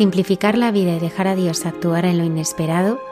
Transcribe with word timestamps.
Simplificar 0.00 0.56
la 0.56 0.70
vida 0.70 0.96
y 0.96 0.98
dejar 0.98 1.28
a 1.28 1.36
Dios 1.36 1.66
actuar 1.66 2.06
en 2.06 2.16
lo 2.16 2.24
inesperado 2.24 3.02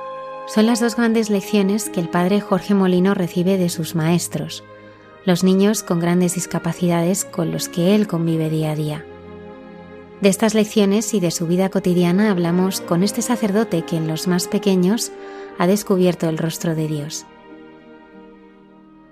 son 0.46 0.64
las 0.64 0.80
dos 0.80 0.96
grandes 0.96 1.28
lecciones 1.28 1.90
que 1.90 2.00
el 2.00 2.08
padre 2.08 2.40
Jorge 2.40 2.72
Molino 2.72 3.12
recibe 3.12 3.58
de 3.58 3.68
sus 3.68 3.94
maestros, 3.94 4.64
los 5.26 5.44
niños 5.44 5.82
con 5.82 6.00
grandes 6.00 6.34
discapacidades 6.34 7.26
con 7.26 7.52
los 7.52 7.68
que 7.68 7.94
él 7.94 8.06
convive 8.06 8.48
día 8.48 8.70
a 8.70 8.74
día. 8.74 9.04
De 10.22 10.30
estas 10.30 10.54
lecciones 10.54 11.12
y 11.12 11.20
de 11.20 11.30
su 11.30 11.46
vida 11.46 11.68
cotidiana 11.68 12.30
hablamos 12.30 12.80
con 12.80 13.02
este 13.02 13.20
sacerdote 13.20 13.82
que 13.82 13.98
en 13.98 14.08
los 14.08 14.26
más 14.26 14.48
pequeños 14.48 15.12
ha 15.58 15.66
descubierto 15.66 16.26
el 16.30 16.38
rostro 16.38 16.74
de 16.74 16.88
Dios. 16.88 17.26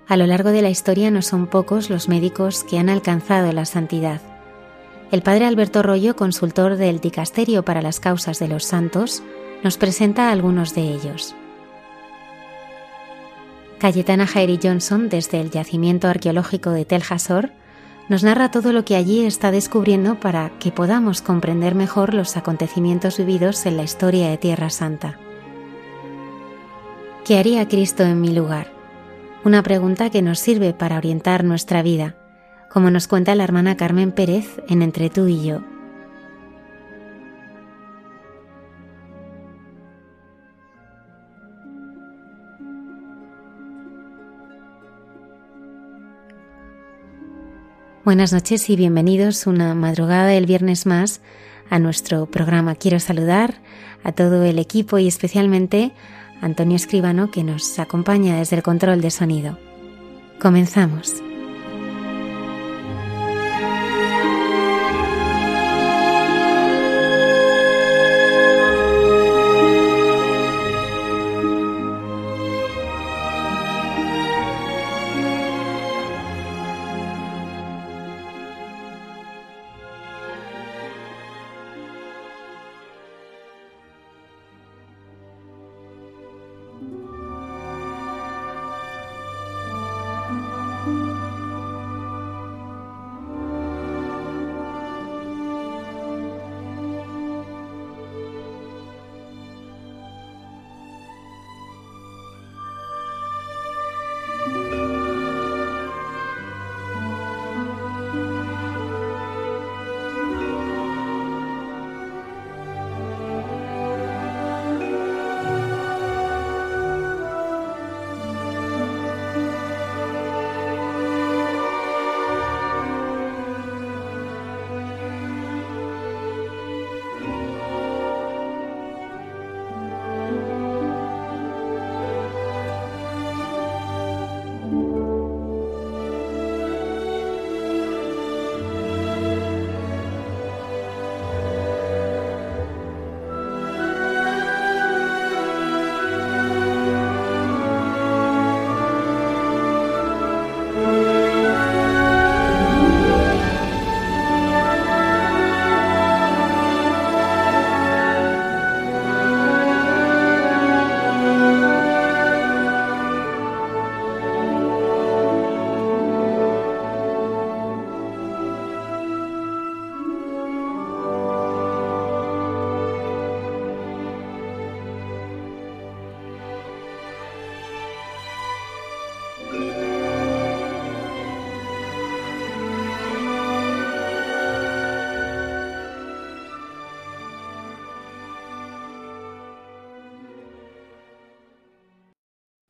A 0.07 0.17
lo 0.17 0.25
largo 0.25 0.49
de 0.49 0.63
la 0.63 0.71
historia 0.71 1.11
no 1.11 1.21
son 1.21 1.45
pocos 1.45 1.91
los 1.91 2.09
médicos 2.09 2.63
que 2.63 2.79
han 2.79 2.89
alcanzado 2.89 3.51
la 3.51 3.65
santidad 3.65 4.36
el 5.11 5.21
padre 5.21 5.45
Alberto 5.45 5.83
Rollo, 5.83 6.15
consultor 6.15 6.75
del 6.75 6.99
Dicasterio 6.99 7.63
para 7.63 7.81
las 7.81 7.99
Causas 7.99 8.39
de 8.39 8.49
los 8.49 8.65
Santos, 8.65 9.23
nos 9.63 9.77
presenta 9.77 10.31
algunos 10.31 10.75
de 10.75 10.81
ellos. 10.81 11.33
Cayetana 13.79 14.27
Jairi 14.27 14.59
Johnson, 14.61 15.07
desde 15.07 15.39
el 15.39 15.51
yacimiento 15.51 16.07
arqueológico 16.07 16.71
de 16.71 16.83
Tel 16.83 17.03
Hasor, 17.09 17.51
nos 18.09 18.23
narra 18.23 18.51
todo 18.51 18.73
lo 18.73 18.83
que 18.83 18.95
allí 18.95 19.25
está 19.25 19.51
descubriendo 19.51 20.19
para 20.19 20.51
que 20.59 20.71
podamos 20.71 21.21
comprender 21.21 21.75
mejor 21.75 22.13
los 22.13 22.35
acontecimientos 22.35 23.17
vividos 23.17 23.65
en 23.65 23.77
la 23.77 23.83
historia 23.83 24.29
de 24.29 24.37
Tierra 24.37 24.69
Santa. 24.69 25.19
¿Qué 27.25 27.37
haría 27.37 27.67
Cristo 27.67 28.03
en 28.03 28.19
mi 28.19 28.33
lugar? 28.33 28.73
Una 29.43 29.63
pregunta 29.63 30.09
que 30.09 30.21
nos 30.21 30.39
sirve 30.39 30.73
para 30.73 30.97
orientar 30.97 31.43
nuestra 31.43 31.81
vida 31.81 32.16
como 32.69 32.91
nos 32.91 33.07
cuenta 33.07 33.35
la 33.35 33.43
hermana 33.43 33.77
Carmen 33.77 34.11
Pérez 34.11 34.61
en 34.67 34.81
Entre 34.81 35.09
tú 35.09 35.27
y 35.27 35.45
yo. 35.45 35.61
Buenas 48.07 48.31
noches 48.31 48.69
y 48.69 48.77
bienvenidos 48.77 49.47
una 49.47 49.75
madrugada 49.75 50.27
del 50.27 50.45
viernes 50.45 50.85
más 50.85 51.19
a 51.69 51.77
nuestro 51.77 52.25
programa. 52.25 52.75
Quiero 52.75 53.01
saludar 53.01 53.55
a 54.01 54.13
todo 54.13 54.45
el 54.45 54.59
equipo 54.59 54.97
y 54.97 55.09
especialmente 55.09 55.91
a 56.41 56.45
Antonio 56.45 56.77
Escribano 56.77 57.31
que 57.31 57.43
nos 57.43 57.77
acompaña 57.79 58.37
desde 58.37 58.55
el 58.55 58.63
control 58.63 59.01
de 59.01 59.11
sonido. 59.11 59.59
Comenzamos. 60.39 61.26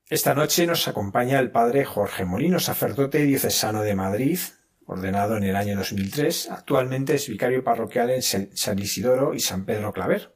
Esta 0.10 0.34
noche 0.34 0.66
nos 0.66 0.88
acompaña 0.88 1.38
el 1.38 1.52
padre 1.52 1.84
Jorge 1.84 2.24
Molino, 2.24 2.60
sacerdote 2.60 3.24
diocesano 3.24 3.82
de 3.82 3.94
Madrid, 3.94 4.40
ordenado 4.86 5.36
en 5.36 5.44
el 5.44 5.58
año 5.58 5.76
2003. 5.76 6.50
Actualmente 6.50 7.16
es 7.16 7.28
vicario 7.28 7.62
parroquial 7.62 8.12
en 8.12 8.22
San 8.22 8.80
Isidoro 8.80 9.34
y 9.34 9.42
San 9.42 9.66
Pedro 9.66 9.92
Claver. 9.92 10.34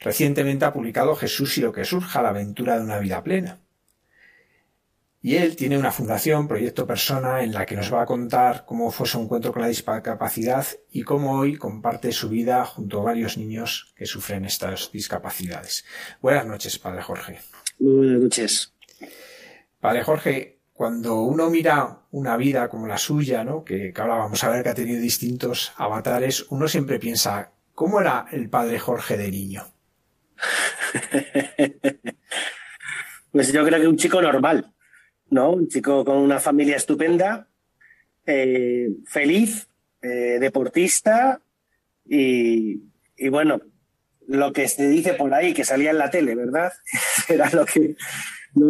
Recientemente 0.00 0.64
ha 0.64 0.72
publicado 0.72 1.16
Jesús 1.16 1.58
y 1.58 1.62
lo 1.62 1.72
que 1.72 1.84
surja, 1.84 2.22
la 2.22 2.28
aventura 2.28 2.78
de 2.78 2.84
una 2.84 3.00
vida 3.00 3.24
plena. 3.24 3.58
Y 5.20 5.36
él 5.38 5.56
tiene 5.56 5.76
una 5.76 5.90
fundación, 5.90 6.46
Proyecto 6.46 6.86
Persona, 6.86 7.42
en 7.42 7.52
la 7.52 7.66
que 7.66 7.74
nos 7.74 7.92
va 7.92 8.02
a 8.02 8.06
contar 8.06 8.64
cómo 8.64 8.92
fue 8.92 9.08
su 9.08 9.20
encuentro 9.20 9.52
con 9.52 9.62
la 9.62 9.68
discapacidad 9.68 10.66
y 10.92 11.02
cómo 11.02 11.32
hoy 11.40 11.56
comparte 11.56 12.12
su 12.12 12.28
vida 12.28 12.64
junto 12.64 13.00
a 13.00 13.04
varios 13.04 13.38
niños 13.38 13.92
que 13.96 14.06
sufren 14.06 14.44
estas 14.44 14.92
discapacidades. 14.92 15.84
Buenas 16.20 16.46
noches, 16.46 16.78
Padre 16.78 17.02
Jorge. 17.02 17.40
Muy 17.80 17.96
buenas 17.96 18.20
noches. 18.20 18.73
Padre 19.84 20.02
Jorge, 20.02 20.60
cuando 20.72 21.20
uno 21.24 21.50
mira 21.50 22.06
una 22.12 22.38
vida 22.38 22.68
como 22.70 22.86
la 22.86 22.96
suya, 22.96 23.44
¿no? 23.44 23.62
que, 23.62 23.92
ahora 23.94 24.16
vamos 24.16 24.42
a 24.42 24.48
ver 24.48 24.62
que 24.62 24.70
ha 24.70 24.74
tenido 24.74 24.98
distintos 24.98 25.74
avatares, 25.76 26.46
uno 26.48 26.66
siempre 26.68 26.98
piensa, 26.98 27.52
¿cómo 27.74 28.00
era 28.00 28.24
el 28.32 28.48
Padre 28.48 28.78
Jorge 28.78 29.18
de 29.18 29.30
niño? 29.30 29.62
pues 33.30 33.52
yo 33.52 33.62
creo 33.62 33.78
que 33.78 33.86
un 33.86 33.98
chico 33.98 34.22
normal, 34.22 34.72
¿no? 35.28 35.50
Un 35.50 35.68
chico 35.68 36.02
con 36.02 36.16
una 36.16 36.40
familia 36.40 36.76
estupenda, 36.76 37.48
eh, 38.24 38.88
feliz, 39.06 39.68
eh, 40.00 40.38
deportista 40.40 41.42
y, 42.06 42.80
bueno, 43.28 43.60
lo 44.28 44.50
que 44.54 44.66
se 44.66 44.88
dice 44.88 45.12
por 45.12 45.34
ahí, 45.34 45.52
que 45.52 45.66
salía 45.66 45.90
en 45.90 45.98
la 45.98 46.08
tele, 46.08 46.34
¿verdad? 46.34 46.72
Era 47.28 47.50
lo 47.50 47.66
que, 47.66 47.96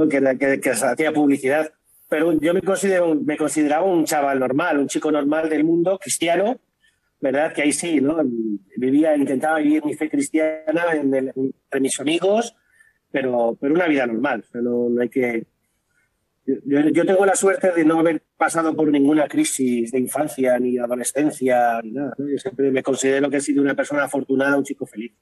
que, 0.08 0.60
que, 0.60 0.74
se 0.74 0.86
hacía 0.86 1.12
publicidad. 1.12 1.72
Pero 2.08 2.32
yo 2.32 2.54
me, 2.54 2.62
considero, 2.62 3.14
me 3.14 3.36
consideraba 3.36 3.84
un 3.84 4.04
chaval 4.04 4.38
normal, 4.38 4.78
un 4.78 4.88
chico 4.88 5.10
normal 5.10 5.48
del 5.48 5.64
mundo, 5.64 5.98
cristiano, 5.98 6.60
¿verdad? 7.20 7.52
Que 7.52 7.62
ahí 7.62 7.72
sí, 7.72 8.00
¿no? 8.00 8.18
Vivía, 8.76 9.16
intentaba 9.16 9.58
vivir 9.58 9.84
mi 9.84 9.94
fe 9.94 10.10
cristiana 10.10 10.92
entre 10.92 11.80
mis 11.80 11.98
amigos, 12.00 12.54
pero, 13.10 13.56
pero 13.60 13.74
una 13.74 13.86
vida 13.86 14.06
normal. 14.06 14.44
no, 14.54 14.88
no 14.90 15.00
hay 15.00 15.08
que, 15.08 15.46
yo, 16.46 17.06
tengo 17.06 17.24
la 17.24 17.36
suerte 17.36 17.72
de 17.72 17.84
no 17.84 18.00
haber 18.00 18.22
pasado 18.36 18.76
por 18.76 18.90
ninguna 18.90 19.26
crisis 19.26 19.90
de 19.90 19.98
infancia 19.98 20.58
ni 20.58 20.76
adolescencia 20.76 21.80
ni 21.82 21.92
nada. 21.92 22.14
Yo 22.18 22.38
siempre 22.38 22.70
me 22.70 22.82
considero 22.82 23.30
que 23.30 23.38
he 23.38 23.40
sido 23.40 23.62
una 23.62 23.74
persona 23.74 24.04
afortunada, 24.04 24.56
un 24.56 24.64
chico 24.64 24.84
feliz. 24.84 25.12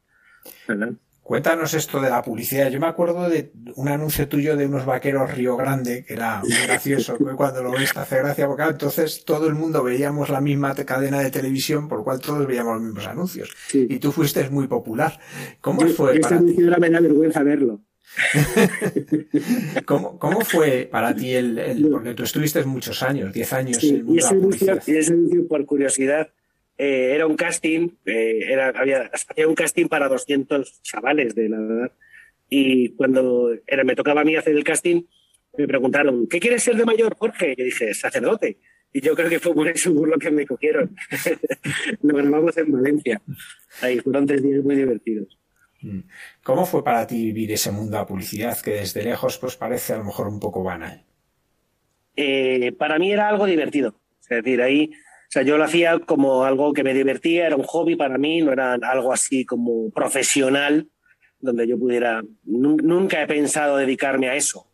Cuéntanos 1.23 1.73
esto 1.75 2.01
de 2.01 2.11
la 2.11 2.21
publicidad. 2.21 2.69
Yo 2.69 2.81
me 2.81 2.89
acuerdo 2.89 3.29
de 3.29 3.53
un 3.77 3.89
anuncio 3.89 4.29
tuyo 4.29 4.57
de 4.57 4.67
unos 4.67 4.85
vaqueros 4.85 5.33
Río 5.33 5.57
Grande, 5.57 6.05
que 6.05 6.15
era 6.15 6.41
muy 6.41 6.53
gracioso, 6.67 7.17
cuando 7.37 7.63
lo 7.63 7.71
ves 7.71 7.93
te 7.93 8.01
hace 8.01 8.19
gracia, 8.19 8.49
porque 8.49 8.65
entonces 8.65 9.25
todo 9.25 9.47
el 9.47 9.55
mundo 9.55 9.85
veíamos 9.85 10.31
la 10.31 10.41
misma 10.41 10.75
cadena 10.75 11.21
de 11.21 11.31
televisión, 11.31 11.89
por 11.89 11.99
lo 11.99 12.05
cual 12.05 12.21
todos 12.21 12.45
veíamos 12.47 12.75
los 12.75 12.83
mismos 12.83 13.07
anuncios. 13.07 13.55
Y 13.73 13.99
tú 14.01 14.11
fuiste 14.11 14.49
muy 14.51 14.67
popular. 14.67 15.19
¿Cómo 15.61 15.87
fue? 15.89 16.19
Ese 16.19 16.35
anuncio 16.35 16.79
me 16.79 16.91
da 16.91 17.01
vergüenza 17.01 17.43
verlo. 17.45 17.81
¿Cómo, 19.87 20.19
¿Cómo, 20.19 20.41
fue 20.43 20.89
para 20.91 21.15
ti 21.15 21.33
el, 21.33 21.89
porque 21.91 22.15
tú 22.15 22.25
estuviste 22.25 22.63
muchos 22.65 23.03
años, 23.03 23.33
10 23.33 23.53
años 23.53 23.85
en 23.85 24.09
y, 24.09 24.19
ese 24.19 24.29
anuncio, 24.29 24.79
y 24.87 24.97
ese 24.97 25.13
anuncio, 25.13 25.49
por 25.49 25.65
curiosidad, 25.65 26.29
eh, 26.79 27.13
era 27.15 27.27
un 27.27 27.37
casting, 27.37 27.91
eh, 28.05 28.41
era, 28.49 28.69
había, 28.69 29.11
hacía 29.13 29.47
un 29.47 29.55
casting 29.55 29.87
para 29.87 30.09
200 30.09 30.83
chavales 30.83 31.35
de 31.35 31.49
la 31.49 31.57
edad. 31.57 31.93
Y 32.49 32.91
cuando 32.91 33.51
era, 33.67 33.85
me 33.85 33.95
tocaba 33.95 34.21
a 34.23 34.25
mí 34.25 34.37
hacer 34.37 34.55
el 34.55 34.65
casting, 34.65 35.03
me 35.57 35.67
preguntaron, 35.67 36.27
¿qué 36.29 36.41
quieres 36.41 36.63
ser 36.63 36.77
de 36.77 36.85
mayor, 36.85 37.17
Jorge? 37.17 37.55
Y 37.57 37.65
dije, 37.65 37.95
sacerdote. 37.95 38.59
Y 38.93 39.01
yo 39.01 39.15
creo 39.15 39.31
que 39.31 39.41
fue 39.41 39.55
por 39.55 39.69
eso 39.69 39.95
por 39.95 40.09
lo 40.09 40.19
que 40.19 40.31
me 40.31 40.47
cogieron. 40.47 40.95
Lo 42.03 42.15
grabamos 42.15 42.57
en 42.59 42.73
Valencia. 42.73 43.23
Ahí 43.81 44.01
fueron 44.01 44.27
tres 44.27 44.43
días 44.43 44.63
muy 44.63 44.77
divertidos. 44.77 45.39
Mm. 45.81 46.01
¿Cómo 46.43 46.67
fue 46.67 46.85
para 46.85 47.07
ti 47.07 47.25
vivir 47.27 47.53
ese 47.53 47.73
mundo 47.73 47.99
de 47.99 48.05
publicidad 48.05 48.61
que 48.61 48.73
desde 48.73 49.03
lejos 49.03 49.39
pues 49.39 49.57
parece 49.57 49.95
a 49.95 49.99
lo 49.99 50.05
mejor 50.05 50.29
un 50.29 50.39
poco 50.39 50.63
banal? 50.63 51.05
Eh, 52.17 52.73
para 52.73 52.99
mí 52.99 53.13
era 53.13 53.29
algo 53.29 53.47
divertido. 53.47 53.99
Es 54.21 54.29
decir, 54.29 54.61
ahí, 54.61 54.93
sea, 55.33 55.43
yo 55.43 55.57
lo 55.57 55.65
hacía 55.65 55.99
como 55.99 56.45
algo 56.45 56.75
que 56.75 56.85
me 56.85 56.93
divertía, 56.93 57.47
era 57.47 57.57
un 57.57 57.63
hobby 57.63 57.97
para 57.97 58.19
mí, 58.19 58.43
no 58.43 58.53
era 58.53 58.75
algo 58.75 59.15
así 59.15 59.47
como 59.47 59.91
profesional, 59.91 60.89
donde 61.41 61.67
yo 61.67 61.79
pudiera. 61.79 62.23
Nunca 62.45 63.23
he 63.23 63.27
pensado 63.27 63.79
dedicarme 63.79 64.29
a 64.29 64.37
eso, 64.37 64.67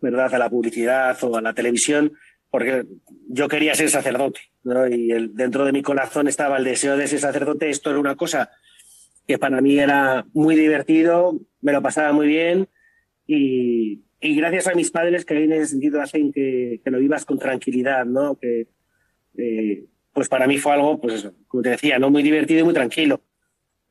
¿verdad? 0.00 0.32
A 0.32 0.38
la 0.38 0.48
publicidad 0.48 1.18
o 1.24 1.36
a 1.36 1.42
la 1.42 1.54
televisión, 1.54 2.12
porque 2.50 2.86
yo 3.28 3.48
quería 3.48 3.74
ser 3.74 3.90
sacerdote, 3.90 4.42
¿no? 4.62 4.86
Y 4.86 5.08
dentro 5.32 5.64
de 5.64 5.72
mi 5.72 5.82
corazón 5.82 6.28
estaba 6.28 6.56
el 6.58 6.64
deseo 6.64 6.96
de 6.96 7.08
ser 7.08 7.18
sacerdote. 7.18 7.68
Esto 7.68 7.90
era 7.90 7.98
una 7.98 8.14
cosa 8.14 8.48
que 9.26 9.38
para 9.38 9.60
mí 9.60 9.76
era 9.76 10.24
muy 10.32 10.54
divertido, 10.54 11.36
me 11.62 11.72
lo 11.72 11.82
pasaba 11.82 12.12
muy 12.12 12.28
bien 12.28 12.68
y, 13.26 14.04
gracias 14.20 14.68
a 14.68 14.74
mis 14.74 14.92
padres 14.92 15.24
que 15.24 15.42
en 15.42 15.52
ese 15.52 15.66
sentido 15.66 16.00
hacen 16.00 16.32
que, 16.32 16.80
lo 16.84 17.00
vivas 17.00 17.24
con 17.24 17.40
tranquilidad, 17.40 18.04
¿no? 18.04 18.36
Que, 18.36 18.68
eh, 19.36 19.84
pues 20.16 20.30
para 20.30 20.46
mí 20.46 20.56
fue 20.56 20.72
algo, 20.72 20.98
pues 20.98 21.12
eso, 21.12 21.34
como 21.46 21.62
te 21.62 21.68
decía, 21.68 21.98
¿no? 21.98 22.08
Muy 22.08 22.22
divertido 22.22 22.60
y 22.60 22.64
muy 22.64 22.72
tranquilo, 22.72 23.20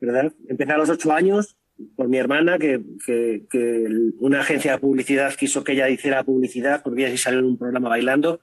¿verdad? 0.00 0.32
Empecé 0.48 0.72
a 0.72 0.76
los 0.76 0.90
ocho 0.90 1.12
años 1.12 1.56
por 1.94 2.08
mi 2.08 2.16
hermana, 2.16 2.58
que, 2.58 2.82
una 4.18 4.40
agencia 4.40 4.72
de 4.72 4.78
publicidad 4.78 5.32
quiso 5.36 5.62
que 5.62 5.74
ella 5.74 5.88
hiciera 5.88 6.24
publicidad, 6.24 6.82
porque 6.82 7.02
ella 7.02 7.12
sí 7.12 7.18
salió 7.18 7.38
en 7.38 7.44
un 7.44 7.56
programa 7.56 7.90
bailando, 7.90 8.40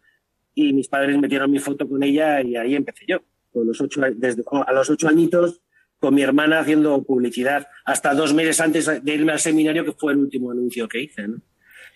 y 0.56 0.72
mis 0.72 0.88
padres 0.88 1.18
metieron 1.18 1.52
mi 1.52 1.60
foto 1.60 1.90
con 1.90 2.02
ella 2.04 2.42
y 2.42 2.56
ahí 2.56 2.74
empecé 2.74 3.04
yo. 3.06 3.22
Con 3.52 3.68
los 3.68 3.82
ocho, 3.82 4.00
desde, 4.16 4.44
a 4.66 4.72
los 4.72 4.90
ocho 4.90 5.10
añitos 5.10 5.60
con 6.00 6.16
mi 6.16 6.22
hermana 6.22 6.60
haciendo 6.60 7.04
publicidad 7.04 7.68
hasta 7.84 8.14
dos 8.14 8.34
meses 8.34 8.62
antes 8.62 9.04
de 9.04 9.14
irme 9.14 9.34
al 9.34 9.40
seminario, 9.42 9.84
que 9.84 9.92
fue 9.92 10.14
el 10.14 10.20
último 10.20 10.52
anuncio 10.52 10.88
que 10.88 11.02
hice. 11.02 11.26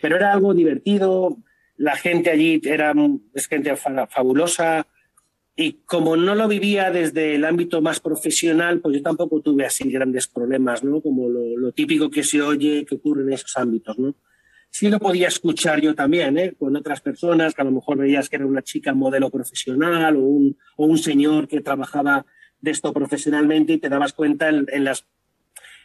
Pero 0.02 0.18
era 0.18 0.34
algo 0.34 0.54
divertido, 0.54 1.38
la 1.78 1.96
gente 1.96 2.30
allí 2.30 2.60
era 2.66 2.94
es 3.34 3.48
gente 3.48 3.74
fabulosa 3.78 4.86
y 5.60 5.82
como 5.86 6.16
no 6.16 6.36
lo 6.36 6.48
vivía 6.48 6.92
desde 6.92 7.34
el 7.34 7.44
ámbito 7.44 7.82
más 7.82 8.00
profesional, 8.00 8.80
pues 8.80 8.98
yo 8.98 9.02
tampoco 9.02 9.42
tuve 9.42 9.66
así 9.66 9.90
grandes 9.90 10.28
problemas, 10.28 10.84
¿no? 10.84 11.02
Como 11.02 11.28
lo, 11.30 11.72
típico 11.72 12.12
que 12.12 12.24
se 12.24 12.44
oye 12.44 12.86
que 12.86 12.96
ocurre 12.96 13.24
en 13.24 13.34
esos 13.34 13.58
ámbitos, 13.58 13.98
¿no? 13.98 14.16
Sí 14.70 14.88
lo 14.88 15.00
podía 15.00 15.28
escuchar 15.28 15.82
yo 15.82 15.96
también, 15.96 16.38
¿eh? 16.38 16.54
Con 16.60 16.76
otras 16.76 17.02
personas 17.02 17.56
que 17.56 17.62
a 17.64 17.66
lo 17.66 17.72
mejor 17.72 17.98
veías 17.98 18.30
que 18.30 18.36
era 18.36 18.46
una 18.46 18.62
chica 18.62 18.94
modelo 18.94 19.32
profesional 19.32 20.16
o 20.18 20.20
un, 20.20 20.58
o 20.76 20.86
un 20.86 21.00
señor 21.00 21.48
que 21.48 21.62
trabajaba 21.62 22.24
de 22.62 22.70
esto 22.70 22.94
profesionalmente 22.94 23.74
y 23.74 23.78
te 23.80 23.90
dabas 23.90 24.14
cuenta 24.14 24.50
en, 24.50 24.84
las, 24.84 25.08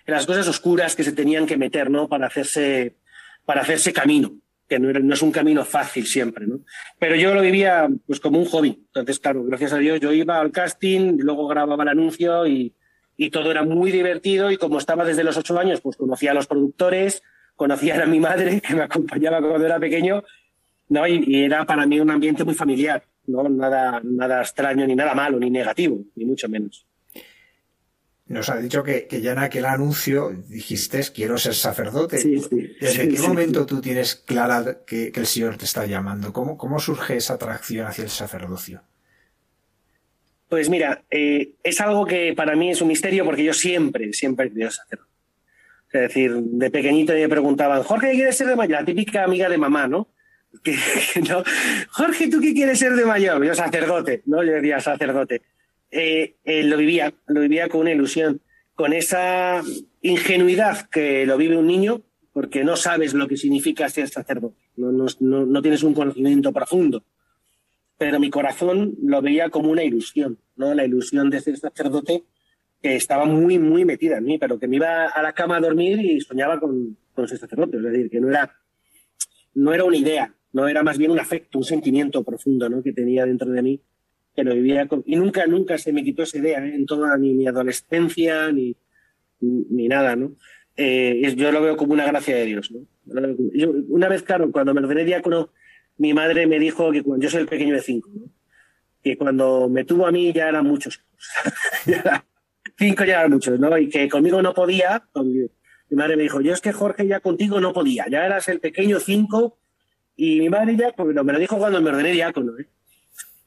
en 0.05 0.13
las 0.13 0.27
cosas 0.27 0.47
oscuras 0.49 0.95
que 0.95 1.03
se 1.03 1.13
tenían 1.13 1.47
que 1.47 1.57
meter, 1.57 1.89
¿no? 1.89 2.11
Para 2.11 2.27
hacerse, 2.27 2.99
para 3.47 3.63
hacerse 3.63 3.95
camino, 3.95 4.39
que 4.73 4.79
no, 4.79 5.15
es 5.15 5.23
un 5.23 5.33
camino 5.33 5.65
fácil 5.65 6.07
siempre. 6.07 6.47
Pero 6.99 7.15
yo 7.15 7.35
lo 7.35 7.43
vivía 7.43 7.89
pues 8.07 8.21
como 8.21 8.39
un 8.39 8.47
hobby. 8.47 8.83
Entonces, 8.87 9.19
claro, 9.19 9.45
gracias 9.45 9.75
a 9.75 9.79
Dios 9.79 10.01
yo 10.01 10.13
iba 10.13 10.41
al 10.41 10.51
casting, 10.51 11.19
luego 11.19 11.47
grababa 11.47 11.83
el 11.83 11.91
anuncio 11.91 12.47
y, 12.47 12.75
y 13.17 13.31
todo 13.31 13.51
era 13.51 13.65
muy 13.65 13.93
divertido 13.93 14.51
y 14.51 14.57
como 14.57 14.79
estaba 14.79 15.05
desde 15.05 15.25
los 15.25 15.37
ocho 15.37 15.59
años, 15.59 15.83
pues 15.83 15.97
conocía 15.97 16.31
a 16.31 16.35
los 16.35 16.47
productores, 16.47 17.23
conocía 17.55 18.03
a 18.03 18.07
mi 18.07 18.19
madre 18.19 18.61
que 18.67 18.75
me 18.75 18.83
acompañaba 18.83 19.41
cuando 19.41 19.67
era 19.67 19.79
pequeño, 19.79 20.25
¿no? 20.89 21.07
y 21.07 21.45
era 21.45 21.67
para 21.67 21.87
mí 21.87 22.01
un 22.01 22.11
ambiente 22.11 22.45
muy 22.45 22.55
familiar. 22.55 23.05
¿no? 23.27 23.49
Nada, 23.49 24.01
nada 24.03 24.41
extraño, 24.41 24.87
ni 24.87 24.95
nada 24.95 25.15
malo, 25.15 25.39
ni 25.39 25.51
negativo, 25.51 26.03
ni 26.17 26.25
mucho 26.25 26.49
menos. 26.49 26.87
Nos 28.33 28.49
ha 28.49 28.57
dicho 28.57 28.83
que, 28.83 29.07
ya 29.21 29.33
en 29.33 29.39
aquel 29.41 29.67
anuncio 29.67 30.31
dijiste 30.49 31.03
quiero 31.15 31.37
ser 31.37 31.55
sacerdote. 31.55 32.17
¿Desde 32.81 33.07
qué 33.07 33.19
momento 33.21 33.67
tú 33.67 33.83
tienes 33.83 34.15
clara 34.15 34.79
que, 34.87 35.13
el 35.15 35.27
Señor 35.27 35.59
te 35.59 35.67
está 35.67 35.85
llamando? 35.85 36.33
¿Cómo, 36.33 36.57
¿Cómo 36.57 36.81
surge 36.81 37.19
esa 37.19 37.35
atracción 37.35 37.87
hacia 37.87 38.05
el 38.05 38.11
sacerdocio? 38.11 38.81
Pues 40.49 40.71
mira, 40.71 41.05
eh, 41.11 41.57
es 41.63 41.79
algo 41.83 42.07
que 42.07 42.33
para 42.35 42.57
mí 42.57 42.71
es 42.71 42.81
un 42.81 42.89
misterio 42.89 43.27
porque 43.27 43.45
yo 43.45 43.53
siempre, 43.53 44.15
siempre 44.15 44.47
he 44.47 44.49
querido 44.49 44.71
sacerdote. 44.71 45.11
Es 45.93 46.01
decir, 46.01 46.35
de 46.35 46.71
pequeñito 46.71 47.13
me 47.13 47.29
preguntaban, 47.29 47.83
Jorge, 47.83 48.13
¿qué 48.13 48.15
quieres 48.15 48.37
ser 48.39 48.47
de 48.47 48.57
mayor? 48.57 48.81
La 48.81 48.87
típica 48.87 49.25
amiga 49.25 49.51
de 49.51 49.59
mamá, 49.59 49.87
¿no? 49.89 50.09
que, 50.63 50.75
¿no? 51.29 51.45
Jorge, 51.91 52.29
¿tú 52.29 52.41
qué 52.41 52.55
quieres 52.55 52.79
ser 52.79 52.95
de 52.95 53.05
mayor? 53.05 53.45
Yo 53.45 53.55
sacerdote, 53.55 54.23
¿no? 54.25 54.43
Yo 54.43 54.55
diría 54.55 54.81
sacerdote. 54.81 55.43
Eh, 55.95 56.37
eh, 56.45 56.65
lo 56.65 56.79
vivía, 56.79 57.13
lo 57.27 57.43
vivía 57.43 57.69
con 57.69 57.83
una 57.83 57.93
ilusión, 57.93 58.41
con 58.75 58.95
esa 58.95 59.63
ingenuidad 60.01 60.89
que 60.89 61.27
lo 61.27 61.37
vive 61.37 61.59
un 61.59 61.67
niño, 61.67 62.01
porque 62.33 62.65
no 62.65 62.77
sabes 62.77 63.13
lo 63.13 63.29
que 63.29 63.37
significa 63.37 63.91
ser 63.91 64.09
sacerdote, 64.09 64.57
no, 64.77 64.91
no, 64.91 65.47
no, 65.47 65.63
tienes 65.63 65.83
un 65.83 65.93
conocimiento 65.93 66.51
profundo. 66.51 67.05
Pero 67.99 68.19
mi 68.19 68.31
corazón 68.31 68.95
lo 69.03 69.21
veía 69.21 69.51
como 69.51 69.71
una 69.71 69.85
ilusión, 69.85 70.39
¿no? 70.57 70.75
La 70.75 70.87
ilusión 70.87 71.29
de 71.29 71.41
ser 71.41 71.59
sacerdote 71.59 72.25
que 72.81 72.97
estaba 72.97 73.27
muy, 73.27 73.59
muy 73.59 73.85
metida 73.85 74.17
en 74.17 74.25
mí, 74.25 74.39
pero 74.39 74.59
que 74.59 74.67
me 74.67 74.77
iba 74.77 75.09
a 75.09 75.23
la 75.23 75.35
cama 75.35 75.59
a 75.59 75.61
dormir 75.61 76.01
y 76.01 76.21
soñaba 76.23 76.59
con, 76.59 76.97
con 77.15 77.29
ser 77.29 77.39
sacerdote. 77.39 77.77
Es 77.77 77.83
decir, 77.83 78.11
que 78.11 78.19
no 78.19 78.31
era, 78.31 78.59
no 79.55 79.75
era 79.75 79.85
una 79.85 79.97
idea, 79.99 80.35
no 80.53 80.67
era 80.67 80.83
más 80.83 80.97
bien 80.97 81.11
un 81.11 81.21
afecto, 81.21 81.59
un 81.59 81.65
sentimiento 81.65 82.25
profundo 82.25 82.69
¿no? 82.71 82.83
que 82.83 82.93
tenía 82.93 83.27
dentro 83.27 83.51
de 83.51 83.63
mí, 83.63 83.81
que 84.35 84.45
lo 84.45 84.55
vivía 84.55 84.89
y 85.05 85.17
nunca, 85.17 85.47
nunca 85.47 85.79
se 85.79 85.93
me 85.93 86.03
quitó 86.03 86.23
esa 86.23 86.39
idea 86.39 86.65
¿eh? 86.65 86.75
en 86.75 86.87
toda 86.87 87.17
ni 87.19 87.35
mi 87.35 87.47
adolescencia 87.47 88.51
ni, 88.51 88.75
ni, 89.41 89.89
nada, 89.89 90.17
¿no? 90.17 90.33
Eh, 90.77 91.35
yo 91.37 91.53
lo 91.53 91.61
veo 91.61 91.77
como 91.77 91.93
una 91.93 92.07
gracia 92.07 92.37
de 92.37 92.47
Dios, 92.47 92.71
¿no? 92.71 92.87
una 93.89 94.09
vez, 94.09 94.23
claro, 94.23 94.51
cuando 94.53 94.73
me 94.73 94.81
ordené 94.81 95.05
diácono 95.05 95.51
mi 95.99 96.15
madre 96.15 96.47
me 96.47 96.59
dijo 96.59 96.91
que 96.93 97.03
cuando 97.03 97.25
yo 97.25 97.31
soy 97.31 97.43
el 97.43 97.49
pequeño 97.49 97.75
de 97.75 97.83
cinco, 97.83 98.11
que 99.03 99.17
cuando 99.17 99.69
me 99.69 99.85
tuvo 99.85 100.07
a 100.07 100.13
mí 100.13 100.33
ya 100.33 100.49
eran 100.49 100.67
muchos. 100.67 101.05
cinco 102.79 103.05
ya 103.05 103.21
eran 103.21 103.33
muchos, 103.33 103.59
¿no? 103.59 103.77
Y 103.77 103.89
que 103.89 104.09
conmigo 104.09 104.41
no 104.43 104.55
podía. 104.55 105.05
mi 105.15 105.97
madre 105.97 106.17
me 106.17 106.23
dijo, 106.23 106.41
yo 106.41 106.53
es 106.53 106.61
que 106.61 106.73
Jorge 106.73 107.07
ya 107.07 107.21
contigo 107.21 107.61
no 107.61 107.73
podía, 107.73 108.07
ya 108.09 108.25
eras 108.25 108.49
el 108.49 108.61
pequeño 108.61 108.99
cinco. 109.01 109.59
Y 110.17 110.41
mi 110.41 110.49
madre 110.49 110.77
ya, 110.77 110.93
pues, 110.93 111.15
me 111.15 111.33
lo 111.33 111.39
dijo 111.39 111.59
cuando 111.59 111.81
me 111.81 111.91
ordené 111.91 112.13
diácono, 112.13 112.59
¿eh? 112.59 112.67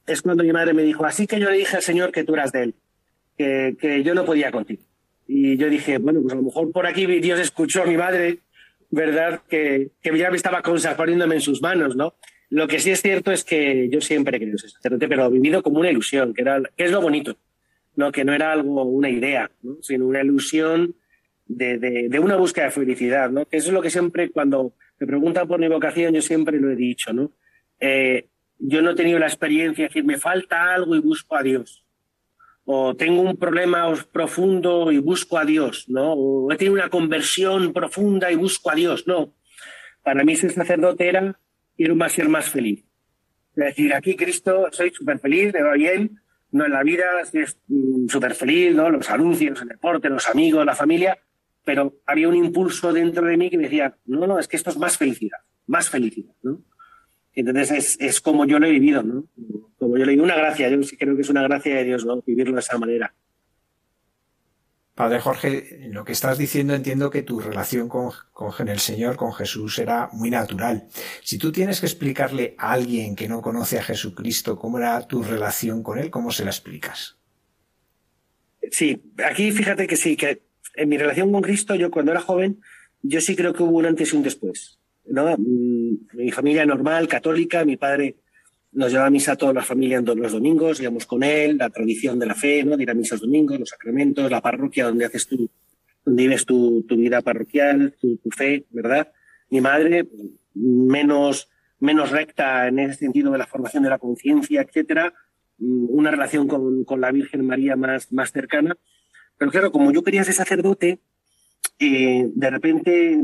Es 0.08 0.22
cuando 0.22 0.44
mi 0.44 0.52
madre 0.52 0.74
me 0.74 0.84
dijo, 0.84 1.06
así 1.06 1.28
que 1.28 1.40
yo 1.40 1.50
le 1.50 1.58
dije 1.58 1.78
al 1.78 1.82
Señor 1.82 2.12
que 2.12 2.24
tú 2.24 2.34
eras 2.34 2.52
de 2.52 2.64
él, 2.64 2.76
que, 3.38 3.76
que 3.80 4.04
yo 4.04 4.14
no 4.14 4.26
podía 4.26 4.52
contigo. 4.52 4.84
Y 5.28 5.58
yo 5.58 5.70
dije, 5.70 5.98
bueno, 5.98 6.22
pues 6.22 6.34
a 6.34 6.38
lo 6.38 6.44
mejor 6.44 6.72
por 6.72 6.86
aquí 6.86 7.06
Dios 7.06 7.40
escuchó 7.40 7.84
a 7.84 7.86
mi 7.86 7.98
madre, 7.98 8.40
¿verdad? 8.92 9.42
Que, 9.50 9.90
que 10.02 10.18
ya 10.18 10.30
me 10.30 10.38
estaba 10.38 10.62
poniéndome 10.62 11.36
en 11.36 11.42
sus 11.42 11.62
manos, 11.62 11.96
¿no? 11.96 12.14
Lo 12.50 12.68
que 12.68 12.80
sí 12.80 12.92
es 12.92 13.02
cierto 13.02 13.32
es 13.32 13.44
que 13.44 13.90
yo 13.90 14.02
siempre 14.02 14.38
he 14.38 14.40
querido 14.40 14.58
ser 14.58 14.70
sacerdote, 14.70 15.08
pero 15.08 15.30
vivido 15.32 15.64
como 15.64 15.80
una 15.80 15.90
ilusión, 15.90 16.34
que, 16.34 16.44
era, 16.44 16.62
que 16.78 16.86
es 16.86 16.92
lo 16.92 17.02
bonito, 17.02 17.38
¿no? 17.96 18.12
Que 18.12 18.24
no 18.24 18.34
era 18.34 18.52
algo, 18.52 18.84
una 18.84 19.10
idea, 19.10 19.50
¿no? 19.64 19.78
sino 19.82 20.06
una 20.06 20.22
ilusión 20.22 20.96
de, 21.48 21.80
de, 21.80 22.10
de, 22.10 22.20
una 22.20 22.36
búsqueda 22.36 22.66
de 22.66 22.72
felicidad, 22.72 23.32
¿no? 23.32 23.46
Que 23.46 23.58
eso 23.58 23.70
es 23.70 23.74
lo 23.74 23.82
que 23.82 23.90
siempre, 23.90 24.30
cuando 24.30 24.74
me 25.00 25.08
preguntan 25.08 25.48
por 25.48 25.60
mi 25.60 25.68
vocación, 25.68 26.14
yo 26.14 26.22
siempre 26.22 26.60
lo 26.60 26.72
he 26.72 26.76
dicho, 26.76 27.14
¿no? 27.14 27.32
Eh, 27.80 28.28
yo 28.60 28.82
no 28.82 28.92
he 28.92 28.96
tenido 28.96 29.20
la 29.20 29.28
experiencia 29.28 29.84
de 29.84 29.88
decir, 29.90 30.04
me 30.04 30.18
falta 30.18 30.74
algo 30.74 30.96
y 30.96 31.00
busco 31.00 31.36
a 31.36 31.44
Dios. 31.44 31.86
O 32.66 32.96
tengo 32.96 33.22
un 33.22 33.38
problema 33.38 33.94
profundo 34.12 34.92
y 34.92 34.98
busco 34.98 35.38
a 35.38 35.46
Dios, 35.46 35.86
¿no? 35.88 36.14
O 36.14 36.52
he 36.52 36.58
tenido 36.58 36.74
una 36.74 36.90
conversión 36.90 37.74
profunda 37.74 38.32
y 38.32 38.36
busco 38.36 38.72
a 38.72 38.76
Dios. 38.76 39.06
No. 39.08 39.36
Para 40.04 40.24
mí 40.24 40.36
ser 40.36 40.52
sacerdote 40.52 41.08
era 41.08 41.40
ir 41.78 41.96
a 42.00 42.10
ser 42.10 42.28
más 42.28 42.50
feliz. 42.50 42.84
Es 43.56 43.66
decir, 43.66 43.94
aquí 43.94 44.16
Cristo, 44.16 44.68
soy 44.72 44.92
súper 44.92 45.20
feliz, 45.20 45.54
me 45.54 45.62
va 45.62 45.74
bien, 45.74 46.20
no 46.52 46.66
en 46.66 46.72
la 46.72 46.84
vida, 46.84 47.06
es 47.22 47.58
mm, 47.68 48.08
súper 48.08 48.34
feliz, 48.34 48.76
¿no? 48.76 48.90
Los 48.90 49.10
anuncios, 49.10 49.62
el 49.62 49.70
deporte, 49.70 50.10
los 50.10 50.28
amigos, 50.28 50.66
la 50.66 50.76
familia, 50.76 51.20
pero 51.64 52.00
había 52.06 52.30
un 52.30 52.36
impulso 52.36 52.94
dentro 52.94 53.26
de 53.26 53.38
mí 53.38 53.50
que 53.50 53.58
me 53.58 53.64
decía, 53.64 53.96
no, 54.06 54.26
no, 54.28 54.40
es 54.40 54.48
que 54.48 54.58
esto 54.58 54.70
es 54.70 54.78
más 54.78 54.98
felicidad, 54.98 55.40
más 55.68 55.90
felicidad, 55.90 56.34
¿no? 56.44 56.62
Entonces 57.36 57.72
es, 57.72 57.98
es, 58.00 58.22
como 58.22 58.46
yo 58.46 58.60
lo 58.60 58.68
he 58.68 58.72
vivido, 58.72 59.04
¿no? 59.04 59.26
Como 59.78 59.98
yo 59.98 60.06
lo 60.06 60.12
he 60.12 60.16
vivido, 60.16 60.24
una 60.24 60.38
gracia, 60.38 60.70
yo 60.70 60.82
sí 60.84 60.98
creo 60.98 61.16
que 61.16 61.22
es 61.22 61.30
una 61.30 61.44
gracia 61.44 61.76
de 61.76 61.84
Dios, 61.84 62.06
¿no? 62.06 62.22
Vivirlo 62.22 62.54
de 62.54 62.62
esa 62.62 62.78
manera. 62.78 63.14
Padre 64.96 65.20
Jorge, 65.20 65.90
lo 65.92 66.06
que 66.06 66.14
estás 66.14 66.38
diciendo 66.38 66.74
entiendo 66.74 67.10
que 67.10 67.22
tu 67.22 67.42
relación 67.42 67.90
con, 67.90 68.12
con, 68.32 68.70
el 68.70 68.80
Señor, 68.80 69.18
con 69.18 69.34
Jesús, 69.34 69.78
era 69.78 70.10
muy 70.14 70.30
natural. 70.30 70.88
Si 71.22 71.38
tú 71.38 71.52
tienes 71.52 71.82
que 71.82 71.86
explicarle 71.86 72.56
a 72.58 72.72
alguien 72.72 73.14
que 73.14 73.28
no 73.28 73.42
conoce 73.42 73.78
a 73.78 73.84
Jesucristo 73.84 74.58
cómo 74.58 74.78
era 74.78 75.06
tu 75.06 75.22
relación 75.22 75.84
con 75.84 76.00
Él, 76.00 76.10
¿cómo 76.10 76.32
se 76.32 76.46
la 76.46 76.52
explicas? 76.52 77.18
Sí, 78.72 79.04
aquí 79.24 79.52
fíjate 79.52 79.86
que 79.86 79.98
sí, 79.98 80.16
que 80.16 80.44
en 80.76 80.88
mi 80.88 80.98
relación 80.98 81.30
con 81.30 81.42
Cristo, 81.42 81.76
yo 81.76 81.92
cuando 81.92 82.14
era 82.14 82.22
joven, 82.22 82.62
yo 83.02 83.20
sí 83.20 83.36
creo 83.36 83.54
que 83.54 83.64
hubo 83.64 83.78
un 83.78 83.86
antes 83.86 84.14
y 84.14 84.16
un 84.16 84.24
después. 84.24 84.80
¿No? 85.08 85.36
Mm, 85.38 86.08
mi 86.14 86.32
familia 86.32 86.66
normal, 86.66 87.08
católica, 87.08 87.66
mi 87.66 87.78
padre 87.78 88.16
nos 88.72 88.92
llevaba 88.92 89.08
a 89.08 89.12
misa 89.12 89.38
todas 89.38 89.56
las 89.56 89.66
familias 89.66 90.04
los 90.04 90.34
domingos, 90.34 90.82
íbamos 90.82 91.06
con 91.06 91.24
él, 91.24 91.58
la 91.58 91.70
tradición 91.70 92.20
de 92.20 92.26
la 92.26 92.36
fe, 92.36 92.64
¿no? 92.64 92.76
de 92.76 92.84
ir 92.84 92.92
a 92.92 92.94
misa 92.94 93.16
los 93.16 93.22
domingos, 93.22 93.58
los 93.58 93.70
sacramentos, 93.70 94.30
la 94.30 94.42
parroquia 94.42 94.86
donde 94.86 95.06
haces 95.06 95.28
tu, 95.28 95.50
donde 96.04 96.24
vives 96.24 96.46
tu, 96.46 96.84
tu 96.84 96.98
vida 96.98 97.22
parroquial, 97.22 97.96
tu, 98.00 98.18
tu, 98.18 98.30
fe, 98.32 98.66
¿verdad? 98.70 99.12
Mi 99.50 99.62
madre, 99.62 100.08
menos, 100.54 101.50
menos 101.80 102.12
recta 102.12 102.68
en 102.68 102.80
ese 102.80 102.96
sentido 102.96 103.32
de 103.32 103.38
la 103.38 103.48
formación 103.48 103.84
de 103.84 103.90
la 103.90 103.98
conciencia, 103.98 104.62
etcétera, 104.62 105.14
mm, 105.58 105.88
una 105.90 106.12
relación 106.12 106.48
con, 106.48 106.84
con, 106.84 107.00
la 107.00 107.12
Virgen 107.12 107.46
María 107.46 107.78
más, 107.78 108.12
más 108.12 108.34
cercana. 108.34 108.78
Pero 109.38 109.52
claro, 109.52 109.72
como 109.72 109.92
yo 109.92 110.04
quería 110.04 110.24
ser 110.26 110.34
sacerdote, 110.34 111.00
eh, 111.80 112.30
de 112.34 112.50
repente 112.50 113.18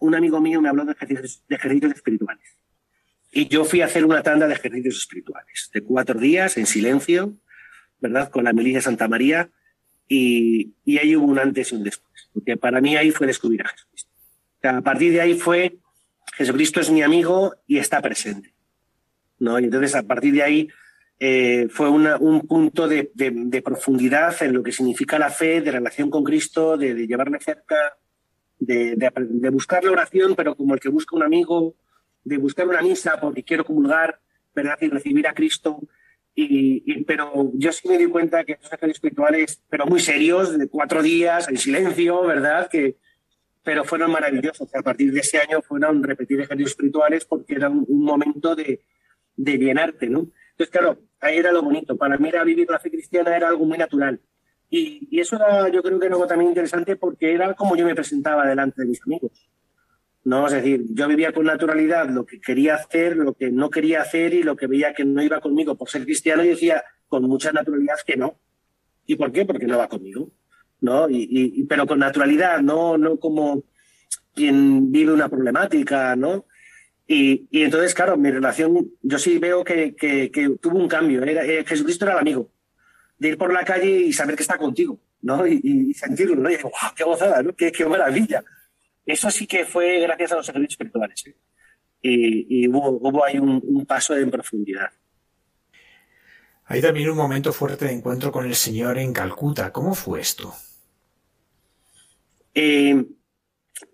un 0.00 0.14
amigo 0.14 0.40
mío 0.40 0.60
me 0.60 0.68
habló 0.68 0.84
de 0.84 0.92
ejercicios, 0.92 1.44
de 1.48 1.56
ejercicios 1.56 1.92
espirituales. 1.92 2.56
Y 3.32 3.46
yo 3.46 3.64
fui 3.64 3.80
a 3.80 3.86
hacer 3.86 4.04
una 4.04 4.22
tanda 4.22 4.48
de 4.48 4.54
ejercicios 4.54 4.96
espirituales, 4.96 5.70
de 5.72 5.82
cuatro 5.82 6.18
días, 6.18 6.56
en 6.56 6.66
silencio, 6.66 7.36
¿verdad? 8.00 8.28
Con 8.30 8.44
la 8.44 8.52
milicia 8.52 8.80
Santa 8.80 9.06
María. 9.06 9.50
Y, 10.08 10.74
y 10.84 10.98
ahí 10.98 11.14
hubo 11.14 11.26
un 11.26 11.38
antes 11.38 11.70
y 11.70 11.76
un 11.76 11.84
después. 11.84 12.28
Porque 12.34 12.56
para 12.56 12.80
mí 12.80 12.96
ahí 12.96 13.12
fue 13.12 13.28
descubrir 13.28 13.62
a 13.62 13.68
Jesucristo. 13.68 14.10
O 14.12 14.60
sea, 14.60 14.76
a 14.78 14.82
partir 14.82 15.12
de 15.12 15.20
ahí 15.20 15.34
fue, 15.34 15.78
Jesucristo 16.34 16.80
es 16.80 16.90
mi 16.90 17.02
amigo 17.02 17.54
y 17.66 17.78
está 17.78 18.02
presente. 18.02 18.52
¿no? 19.38 19.58
Y 19.58 19.64
entonces 19.64 19.94
a 19.94 20.02
partir 20.02 20.34
de 20.34 20.42
ahí 20.42 20.68
eh, 21.18 21.68
fue 21.70 21.88
una, 21.88 22.16
un 22.16 22.46
punto 22.46 22.88
de, 22.88 23.10
de, 23.14 23.30
de, 23.32 23.62
profundidad 23.62 24.42
en 24.42 24.54
lo 24.54 24.62
que 24.62 24.72
significa 24.72 25.18
la 25.18 25.30
fe, 25.30 25.60
de 25.60 25.70
relación 25.70 26.10
con 26.10 26.24
Cristo, 26.24 26.76
de, 26.76 26.94
de 26.94 27.06
llevarme 27.06 27.38
cerca, 27.40 27.76
de, 28.60 29.50
buscar 29.50 29.82
la 29.82 29.90
oración, 29.90 30.34
pero 30.36 30.54
como 30.54 30.74
el 30.74 30.80
que 30.80 30.88
busca 30.88 31.16
un 31.16 31.22
amigo, 31.22 31.74
de 32.22 32.36
buscar 32.36 32.68
una 32.68 32.82
misa 32.82 33.18
porque 33.20 33.42
quiero 33.42 33.64
comulgar, 33.64 34.20
¿verdad? 34.54 34.76
Y 34.80 34.88
recibir 34.88 35.26
a 35.26 35.34
Cristo. 35.34 35.80
Y, 36.34 37.04
pero 37.04 37.50
yo 37.54 37.72
sí 37.72 37.88
me 37.88 37.98
di 37.98 38.06
cuenta 38.06 38.44
que 38.44 38.52
esos 38.52 38.66
ejercicios 38.66 38.96
espirituales, 38.96 39.62
pero 39.68 39.86
muy 39.86 40.00
serios, 40.00 40.56
de 40.56 40.68
cuatro 40.68 41.02
días, 41.02 41.48
en 41.48 41.56
silencio, 41.56 42.22
¿verdad? 42.22 42.68
Que, 42.70 42.96
pero 43.62 43.84
fueron 43.84 44.12
maravillosos. 44.12 44.74
A 44.74 44.82
partir 44.82 45.12
de 45.12 45.20
ese 45.20 45.38
año 45.38 45.60
fueron 45.62 46.02
repetir 46.02 46.40
ejercicios 46.40 46.70
espirituales 46.70 47.24
porque 47.24 47.54
era 47.54 47.68
un, 47.68 47.84
un 47.88 48.04
momento 48.04 48.54
de, 48.54 48.84
de 49.36 49.58
llenarte, 49.58 50.08
¿no? 50.08 50.30
Entonces, 50.52 50.70
claro, 50.70 50.98
ahí 51.20 51.38
era 51.38 51.52
lo 51.52 51.62
bonito. 51.62 51.96
Para 51.96 52.18
mí 52.18 52.28
era 52.28 52.44
vivir 52.44 52.68
la 52.70 52.78
fe 52.78 52.90
cristiana 52.90 53.36
era 53.36 53.48
algo 53.48 53.64
muy 53.64 53.78
natural. 53.78 54.20
Y, 54.70 55.20
eso 55.20 55.36
era, 55.36 55.68
yo 55.68 55.82
creo 55.82 55.98
que 55.98 56.06
era 56.06 56.14
algo 56.14 56.28
también 56.28 56.50
interesante 56.50 56.96
porque 56.96 57.32
era 57.34 57.54
como 57.54 57.76
yo 57.76 57.84
me 57.84 57.94
presentaba 57.94 58.46
delante 58.46 58.82
de 58.82 58.88
mis 58.88 59.02
amigos. 59.02 59.32
¿no? 60.22 60.46
Es 60.46 60.52
decir, 60.52 60.84
yo 60.90 61.08
vivía 61.08 61.32
con 61.32 61.46
naturalidad 61.46 62.08
lo 62.08 62.24
que 62.24 62.40
quería 62.40 62.76
hacer, 62.76 63.16
lo 63.16 63.34
que 63.34 63.50
no 63.50 63.68
quería 63.68 64.02
hacer 64.02 64.32
y 64.32 64.42
lo 64.42 64.54
que 64.54 64.68
veía 64.68 64.94
que 64.94 65.04
no 65.04 65.22
iba 65.22 65.40
conmigo 65.40 65.76
por 65.76 65.90
ser 65.90 66.04
cristiano 66.04 66.44
y 66.44 66.48
decía 66.48 66.84
con 67.08 67.24
mucha 67.24 67.50
naturalidad 67.52 67.96
que 68.06 68.16
no. 68.16 68.38
¿Y 69.06 69.16
por 69.16 69.32
qué? 69.32 69.44
Porque 69.44 69.66
no 69.66 69.78
va 69.78 69.88
conmigo. 69.88 70.30
¿no? 70.80 71.08
Y, 71.10 71.64
pero 71.64 71.86
con 71.86 71.98
naturalidad, 71.98 72.60
no, 72.60 72.96
no 72.96 73.18
como 73.18 73.64
quien 74.34 74.90
vive 74.92 75.12
una 75.12 75.28
problemática, 75.28 76.16
¿no? 76.16 76.46
Y, 77.06 77.48
y 77.50 77.64
entonces, 77.64 77.92
claro, 77.92 78.16
mi 78.16 78.30
relación, 78.30 78.92
yo 79.02 79.18
sí 79.18 79.38
veo 79.38 79.64
que, 79.64 79.94
que, 79.96 80.30
que 80.30 80.50
tuvo 80.60 80.78
un 80.78 80.88
cambio. 80.88 81.22
Era, 81.24 81.44
eh, 81.44 81.64
Jesucristo 81.66 82.04
era 82.04 82.14
el 82.14 82.20
amigo 82.20 82.50
de 83.20 83.28
ir 83.28 83.38
por 83.38 83.52
la 83.52 83.64
calle 83.64 83.90
y 83.90 84.12
saber 84.12 84.34
que 84.34 84.42
está 84.42 84.56
contigo, 84.56 84.98
¿no? 85.20 85.46
Y, 85.46 85.60
y 85.62 85.94
sentirlo, 85.94 86.36
¿no? 86.36 86.50
Y 86.50 86.56
digo, 86.56 86.70
wow, 86.70 86.90
qué 86.96 87.04
gozada, 87.04 87.42
¿no? 87.42 87.54
Qué, 87.54 87.70
qué, 87.70 87.84
maravilla. 87.84 88.42
Eso 89.04 89.30
sí 89.30 89.46
que 89.46 89.66
fue 89.66 90.00
gracias 90.00 90.32
a 90.32 90.36
los 90.36 90.46
servicios 90.46 90.72
espirituales. 90.72 91.26
¿eh? 91.26 91.36
Y, 92.00 92.62
y, 92.62 92.68
hubo, 92.68 92.88
hubo 92.88 93.24
ahí 93.24 93.38
un, 93.38 93.60
un, 93.62 93.84
paso 93.84 94.16
en 94.16 94.30
profundidad. 94.30 94.90
Hay 96.64 96.80
también 96.80 97.10
un 97.10 97.16
momento 97.18 97.52
fuerte 97.52 97.84
de 97.84 97.92
encuentro 97.92 98.32
con 98.32 98.46
el 98.46 98.54
Señor 98.54 98.96
en 98.96 99.12
Calcuta. 99.12 99.70
¿Cómo 99.70 99.94
fue 99.94 100.20
esto? 100.20 100.54
Eh, 102.54 103.04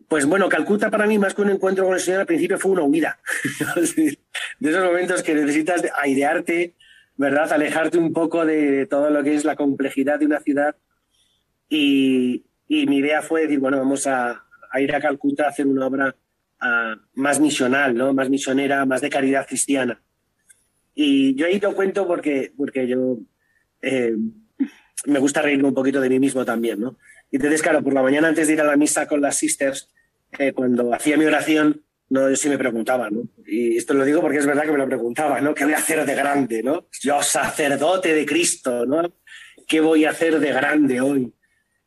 pues 0.07 0.25
bueno, 0.25 0.49
Calcuta 0.49 0.89
para 0.89 1.07
mí, 1.07 1.19
más 1.19 1.35
que 1.35 1.43
un 1.43 1.51
encuentro 1.51 1.85
con 1.85 1.95
el 1.95 2.01
Señor, 2.01 2.21
al 2.21 2.27
principio 2.27 2.59
fue 2.59 2.71
una 2.71 2.85
huida. 2.85 3.19
de 3.75 4.71
esos 4.71 4.85
momentos 4.85 5.21
que 5.25 5.35
necesitas 5.35 5.83
airearte, 6.01 6.76
¿verdad? 7.17 7.53
Alejarte 7.53 7.99
un 7.99 8.13
poco 8.13 8.45
de 8.45 8.87
todo 8.87 9.11
lo 9.11 9.23
que 9.23 9.35
es 9.35 9.45
la 9.45 9.57
complejidad 9.57 10.19
de 10.19 10.27
una 10.27 10.41
ciudad. 10.41 10.77
Y, 11.69 12.45
mi 12.69 12.99
idea 12.99 13.23
fue 13.23 13.43
decir, 13.43 13.59
bueno, 13.59 13.79
vamos 13.79 14.07
a, 14.07 14.45
ir 14.79 14.95
a 14.95 15.01
Calcuta 15.01 15.45
a 15.45 15.49
hacer 15.49 15.67
una 15.67 15.87
obra 15.87 16.15
uh, 16.61 16.97
más 17.15 17.41
misional, 17.41 17.95
¿no? 17.95 18.13
Más 18.13 18.29
misionera, 18.29 18.85
más 18.85 19.01
de 19.01 19.11
caridad 19.11 19.47
cristiana. 19.47 20.03
Y 20.95 21.35
yo 21.35 21.47
ahí 21.47 21.61
lo 21.61 21.75
cuento 21.75 22.07
porque, 22.07 22.53
porque 22.57 22.87
yo 22.87 23.19
eh, 23.83 24.17
me 25.07 25.19
gusta 25.19 25.43
reírme 25.43 25.69
un 25.69 25.75
poquito 25.75 26.01
de 26.01 26.09
mí 26.09 26.19
mismo 26.19 26.45
también, 26.45 26.81
¿no? 26.81 26.99
Entonces, 27.31 27.63
claro, 27.63 27.83
por 27.83 27.93
la 27.93 28.03
mañana 28.03 28.29
antes 28.29 28.47
de 28.47 28.55
ir 28.55 28.61
a 28.61 28.65
la 28.65 28.77
misa 28.77 29.07
con 29.07 29.21
las 29.21 29.37
sisters, 29.37 29.93
eh, 30.39 30.53
cuando 30.53 30.93
hacía 30.95 31.17
mi 31.17 31.25
oración, 31.25 31.83
no, 32.09 32.31
yo 32.31 32.37
sí 32.37 32.49
me 32.49 32.59
preguntaba, 32.59 33.11
¿no? 33.11 33.29
Y 33.47 33.77
esto 33.77 33.95
lo 33.95 34.05
digo 34.05 34.21
porque 34.21 34.39
es 34.39 34.47
verdad 34.47 34.65
que 34.65 34.73
me 34.73 34.79
lo 34.79 34.87
preguntaba, 34.87 35.41
¿no? 35.41 35.55
¿Qué 35.55 35.65
voy 35.65 35.75
a 35.75 35.79
hacer 35.79 36.05
de 36.05 36.15
grande, 36.15 36.63
¿no? 36.63 36.87
Yo, 37.01 37.23
sacerdote 37.23 38.15
de 38.15 38.25
Cristo, 38.25 38.87
¿no? 38.87 39.13
¿Qué 39.67 39.81
voy 39.81 40.05
a 40.05 40.11
hacer 40.11 40.39
de 40.39 40.53
grande 40.53 41.01
hoy? 41.01 41.33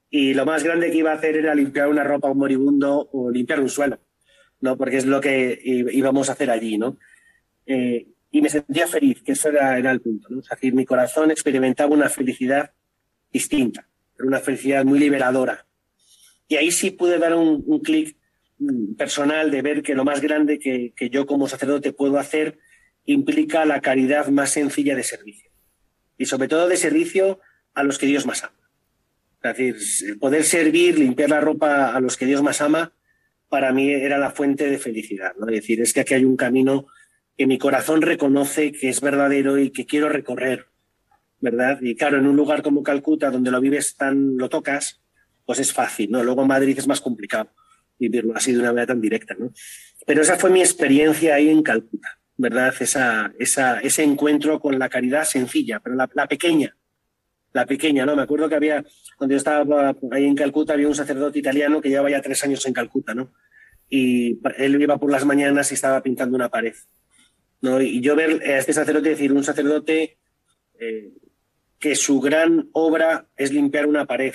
Y 0.09 0.33
lo 0.33 0.45
más 0.45 0.63
grande 0.63 0.91
que 0.91 0.97
iba 0.97 1.11
a 1.11 1.15
hacer 1.15 1.37
era 1.37 1.55
limpiar 1.55 1.87
una 1.87 2.03
ropa 2.03 2.27
a 2.27 2.31
un 2.31 2.39
moribundo 2.39 3.09
o 3.13 3.29
limpiar 3.29 3.59
un 3.59 3.69
suelo, 3.69 3.99
¿no? 4.59 4.77
Porque 4.77 4.97
es 4.97 5.05
lo 5.05 5.21
que 5.21 5.59
íbamos 5.63 6.29
a 6.29 6.33
hacer 6.33 6.49
allí, 6.49 6.77
¿no? 6.77 6.97
Eh, 7.65 8.07
y 8.31 8.41
me 8.41 8.49
sentía 8.49 8.87
feliz, 8.87 9.21
que 9.23 9.31
eso 9.31 9.49
era, 9.49 9.77
era 9.77 9.91
el 9.91 10.01
punto, 10.01 10.27
¿no? 10.29 10.39
Es 10.39 10.49
decir, 10.49 10.73
mi 10.73 10.85
corazón 10.85 11.31
experimentaba 11.31 11.93
una 11.93 12.09
felicidad 12.09 12.71
distinta, 13.31 13.87
una 14.19 14.39
felicidad 14.39 14.83
muy 14.85 14.99
liberadora. 14.99 15.65
Y 16.47 16.55
ahí 16.55 16.71
sí 16.71 16.91
pude 16.91 17.19
dar 17.19 17.35
un, 17.35 17.79
clic 17.81 18.17
personal 18.97 19.51
de 19.51 19.61
ver 19.61 19.81
que 19.81 19.95
lo 19.95 20.03
más 20.03 20.21
grande 20.21 20.59
que, 20.59 20.93
que 20.95 21.09
yo 21.09 21.25
como 21.25 21.47
sacerdote 21.47 21.93
puedo 21.93 22.17
hacer 22.17 22.59
implica 23.05 23.65
la 23.65 23.81
caridad 23.81 24.27
más 24.27 24.51
sencilla 24.51 24.95
de 24.95 25.03
servicio. 25.03 25.49
Y 26.17 26.25
sobre 26.25 26.47
todo 26.47 26.67
de 26.67 26.77
servicio 26.77 27.39
a 27.73 27.83
los 27.83 27.97
que 27.97 28.05
Dios 28.05 28.25
más 28.25 28.43
ama. 28.43 28.53
Es 29.41 29.57
decir, 29.57 30.19
poder 30.19 30.43
servir, 30.43 30.99
limpiar 30.99 31.29
la 31.29 31.39
ropa 31.39 31.95
a 31.95 31.99
los 32.01 32.17
que 32.17 32.25
Dios 32.25 32.43
más 32.43 32.61
ama, 32.61 32.93
para 33.47 33.71
mí 33.71 33.89
era 33.89 34.17
la 34.17 34.31
fuente 34.31 34.69
de 34.69 34.77
felicidad. 34.77 35.33
¿no? 35.39 35.47
Es 35.47 35.61
decir, 35.61 35.81
es 35.81 35.93
que 35.93 36.01
aquí 36.01 36.13
hay 36.13 36.25
un 36.25 36.35
camino 36.35 36.87
que 37.37 37.47
mi 37.47 37.57
corazón 37.57 38.01
reconoce 38.01 38.73
que 38.73 38.89
es 38.89 38.99
verdadero 38.99 39.57
y 39.57 39.71
que 39.71 39.85
quiero 39.85 40.09
recorrer, 40.09 40.67
¿verdad? 41.39 41.79
Y 41.81 41.95
claro, 41.95 42.17
en 42.17 42.27
un 42.27 42.35
lugar 42.35 42.61
como 42.61 42.83
Calcuta, 42.83 43.31
donde 43.31 43.49
lo 43.49 43.61
vives 43.61 43.95
tan, 43.95 44.35
lo 44.37 44.49
tocas, 44.49 45.01
pues 45.45 45.59
es 45.59 45.71
fácil, 45.71 46.11
¿no? 46.11 46.21
Luego 46.21 46.41
en 46.41 46.49
Madrid 46.49 46.77
es 46.77 46.85
más 46.85 46.99
complicado 46.99 47.49
vivirlo 47.99 48.35
así 48.35 48.53
de 48.53 48.59
una 48.59 48.69
manera 48.69 48.87
tan 48.87 49.01
directa, 49.01 49.35
¿no? 49.37 49.51
Pero 50.05 50.21
esa 50.21 50.37
fue 50.37 50.49
mi 50.49 50.61
experiencia 50.61 51.35
ahí 51.35 51.49
en 51.49 51.61
Calcuta, 51.61 52.19
¿verdad? 52.37 52.73
Esa, 52.79 53.33
esa, 53.37 53.79
ese 53.81 54.03
encuentro 54.03 54.59
con 54.59 54.79
la 54.79 54.89
caridad 54.89 55.25
sencilla, 55.25 55.79
pero 55.79 55.95
la, 55.95 56.27
pequeña, 56.27 56.75
la 57.53 57.65
pequeña, 57.65 58.05
¿no? 58.05 58.15
Me 58.15 58.23
acuerdo 58.23 58.49
que 58.49 58.55
había, 58.55 58.83
cuando 59.17 59.33
yo 59.33 59.37
estaba 59.37 59.95
ahí 60.11 60.25
en 60.25 60.35
Calcuta, 60.35 60.73
había 60.73 60.87
un 60.87 60.95
sacerdote 60.95 61.39
italiano 61.39 61.81
que 61.81 61.89
llevaba 61.89 62.09
ya 62.09 62.21
tres 62.21 62.43
años 62.43 62.65
en 62.65 62.73
Calcuta, 62.73 63.13
¿no? 63.13 63.33
Y 63.89 64.39
él 64.57 64.81
iba 64.81 64.97
por 64.97 65.11
las 65.11 65.25
mañanas 65.25 65.71
y 65.71 65.73
estaba 65.73 66.01
pintando 66.01 66.35
una 66.35 66.49
pared. 66.49 66.75
¿no? 67.61 67.81
Y 67.81 68.01
yo 68.01 68.15
ver 68.15 68.41
a 68.43 68.59
este 68.59 68.73
sacerdote 68.73 69.09
decir, 69.09 69.33
un 69.33 69.43
sacerdote 69.43 70.17
eh, 70.79 71.11
que 71.79 71.95
su 71.95 72.19
gran 72.19 72.69
obra 72.73 73.27
es 73.35 73.51
limpiar 73.51 73.85
una 73.85 74.05
pared, 74.05 74.33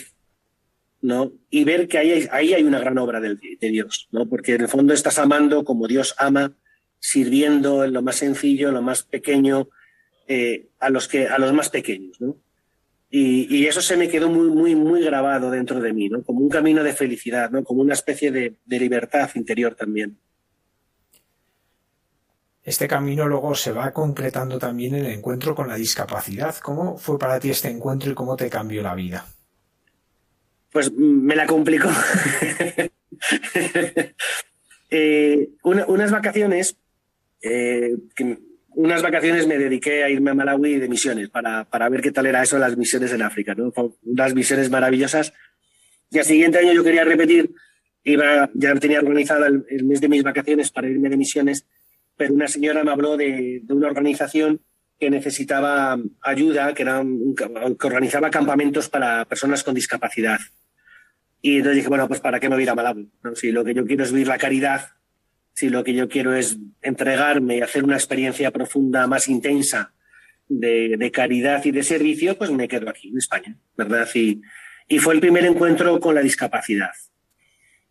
Y 1.51 1.65
ver 1.65 1.87
que 1.87 1.99
ahí 1.99 2.11
hay, 2.13 2.29
ahí 2.31 2.55
hay 2.55 2.63
una 2.63 2.79
gran 2.79 2.97
obra 2.97 3.21
de, 3.21 3.37
Dios, 3.61 4.09
¿no? 4.11 4.27
Porque 4.27 4.55
en 4.55 4.63
el 4.63 4.69
fondo 4.69 4.95
estás 4.95 5.19
amando 5.19 5.65
como 5.65 5.87
Dios 5.87 6.15
ama, 6.19 6.57
sirviendo 6.99 7.85
en 7.85 7.93
lo 7.93 8.01
más 8.01 8.17
sencillo, 8.17 8.69
en 8.69 8.75
lo 8.75 8.83
más 8.83 9.03
pequeño, 9.03 9.69
eh, 10.29 10.69
a, 10.81 10.89
los 10.89 11.07
que, 11.07 11.27
a 11.27 11.39
los 11.39 11.53
más 11.53 11.69
pequeños, 11.69 12.21
¿no? 12.21 12.37
Y, 13.11 13.55
y, 13.55 13.67
eso 13.67 13.81
se 13.81 13.97
me 13.97 14.09
quedó 14.09 14.29
muy, 14.29 14.49
muy, 14.49 14.75
muy 14.75 15.03
grabado 15.03 15.51
dentro 15.51 15.79
de 15.79 15.93
mí, 15.93 16.09
¿no? 16.09 16.25
Como 16.25 16.41
un 16.41 16.49
camino 16.49 16.83
de 16.83 16.95
felicidad, 16.95 17.51
¿no? 17.51 17.63
Como 17.63 17.83
una 17.83 17.95
especie 17.95 18.33
de, 18.33 18.57
de 18.65 18.79
libertad 18.81 19.31
interior 19.35 19.75
también. 19.75 20.19
Este 22.65 22.89
camino 22.89 23.29
luego 23.29 23.55
se 23.55 23.73
va 23.73 23.93
concretando 23.93 24.59
también 24.59 24.95
en 24.95 25.05
el 25.05 25.13
encuentro 25.13 25.55
con 25.55 25.69
la 25.69 25.77
discapacidad. 25.77 26.57
¿Cómo 26.57 26.97
fue 26.97 27.19
para 27.19 27.39
ti 27.39 27.51
este 27.51 27.69
encuentro 27.69 28.11
y 28.11 28.15
cómo 28.15 28.37
te 28.37 28.49
cambió 28.49 28.83
la 28.83 28.95
vida? 28.95 29.27
Pues 30.75 30.91
me 30.93 31.37
la 31.37 31.47
complicó. 31.47 31.89
eh, 34.91 35.51
una, 35.63 35.87
unas 35.87 36.11
vacaciones, 36.11 36.77
eh, 37.41 37.95
unas 38.71 39.01
vacaciones 39.01 39.47
me 39.47 39.57
dediqué 39.57 40.03
a 40.03 40.11
irme 40.11 40.33
a 40.33 40.35
Malawi 40.35 40.81
de 40.81 40.89
misiones 40.89 41.29
para, 41.31 41.65
para 41.65 41.89
ver 41.89 42.01
qué 42.01 42.11
tal 42.11 42.27
era 42.27 42.43
eso 42.43 42.57
de 42.57 42.63
las 42.63 42.77
misiones 42.77 43.13
en 43.13 43.23
África, 43.23 43.55
¿no? 43.55 43.73
Unas 44.03 44.35
misiones 44.35 44.69
maravillosas. 44.69 45.33
Y 46.11 46.19
al 46.19 46.25
siguiente 46.25 46.59
año 46.59 46.73
yo 46.73 46.83
quería 46.83 47.05
repetir, 47.05 47.55
iba, 48.03 48.51
ya 48.55 48.75
tenía 48.75 48.99
organizado 48.99 49.47
el, 49.47 49.85
mes 49.85 50.01
de 50.01 50.09
mis 50.09 50.25
vacaciones 50.25 50.73
para 50.73 50.89
irme 50.89 51.09
de 51.09 51.17
misiones 51.17 51.67
pero 52.17 52.35
una 52.35 52.49
señora 52.49 52.83
me 52.83 52.91
habló 52.91 53.17
de, 53.17 53.63
una 53.69 53.87
organización 53.87 54.61
que 54.99 55.09
necesitaba 55.09 55.97
ayuda, 56.21 56.75
que, 56.75 56.83
era 56.83 57.01
que 57.37 57.87
organizaba 57.87 58.31
campamentos 58.31 58.89
para 58.89 59.25
personas 59.25 59.63
con 59.63 59.75
discapacidad. 59.75 60.39
Y 61.45 61.59
entonces 61.59 61.77
dije, 61.77 61.89
bueno, 61.91 62.09
pues 62.09 62.21
¿para 62.21 62.41
qué 62.41 62.49
me 62.49 62.55
voy 62.55 62.63
a 62.63 62.65
ir 62.65 62.71
a 62.71 62.75
Malawi? 62.75 63.11
¿No? 63.23 63.37
Si 63.37 63.53
lo 63.53 63.63
que 63.67 63.75
yo 63.75 63.85
quiero 63.85 64.03
es 64.03 64.13
vivir 64.13 64.29
la 64.29 64.39
caridad, 64.39 64.93
si 65.53 65.69
lo 65.69 65.85
que 65.85 65.93
yo 65.93 66.09
quiero 66.09 66.33
es 66.33 66.57
entregarme 66.81 67.59
y 67.59 67.61
hacer 67.61 67.85
una 67.85 67.97
experiencia 67.97 68.51
profunda, 68.51 69.07
más 69.07 69.29
intensa 69.29 69.93
de, 70.49 70.97
de 70.97 71.11
caridad 71.11 71.63
y 71.63 71.71
de 71.71 71.83
servicio, 71.83 72.39
pues 72.39 72.51
me 72.51 72.67
quedo 72.67 72.89
aquí, 72.89 73.11
en 73.11 73.19
España, 73.19 73.59
¿verdad? 73.77 74.09
Y, 74.15 74.41
y 74.89 74.99
fue 75.01 75.13
el 75.13 75.21
primer 75.21 75.45
encuentro 75.45 76.01
con 76.01 76.15
la 76.15 76.23
discapacidad, 76.23 76.93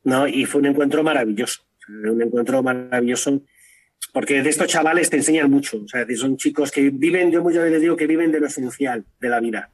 ¿no? 0.03 0.27
Y 0.27 0.45
fue 0.45 0.61
un 0.61 0.65
encuentro 0.65 1.03
maravilloso, 1.03 1.61
un 1.87 2.23
encuentro 2.23 2.63
maravilloso 2.63 3.43
porque 4.13 4.41
de 4.41 4.49
estos 4.49 4.65
chavales 4.65 5.11
te 5.11 5.17
enseñan 5.17 5.51
mucho. 5.51 5.83
O 5.83 5.87
sea, 5.87 6.07
son 6.15 6.37
chicos 6.37 6.71
que 6.71 6.89
viven, 6.89 7.31
yo 7.31 7.43
muchas 7.43 7.65
veces 7.65 7.81
digo 7.81 7.95
que 7.95 8.07
viven 8.07 8.31
de 8.31 8.39
lo 8.39 8.47
esencial 8.47 9.05
de 9.21 9.29
la 9.29 9.39
vida. 9.39 9.69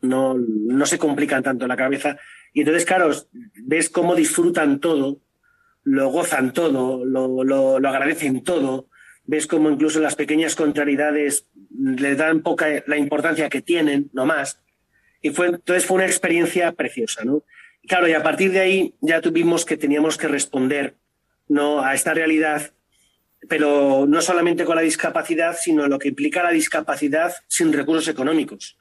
No, 0.00 0.34
no 0.38 0.86
se 0.86 0.96
complican 0.96 1.42
tanto 1.42 1.66
la 1.66 1.76
cabeza. 1.76 2.18
Y 2.54 2.60
entonces, 2.60 2.86
claro, 2.86 3.10
ves 3.66 3.90
cómo 3.90 4.14
disfrutan 4.14 4.80
todo, 4.80 5.20
lo 5.82 6.08
gozan 6.08 6.54
todo, 6.54 7.04
lo, 7.04 7.44
lo, 7.44 7.88
agradecen 7.88 8.42
todo. 8.42 8.88
Ves 9.26 9.46
cómo 9.46 9.70
incluso 9.70 10.00
las 10.00 10.14
pequeñas 10.14 10.54
contrariedades 10.54 11.46
les 11.76 12.16
dan 12.16 12.40
poca 12.40 12.82
la 12.86 12.96
importancia 12.96 13.50
que 13.50 13.60
tienen, 13.60 14.08
no 14.14 14.24
más. 14.24 14.60
Y 15.20 15.30
fue, 15.30 15.48
entonces 15.48 15.84
fue 15.84 15.96
una 15.96 16.06
experiencia 16.06 16.72
preciosa, 16.72 17.24
¿no? 17.24 17.42
Y 17.82 17.88
claro, 17.88 18.08
y 18.08 18.12
a 18.12 18.22
partir 18.22 18.52
de 18.52 18.60
ahí 18.60 18.94
ya 19.02 19.20
tuvimos 19.20 19.66
que 19.66 19.76
teníamos 19.76 20.16
que 20.16 20.28
responder 20.28 20.94
¿no? 21.48 21.82
a 21.82 21.94
esta 21.94 22.14
realidad 22.14 22.72
pero 23.48 24.06
no 24.06 24.20
solamente 24.22 24.64
con 24.64 24.76
la 24.76 24.82
discapacidad, 24.82 25.56
sino 25.60 25.86
lo 25.86 25.98
que 25.98 26.08
implica 26.08 26.42
la 26.42 26.50
discapacidad 26.50 27.34
sin 27.48 27.72
recursos 27.72 28.08
económicos. 28.08 28.78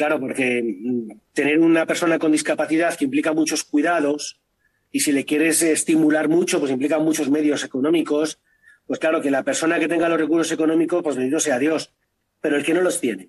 Claro, 0.00 0.18
porque 0.18 0.62
mm, 0.62 1.10
tener 1.34 1.58
una 1.58 1.84
persona 1.84 2.18
con 2.18 2.32
discapacidad 2.32 2.96
que 2.96 3.04
implica 3.04 3.34
muchos 3.34 3.64
cuidados 3.64 4.40
y 4.90 5.00
si 5.00 5.12
le 5.12 5.26
quieres 5.26 5.60
estimular 5.60 6.30
mucho, 6.30 6.58
pues 6.58 6.72
implica 6.72 6.98
muchos 6.98 7.28
medios 7.28 7.64
económicos, 7.64 8.40
pues 8.86 8.98
claro 8.98 9.20
que 9.20 9.30
la 9.30 9.42
persona 9.42 9.78
que 9.78 9.88
tenga 9.88 10.08
los 10.08 10.18
recursos 10.18 10.50
económicos, 10.52 11.02
pues 11.02 11.16
bendito 11.16 11.38
sea 11.38 11.58
Dios, 11.58 11.92
pero 12.40 12.56
el 12.56 12.64
que 12.64 12.72
no 12.72 12.80
los 12.80 12.98
tiene, 12.98 13.28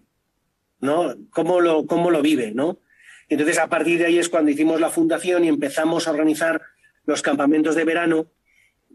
¿no? 0.80 1.14
¿Cómo 1.32 1.60
lo, 1.60 1.86
cómo 1.86 2.10
lo 2.10 2.22
vive, 2.22 2.54
no? 2.54 2.80
Entonces, 3.28 3.60
a 3.60 3.68
partir 3.68 4.00
de 4.00 4.06
ahí 4.06 4.18
es 4.18 4.30
cuando 4.30 4.52
hicimos 4.52 4.80
la 4.80 4.90
fundación 4.90 5.44
y 5.44 5.50
empezamos 5.50 6.08
a 6.08 6.12
organizar 6.12 6.62
los 7.06 7.22
campamentos 7.22 7.76
de 7.76 7.84
verano 7.84 8.28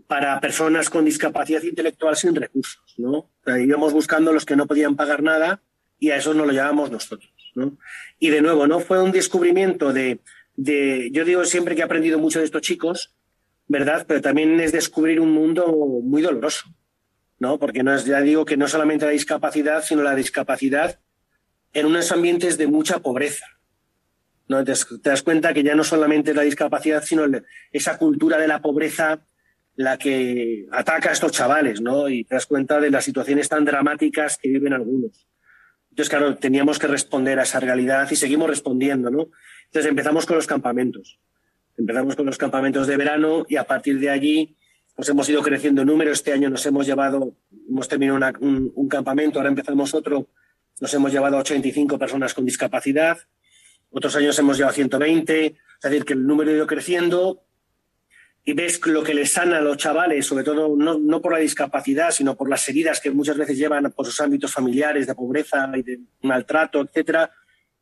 para 0.06 0.40
personas 0.40 0.88
con 0.88 1.04
discapacidad 1.04 1.62
intelectual 1.62 2.16
sin 2.16 2.34
recursos, 2.34 2.94
¿no? 2.96 3.12
O 3.12 3.30
sea, 3.44 3.60
íbamos 3.60 3.92
buscando 3.92 4.32
los 4.32 4.46
que 4.46 4.56
no 4.56 4.66
podían 4.66 4.96
pagar 4.96 5.22
nada 5.22 5.60
y 5.98 6.10
a 6.10 6.16
eso 6.16 6.34
nos 6.34 6.46
lo 6.46 6.54
llevamos 6.54 6.90
nosotros, 6.90 7.32
Y 8.18 8.30
de 8.30 8.42
nuevo, 8.42 8.66
¿no? 8.66 8.80
Fue 8.80 9.02
un 9.02 9.12
descubrimiento 9.12 9.92
de, 9.92 10.20
de, 10.56 11.10
yo 11.12 11.24
digo 11.24 11.44
siempre 11.44 11.74
que 11.74 11.82
he 11.82 11.84
aprendido 11.84 12.18
mucho 12.18 12.38
de 12.38 12.44
estos 12.44 12.62
chicos, 12.62 13.14
¿verdad? 13.68 14.04
Pero 14.06 14.20
también 14.20 14.58
es 14.60 14.72
descubrir 14.72 15.20
un 15.20 15.32
mundo 15.32 15.66
muy 16.02 16.22
doloroso, 16.22 16.68
¿no? 17.38 17.58
Porque 17.58 17.82
no 17.82 17.94
es, 17.94 18.04
ya 18.04 18.20
digo 18.20 18.44
que 18.44 18.56
no 18.56 18.68
solamente 18.68 19.06
la 19.06 19.12
discapacidad, 19.12 19.82
sino 19.82 20.02
la 20.02 20.14
discapacidad 20.14 21.00
en 21.72 21.86
unos 21.86 22.10
ambientes 22.12 22.56
de 22.58 22.66
mucha 22.66 23.00
pobreza, 23.00 23.46
¿no? 24.48 24.64
Te, 24.64 24.72
das 25.02 25.22
cuenta 25.22 25.52
que 25.52 25.62
ya 25.62 25.74
no 25.74 25.84
solamente 25.84 26.34
la 26.34 26.42
discapacidad, 26.42 27.02
sino 27.04 27.24
esa 27.72 27.98
cultura 27.98 28.38
de 28.38 28.48
la 28.48 28.62
pobreza 28.62 29.20
la 29.74 29.98
que 29.98 30.66
ataca 30.72 31.10
a 31.10 31.12
estos 31.12 31.32
chavales, 31.32 31.82
¿no? 31.82 32.08
Y 32.08 32.24
te 32.24 32.34
das 32.34 32.46
cuenta 32.46 32.80
de 32.80 32.90
las 32.90 33.04
situaciones 33.04 33.48
tan 33.48 33.64
dramáticas 33.64 34.38
que 34.38 34.48
viven 34.48 34.72
algunos. 34.72 35.26
Entonces, 35.96 36.10
claro, 36.10 36.36
teníamos 36.36 36.78
que 36.78 36.88
responder 36.88 37.40
a 37.40 37.44
esa 37.44 37.58
realidad 37.58 38.06
y 38.10 38.16
seguimos 38.16 38.50
respondiendo, 38.50 39.10
¿no? 39.10 39.30
Entonces 39.64 39.88
empezamos 39.88 40.26
con 40.26 40.36
los 40.36 40.46
campamentos. 40.46 41.18
Empezamos 41.78 42.14
con 42.14 42.26
los 42.26 42.36
campamentos 42.36 42.86
de 42.86 42.98
verano 42.98 43.46
y 43.48 43.56
a 43.56 43.64
partir 43.64 43.98
de 43.98 44.10
allí 44.10 44.54
pues 44.94 45.08
hemos 45.08 45.26
ido 45.30 45.40
creciendo 45.40 45.80
en 45.80 45.88
número. 45.88 46.12
Este 46.12 46.34
año 46.34 46.50
nos 46.50 46.66
hemos 46.66 46.84
llevado, 46.84 47.34
hemos 47.66 47.88
terminado 47.88 48.18
una, 48.18 48.34
un, 48.40 48.70
un, 48.74 48.88
campamento, 48.88 49.38
ahora 49.38 49.48
empezamos 49.48 49.94
otro, 49.94 50.28
nos 50.82 50.92
hemos 50.92 51.10
llevado 51.12 51.38
a 51.38 51.40
85 51.40 51.98
personas 51.98 52.34
con 52.34 52.44
discapacidad. 52.44 53.16
Otros 53.88 54.14
años 54.16 54.38
hemos 54.38 54.58
llevado 54.58 54.72
a 54.72 54.74
120. 54.74 55.46
Es 55.46 55.56
decir, 55.80 56.04
que 56.04 56.12
el 56.12 56.26
número 56.26 56.50
ha 56.50 56.54
ido 56.56 56.66
creciendo 56.66 57.45
y 58.48 58.52
ves 58.52 58.80
lo 58.86 59.02
que 59.02 59.12
les 59.12 59.32
sana 59.32 59.58
a 59.58 59.60
los 59.60 59.76
chavales, 59.76 60.24
sobre 60.24 60.44
todo 60.44 60.76
no, 60.76 60.96
no, 60.96 61.20
por 61.20 61.32
la 61.32 61.40
discapacidad, 61.40 62.12
sino 62.12 62.36
por 62.36 62.48
las 62.48 62.66
heridas 62.68 63.00
que 63.00 63.10
muchas 63.10 63.36
veces 63.36 63.58
llevan 63.58 63.90
por 63.90 64.06
sus 64.06 64.20
ámbitos 64.20 64.52
familiares, 64.52 65.08
de 65.08 65.16
pobreza 65.16 65.68
y 65.74 65.82
de 65.82 66.00
maltrato, 66.22 66.80
etcétera, 66.80 67.28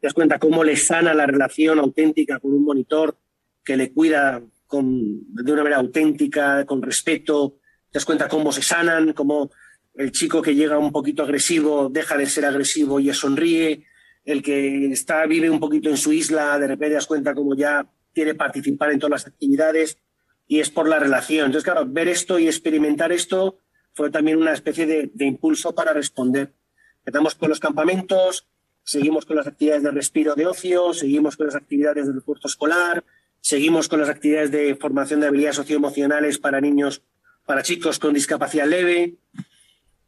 te 0.00 0.06
das 0.06 0.14
cuenta 0.14 0.38
cómo 0.38 0.64
les 0.64 0.86
sana 0.86 1.12
la 1.12 1.26
relación 1.26 1.78
auténtica 1.78 2.40
con 2.40 2.54
un 2.54 2.64
monitor 2.64 3.18
que 3.62 3.76
le 3.76 3.92
cuida 3.92 4.42
con, 4.66 5.34
de 5.34 5.52
una 5.52 5.64
manera 5.64 5.80
auténtica, 5.82 6.64
con 6.64 6.80
respeto, 6.80 7.58
te 7.90 7.98
das 7.98 8.06
cuenta 8.06 8.26
cómo 8.26 8.50
se 8.50 8.62
sanan, 8.62 9.12
cómo 9.12 9.50
el 9.96 10.12
chico 10.12 10.40
que 10.40 10.54
llega 10.54 10.78
un 10.78 10.92
poquito 10.92 11.24
agresivo 11.24 11.90
deja 11.90 12.16
de 12.16 12.24
ser 12.24 12.46
agresivo 12.46 13.00
y 13.00 13.12
sonríe, 13.12 13.84
el 14.24 14.42
que 14.42 14.86
está, 14.86 15.26
vive 15.26 15.50
un 15.50 15.60
poquito 15.60 15.90
en 15.90 15.98
su 15.98 16.10
isla, 16.10 16.58
de 16.58 16.68
repente 16.68 16.88
te 16.88 16.94
das 16.94 17.06
cuenta 17.06 17.34
cómo 17.34 17.54
ya 17.54 17.86
quiere 18.14 18.34
participar 18.34 18.92
en 18.92 18.98
todas 18.98 19.10
las 19.10 19.26
actividades 19.26 19.98
y 20.46 20.60
es 20.60 20.70
por 20.70 20.88
la 20.88 20.98
relación. 20.98 21.46
Entonces, 21.46 21.64
claro, 21.64 21.86
ver 21.86 22.08
esto 22.08 22.38
y 22.38 22.46
experimentar 22.46 23.12
esto 23.12 23.58
fue 23.92 24.10
también 24.10 24.38
una 24.38 24.52
especie 24.52 24.86
de, 24.86 25.10
de 25.12 25.24
impulso 25.24 25.74
para 25.74 25.92
responder. 25.92 26.52
Empezamos 26.98 27.34
con 27.34 27.48
los 27.48 27.60
campamentos, 27.60 28.46
seguimos 28.82 29.24
con 29.24 29.36
las 29.36 29.46
actividades 29.46 29.82
de 29.82 29.90
respiro 29.90 30.34
de 30.34 30.46
ocio, 30.46 30.92
seguimos 30.94 31.36
con 31.36 31.46
las 31.46 31.54
actividades 31.54 32.06
del 32.06 32.16
refuerzo 32.16 32.48
escolar, 32.48 33.04
Seguimos 33.44 33.88
con 33.88 34.00
las 34.00 34.08
actividades 34.08 34.50
de 34.50 34.74
formación 34.74 35.20
de 35.20 35.26
habilidades 35.26 35.56
socioemocionales 35.56 36.38
para 36.38 36.62
niños, 36.62 37.02
para 37.44 37.62
chicos 37.62 37.98
con 37.98 38.14
discapacidad 38.14 38.66
leve, 38.66 39.16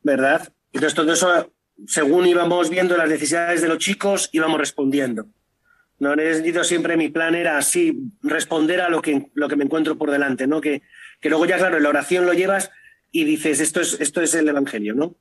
¿verdad? 0.02 0.54
Entonces 0.72 0.94
todo 0.94 1.12
eso, 1.12 1.52
según 1.86 2.24
íbamos 2.26 2.70
viendo 2.70 2.96
las 2.96 3.10
necesidades 3.10 3.60
de 3.60 3.68
los 3.68 3.76
chicos, 3.76 4.30
íbamos 4.32 4.58
respondiendo. 4.58 5.26
No 5.98 6.12
en 6.12 6.20
ese 6.20 6.34
sentido 6.34 6.64
siempre 6.64 6.96
mi 6.96 7.08
plan 7.08 7.34
era 7.34 7.56
así, 7.56 7.98
responder 8.22 8.80
a 8.80 8.88
lo 8.88 9.00
que, 9.00 9.30
lo 9.34 9.48
que 9.48 9.56
me 9.56 9.64
encuentro 9.64 9.96
por 9.96 10.10
delante, 10.10 10.46
¿no? 10.46 10.60
Que, 10.60 10.82
que 11.20 11.30
luego 11.30 11.46
ya, 11.46 11.56
claro, 11.56 11.78
en 11.78 11.82
la 11.82 11.88
oración 11.88 12.26
lo 12.26 12.34
llevas 12.34 12.70
y 13.12 13.24
dices, 13.24 13.60
esto 13.60 13.80
es, 13.80 13.98
esto 14.00 14.20
es 14.20 14.34
el 14.34 14.48
Evangelio, 14.48 14.94
¿no? 14.94 15.14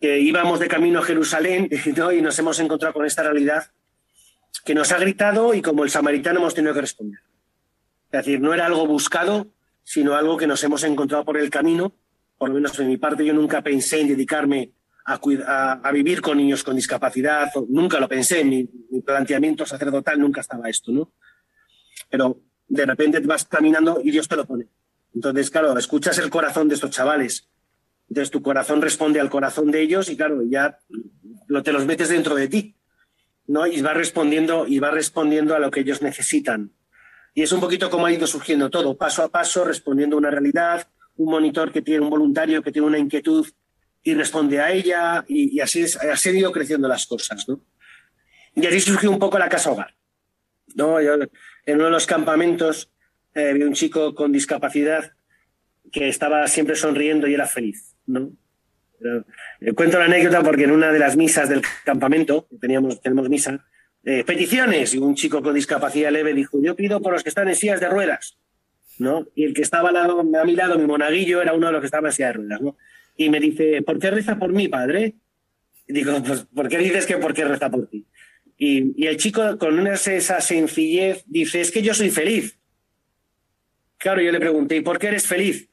Que 0.00 0.20
íbamos 0.20 0.60
de 0.60 0.68
camino 0.68 1.00
a 1.00 1.02
Jerusalén 1.02 1.68
y 2.16 2.22
nos 2.22 2.38
hemos 2.38 2.58
encontrado 2.58 2.94
con 2.94 3.04
esta 3.04 3.22
realidad 3.22 3.70
que 4.64 4.74
nos 4.74 4.92
ha 4.92 4.98
gritado 4.98 5.52
y 5.52 5.60
como 5.60 5.84
el 5.84 5.90
samaritano 5.90 6.40
hemos 6.40 6.54
tenido 6.54 6.72
que 6.74 6.80
responder. 6.80 7.20
Es 8.10 8.24
decir, 8.24 8.40
no 8.40 8.54
era 8.54 8.66
algo 8.66 8.86
buscado, 8.86 9.48
sino 9.82 10.14
algo 10.14 10.36
que 10.36 10.46
nos 10.46 10.62
hemos 10.64 10.84
encontrado 10.84 11.24
por 11.24 11.36
el 11.36 11.50
camino. 11.50 11.92
Por 12.38 12.48
lo 12.48 12.54
menos 12.54 12.76
de 12.76 12.84
mi 12.84 12.96
parte, 12.96 13.24
yo 13.24 13.34
nunca 13.34 13.62
pensé 13.62 14.00
en 14.00 14.08
dedicarme 14.08 14.70
a, 15.06 15.90
vivir 15.92 16.20
con 16.20 16.38
niños 16.38 16.64
con 16.64 16.76
discapacidad, 16.76 17.50
nunca 17.68 18.00
lo 18.00 18.08
pensé, 18.08 18.44
mi, 18.44 18.68
mi 18.90 19.02
planteamiento 19.02 19.66
sacerdotal 19.66 20.18
nunca 20.18 20.40
estaba 20.40 20.68
esto, 20.68 20.92
¿no? 20.92 21.12
Pero 22.08 22.40
de 22.68 22.86
repente 22.86 23.20
vas 23.20 23.44
caminando 23.44 24.00
y 24.02 24.10
Dios 24.10 24.28
te 24.28 24.36
lo 24.36 24.46
pone. 24.46 24.68
Entonces, 25.14 25.50
claro, 25.50 25.76
escuchas 25.78 26.18
el 26.18 26.30
corazón 26.30 26.68
de 26.68 26.74
estos 26.74 26.90
chavales. 26.90 27.48
Entonces 28.08 28.30
tu 28.30 28.42
corazón 28.42 28.82
responde 28.82 29.20
al 29.20 29.30
corazón 29.30 29.70
de 29.70 29.80
ellos 29.80 30.08
y 30.08 30.16
claro, 30.16 30.42
ya 30.42 30.78
lo, 31.46 31.62
te 31.62 31.72
los 31.72 31.86
metes 31.86 32.08
dentro 32.08 32.34
de 32.34 32.48
ti, 32.48 32.76
¿no? 33.46 33.66
Y 33.66 33.80
va 33.80 33.94
respondiendo, 33.94 34.66
y 34.66 34.78
va 34.78 34.90
respondiendo 34.90 35.54
a 35.54 35.58
lo 35.58 35.70
que 35.70 35.80
ellos 35.80 36.02
necesitan. 36.02 36.72
Y 37.34 37.42
es 37.42 37.52
un 37.52 37.60
poquito 37.60 37.90
como 37.90 38.06
ha 38.06 38.12
ido 38.12 38.26
surgiendo 38.26 38.70
todo, 38.70 38.96
paso 38.96 39.22
a 39.22 39.28
paso, 39.28 39.64
respondiendo 39.64 40.16
a 40.16 40.18
una 40.18 40.30
realidad, 40.30 40.88
un 41.16 41.30
monitor 41.30 41.72
que 41.72 41.82
tiene 41.82 42.04
un 42.04 42.10
voluntario 42.10 42.62
que 42.62 42.72
tiene 42.72 42.86
una 42.86 42.98
inquietud 42.98 43.46
y 44.04 44.14
responde 44.14 44.60
a 44.60 44.70
ella, 44.70 45.24
y, 45.26 45.58
así, 45.60 45.82
es, 45.82 45.96
así 45.96 46.30
ido 46.30 46.52
creciendo 46.52 46.86
las 46.86 47.06
cosas, 47.06 47.48
¿no? 47.48 47.64
Y 48.54 48.66
así 48.66 48.78
surgió 48.78 49.10
un 49.10 49.18
poco 49.18 49.38
la 49.38 49.48
casa 49.48 49.70
hogar. 49.70 49.94
¿no? 50.74 50.98
en 51.00 51.76
uno 51.76 51.84
de 51.84 51.90
los 51.90 52.06
campamentos 52.06 52.90
eh, 53.34 53.52
vi 53.52 53.62
un 53.62 53.74
chico 53.74 54.14
con 54.14 54.32
discapacidad 54.32 55.12
que 55.92 56.08
estaba 56.08 56.46
siempre 56.48 56.76
sonriendo 56.76 57.26
y 57.26 57.34
era 57.34 57.46
feliz, 57.46 57.94
¿no? 58.06 58.32
Eh, 59.60 59.72
cuento 59.72 59.98
la 59.98 60.06
anécdota 60.06 60.42
porque 60.42 60.64
en 60.64 60.70
una 60.70 60.92
de 60.92 60.98
las 60.98 61.16
misas 61.16 61.48
del 61.48 61.62
campamento, 61.84 62.48
teníamos, 62.60 63.00
tenemos 63.00 63.28
misa, 63.28 63.66
eh, 64.04 64.24
peticiones, 64.24 64.94
y 64.94 64.98
un 64.98 65.14
chico 65.14 65.42
con 65.42 65.54
discapacidad 65.54 66.10
leve 66.10 66.34
dijo, 66.34 66.58
yo 66.62 66.76
pido 66.76 67.00
por 67.00 67.12
los 67.12 67.22
que 67.22 67.28
están 67.28 67.48
en 67.48 67.54
sillas 67.54 67.80
de 67.80 67.88
ruedas, 67.88 68.38
¿no? 68.98 69.26
Y 69.34 69.44
el 69.44 69.54
que 69.54 69.62
estaba 69.62 69.90
a 69.90 70.44
mi 70.44 70.56
lado, 70.56 70.78
mi 70.78 70.86
monaguillo, 70.86 71.42
era 71.42 71.54
uno 71.54 71.66
de 71.68 71.72
los 71.72 71.80
que 71.80 71.86
estaba 71.86 72.08
en 72.08 72.12
sillas 72.12 72.32
de 72.32 72.36
ruedas, 72.36 72.60
¿no? 72.60 72.76
Y 73.16 73.28
me 73.28 73.40
dice, 73.40 73.82
¿por 73.82 73.98
qué 73.98 74.10
reza 74.10 74.38
por 74.38 74.52
mí, 74.52 74.68
padre? 74.68 75.14
Y 75.86 75.92
digo, 75.92 76.22
pues, 76.22 76.46
¿por 76.54 76.68
qué 76.68 76.78
dices 76.78 77.06
que 77.06 77.16
por 77.18 77.34
qué 77.34 77.44
reza 77.44 77.70
por 77.70 77.88
ti? 77.88 78.06
Y, 78.56 79.06
el 79.06 79.16
chico, 79.16 79.58
con 79.58 79.78
una, 79.78 79.94
esa 79.94 80.40
sencillez, 80.40 81.24
dice, 81.26 81.60
es 81.60 81.70
que 81.70 81.82
yo 81.82 81.94
soy 81.94 82.10
feliz. 82.10 82.56
Claro, 83.98 84.20
yo 84.20 84.32
le 84.32 84.40
pregunté, 84.40 84.76
¿y 84.76 84.80
por 84.80 84.98
qué 84.98 85.08
eres 85.08 85.26
feliz? 85.26 85.68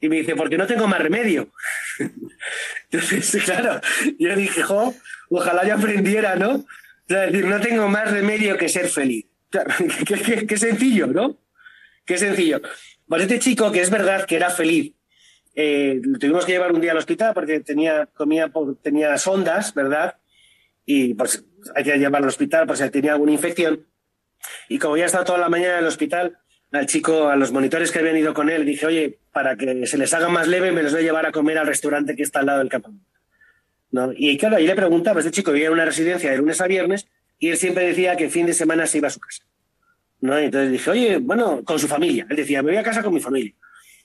Y 0.00 0.08
me 0.08 0.16
dice, 0.16 0.36
porque 0.36 0.58
no 0.58 0.66
tengo 0.66 0.86
más 0.86 1.00
remedio. 1.00 1.52
Entonces, 2.90 3.42
claro, 3.44 3.80
yo 4.18 4.36
dije, 4.36 4.62
jo, 4.62 4.94
ojalá 5.30 5.66
yo 5.66 5.74
aprendiera, 5.74 6.36
¿no? 6.36 6.66
Es 7.08 7.32
decir, 7.32 7.46
no 7.46 7.60
tengo 7.60 7.88
más 7.88 8.10
remedio 8.10 8.56
que 8.56 8.68
ser 8.68 8.88
feliz. 8.88 9.26
qué, 10.46 10.58
sencillo, 10.58 11.06
¿no? 11.06 11.38
Qué 12.04 12.18
sencillo. 12.18 12.60
Pues 13.06 13.22
este 13.22 13.38
chico, 13.38 13.72
que 13.72 13.80
es 13.80 13.90
verdad 13.90 14.26
que 14.26 14.36
era 14.36 14.50
feliz, 14.50 14.92
eh, 15.60 16.00
lo 16.04 16.20
tuvimos 16.20 16.46
que 16.46 16.52
llevar 16.52 16.72
un 16.72 16.80
día 16.80 16.92
al 16.92 16.98
hospital 16.98 17.34
porque 17.34 17.58
tenía, 17.58 18.06
comía 18.14 18.48
tenía 18.80 19.18
sondas, 19.18 19.74
¿verdad? 19.74 20.14
Y 20.86 21.14
pues 21.14 21.44
hay 21.74 21.82
que 21.82 21.98
llevarlo 21.98 22.26
al 22.26 22.28
hospital 22.28 22.64
por 22.68 22.76
si 22.76 22.88
tenía 22.90 23.14
alguna 23.14 23.32
infección. 23.32 23.84
Y 24.68 24.78
como 24.78 24.96
ya 24.96 25.06
estaba 25.06 25.24
toda 25.24 25.38
la 25.38 25.48
mañana 25.48 25.78
en 25.78 25.80
el 25.80 25.86
hospital, 25.86 26.38
al 26.70 26.86
chico, 26.86 27.26
a 27.26 27.34
los 27.34 27.50
monitores 27.50 27.90
que 27.90 27.98
habían 27.98 28.16
ido 28.16 28.34
con 28.34 28.50
él, 28.50 28.64
dije, 28.64 28.86
oye, 28.86 29.18
para 29.32 29.56
que 29.56 29.84
se 29.88 29.98
les 29.98 30.14
haga 30.14 30.28
más 30.28 30.46
leve, 30.46 30.70
me 30.70 30.84
los 30.84 30.92
voy 30.92 31.00
a 31.00 31.04
llevar 31.04 31.26
a 31.26 31.32
comer 31.32 31.58
al 31.58 31.66
restaurante 31.66 32.14
que 32.14 32.22
está 32.22 32.38
al 32.38 32.46
lado 32.46 32.60
del 32.60 32.68
campamento. 32.68 33.10
¿No? 33.90 34.12
Y 34.14 34.38
claro, 34.38 34.58
ahí 34.58 34.66
le 34.66 34.76
preguntaba, 34.76 35.18
este 35.18 35.32
chico 35.32 35.50
vivía 35.50 35.66
en 35.66 35.72
una 35.72 35.86
residencia 35.86 36.30
de 36.30 36.38
lunes 36.38 36.60
a 36.60 36.68
viernes 36.68 37.08
y 37.40 37.48
él 37.48 37.56
siempre 37.56 37.84
decía 37.84 38.14
que 38.14 38.30
fin 38.30 38.46
de 38.46 38.52
semana 38.52 38.86
se 38.86 38.98
iba 38.98 39.08
a 39.08 39.10
su 39.10 39.18
casa. 39.18 39.42
¿no? 40.20 40.38
entonces 40.38 40.70
dije, 40.70 40.88
oye, 40.88 41.16
bueno, 41.16 41.64
con 41.64 41.80
su 41.80 41.88
familia. 41.88 42.28
Él 42.30 42.36
decía, 42.36 42.62
me 42.62 42.70
voy 42.70 42.78
a 42.78 42.84
casa 42.84 43.02
con 43.02 43.12
mi 43.12 43.18
familia. 43.18 43.54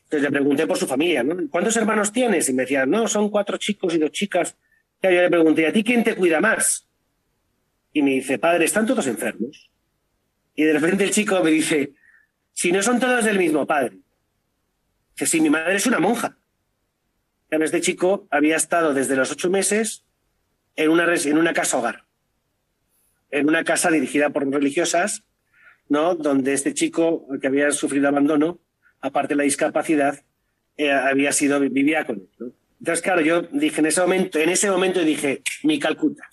Entonces 0.05 0.21
le 0.23 0.31
pregunté 0.31 0.67
por 0.67 0.77
su 0.77 0.87
familia, 0.87 1.23
¿no? 1.23 1.35
¿Cuántos 1.49 1.75
hermanos 1.77 2.11
tienes? 2.11 2.47
Y 2.49 2.53
me 2.53 2.63
decía, 2.63 2.85
no, 2.85 3.07
son 3.07 3.29
cuatro 3.29 3.57
chicos 3.57 3.93
y 3.95 3.97
dos 3.97 4.11
chicas. 4.11 4.55
Y 5.01 5.07
yo 5.07 5.21
le 5.21 5.29
pregunté, 5.29 5.67
¿a 5.67 5.73
ti 5.73 5.83
quién 5.83 6.03
te 6.03 6.15
cuida 6.15 6.39
más? 6.39 6.87
Y 7.91 8.01
me 8.01 8.11
dice, 8.11 8.37
padre, 8.37 8.65
están 8.65 8.85
todos 8.85 9.07
enfermos. 9.07 9.69
Y 10.55 10.63
de 10.63 10.73
repente 10.73 11.03
el 11.03 11.11
chico 11.11 11.43
me 11.43 11.51
dice, 11.51 11.93
si 12.51 12.71
no 12.71 12.81
son 12.81 12.99
todos 12.99 13.25
del 13.25 13.37
mismo 13.37 13.65
padre. 13.65 13.97
Que 15.15 15.25
si 15.25 15.41
mi 15.41 15.49
madre 15.49 15.75
es 15.75 15.85
una 15.85 15.99
monja. 15.99 16.37
Este 17.61 17.81
chico 17.81 18.27
había 18.31 18.55
estado 18.55 18.93
desde 18.93 19.15
los 19.15 19.31
ocho 19.31 19.49
meses 19.49 20.03
en 20.75 20.89
una, 20.89 21.13
en 21.13 21.37
una 21.37 21.53
casa 21.53 21.77
hogar, 21.77 22.05
en 23.29 23.47
una 23.47 23.63
casa 23.63 23.91
dirigida 23.91 24.31
por 24.31 24.49
religiosas, 24.49 25.23
¿no? 25.87 26.15
donde 26.15 26.53
este 26.53 26.73
chico, 26.73 27.27
que 27.39 27.47
había 27.47 27.69
sufrido 27.71 28.07
abandono, 28.07 28.59
aparte 29.03 29.33
de 29.33 29.37
la 29.37 29.43
discapacidad, 29.43 30.23
eh, 30.77 30.91
había 30.91 31.31
sido, 31.33 31.59
vivía 31.59 32.05
con 32.05 32.15
él. 32.15 32.53
Entonces, 32.79 33.03
claro, 33.03 33.21
yo 33.21 33.41
dije 33.43 33.81
en 33.81 33.85
ese 33.85 34.01
momento, 34.01 34.39
en 34.39 34.49
ese 34.49 34.71
momento 34.71 35.03
dije, 35.03 35.41
mi 35.63 35.77
Calcuta. 35.77 36.27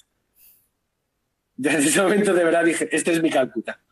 Desde 1.56 1.90
ese 1.90 2.00
momento 2.00 2.33
de 2.33 2.44
verdad 2.44 2.64
dije, 2.64 2.88
este 2.92 3.12
es 3.12 3.22
mi 3.22 3.28
Calcuta. 3.28 3.83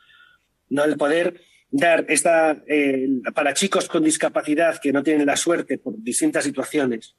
No 0.71 0.85
el 0.85 0.97
poder 0.97 1.41
dar 1.71 2.07
esta, 2.09 2.63
eh, 2.67 3.09
para 3.35 3.53
chicos 3.53 3.89
con 3.89 4.05
discapacidad 4.05 4.81
que 4.81 4.93
no 4.93 5.03
tienen 5.03 5.27
la 5.27 5.37
suerte 5.37 5.77
por 5.79 5.95
distintas 5.99 6.45
situaciones 6.45 7.17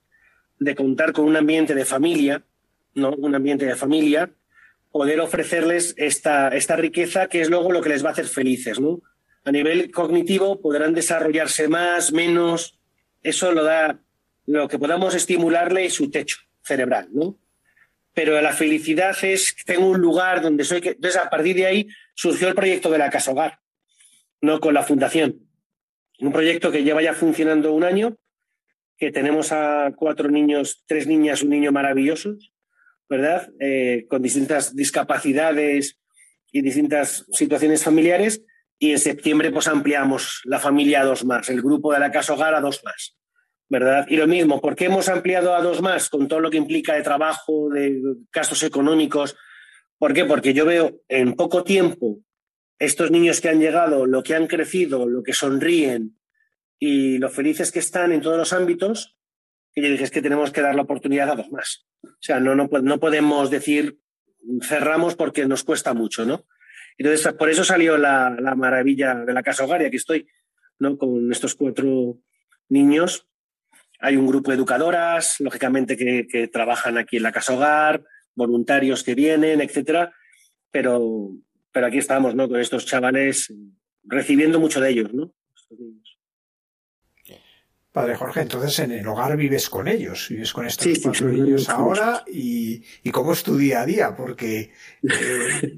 de 0.60 0.76
contar 0.76 1.12
con 1.12 1.26
un 1.26 1.36
ambiente 1.36 1.76
de 1.76 1.86
familia, 1.86 2.44
¿no? 2.96 3.12
Un 3.12 3.36
ambiente 3.36 3.66
de 3.66 3.76
familia, 3.76 4.32
poder 4.92 5.20
ofrecerles 5.20 5.94
esta, 5.98 6.50
esta 6.50 6.78
riqueza 6.78 7.28
que 7.28 7.42
es 7.42 7.50
luego 7.50 7.72
lo 7.72 7.82
que 7.82 7.90
les 7.90 8.04
va 8.04 8.10
a 8.10 8.14
hacer 8.14 8.26
felices, 8.28 8.80
¿no? 8.80 9.02
A 9.46 9.52
nivel 9.52 9.92
cognitivo 9.92 10.62
podrán 10.62 10.94
desarrollarse 10.94 11.68
más, 11.68 12.12
menos, 12.12 12.80
eso 13.24 13.52
lo 13.52 13.64
da 13.64 14.02
lo 14.46 14.68
que 14.68 14.80
podamos 14.80 15.16
estimularle 15.16 15.90
su 15.90 16.10
techo 16.10 16.38
cerebral, 16.64 17.10
¿no? 17.12 17.38
Pero 18.14 18.42
la 18.42 18.54
felicidad 18.54 19.16
es, 19.24 19.56
tengo 19.66 19.88
un 19.88 20.02
lugar 20.02 20.42
donde 20.42 20.64
soy 20.64 20.82
que... 20.82 20.90
Entonces, 20.90 21.22
a 21.22 21.30
partir 21.30 21.56
de 21.56 21.66
ahí 21.68 21.88
surgió 22.16 22.48
el 22.48 22.56
proyecto 22.56 22.90
de 22.90 22.98
la 22.98 23.10
Casa 23.10 23.32
Hogar 23.32 23.60
no 24.42 24.60
con 24.60 24.74
la 24.74 24.84
fundación. 24.84 25.48
Un 26.20 26.32
proyecto 26.32 26.72
que 26.72 26.84
lleva 26.84 27.02
ya 27.02 27.14
funcionando 27.14 27.74
un 27.74 27.84
año, 27.84 28.18
que 28.98 29.12
tenemos 29.12 29.52
a 29.52 29.94
cuatro 29.96 30.30
niños, 30.30 30.84
tres 30.86 31.08
niñas, 31.08 31.42
un 31.42 31.50
niño 31.50 31.72
maravillosos, 31.72 32.54
¿verdad? 33.08 33.50
Eh, 33.60 34.06
con 34.10 34.22
distintas 34.22 34.76
discapacidades 34.76 35.98
y 36.52 36.62
distintas 36.62 37.26
situaciones 37.32 37.84
familiares. 37.84 38.44
Y 38.80 38.92
en 38.92 39.00
septiembre 39.00 39.52
pues 39.52 39.68
ampliamos 39.68 40.42
la 40.46 40.60
familia 40.60 41.02
a 41.02 41.06
dos 41.06 41.26
más, 41.26 41.50
el 41.50 41.62
grupo 41.62 41.94
de 41.94 42.00
la 42.00 42.12
Casa 42.12 42.34
Hogar 42.34 42.56
a 42.56 42.62
dos 42.62 42.82
más, 42.84 43.18
¿verdad? 43.68 44.06
Y 44.10 44.16
lo 44.16 44.26
mismo, 44.26 44.62
¿por 44.62 44.76
qué 44.76 44.86
hemos 44.86 45.10
ampliado 45.10 45.54
a 45.54 45.62
dos 45.62 45.82
más 45.82 46.10
con 46.10 46.28
todo 46.28 46.40
lo 46.40 46.50
que 46.50 46.58
implica 46.58 46.94
de 46.94 47.04
trabajo, 47.04 47.70
de 47.70 48.02
gastos 48.32 48.64
económicos? 48.64 49.36
¿Por 49.98 50.14
qué? 50.14 50.24
Porque 50.24 50.54
yo 50.54 50.66
veo 50.66 51.02
en 51.10 51.36
poco 51.36 51.64
tiempo 51.64 52.20
estos 52.80 53.12
niños 53.12 53.42
que 53.42 53.50
han 53.50 53.60
llegado, 53.60 54.06
lo 54.06 54.24
que 54.24 54.36
han 54.36 54.48
crecido, 54.48 55.06
lo 55.06 55.22
que 55.22 55.34
sonríen 55.34 56.18
y 56.80 57.18
lo 57.18 57.30
felices 57.30 57.74
que 57.74 57.80
están 57.80 58.14
en 58.14 58.22
todos 58.22 58.38
los 58.38 58.54
ámbitos, 58.54 59.18
que 59.74 59.82
yo 59.82 59.90
dije 59.90 60.06
es 60.06 60.12
que 60.12 60.22
tenemos 60.22 60.52
que 60.52 60.62
dar 60.62 60.76
la 60.76 60.84
oportunidad 60.84 61.30
a 61.30 61.36
dos 61.36 61.52
más. 61.52 61.86
O 62.02 62.22
sea, 62.22 62.40
no, 62.40 62.56
no, 62.56 62.70
no 62.82 63.00
podemos 63.00 63.52
decir 63.52 64.00
cerramos 64.62 65.16
porque 65.16 65.46
nos 65.46 65.64
cuesta 65.64 65.94
mucho, 65.94 66.26
¿no? 66.26 66.46
Entonces, 67.00 67.34
por 67.34 67.50
eso 67.50 67.64
salió 67.64 67.98
la, 67.98 68.30
la 68.40 68.54
maravilla 68.54 69.16
de 69.16 69.34
la 69.34 69.42
Casa 69.42 69.64
Hogar 69.64 69.82
y 69.82 69.86
aquí 69.86 69.96
estoy, 69.96 70.28
¿no? 70.78 70.98
Con 70.98 71.32
estos 71.32 71.56
cuatro 71.56 72.20
niños. 72.68 73.26
Hay 74.00 74.18
un 74.18 74.28
grupo 74.28 74.52
de 74.52 74.58
educadoras, 74.58 75.40
lógicamente, 75.40 75.98
que, 75.98 76.28
que 76.28 76.48
trabajan 76.48 76.98
aquí 76.98 77.18
en 77.18 77.24
la 77.24 77.32
Casa 77.32 77.56
Hogar, 77.56 78.04
voluntarios 78.36 79.04
que 79.04 79.16
vienen, 79.16 79.62
etcétera, 79.62 80.14
pero 80.72 81.32
pero 81.72 81.88
aquí 81.88 81.98
estamos, 81.98 82.36
¿no? 82.36 82.48
Con 82.48 82.60
estos 82.60 82.86
chavales 82.86 83.54
recibiendo 84.04 84.60
mucho 84.60 84.82
de 84.82 84.90
ellos, 84.90 85.14
¿no? 85.14 85.34
Padre 87.92 88.16
Jorge, 88.16 88.42
entonces 88.42 88.78
en 88.80 88.92
el 88.92 89.08
hogar 89.08 89.36
vives 89.36 89.70
con 89.70 89.88
ellos, 89.88 90.28
vives 90.30 90.54
con 90.54 90.68
estos 90.68 90.88
cuatro 91.02 91.30
niños 91.30 91.68
ahora 91.70 92.24
y, 92.28 92.84
cómo 93.12 93.34
es 93.34 93.44
tu 93.44 93.58
día 93.58 93.82
a 93.82 93.86
día, 93.86 94.16
porque 94.16 94.72
eh, 95.04 95.78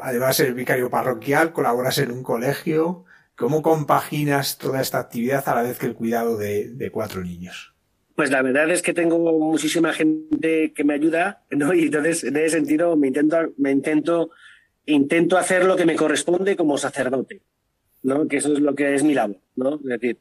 además 0.00 0.38
eres 0.38 0.54
vicario 0.54 0.88
parroquial, 0.88 1.52
colaboras 1.52 1.98
en 1.98 2.12
un 2.12 2.22
colegio, 2.22 3.04
¿Cómo 3.38 3.62
compaginas 3.62 4.58
toda 4.58 4.80
esta 4.80 4.98
actividad 4.98 5.48
a 5.48 5.54
la 5.54 5.62
vez 5.62 5.78
que 5.78 5.86
el 5.86 5.94
cuidado 5.94 6.36
de, 6.36 6.90
cuatro 6.92 7.22
niños? 7.22 7.72
Pues 8.16 8.32
la 8.32 8.42
verdad 8.42 8.68
es 8.68 8.82
que 8.82 8.92
tengo 8.92 9.16
muchísima 9.38 9.92
gente 9.92 10.72
que 10.72 10.82
me 10.82 10.94
ayuda, 10.94 11.44
¿no? 11.52 11.72
Y 11.72 11.84
entonces, 11.84 12.24
en 12.24 12.36
ese 12.36 12.56
sentido, 12.56 12.96
me 12.96 13.06
intento, 13.06 13.36
me 13.56 13.70
intento, 13.70 14.30
intento 14.86 15.38
hacer 15.38 15.66
lo 15.66 15.76
que 15.76 15.86
me 15.86 15.94
corresponde 15.94 16.56
como 16.56 16.78
sacerdote, 16.78 17.42
¿no? 18.02 18.26
Que 18.26 18.38
eso 18.38 18.52
es 18.54 18.58
lo 18.58 18.74
que 18.74 18.92
es 18.96 19.04
mi 19.04 19.14
labor, 19.14 19.38
¿no? 19.54 19.76
Es 19.76 20.00
decir, 20.00 20.18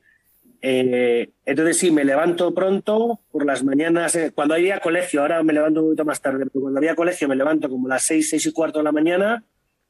eh, 0.62 1.30
entonces 1.46 1.78
sí, 1.78 1.92
me 1.92 2.04
levanto 2.04 2.54
pronto 2.54 3.22
por 3.32 3.46
las 3.46 3.64
mañanas, 3.64 4.16
eh, 4.16 4.32
cuando 4.34 4.56
había 4.56 4.80
colegio, 4.80 5.22
ahora 5.22 5.44
me 5.44 5.54
levanto 5.54 5.82
un 5.82 5.88
poquito 5.88 6.06
más 6.06 6.22
tarde, 6.22 6.46
pero 6.46 6.62
cuando 6.62 6.80
había 6.80 6.96
colegio 6.96 7.28
me 7.28 7.36
levanto 7.36 7.70
como 7.70 7.88
las 7.88 8.04
seis, 8.04 8.30
seis 8.30 8.46
y 8.46 8.52
cuarto 8.52 8.80
de 8.80 8.84
la 8.84 8.92
mañana 8.92 9.44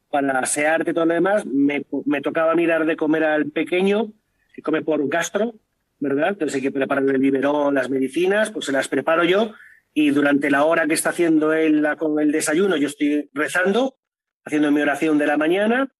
para 0.10 0.40
asearte 0.40 0.92
y 0.92 0.94
todo 0.94 1.06
lo 1.06 1.14
demás, 1.14 1.46
me, 1.46 1.84
tocaba 2.22 2.56
mirar 2.56 2.86
de 2.86 2.96
comer 2.96 3.24
al 3.24 3.52
pequeño, 3.52 4.12
que 4.54 4.62
come 4.62 4.82
por 4.82 5.08
gastro, 5.10 5.56
¿verdad? 6.00 6.30
Entonces 6.30 6.56
hay 6.56 6.62
que 6.62 6.72
preparar 6.72 7.04
el 7.04 7.18
biberón, 7.18 7.76
las 7.76 7.90
medicinas, 7.90 8.52
pues 8.52 8.66
se 8.66 8.72
las 8.72 8.88
preparo 8.88 9.24
yo 9.24 9.54
y 9.94 10.12
durante 10.12 10.52
la 10.52 10.64
hora 10.64 10.86
que 10.88 10.94
está 10.94 11.10
haciendo 11.10 11.54
él 11.54 11.86
con 11.98 12.20
el 12.20 12.32
desayuno 12.32 12.78
yo 12.78 12.88
estoy 12.88 13.30
rezando, 13.34 13.98
haciendo 14.46 14.72
mi 14.72 14.82
oración 14.82 15.18
de 15.18 15.28
la 15.28 15.38
mañana 15.38 15.92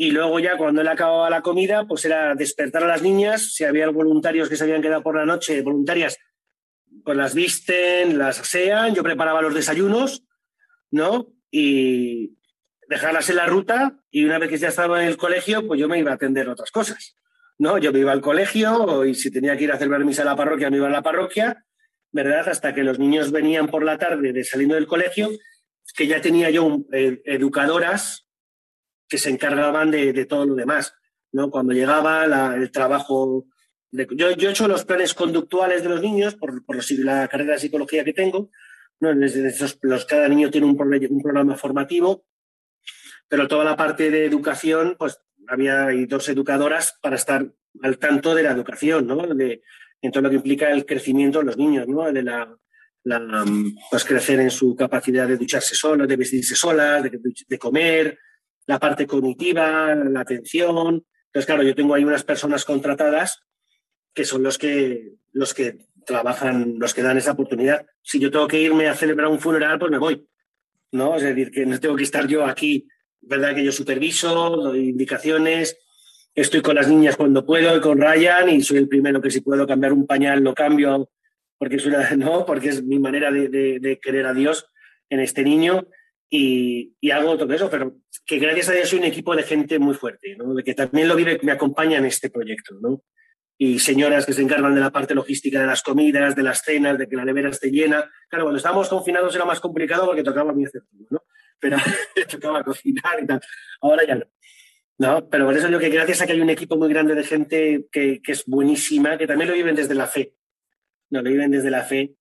y 0.00 0.12
luego 0.12 0.38
ya 0.38 0.56
cuando 0.56 0.80
él 0.80 0.86
acababa 0.86 1.28
la 1.28 1.42
comida, 1.42 1.84
pues 1.88 2.04
era 2.04 2.36
despertar 2.36 2.84
a 2.84 2.86
las 2.86 3.02
niñas, 3.02 3.52
si 3.52 3.64
había 3.64 3.90
voluntarios 3.90 4.48
que 4.48 4.54
se 4.54 4.62
habían 4.62 4.80
quedado 4.80 5.02
por 5.02 5.16
la 5.16 5.26
noche, 5.26 5.60
voluntarias, 5.60 6.18
pues 7.04 7.16
las 7.16 7.34
visten, 7.34 8.16
las 8.16 8.38
asean, 8.38 8.94
yo 8.94 9.02
preparaba 9.02 9.42
los 9.42 9.52
desayunos, 9.52 10.22
¿no? 10.92 11.34
Y 11.50 12.38
dejarlas 12.88 13.28
en 13.28 13.36
la 13.36 13.46
ruta 13.46 13.98
y 14.08 14.24
una 14.24 14.38
vez 14.38 14.50
que 14.50 14.58
ya 14.58 14.68
estaba 14.68 15.02
en 15.02 15.08
el 15.08 15.16
colegio, 15.16 15.66
pues 15.66 15.80
yo 15.80 15.88
me 15.88 15.98
iba 15.98 16.12
a 16.12 16.14
atender 16.14 16.48
otras 16.48 16.70
cosas, 16.70 17.16
¿no? 17.58 17.76
Yo 17.78 17.92
me 17.92 17.98
iba 17.98 18.12
al 18.12 18.20
colegio 18.20 19.04
y 19.04 19.16
si 19.16 19.32
tenía 19.32 19.56
que 19.56 19.64
ir 19.64 19.72
a 19.72 19.78
celebrar 19.78 20.04
misa 20.04 20.22
a 20.22 20.26
la 20.26 20.36
parroquia, 20.36 20.70
me 20.70 20.76
iba 20.76 20.86
a 20.86 20.90
la 20.90 21.02
parroquia, 21.02 21.64
¿verdad? 22.12 22.48
Hasta 22.48 22.72
que 22.72 22.84
los 22.84 23.00
niños 23.00 23.32
venían 23.32 23.66
por 23.66 23.82
la 23.82 23.98
tarde 23.98 24.32
de 24.32 24.44
saliendo 24.44 24.76
del 24.76 24.86
colegio, 24.86 25.28
que 25.96 26.06
ya 26.06 26.20
tenía 26.20 26.50
yo 26.50 26.84
eh, 26.92 27.20
educadoras 27.24 28.27
que 29.08 29.18
se 29.18 29.30
encargaban 29.30 29.90
de, 29.90 30.26
todo 30.26 30.46
lo 30.46 30.54
demás. 30.54 30.94
¿no? 31.32 31.50
Cuando 31.50 31.72
llegaba 31.72 32.54
el 32.54 32.70
trabajo... 32.70 33.46
De, 33.90 34.06
yo, 34.10 34.32
yo 34.32 34.48
he 34.48 34.52
hecho 34.52 34.68
los 34.68 34.84
planes 34.84 35.14
conductuales 35.14 35.82
de 35.82 35.88
los 35.88 36.02
niños 36.02 36.34
por, 36.34 36.64
por 36.64 36.76
la 36.98 37.26
carrera 37.28 37.54
de 37.54 37.58
psicología 37.58 38.04
que 38.04 38.12
tengo. 38.12 38.50
¿no? 39.00 39.12
Esos, 39.24 39.78
los, 39.82 40.04
cada 40.04 40.28
niño 40.28 40.50
tiene 40.50 40.66
un, 40.66 40.78
un 40.78 41.22
programa 41.22 41.56
formativo, 41.56 42.24
pero 43.28 43.48
toda 43.48 43.64
la 43.64 43.76
parte 43.76 44.10
de 44.10 44.24
educación, 44.24 44.96
pues 44.98 45.20
había 45.46 45.88
dos 46.06 46.28
educadoras 46.28 46.98
para 47.00 47.16
estar 47.16 47.50
al 47.82 47.98
tanto 47.98 48.34
de 48.34 48.42
la 48.42 48.50
educación, 48.50 49.06
¿no? 49.06 49.16
De, 49.34 49.62
en 50.00 50.12
todo 50.12 50.22
lo 50.22 50.30
que 50.30 50.36
implica 50.36 50.70
el 50.70 50.86
crecimiento 50.86 51.40
de 51.40 51.46
los 51.46 51.56
niños, 51.56 51.86
¿no? 51.88 52.10
De 52.12 52.22
la, 52.22 52.56
la 53.04 53.44
pues 53.90 54.04
crecer 54.04 54.40
en 54.40 54.50
su 54.50 54.74
capacidad 54.76 55.26
de 55.26 55.36
ducharse 55.36 55.74
solas, 55.74 56.08
de 56.08 56.16
vestirse 56.16 56.54
solas, 56.54 57.02
de, 57.02 57.18
de 57.48 57.58
comer, 57.58 58.18
la 58.68 58.78
parte 58.78 59.06
cognitiva, 59.06 59.94
la 59.94 60.20
atención. 60.20 61.04
Entonces, 61.26 61.46
claro, 61.46 61.62
yo 61.62 61.74
tengo 61.74 61.94
ahí 61.94 62.04
unas 62.04 62.22
personas 62.22 62.64
contratadas 62.66 63.40
que 64.14 64.24
son 64.24 64.42
los 64.42 64.58
que, 64.58 65.14
los 65.32 65.54
que 65.54 65.78
trabajan, 66.04 66.74
los 66.78 66.92
que 66.92 67.02
dan 67.02 67.16
esa 67.16 67.32
oportunidad. 67.32 67.86
Si 68.02 68.20
yo 68.20 68.30
tengo 68.30 68.46
que 68.46 68.60
irme 68.60 68.86
a 68.86 68.94
celebrar 68.94 69.28
un 69.28 69.40
funeral, 69.40 69.78
pues 69.78 69.90
me 69.90 69.98
voy. 69.98 70.28
¿no? 70.92 71.16
Es 71.16 71.22
decir, 71.22 71.50
que 71.50 71.64
no 71.64 71.80
tengo 71.80 71.96
que 71.96 72.02
estar 72.02 72.26
yo 72.26 72.44
aquí, 72.44 72.86
¿verdad? 73.22 73.54
Que 73.54 73.64
yo 73.64 73.72
superviso, 73.72 74.50
doy 74.56 74.90
indicaciones, 74.90 75.78
estoy 76.34 76.60
con 76.60 76.74
las 76.74 76.88
niñas 76.88 77.16
cuando 77.16 77.46
puedo 77.46 77.74
y 77.74 77.80
con 77.80 77.98
Ryan 77.98 78.50
y 78.50 78.60
soy 78.60 78.78
el 78.78 78.88
primero 78.88 79.22
que 79.22 79.30
si 79.30 79.40
puedo 79.40 79.66
cambiar 79.66 79.94
un 79.94 80.06
pañal 80.06 80.42
lo 80.42 80.54
cambio 80.54 81.10
porque 81.56 81.76
es 81.76 81.86
una, 81.86 82.10
¿no? 82.16 82.44
Porque 82.44 82.68
es 82.68 82.82
mi 82.82 82.98
manera 82.98 83.30
de, 83.30 83.48
de 83.48 83.98
querer 83.98 84.26
a 84.26 84.34
Dios 84.34 84.66
en 85.08 85.20
este 85.20 85.42
niño 85.42 85.88
y, 86.30 87.10
hago 87.10 87.38
todo 87.38 87.52
eso, 87.52 87.70
pero 87.70 87.96
que 88.26 88.38
gracias 88.38 88.68
a 88.68 88.72
Dios 88.72 88.88
soy 88.88 88.98
un 88.98 89.06
equipo 89.06 89.34
de 89.34 89.42
gente 89.42 89.78
muy 89.78 89.94
fuerte, 89.94 90.36
¿no? 90.36 90.54
de 90.54 90.62
que 90.62 90.74
también 90.74 91.08
lo 91.08 91.16
vive, 91.16 91.38
me 91.42 91.52
acompaña 91.52 91.98
en 91.98 92.04
este 92.04 92.30
proyecto. 92.30 92.76
¿no? 92.80 93.02
Y 93.56 93.78
señoras 93.78 94.26
que 94.26 94.34
se 94.34 94.42
encargan 94.42 94.74
de 94.74 94.80
la 94.80 94.90
parte 94.90 95.14
logística 95.14 95.60
de 95.60 95.66
las 95.66 95.82
comidas, 95.82 96.36
de 96.36 96.42
las 96.42 96.62
cenas, 96.62 96.98
de 96.98 97.08
que 97.08 97.16
la 97.16 97.24
nevera 97.24 97.48
esté 97.48 97.70
llena. 97.70 98.10
Claro, 98.28 98.44
cuando 98.44 98.58
estábamos 98.58 98.88
confinados 98.88 99.34
era 99.34 99.44
más 99.44 99.60
complicado 99.60 100.06
porque 100.06 100.22
tocaba 100.22 100.52
mí 100.52 100.64
hacer 100.64 100.82
¿no? 101.10 101.22
Pero 101.58 101.76
tocaba 102.30 102.62
cocinar 102.62 103.22
y 103.22 103.26
tal. 103.26 103.40
Ahora 103.80 104.06
ya 104.06 104.16
no. 104.16 104.26
¿no? 104.98 105.28
Pero 105.28 105.46
por 105.46 105.56
eso 105.56 105.68
yo 105.68 105.78
que 105.78 105.88
gracias 105.88 106.20
a 106.20 106.26
que 106.26 106.32
hay 106.34 106.40
un 106.40 106.50
equipo 106.50 106.76
muy 106.76 106.88
grande 106.88 107.14
de 107.14 107.24
gente 107.24 107.86
que, 107.90 108.20
que 108.20 108.32
es 108.32 108.44
buenísima, 108.46 109.16
que 109.16 109.26
también 109.26 109.48
lo 109.48 109.56
viven 109.56 109.74
desde 109.74 109.94
la 109.94 110.06
fe. 110.06 110.34
No, 111.10 111.22
lo 111.22 111.30
viven 111.30 111.50
desde 111.50 111.70
la 111.70 111.84
fe 111.84 112.17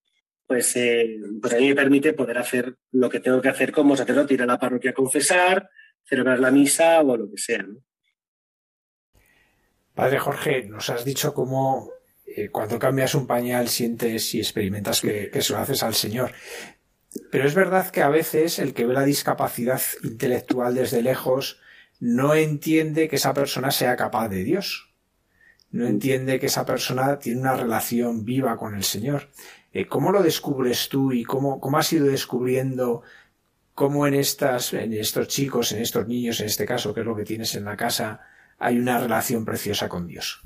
pues, 0.47 0.75
eh, 0.77 1.19
pues 1.41 1.53
a 1.53 1.57
mí 1.57 1.67
me 1.67 1.75
permite 1.75 2.13
poder 2.13 2.38
hacer 2.38 2.77
lo 2.91 3.10
que 3.10 3.19
tengo 3.19 3.41
que 3.41 3.49
hacer 3.49 3.71
como 3.71 3.97
sacerdote, 3.97 4.33
ir 4.33 4.41
a 4.41 4.45
la 4.45 4.57
parroquia 4.57 4.91
a 4.91 4.93
confesar, 4.93 5.69
celebrar 6.05 6.39
la 6.39 6.51
misa 6.51 7.01
o 7.01 7.17
lo 7.17 7.29
que 7.29 7.38
sea. 7.38 7.65
Padre 9.93 10.19
Jorge, 10.19 10.63
nos 10.63 10.89
has 10.89 11.03
dicho 11.03 11.33
cómo 11.33 11.91
eh, 12.25 12.49
cuando 12.49 12.79
cambias 12.79 13.13
un 13.13 13.27
pañal 13.27 13.67
sientes 13.67 14.33
y 14.36 14.39
experimentas 14.39 15.01
que, 15.01 15.29
que 15.29 15.41
se 15.41 15.53
lo 15.53 15.60
haces 15.60 15.83
al 15.83 15.95
Señor. 15.95 16.31
Pero 17.31 17.47
es 17.47 17.55
verdad 17.55 17.89
que 17.89 18.01
a 18.01 18.10
veces 18.10 18.60
el 18.60 18.73
que 18.73 18.86
ve 18.86 18.93
la 18.93 19.03
discapacidad 19.03 19.81
intelectual 20.03 20.75
desde 20.75 21.01
lejos 21.01 21.60
no 21.99 22.36
entiende 22.36 23.10
que 23.10 23.15
esa 23.15 23.33
persona 23.33 23.71
sea 23.71 23.95
capaz 23.95 24.29
de 24.29 24.43
Dios. 24.43 24.93
No 25.71 25.86
entiende 25.88 26.39
que 26.39 26.45
esa 26.45 26.65
persona 26.65 27.19
tiene 27.19 27.41
una 27.41 27.55
relación 27.55 28.23
viva 28.23 28.55
con 28.55 28.75
el 28.75 28.83
Señor. 28.83 29.29
Eh, 29.77 29.85
¿Cómo 29.85 30.11
lo 30.11 30.23
descubres 30.23 30.89
tú 30.89 31.11
y 31.11 31.23
cómo, 31.23 31.59
cómo 31.59 31.77
has 31.77 31.93
ido 31.93 32.07
descubriendo 32.07 33.03
cómo 33.75 34.07
en, 34.07 34.15
estas, 34.15 34.73
en 34.73 34.91
estos 34.93 35.27
chicos, 35.27 35.71
en 35.71 35.83
estos 35.83 36.07
niños, 36.07 36.39
en 36.39 36.47
este 36.47 36.65
caso, 36.65 36.95
que 36.95 37.01
es 37.01 37.05
lo 37.05 37.15
que 37.15 37.23
tienes 37.23 37.53
en 37.53 37.65
la 37.65 37.77
casa, 37.77 38.19
hay 38.57 38.79
una 38.79 38.99
relación 38.99 39.45
preciosa 39.45 39.87
con 39.87 40.07
Dios? 40.07 40.41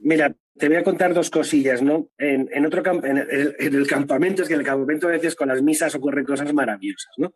Mira, 0.00 0.34
te 0.58 0.68
voy 0.68 0.76
a 0.76 0.84
contar 0.84 1.14
dos 1.14 1.30
cosillas, 1.30 1.80
¿no? 1.80 2.10
En, 2.18 2.66
otro 2.66 2.82
en 3.04 3.16
el, 3.16 3.56
en 3.58 3.74
el 3.74 3.86
campamento, 3.86 4.42
es 4.42 4.48
que 4.48 4.54
en 4.54 4.60
el 4.60 4.66
campamento 4.66 5.08
a 5.08 5.12
veces 5.12 5.34
con 5.34 5.48
las 5.48 5.62
misas 5.62 5.94
ocurren 5.94 6.26
cosas 6.26 6.52
maravillosas, 6.52 7.14
¿no? 7.16 7.32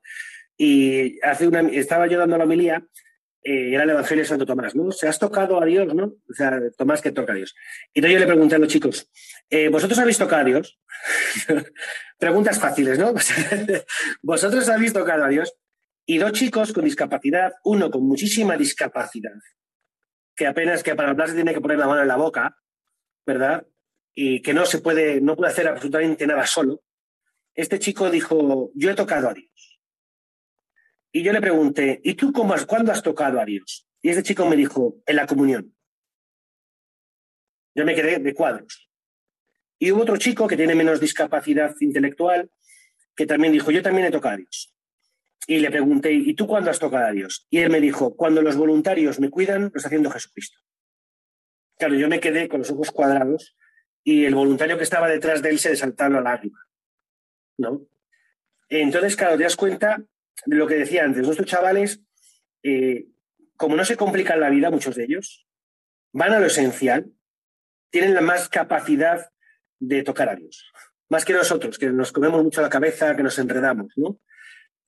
Y 0.58 1.18
hace 1.22 1.48
una, 1.48 1.60
estaba 1.60 2.08
yo 2.08 2.18
dando 2.18 2.36
la 2.36 2.44
homilía 2.44 2.84
eh, 3.44 3.74
era 3.74 3.82
el 3.82 3.90
Evangelio 3.90 4.22
de 4.22 4.28
Santo 4.28 4.46
Tomás, 4.46 4.74
¿no? 4.76 4.92
Se 4.92 5.08
has 5.08 5.18
tocado 5.18 5.60
a 5.60 5.64
Dios, 5.64 5.92
¿no? 5.94 6.04
O 6.04 6.34
sea, 6.34 6.60
Tomás 6.76 7.00
que 7.02 7.10
toca 7.10 7.32
a 7.32 7.36
Dios. 7.36 7.54
Y 7.92 7.98
entonces 7.98 8.14
yo 8.14 8.20
le 8.20 8.26
pregunté 8.26 8.54
a 8.54 8.58
los 8.58 8.68
chicos, 8.68 9.10
eh, 9.50 9.68
¿vosotros 9.68 9.98
habéis 9.98 10.18
tocado 10.18 10.42
a 10.42 10.44
Dios? 10.44 10.78
Preguntas 12.18 12.60
fáciles, 12.60 12.98
¿no? 12.98 13.12
¿Vosotros 14.22 14.68
habéis 14.68 14.92
tocado 14.92 15.24
a 15.24 15.28
Dios? 15.28 15.54
Y 16.06 16.18
dos 16.18 16.32
chicos 16.32 16.72
con 16.72 16.84
discapacidad, 16.84 17.52
uno 17.64 17.90
con 17.90 18.06
muchísima 18.06 18.56
discapacidad, 18.56 19.32
que 20.36 20.46
apenas 20.46 20.82
que 20.82 20.94
para 20.94 21.10
hablar 21.10 21.28
se 21.28 21.34
tiene 21.34 21.54
que 21.54 21.60
poner 21.60 21.78
la 21.78 21.86
mano 21.88 22.02
en 22.02 22.08
la 22.08 22.16
boca, 22.16 22.56
¿verdad? 23.26 23.66
Y 24.14 24.40
que 24.42 24.54
no 24.54 24.66
se 24.66 24.78
puede, 24.78 25.20
no 25.20 25.34
puede 25.34 25.50
hacer 25.50 25.66
absolutamente 25.66 26.26
nada 26.26 26.46
solo. 26.46 26.82
Este 27.54 27.78
chico 27.78 28.10
dijo, 28.10 28.70
yo 28.74 28.90
he 28.90 28.94
tocado 28.94 29.28
a 29.28 29.34
Dios. 29.34 29.71
Y 31.12 31.22
yo 31.22 31.32
le 31.32 31.40
pregunté, 31.40 32.00
¿y 32.02 32.14
tú 32.14 32.32
cómo 32.32 32.54
has, 32.54 32.64
cuándo 32.64 32.90
has 32.90 33.02
tocado 33.02 33.38
a 33.38 33.44
Dios? 33.44 33.86
Y 34.00 34.08
ese 34.08 34.22
chico 34.22 34.46
me 34.46 34.56
dijo, 34.56 34.96
en 35.06 35.16
la 35.16 35.26
comunión. 35.26 35.76
Yo 37.74 37.84
me 37.84 37.94
quedé 37.94 38.18
de 38.18 38.34
cuadros. 38.34 38.90
Y 39.78 39.92
hubo 39.92 40.02
otro 40.02 40.16
chico 40.16 40.48
que 40.48 40.56
tiene 40.56 40.74
menos 40.74 41.00
discapacidad 41.00 41.74
intelectual 41.80 42.50
que 43.14 43.26
también 43.26 43.52
dijo, 43.52 43.70
yo 43.70 43.82
también 43.82 44.06
he 44.06 44.10
tocado 44.10 44.34
a 44.34 44.38
Dios. 44.38 44.74
Y 45.46 45.58
le 45.58 45.70
pregunté, 45.70 46.12
¿y 46.12 46.34
tú 46.34 46.46
cuándo 46.46 46.70
has 46.70 46.78
tocado 46.78 47.06
a 47.06 47.12
Dios? 47.12 47.46
Y 47.50 47.58
él 47.58 47.70
me 47.70 47.80
dijo, 47.80 48.16
cuando 48.16 48.40
los 48.42 48.56
voluntarios 48.56 49.20
me 49.20 49.28
cuidan, 49.28 49.62
lo 49.62 49.72
está 49.74 49.88
haciendo 49.88 50.10
Jesucristo. 50.10 50.58
Claro, 51.76 51.94
yo 51.94 52.08
me 52.08 52.20
quedé 52.20 52.48
con 52.48 52.60
los 52.60 52.70
ojos 52.70 52.90
cuadrados 52.90 53.56
y 54.04 54.24
el 54.24 54.34
voluntario 54.34 54.78
que 54.78 54.84
estaba 54.84 55.08
detrás 55.08 55.42
de 55.42 55.50
él 55.50 55.58
se 55.58 55.70
desaltaba 55.70 56.16
la 56.16 56.20
lágrima. 56.20 56.64
¿No? 57.58 57.86
Entonces, 58.68 59.16
claro, 59.16 59.36
te 59.36 59.42
das 59.42 59.56
cuenta 59.56 60.02
lo 60.46 60.66
que 60.66 60.74
decía 60.76 61.04
antes, 61.04 61.24
nuestros 61.24 61.48
chavales, 61.48 62.00
eh, 62.62 63.06
como 63.56 63.76
no 63.76 63.84
se 63.84 63.96
complican 63.96 64.40
la 64.40 64.50
vida, 64.50 64.70
muchos 64.70 64.96
de 64.96 65.04
ellos, 65.04 65.46
van 66.12 66.32
a 66.32 66.40
lo 66.40 66.46
esencial, 66.46 67.12
tienen 67.90 68.14
la 68.14 68.20
más 68.20 68.48
capacidad 68.48 69.30
de 69.78 70.02
tocar 70.02 70.28
a 70.28 70.36
Dios, 70.36 70.70
más 71.08 71.24
que 71.24 71.32
nosotros, 71.32 71.78
que 71.78 71.90
nos 71.90 72.12
comemos 72.12 72.42
mucho 72.42 72.62
la 72.62 72.70
cabeza, 72.70 73.14
que 73.16 73.22
nos 73.22 73.38
enredamos, 73.38 73.92
¿no? 73.96 74.20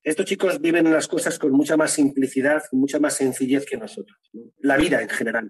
Estos 0.03 0.27
chicos 0.27 0.61
viven 0.61 0.91
las 0.91 1.07
cosas 1.07 1.39
con 1.39 1.51
mucha 1.51 1.77
más 1.77 1.91
simplicidad, 1.91 2.63
mucha 2.71 2.99
más 2.99 3.15
sencillez 3.15 3.65
que 3.65 3.75
nosotros. 3.75 4.19
La 4.59 4.77
vida 4.77 5.01
en 5.01 5.09
general. 5.09 5.49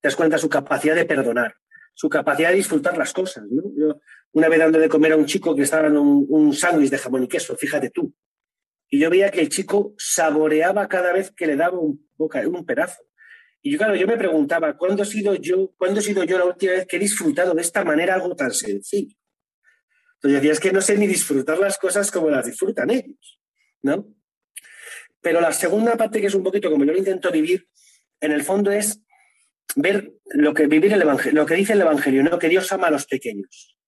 Te 0.00 0.08
das 0.08 0.16
cuenta 0.16 0.38
su 0.38 0.48
capacidad 0.48 0.94
de 0.94 1.04
perdonar, 1.04 1.56
su 1.92 2.08
capacidad 2.08 2.48
de 2.48 2.56
disfrutar 2.56 2.96
las 2.96 3.12
cosas. 3.12 3.44
una 4.32 4.48
vez 4.48 4.58
dando 4.58 4.78
de 4.78 4.88
comer 4.88 5.12
a 5.12 5.16
un 5.16 5.26
chico 5.26 5.54
que 5.54 5.62
estaba 5.62 5.88
en 5.88 5.98
un, 5.98 6.24
un 6.26 6.54
sándwich 6.54 6.88
de 6.88 6.96
jamón 6.96 7.24
y 7.24 7.28
queso, 7.28 7.54
fíjate 7.54 7.90
tú, 7.90 8.14
y 8.92 8.98
yo 8.98 9.08
veía 9.08 9.30
que 9.30 9.40
el 9.40 9.48
chico 9.48 9.94
saboreaba 9.96 10.86
cada 10.86 11.14
vez 11.14 11.30
que 11.30 11.46
le 11.46 11.56
daba 11.56 11.78
un, 11.78 12.06
un 12.18 12.66
pedazo. 12.66 13.02
Y 13.62 13.72
yo, 13.72 13.78
claro, 13.78 13.96
yo 13.96 14.06
me 14.06 14.18
preguntaba, 14.18 14.76
¿cuándo 14.76 15.02
he 15.02 15.06
sido 15.06 15.34
yo, 15.34 15.72
¿cuándo 15.78 16.00
he 16.00 16.02
sido 16.02 16.24
yo 16.24 16.36
la 16.36 16.44
última 16.44 16.72
vez 16.72 16.86
que 16.86 16.96
he 16.96 16.98
disfrutado 16.98 17.54
de 17.54 17.62
esta 17.62 17.84
manera 17.84 18.12
algo 18.12 18.36
tan 18.36 18.52
sencillo? 18.52 19.16
Entonces 20.16 20.42
decía, 20.42 20.52
es 20.52 20.60
que 20.60 20.72
no 20.72 20.82
sé 20.82 20.98
ni 20.98 21.06
disfrutar 21.06 21.58
las 21.58 21.78
cosas 21.78 22.10
como 22.10 22.28
las 22.28 22.44
disfrutan 22.44 22.90
ellos, 22.90 23.40
¿no? 23.80 24.14
Pero 25.22 25.40
la 25.40 25.52
segunda 25.52 25.96
parte, 25.96 26.20
que 26.20 26.26
es 26.26 26.34
un 26.34 26.42
poquito 26.42 26.70
como 26.70 26.84
yo 26.84 26.92
lo 26.92 26.98
intento 26.98 27.32
vivir, 27.32 27.66
en 28.20 28.32
el 28.32 28.42
fondo 28.42 28.72
es 28.72 29.00
ver 29.74 30.12
lo 30.34 30.52
que 30.52 30.66
vivir 30.66 30.92
el 30.92 31.00
evangelio, 31.00 31.40
lo 31.40 31.46
que 31.46 31.54
dice 31.54 31.72
el 31.72 31.80
evangelio, 31.80 32.22
¿no? 32.24 32.38
Que 32.38 32.50
Dios 32.50 32.70
ama 32.72 32.88
a 32.88 32.90
los 32.90 33.06
pequeños. 33.06 33.78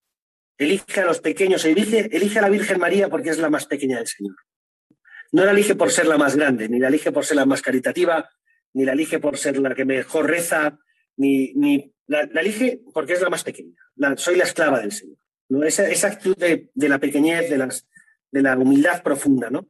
Elige 0.57 1.01
a 1.01 1.05
los 1.05 1.19
pequeños, 1.19 1.63
elige, 1.63 2.09
elige 2.11 2.39
a 2.39 2.41
la 2.41 2.49
Virgen 2.49 2.79
María 2.79 3.07
porque 3.07 3.29
es 3.29 3.37
la 3.37 3.51
más 3.51 3.67
pequeña 3.67 3.99
del 3.99 4.07
Señor. 4.07 4.35
No 5.31 5.45
la 5.45 5.51
elige 5.51 5.75
por 5.75 5.91
ser 5.91 6.07
la 6.07 6.17
más 6.17 6.35
grande, 6.35 6.69
ni 6.69 6.79
la 6.79 6.87
elige 6.87 7.11
por 7.11 7.25
ser 7.25 7.37
la 7.37 7.45
más 7.45 7.61
caritativa, 7.61 8.29
ni 8.73 8.85
la 8.85 8.93
elige 8.93 9.19
por 9.19 9.37
ser 9.37 9.57
la 9.57 9.73
que 9.73 9.85
mejor 9.85 10.29
reza, 10.29 10.77
ni, 11.17 11.53
ni 11.53 11.93
la, 12.07 12.21
elige 12.21 12.81
porque 12.93 13.13
es 13.13 13.21
la 13.21 13.29
más 13.29 13.43
pequeña. 13.43 13.75
soy 14.17 14.35
la 14.35 14.43
esclava 14.43 14.79
del 14.79 14.91
Señor. 14.91 15.17
¿no? 15.49 15.63
Esa, 15.63 15.89
esa 15.89 16.07
actitud 16.07 16.35
de, 16.37 16.69
la 16.75 16.99
pequeñez, 16.99 17.49
de, 17.49 17.57
las, 17.57 17.87
de 18.31 18.41
la 18.41 18.57
humildad 18.57 19.01
profunda. 19.03 19.49
¿no? 19.49 19.69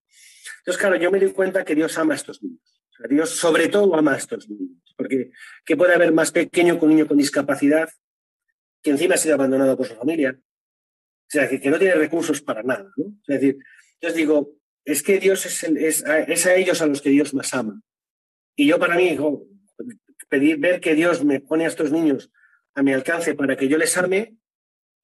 Entonces, 0.60 0.80
claro, 0.80 0.96
yo 0.96 1.12
me 1.12 1.20
doy 1.20 1.32
cuenta 1.32 1.64
que 1.64 1.76
Dios 1.76 1.98
ama 1.98 2.14
a 2.14 2.18
estos 2.18 2.42
niños. 2.42 2.82
Dios 3.10 3.30
sobre 3.30 3.68
todo 3.68 3.96
ama 3.96 4.14
a 4.14 4.18
estos 4.18 4.50
niños. 4.50 4.82
Porque 4.98 5.32
¿qué 5.66 5.76
puede 5.76 5.94
haber 5.94 6.14
más 6.14 6.32
pequeño 6.32 6.80
que 6.80 6.86
un 6.86 6.92
niño 6.92 7.08
con 7.08 7.18
discapacidad 7.18 7.90
que 8.82 8.92
encima 8.92 9.16
ha 9.16 9.18
sido 9.18 9.36
abandonado 9.36 9.76
por 9.78 9.86
su 9.86 9.96
familia? 9.96 10.38
O 10.38 11.28
sea, 11.28 11.50
que 11.50 11.70
no 11.70 11.78
tiene 11.78 11.96
recursos 11.96 12.42
para 12.42 12.64
nada. 12.64 12.92
¿no? 12.98 13.06
Es 13.28 13.40
decir, 13.40 13.58
yo 14.02 14.14
digo, 14.14 14.56
es 14.86 15.02
que 15.02 15.20
Dios 15.20 15.46
es, 15.46 16.06
a 16.06 16.56
ellos 16.56 16.82
a 16.82 16.86
los 16.86 17.02
que 17.02 17.10
Dios 17.10 17.34
más 17.34 17.54
ama. 17.54 17.82
Y 18.56 18.68
yo 18.68 18.80
para 18.80 18.96
mí, 18.96 19.18
pedir, 20.30 20.58
ver 20.58 20.80
que 20.80 20.94
Dios 20.94 21.24
me 21.26 21.42
pone 21.42 21.66
a 21.66 21.68
estos 21.68 21.92
niños 21.92 22.32
a 22.76 22.84
mi 22.84 22.94
alcance 22.94 23.34
para 23.34 23.58
que 23.58 23.68
yo 23.68 23.78
les 23.78 23.98
ame, 23.98 24.38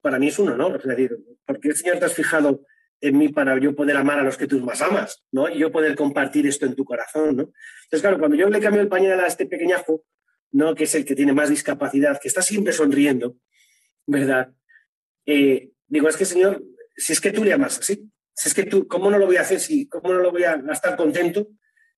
para 0.00 0.18
mí 0.18 0.28
es 0.28 0.38
un 0.38 0.50
honor. 0.50 0.76
Es 0.80 0.86
decir, 0.86 1.18
porque 1.44 1.68
el 1.68 1.76
Señor 1.76 1.98
te 1.98 2.04
has 2.04 2.14
fijado 2.14 2.64
en 3.00 3.18
mí 3.18 3.28
para 3.30 3.58
yo 3.58 3.74
poder 3.74 3.96
amar 3.96 4.20
a 4.20 4.22
los 4.22 4.36
que 4.36 4.46
tú 4.46 4.60
más 4.60 4.80
amas, 4.80 5.24
¿no? 5.32 5.48
Y 5.48 5.58
yo 5.58 5.72
poder 5.72 5.96
compartir 5.96 6.46
esto 6.46 6.66
en 6.66 6.76
tu 6.76 6.84
corazón, 6.84 7.36
¿no? 7.36 7.42
Entonces, 7.84 8.00
claro, 8.00 8.18
cuando 8.18 8.36
yo 8.36 8.48
le 8.48 8.60
cambio 8.60 8.80
el 8.80 8.88
pañal 8.88 9.18
a 9.18 9.26
este 9.26 9.46
pequeñajo, 9.46 10.04
¿no? 10.52 10.74
Que 10.74 10.84
es 10.84 10.94
el 10.94 11.04
que 11.04 11.16
tiene 11.16 11.32
más 11.32 11.50
discapacidad, 11.50 12.20
que 12.20 12.28
está 12.28 12.42
siempre 12.42 12.72
sonriendo, 12.72 13.36
¿verdad? 14.06 14.52
Eh, 15.26 15.72
digo, 15.88 16.08
es 16.08 16.16
que, 16.16 16.24
Señor, 16.24 16.62
si 16.96 17.12
es 17.12 17.20
que 17.20 17.32
tú 17.32 17.42
le 17.42 17.52
amas 17.52 17.78
así, 17.80 18.08
si 18.34 18.48
es 18.48 18.54
que 18.54 18.64
tú, 18.64 18.86
¿cómo 18.88 19.10
no 19.10 19.18
lo 19.18 19.26
voy 19.26 19.36
a 19.36 19.42
hacer? 19.42 19.60
Si, 19.60 19.88
¿Cómo 19.88 20.12
no 20.12 20.20
lo 20.20 20.30
voy 20.30 20.44
a 20.44 20.62
estar 20.70 20.96
contento 20.96 21.48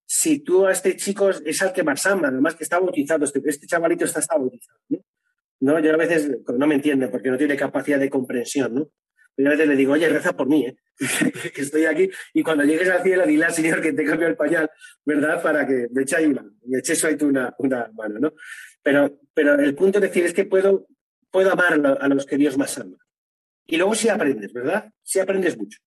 si 0.07 0.41
tú 0.41 0.67
a 0.67 0.73
este 0.73 0.97
chico 0.97 1.31
es 1.31 1.63
al 1.63 1.73
que 1.73 1.83
más 1.83 2.05
ama, 2.07 2.29
además 2.29 2.55
que 2.55 2.65
está 2.65 2.79
bautizado, 2.79 3.25
este, 3.25 3.41
este 3.45 3.67
chavalito 3.67 4.05
está, 4.05 4.21
está 4.21 4.37
bautizado, 4.37 4.79
¿no? 4.89 4.99
¿no? 5.61 5.79
Yo 5.81 5.95
a 5.95 5.97
veces 5.97 6.31
no 6.47 6.67
me 6.67 6.75
entiende 6.75 7.09
porque 7.09 7.31
no 7.31 7.39
tiene 7.39 7.57
capacidad 7.57 7.99
de 7.99 8.11
comprensión, 8.11 8.75
¿no? 8.75 8.91
Yo 9.37 9.49
a 9.49 9.51
veces 9.51 9.67
le 9.67 9.77
digo, 9.77 9.95
oye, 9.95 10.09
reza 10.09 10.37
por 10.37 10.47
mí, 10.47 10.67
¿eh? 10.67 10.77
que 11.55 11.63
estoy 11.63 11.87
aquí. 11.87 12.09
Y 12.35 12.43
cuando 12.43 12.65
llegues 12.65 12.89
al 12.89 13.03
cielo, 13.03 13.27
dile 13.27 13.47
al 13.47 13.53
Señor 13.53 13.81
que 13.81 13.93
te 13.93 14.05
cambie 14.05 14.29
el 14.29 14.37
pañal, 14.37 14.71
¿verdad? 15.05 15.43
Para 15.43 15.67
que 15.67 15.89
me 15.91 16.03
eche 16.03 16.17
ahí 16.17 16.27
una, 16.27 16.45
me 16.67 16.79
eche 16.79 16.93
eso 16.93 17.09
ahí 17.09 17.17
tú 17.17 17.27
una, 17.27 17.53
una 17.59 17.91
mano, 17.95 18.21
¿no? 18.21 18.33
Pero, 18.83 19.19
pero 19.33 19.55
el 19.55 19.75
punto 19.75 19.99
de 19.99 20.09
decir 20.09 20.25
es 20.25 20.35
que 20.35 20.45
puedo, 20.45 20.87
puedo 21.31 21.51
amar 21.51 21.85
a 22.01 22.09
los 22.09 22.27
que 22.27 22.37
Dios 22.37 22.57
más 22.57 22.79
ama. 22.79 22.99
Y 23.67 23.77
luego 23.77 23.95
sí 23.95 24.09
aprendes, 24.09 24.53
¿verdad? 24.53 24.93
Sí 25.03 25.19
aprendes 25.19 25.57
mucho. 25.57 25.81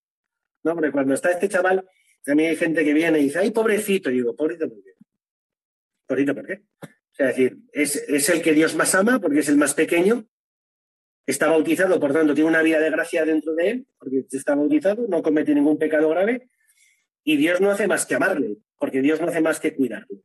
¿No? 0.63 0.75
Porque 0.75 0.91
cuando 0.91 1.13
está 1.13 1.31
este 1.31 1.49
chaval, 1.49 1.87
también 2.23 2.49
hay 2.49 2.55
gente 2.55 2.83
que 2.83 2.93
viene 2.93 3.19
y 3.19 3.23
dice, 3.23 3.39
ay, 3.39 3.51
pobrecito. 3.51 4.09
Y 4.09 4.15
digo, 4.15 4.35
pobrecito, 4.35 4.69
¿por 4.69 4.83
qué? 4.83 4.91
Pobrecito, 6.05 6.35
¿por 6.35 6.45
qué? 6.45 6.61
O 6.83 7.15
sea, 7.17 7.29
es 7.29 7.37
decir, 7.37 7.57
es, 7.71 7.95
es 7.95 8.29
el 8.29 8.41
que 8.41 8.53
Dios 8.53 8.75
más 8.75 8.93
ama 8.95 9.19
porque 9.19 9.39
es 9.39 9.49
el 9.49 9.57
más 9.57 9.73
pequeño, 9.73 10.27
está 11.27 11.47
bautizado, 11.47 11.99
por 11.99 12.13
tanto, 12.13 12.33
tiene 12.33 12.49
una 12.49 12.61
vida 12.61 12.79
de 12.79 12.89
gracia 12.89 13.25
dentro 13.25 13.53
de 13.53 13.69
él, 13.69 13.87
porque 13.99 14.25
está 14.31 14.55
bautizado, 14.55 15.05
no 15.07 15.21
comete 15.21 15.53
ningún 15.53 15.77
pecado 15.77 16.09
grave, 16.09 16.49
y 17.23 17.35
Dios 17.35 17.59
no 17.59 17.69
hace 17.69 17.87
más 17.87 18.05
que 18.05 18.15
amarle, 18.15 18.57
porque 18.79 19.01
Dios 19.01 19.19
no 19.19 19.27
hace 19.27 19.41
más 19.41 19.59
que 19.59 19.75
cuidarle. 19.75 20.21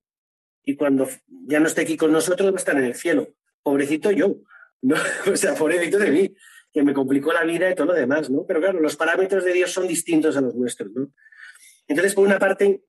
Y 0.64 0.76
cuando 0.76 1.08
ya 1.26 1.58
no 1.58 1.66
esté 1.66 1.82
aquí 1.82 1.96
con 1.96 2.12
nosotros, 2.12 2.50
va 2.50 2.54
a 2.54 2.58
estar 2.58 2.76
en 2.76 2.84
el 2.84 2.94
cielo. 2.94 3.34
Pobrecito 3.64 4.12
yo, 4.12 4.36
o 5.32 5.36
sea, 5.36 5.54
pobrecito 5.54 5.98
de 5.98 6.10
mí, 6.10 6.34
que 6.72 6.82
me 6.82 6.94
complicó 6.94 7.32
la 7.32 7.44
vida 7.44 7.70
y 7.70 7.74
todo 7.74 7.88
lo 7.88 7.94
demás, 7.94 8.30
¿no? 8.30 8.44
Pero 8.46 8.60
claro, 8.60 8.80
los 8.80 8.96
parámetros 8.96 9.44
de 9.44 9.52
Dios 9.52 9.70
son 9.70 9.86
distintos 9.86 10.36
a 10.36 10.40
los 10.40 10.54
nuestros, 10.54 10.90
¿no? 10.92 11.12
Entonces, 11.86 12.14
por 12.14 12.26
una 12.26 12.38
parte, 12.38 12.82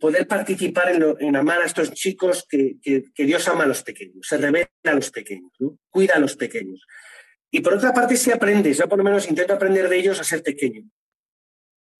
poder 0.00 0.26
participar 0.26 0.92
en, 1.18 1.36
amar 1.36 1.62
a 1.62 1.64
estos 1.64 1.92
chicos 1.92 2.46
que, 2.48 2.76
que, 2.82 3.24
Dios 3.24 3.46
ama 3.48 3.64
a 3.64 3.66
los 3.66 3.82
pequeños, 3.82 4.26
se 4.26 4.36
revela 4.36 4.68
a 4.84 4.94
los 4.94 5.10
pequeños, 5.10 5.52
¿no? 5.58 5.78
cuida 5.90 6.14
a 6.14 6.18
los 6.18 6.36
pequeños. 6.36 6.86
Y 7.50 7.60
por 7.60 7.74
otra 7.74 7.92
parte, 7.92 8.16
si 8.16 8.30
aprendes, 8.30 8.78
yo 8.78 8.88
por 8.88 8.98
lo 8.98 9.04
menos 9.04 9.28
intento 9.28 9.54
aprender 9.54 9.88
de 9.88 9.98
ellos 9.98 10.20
a 10.20 10.24
ser 10.24 10.42
pequeño, 10.42 10.82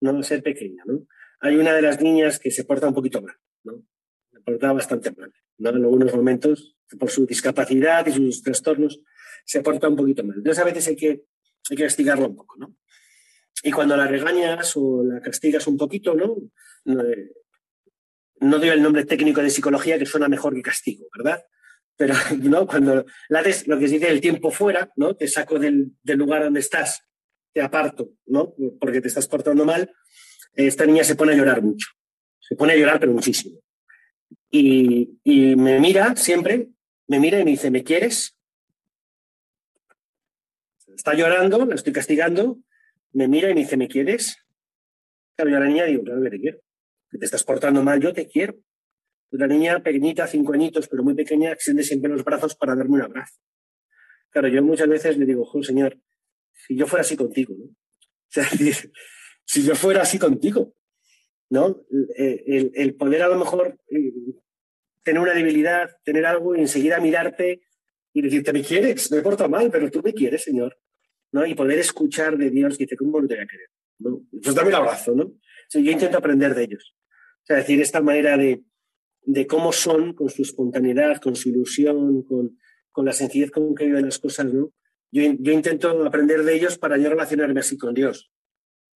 no 0.01 0.19
a 0.19 0.23
ser 0.23 0.43
pequeña. 0.43 0.83
¿no? 0.87 1.07
Hay 1.41 1.57
una 1.57 1.73
de 1.75 1.83
las 1.83 2.01
niñas 2.01 2.39
que 2.39 2.51
se 2.51 2.65
porta 2.65 2.89
un 2.89 2.95
poquito 2.95 3.23
mal, 3.23 3.37
¿no? 3.65 3.83
se 4.33 4.41
porta 4.41 4.73
bastante 4.73 5.13
mal. 5.13 5.33
¿no? 5.59 5.71
En 5.71 5.77
algunos 5.77 6.15
momentos, 6.15 6.77
por 6.99 7.11
su 7.11 7.27
discapacidad 7.27 8.07
y 8.07 8.13
sus 8.13 8.43
trastornos, 8.43 9.01
se 9.47 9.63
porta 9.63 9.89
un 9.89 9.97
poquito 9.97 10.25
mal. 10.25 10.37
Entonces, 10.37 10.63
a 10.63 10.67
veces 10.67 10.87
hay 10.89 10.97
que, 10.97 11.25
hay 11.71 11.77
que 11.77 11.85
castigarlo 11.85 12.27
un 12.27 12.37
poco. 12.37 12.57
¿no? 12.59 12.77
Y 13.63 13.71
cuando 13.71 13.97
la 13.97 14.07
regañas 14.07 14.73
o 14.77 15.03
la 15.05 15.21
castigas 15.21 15.67
un 15.67 15.77
poquito, 15.77 16.15
¿no? 16.15 16.37
No, 16.85 17.03
eh, 17.03 17.33
no 18.41 18.59
doy 18.59 18.69
el 18.69 18.83
nombre 18.83 19.05
técnico 19.05 19.41
de 19.41 19.51
psicología 19.51 19.99
que 19.99 20.07
suena 20.07 20.29
mejor 20.29 20.55
que 20.55 20.63
castigo, 20.63 21.07
¿verdad? 21.17 21.43
Pero 21.97 22.15
¿no? 22.43 22.67
cuando 22.67 23.07
la 23.29 23.43
des, 23.43 23.67
lo 23.67 23.79
que 23.79 23.89
se 23.89 23.95
dice 23.95 24.11
el 24.11 24.21
tiempo 24.21 24.51
fuera, 24.51 24.93
¿no? 24.97 25.15
Te 25.17 25.29
saco 25.29 25.59
del, 25.59 25.93
lugar 26.05 26.43
donde 26.45 26.61
estás, 26.61 27.03
te 27.53 27.63
aparto, 27.63 28.11
¿no? 28.27 28.55
Porque 28.81 29.01
te 29.01 29.09
estás 29.09 29.27
portando 29.29 29.65
mal, 29.65 29.91
esta 30.55 30.85
niña 30.87 31.05
se 31.05 31.15
pone 31.15 31.33
a 31.33 31.37
llorar 31.37 31.63
mucho. 31.63 31.89
Se 32.41 32.57
pone 32.57 32.75
a 32.75 32.77
llorar, 32.77 33.01
pero 33.01 33.13
muchísimo. 33.13 33.61
Y, 34.51 35.19
y 35.25 35.57
me 35.57 35.81
mira 35.81 36.15
siempre, 36.17 36.69
me 37.09 37.19
mira 37.19 37.41
y 37.41 37.45
me 37.45 37.53
dice, 37.53 37.71
¿me 37.71 37.83
quieres? 37.83 38.36
Está 40.97 41.13
llorando, 41.13 41.67
la 41.67 41.75
estoy 41.75 41.93
castigando, 41.93 42.59
me 43.13 43.29
mira 43.29 43.51
y 43.51 43.55
me 43.55 43.61
dice, 43.61 43.77
¿me 43.77 43.87
quieres? 43.87 44.39
Claro, 45.37 45.51
yo 45.51 45.59
a 45.59 45.61
la 45.61 45.67
niña 45.67 45.85
digo, 45.85 46.03
claro 46.03 46.23
que 46.23 46.31
te 46.31 46.41
quiero. 46.41 46.59
Que 47.11 47.19
te 47.19 47.25
estás 47.27 47.45
portando 47.45 47.83
mal, 47.83 48.01
yo 48.01 48.15
te 48.15 48.27
quiero. 48.27 48.57
La 49.31 49.47
niña 49.47 49.83
pequeñita, 49.83 50.27
cinco 50.27 50.55
añitos, 50.55 50.89
pero 50.89 51.03
muy 51.03 51.15
pequeña, 51.15 51.53
extiende 51.53 51.83
siempre 51.83 52.11
los 52.11 52.25
brazos 52.25 52.57
para 52.57 52.75
darme 52.75 52.95
un 52.95 53.03
abrazo. 53.03 53.35
Claro, 54.31 54.49
yo 54.49 54.63
muchas 54.63 54.89
veces 54.89 55.19
le 55.19 55.27
digo, 55.27 55.47
señor, 55.63 56.01
si 56.55 56.77
yo 56.77 56.87
fuera 56.87 57.03
así 57.03 57.15
contigo, 57.15 57.55
¿no? 57.59 57.65
O 57.67 58.31
sea, 58.31 58.45
si 59.45 59.63
yo 59.65 59.75
fuera 59.75 60.01
así 60.01 60.19
contigo, 60.19 60.75
¿no? 61.51 61.85
El, 62.17 62.73
el, 62.75 62.95
poder 62.95 63.23
a 63.23 63.29
lo 63.29 63.39
mejor 63.39 63.79
eh, 63.91 64.13
tener 65.03 65.21
una 65.21 65.35
debilidad, 65.35 65.91
tener 66.05 66.25
algo 66.25 66.57
y 66.57 66.61
enseguida 66.61 67.01
mirarte 67.01 67.61
y 68.15 68.23
decirte, 68.23 68.55
me 68.55 68.63
quieres, 68.63 69.13
me 69.13 69.21
porto 69.21 69.47
mal, 69.47 69.71
pero 69.71 69.91
tú 69.91 70.01
me 70.03 70.15
quieres, 70.15 70.43
señor, 70.43 70.79
¿no? 71.37 71.45
Y 71.45 71.55
poder 71.55 71.79
escuchar 71.79 72.39
de 72.39 72.49
Dios 72.49 72.79
que 72.79 72.85
dice, 72.85 72.97
¿cómo 72.97 73.21
no 73.21 73.29
te 73.29 73.35
voy 73.35 73.45
a 73.45 73.47
querer? 73.47 73.69
¿no? 73.99 74.23
Pues 74.43 74.55
dame 74.55 74.71
el 74.71 74.75
abrazo, 74.75 75.15
¿no? 75.15 75.35
yo 75.75 75.93
intento 75.93 76.17
aprender 76.17 76.55
de 76.55 76.65
ellos. 76.65 76.97
O 77.43 77.47
sea, 77.47 77.57
decir, 77.57 77.79
esta 77.83 78.01
manera 78.01 78.39
de, 78.39 78.63
de 79.23 79.47
cómo 79.47 79.71
son, 79.73 80.15
con 80.15 80.31
su 80.31 80.43
espontaneidad, 80.43 81.21
con 81.21 81.37
su 81.37 81.51
ilusión, 81.51 82.23
con, 82.23 82.57
con 82.91 83.05
la 83.05 83.13
sencillez 83.13 83.51
con 83.51 83.75
que 83.75 83.85
viven 83.85 84.07
las 84.07 84.19
cosas, 84.19 84.47
¿no? 84.55 84.73
Yo, 85.13 85.23
yo, 85.39 85.53
intento 85.53 86.05
aprender 86.07 86.43
de 86.43 86.55
ellos 86.55 86.79
para 86.79 86.97
yo 86.97 87.11
relacionarme 87.11 87.61
así 87.61 87.77
con 87.77 87.93
Dios. 87.93 88.33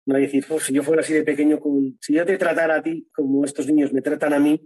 No 0.07 0.17
hay 0.17 0.23
decir, 0.23 0.47
si 0.61 0.73
yo 0.73 0.83
fuera 0.83 1.03
así 1.03 1.13
de 1.13 1.23
pequeño, 1.23 1.61
con, 1.61 1.99
si 2.01 2.15
yo 2.15 2.25
te 2.25 2.39
tratara 2.39 2.77
a 2.77 2.83
ti 2.83 3.07
como 3.13 3.45
estos 3.45 3.67
niños 3.67 3.93
me 3.93 4.01
tratan 4.01 4.33
a 4.33 4.39
mí, 4.39 4.61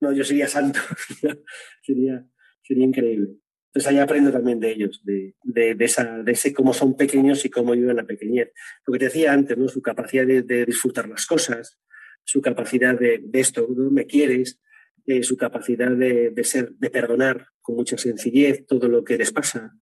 no, 0.00 0.12
yo 0.12 0.22
sería 0.22 0.46
santo. 0.46 0.78
sería, 1.82 2.24
sería 2.62 2.84
increíble. 2.84 3.34
Entonces 3.72 3.92
ahí 3.92 3.98
aprendo 3.98 4.32
también 4.32 4.58
de 4.58 4.72
ellos, 4.72 5.00
de, 5.04 5.36
de, 5.44 5.74
de, 5.76 5.84
ese 6.32 6.52
cómo 6.52 6.74
son 6.74 6.96
pequeños 6.96 7.44
y 7.44 7.50
cómo 7.50 7.72
viven 7.72 7.96
la 7.96 8.04
pequeñez. 8.04 8.50
Lo 8.84 8.92
que 8.92 8.98
te 8.98 9.04
decía 9.04 9.32
antes, 9.32 9.56
¿no? 9.56 9.68
su 9.68 9.80
capacidad 9.80 10.26
de, 10.26 10.42
de 10.42 10.66
disfrutar 10.66 11.08
las 11.08 11.24
cosas, 11.24 11.78
su 12.24 12.40
capacidad 12.40 12.98
de, 12.98 13.22
esto, 13.32 13.66
¿no? 13.68 13.90
me 13.90 14.06
quieres, 14.06 14.60
eh, 15.06 15.22
su 15.22 15.36
capacidad 15.36 15.90
de, 15.90 16.32
ser, 16.44 16.72
de 16.72 16.90
perdonar 16.90 17.48
con 17.60 17.76
mucha 17.76 17.96
sencillez 17.96 18.66
todo 18.66 18.88
lo 18.88 19.04
que 19.04 19.18
les 19.18 19.32
pasa, 19.32 19.72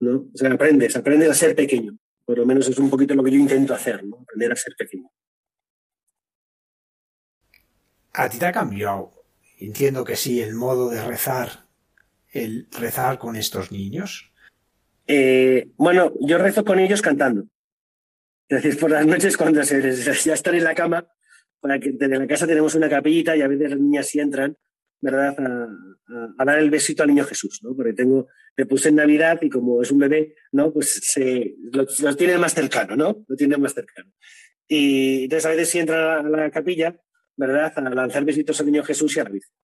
¿no? 0.00 0.28
O 0.32 0.36
sea, 0.36 0.52
aprendes, 0.52 0.96
aprendes 0.96 1.30
a 1.30 1.34
ser 1.34 1.54
pequeño. 1.54 1.96
Por 2.24 2.38
lo 2.38 2.46
menos 2.46 2.68
es 2.68 2.78
un 2.78 2.90
poquito 2.90 3.14
lo 3.14 3.22
que 3.22 3.32
yo 3.32 3.38
intento 3.38 3.74
hacer, 3.74 4.04
¿no? 4.04 4.18
Aprender 4.22 4.52
a 4.52 4.56
ser 4.56 4.74
pequeño. 4.76 5.10
¿A 8.14 8.28
ti 8.28 8.38
te 8.38 8.46
ha 8.46 8.52
cambiado? 8.52 9.12
Entiendo 9.58 10.04
que 10.04 10.16
sí, 10.16 10.40
el 10.40 10.54
modo 10.54 10.90
de 10.90 11.04
rezar, 11.04 11.61
el 12.32 12.66
rezar 12.78 13.18
con 13.18 13.36
estos 13.36 13.70
niños. 13.70 14.32
Eh, 15.06 15.68
bueno, 15.76 16.12
yo 16.20 16.38
rezo 16.38 16.64
con 16.64 16.78
ellos 16.78 17.02
cantando. 17.02 17.44
Es 18.48 18.62
decir, 18.62 18.78
por 18.80 18.90
las 18.90 19.06
noches 19.06 19.36
cuando 19.36 19.62
se, 19.64 19.80
ya 20.24 20.34
están 20.34 20.54
en 20.54 20.64
la 20.64 20.74
cama, 20.74 21.06
porque 21.60 21.92
desde 21.92 22.18
la 22.18 22.26
casa 22.26 22.46
tenemos 22.46 22.74
una 22.74 22.88
capillita 22.88 23.36
y 23.36 23.42
a 23.42 23.48
veces 23.48 23.70
las 23.70 23.78
niñas 23.78 24.06
sí 24.08 24.18
entran, 24.18 24.56
¿verdad? 25.00 25.36
A, 26.38 26.44
dar 26.44 26.58
el 26.58 26.70
besito 26.70 27.02
al 27.02 27.10
niño 27.10 27.24
Jesús, 27.24 27.60
¿no? 27.62 27.74
Porque 27.74 27.92
tengo, 27.92 28.28
me 28.56 28.66
puse 28.66 28.88
en 28.88 28.96
Navidad 28.96 29.38
y 29.42 29.48
como 29.48 29.80
es 29.82 29.90
un 29.90 29.98
bebé, 29.98 30.34
¿no? 30.52 30.72
Pues 30.72 31.00
se, 31.02 31.54
lo, 31.72 32.16
tiene 32.16 32.38
más 32.38 32.54
cercano, 32.54 32.96
¿no? 32.96 33.24
Lo 33.28 33.36
tiene 33.36 33.56
más 33.56 33.74
cercano. 33.74 34.10
Y 34.66 35.24
entonces 35.24 35.46
a 35.46 35.50
veces 35.50 35.68
si 35.68 35.78
entra 35.78 36.20
a 36.20 36.22
la 36.22 36.50
capilla, 36.50 36.96
¿verdad? 37.36 37.72
A 37.76 37.80
lanzar 37.90 38.24
besitos 38.24 38.58
al 38.60 38.66
niño 38.66 38.84
Jesús 38.84 39.16
y 39.16 39.20
a 39.20 39.24
la 39.24 39.30
Virgen. 39.30 39.54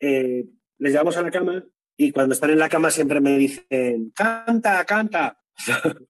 Eh, 0.00 0.44
les 0.78 0.92
llevamos 0.92 1.16
a 1.16 1.22
la 1.22 1.30
cama 1.30 1.64
y 1.96 2.10
cuando 2.10 2.34
están 2.34 2.50
en 2.50 2.58
la 2.58 2.68
cama 2.68 2.90
siempre 2.90 3.20
me 3.20 3.38
dicen, 3.38 4.10
canta, 4.14 4.84
canta. 4.84 5.38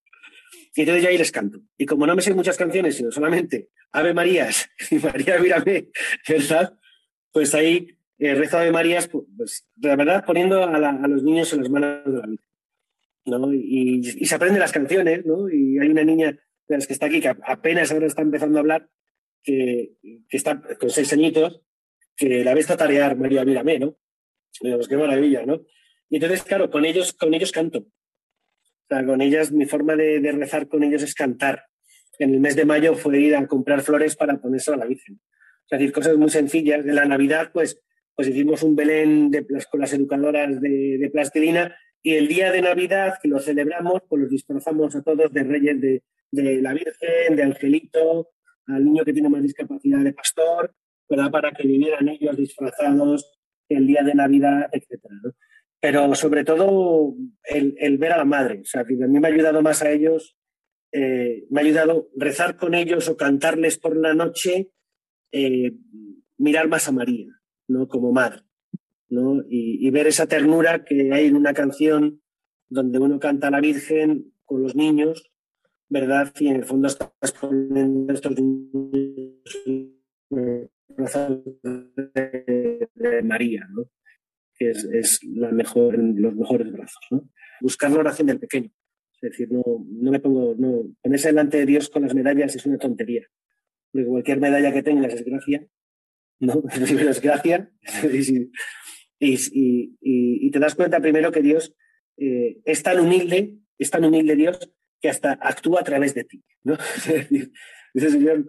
y 0.74 0.80
entonces 0.80 1.02
ya 1.02 1.08
ahí 1.10 1.18
les 1.18 1.32
canto. 1.32 1.60
Y 1.76 1.86
como 1.86 2.06
no 2.06 2.14
me 2.14 2.22
sé 2.22 2.34
muchas 2.34 2.56
canciones, 2.56 2.96
sino 2.96 3.10
solamente 3.10 3.70
Ave 3.92 4.14
Marías 4.14 4.70
y 4.90 4.96
María 4.96 5.38
Mírame, 5.38 5.88
¿verdad? 6.28 6.78
Pues 7.30 7.54
ahí 7.54 7.88
eh, 8.18 8.34
rezo 8.34 8.58
Ave 8.58 8.72
Marías, 8.72 9.08
pues, 9.08 9.24
pues 9.36 9.68
la 9.80 9.96
verdad 9.96 10.24
poniendo 10.24 10.62
a, 10.62 11.08
los 11.08 11.22
niños 11.22 11.52
en 11.52 11.60
las 11.60 11.70
manos 11.70 12.04
de 12.04 12.18
la 12.20 12.26
vida. 12.26 12.42
¿no? 13.24 13.52
Y, 13.52 14.02
se 14.24 14.34
aprenden 14.34 14.60
las 14.60 14.72
canciones, 14.72 15.24
¿no? 15.24 15.48
Y 15.50 15.78
hay 15.78 15.88
una 15.88 16.04
niña 16.04 16.38
de 16.68 16.76
las 16.76 16.86
que 16.86 16.92
está 16.92 17.06
aquí 17.06 17.20
que 17.20 17.28
apenas 17.28 17.92
ahora 17.92 18.06
está 18.06 18.22
empezando 18.22 18.58
a 18.58 18.60
hablar, 18.60 18.88
que, 19.42 19.94
que 20.28 20.36
está 20.36 20.60
con 20.78 20.90
seis 20.90 21.12
añitos, 21.12 21.62
que 22.16 22.44
la 22.44 22.54
ves 22.54 22.66
tarear 22.66 23.16
María 23.16 23.44
Mírame, 23.44 23.78
¿no? 23.78 23.96
Pues 24.60 24.88
qué 24.88 24.96
maravilla, 24.96 25.44
¿no? 25.44 25.62
Y 26.10 26.16
entonces, 26.16 26.42
claro, 26.42 26.70
con 26.70 26.84
ellos, 26.84 27.12
con 27.12 27.32
ellos 27.34 27.52
canto. 27.52 27.78
O 27.78 28.86
sea, 28.88 29.04
con 29.04 29.20
ellas, 29.22 29.50
mi 29.50 29.64
forma 29.66 29.96
de, 29.96 30.20
rezar 30.32 30.68
con 30.68 30.82
ellos 30.82 31.02
es 31.02 31.14
cantar. 31.14 31.64
En 32.18 32.34
el 32.34 32.40
mes 32.40 32.54
de 32.54 32.64
mayo 32.64 32.94
fue 32.94 33.18
ir 33.18 33.34
a 33.34 33.46
comprar 33.46 33.80
flores 33.80 34.14
para 34.16 34.38
ponerse 34.38 34.72
a 34.72 34.76
la 34.76 34.84
Virgen. 34.84 35.20
Sea, 35.66 35.78
decir, 35.78 35.92
cosas 35.92 36.16
muy 36.18 36.28
sencillas. 36.28 36.84
En 36.84 36.94
la 36.94 37.06
Navidad, 37.06 37.50
pues, 37.52 37.80
pues 38.14 38.28
hicimos 38.28 38.62
un 38.62 38.76
Belén 38.76 39.30
de, 39.30 39.46
con 39.70 39.80
las 39.80 39.92
educadoras 39.94 40.60
de, 40.60 40.98
de, 40.98 41.10
plastilina 41.10 41.74
y 42.02 42.14
el 42.14 42.28
día 42.28 42.52
de 42.52 42.60
Navidad, 42.60 43.14
que 43.22 43.28
lo 43.28 43.38
celebramos, 43.38 44.02
pues 44.08 44.22
los 44.22 44.30
disfrazamos 44.30 44.94
a 44.94 45.02
todos 45.02 45.32
de 45.32 45.44
reyes 45.44 45.80
de, 45.80 46.02
de 46.30 46.60
la 46.60 46.74
Virgen, 46.74 47.36
de 47.36 47.42
Angelito, 47.42 48.32
al 48.66 48.84
niño 48.84 49.04
que 49.04 49.12
tiene 49.12 49.28
más 49.28 49.42
discapacidad 49.42 50.00
de 50.00 50.12
pastor, 50.12 50.74
¿verdad? 51.08 51.30
Para 51.30 51.52
que 51.52 51.66
vinieran 51.66 52.08
ellos 52.08 52.36
disfrazados 52.36 53.41
el 53.76 53.86
día 53.86 54.02
de 54.02 54.14
Navidad, 54.14 54.68
etcétera. 54.72 55.14
Pero 55.80 56.14
sobre 56.14 56.44
todo 56.44 57.14
el, 57.44 57.98
ver 57.98 58.12
a 58.12 58.18
la 58.18 58.24
madre. 58.24 58.60
O 58.60 58.64
sea, 58.64 58.82
a 58.82 58.84
mí 58.84 58.96
me 59.20 59.26
ha 59.26 59.30
ayudado 59.30 59.62
más 59.62 59.82
a 59.82 59.90
ellos, 59.90 60.36
eh, 60.92 61.44
me 61.50 61.60
ha 61.60 61.64
ayudado 61.64 62.08
rezar 62.16 62.56
con 62.56 62.74
ellos 62.74 63.08
o 63.08 63.16
cantarles 63.16 63.78
por 63.78 63.96
la 63.96 64.14
noche, 64.14 64.70
eh, 65.32 65.72
mirar 66.38 66.68
más 66.68 66.88
a 66.88 66.92
María, 66.92 67.28
¿no? 67.68 67.88
Como 67.88 68.12
madre. 68.12 68.42
¿no? 69.08 69.42
Y, 69.48 69.90
ver 69.90 70.06
esa 70.06 70.26
ternura 70.26 70.84
que 70.84 71.12
hay 71.12 71.26
en 71.26 71.36
una 71.36 71.52
canción 71.52 72.22
donde 72.70 72.98
uno 72.98 73.20
canta 73.20 73.48
a 73.48 73.50
la 73.50 73.60
Virgen 73.60 74.32
con 74.46 74.62
los 74.62 74.74
niños, 74.74 75.30
¿verdad? 75.90 76.32
Y 76.38 76.48
en 76.48 76.56
el 76.56 76.64
fondo 76.64 76.88
estás 76.88 77.32
poniendo 77.38 78.12
estos 78.12 78.32
niños 78.40 79.42
de, 82.94 83.22
María, 83.22 83.66
¿no? 83.70 83.90
que 84.54 84.70
es, 84.70 85.20
la 85.24 85.50
mejor, 85.50 85.98
los 85.98 86.34
mejores 86.34 86.72
brazos. 86.72 87.04
¿no? 87.10 87.30
Buscar 87.60 87.90
la 87.90 88.00
oración 88.00 88.26
del 88.28 88.38
pequeño. 88.38 88.70
Es 89.20 89.30
decir, 89.30 89.52
no, 89.52 89.62
no 89.88 90.10
me 90.10 90.20
pongo, 90.20 90.54
no, 90.56 90.94
ponerse 91.00 91.28
delante 91.28 91.58
de 91.58 91.66
Dios 91.66 91.88
con 91.88 92.02
las 92.02 92.14
medallas 92.14 92.54
es 92.56 92.66
una 92.66 92.78
tontería. 92.78 93.26
Porque 93.92 94.06
cualquier 94.06 94.40
medalla 94.40 94.72
que 94.72 94.82
tengas 94.82 95.14
es 95.14 95.24
gracia, 95.24 95.66
¿no? 96.40 96.62
es 96.74 97.20
gracia. 97.20 97.70
y, 98.12 98.50
y, 99.20 99.96
y, 100.00 100.50
te 100.50 100.58
das 100.58 100.74
cuenta 100.74 101.00
primero 101.00 101.30
que 101.30 101.42
Dios 101.42 101.74
eh, 102.16 102.60
es 102.64 102.82
tan 102.82 102.98
humilde, 102.98 103.58
es 103.78 103.90
tan 103.90 104.04
humilde 104.04 104.34
Dios 104.34 104.72
que 105.00 105.08
hasta 105.08 105.32
actúa 105.32 105.80
a 105.80 105.84
través 105.84 106.14
de 106.14 106.24
ti. 106.24 106.42
¿no? 106.64 106.74
Es 106.96 107.06
decir, 107.06 107.52
Dice 107.94 108.10
Señor, 108.10 108.46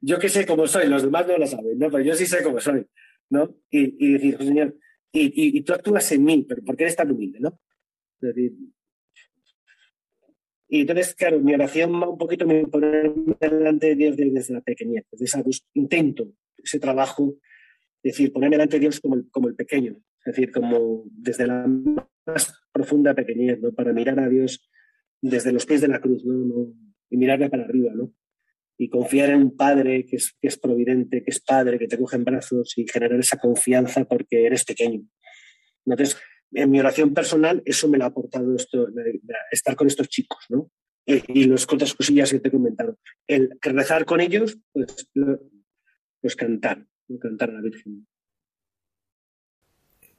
yo 0.00 0.18
que 0.18 0.28
sé 0.28 0.46
cómo 0.46 0.66
soy, 0.66 0.88
los 0.88 1.02
demás 1.02 1.26
no 1.26 1.38
lo 1.38 1.46
saben, 1.46 1.78
¿no? 1.78 1.90
Pero 1.90 2.04
yo 2.04 2.14
sí 2.14 2.26
sé 2.26 2.42
cómo 2.42 2.60
soy, 2.60 2.86
¿no? 3.30 3.56
Y, 3.70 4.06
y 4.06 4.12
decir, 4.12 4.36
Señor, 4.38 4.76
y, 5.12 5.58
y, 5.58 5.62
tú 5.62 5.72
actúas 5.72 6.10
en 6.12 6.24
mí, 6.24 6.44
pero 6.46 6.62
porque 6.64 6.82
eres 6.82 6.96
tan 6.96 7.10
humilde, 7.10 7.38
¿no? 7.40 7.58
Y 10.68 10.80
entonces, 10.80 11.14
claro, 11.14 11.40
mi 11.40 11.54
oración 11.54 11.92
va 12.02 12.08
un 12.08 12.18
poquito 12.18 12.46
me 12.46 12.66
ponerme 12.66 13.36
delante 13.40 13.88
de 13.88 13.94
Dios 13.94 14.16
desde 14.16 14.54
la 14.54 14.60
pequeñez, 14.60 15.04
desde 15.12 15.24
ese 15.26 15.62
intento, 15.74 16.32
ese 16.56 16.80
trabajo, 16.80 17.36
es 18.02 18.12
decir, 18.12 18.32
ponerme 18.32 18.56
delante 18.56 18.76
de 18.76 18.80
Dios 18.80 19.00
como 19.00 19.14
el, 19.14 19.30
como 19.30 19.48
el 19.48 19.54
pequeño, 19.54 19.92
es 19.92 20.34
decir, 20.34 20.50
como 20.50 21.04
desde 21.06 21.46
la 21.46 21.66
más 22.26 22.60
profunda 22.72 23.14
pequeñez, 23.14 23.60
¿no? 23.60 23.72
Para 23.72 23.92
mirar 23.92 24.18
a 24.18 24.28
Dios 24.28 24.68
desde 25.22 25.52
los 25.52 25.64
pies 25.64 25.80
de 25.80 25.88
la 25.88 26.00
cruz, 26.00 26.24
¿no? 26.24 26.74
Y 27.08 27.16
mirarle 27.16 27.48
para 27.48 27.64
arriba, 27.64 27.92
¿no? 27.94 28.12
Y 28.76 28.88
confiar 28.88 29.30
en 29.30 29.42
un 29.42 29.56
padre 29.56 30.04
que 30.06 30.16
es, 30.16 30.36
que 30.40 30.48
es 30.48 30.58
providente, 30.58 31.22
que 31.22 31.30
es 31.30 31.40
padre, 31.40 31.78
que 31.78 31.86
te 31.86 31.98
coge 31.98 32.16
en 32.16 32.24
brazos 32.24 32.76
y 32.76 32.86
generar 32.88 33.18
esa 33.18 33.38
confianza 33.38 34.04
porque 34.04 34.46
eres 34.46 34.64
pequeño. 34.64 35.02
Entonces, 35.86 36.16
en 36.52 36.70
mi 36.70 36.80
oración 36.80 37.14
personal, 37.14 37.62
eso 37.64 37.88
me 37.88 37.98
lo 37.98 38.04
ha 38.04 38.08
aportado 38.08 38.54
esto, 38.54 38.88
estar 39.50 39.76
con 39.76 39.86
estos 39.86 40.08
chicos, 40.08 40.44
¿no? 40.48 40.70
Y, 41.06 41.44
las 41.44 41.64
otras 41.64 41.92
cosillas 41.92 42.30
que 42.30 42.40
te 42.40 42.48
he 42.48 42.52
comentado. 42.52 42.98
El 43.26 43.58
rezar 43.60 44.06
con 44.06 44.20
ellos, 44.20 44.58
pues, 44.72 45.10
pues 46.20 46.34
cantar, 46.34 46.86
cantar 47.20 47.50
a 47.50 47.54
la 47.54 47.60
Virgen. 47.60 48.06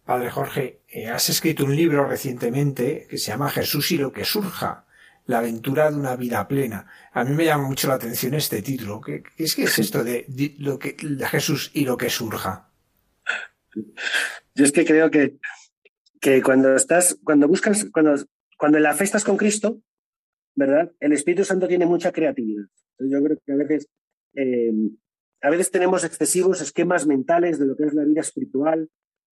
Padre 0.04 0.30
Jorge, 0.30 0.82
eh, 0.88 1.08
has 1.08 1.30
escrito 1.30 1.66
un 1.66 1.76
libro 1.76 2.08
recientemente 2.08 3.08
que 3.10 3.18
se 3.18 3.32
llama 3.32 3.50
Jesús 3.50 3.92
y 3.92 3.98
lo 3.98 4.12
que 4.12 4.24
surja 4.24 4.86
la 5.26 5.40
aventura 5.40 5.90
de 5.90 5.98
una 5.98 6.16
vida 6.16 6.48
plena. 6.48 6.88
A 7.12 7.24
mí 7.24 7.36
me 7.36 7.46
llama 7.46 7.68
mucho 7.68 7.88
la 7.88 7.96
atención 7.96 8.34
este 8.34 8.62
título. 8.62 9.02
¿Qué, 9.02 9.24
es, 9.38 9.58
es 9.58 9.80
esto 9.80 10.04
de, 10.04 10.26
lo 10.60 10.78
que, 10.78 10.96
Jesús 11.30 11.72
y 11.74 11.86
lo 11.86 11.98
que 11.98 12.10
surja? 12.10 12.70
Yo 13.74 14.64
es 14.64 14.72
que 14.72 14.86
creo 14.86 15.10
que, 15.10 15.38
que 16.22 16.42
cuando 16.42 16.76
estás, 16.76 17.18
cuando 17.24 17.48
buscas, 17.48 17.88
cuando, 17.92 18.16
cuando 18.58 18.78
en 18.78 18.84
la 18.84 18.94
fe 18.94 19.04
estás 19.04 19.24
con 19.24 19.38
Cristo, 19.38 19.82
¿verdad? 20.56 20.92
El 21.00 21.14
Espíritu 21.14 21.44
Santo 21.44 21.68
tiene 21.68 21.86
mucha 21.86 22.12
creatividad. 22.12 22.66
yo 23.00 23.24
creo 23.24 23.38
que 23.46 23.52
a 23.52 23.56
veces, 23.56 23.88
eh, 24.36 24.72
a 25.42 25.50
veces 25.50 25.72
tenemos 25.72 26.04
excesivos 26.04 26.62
esquemas 26.62 27.06
mentales 27.06 27.60
de 27.60 27.66
lo 27.66 27.76
que 27.76 27.84
es 27.84 27.94
la 27.94 28.04
vida 28.04 28.22
espiritual, 28.22 28.90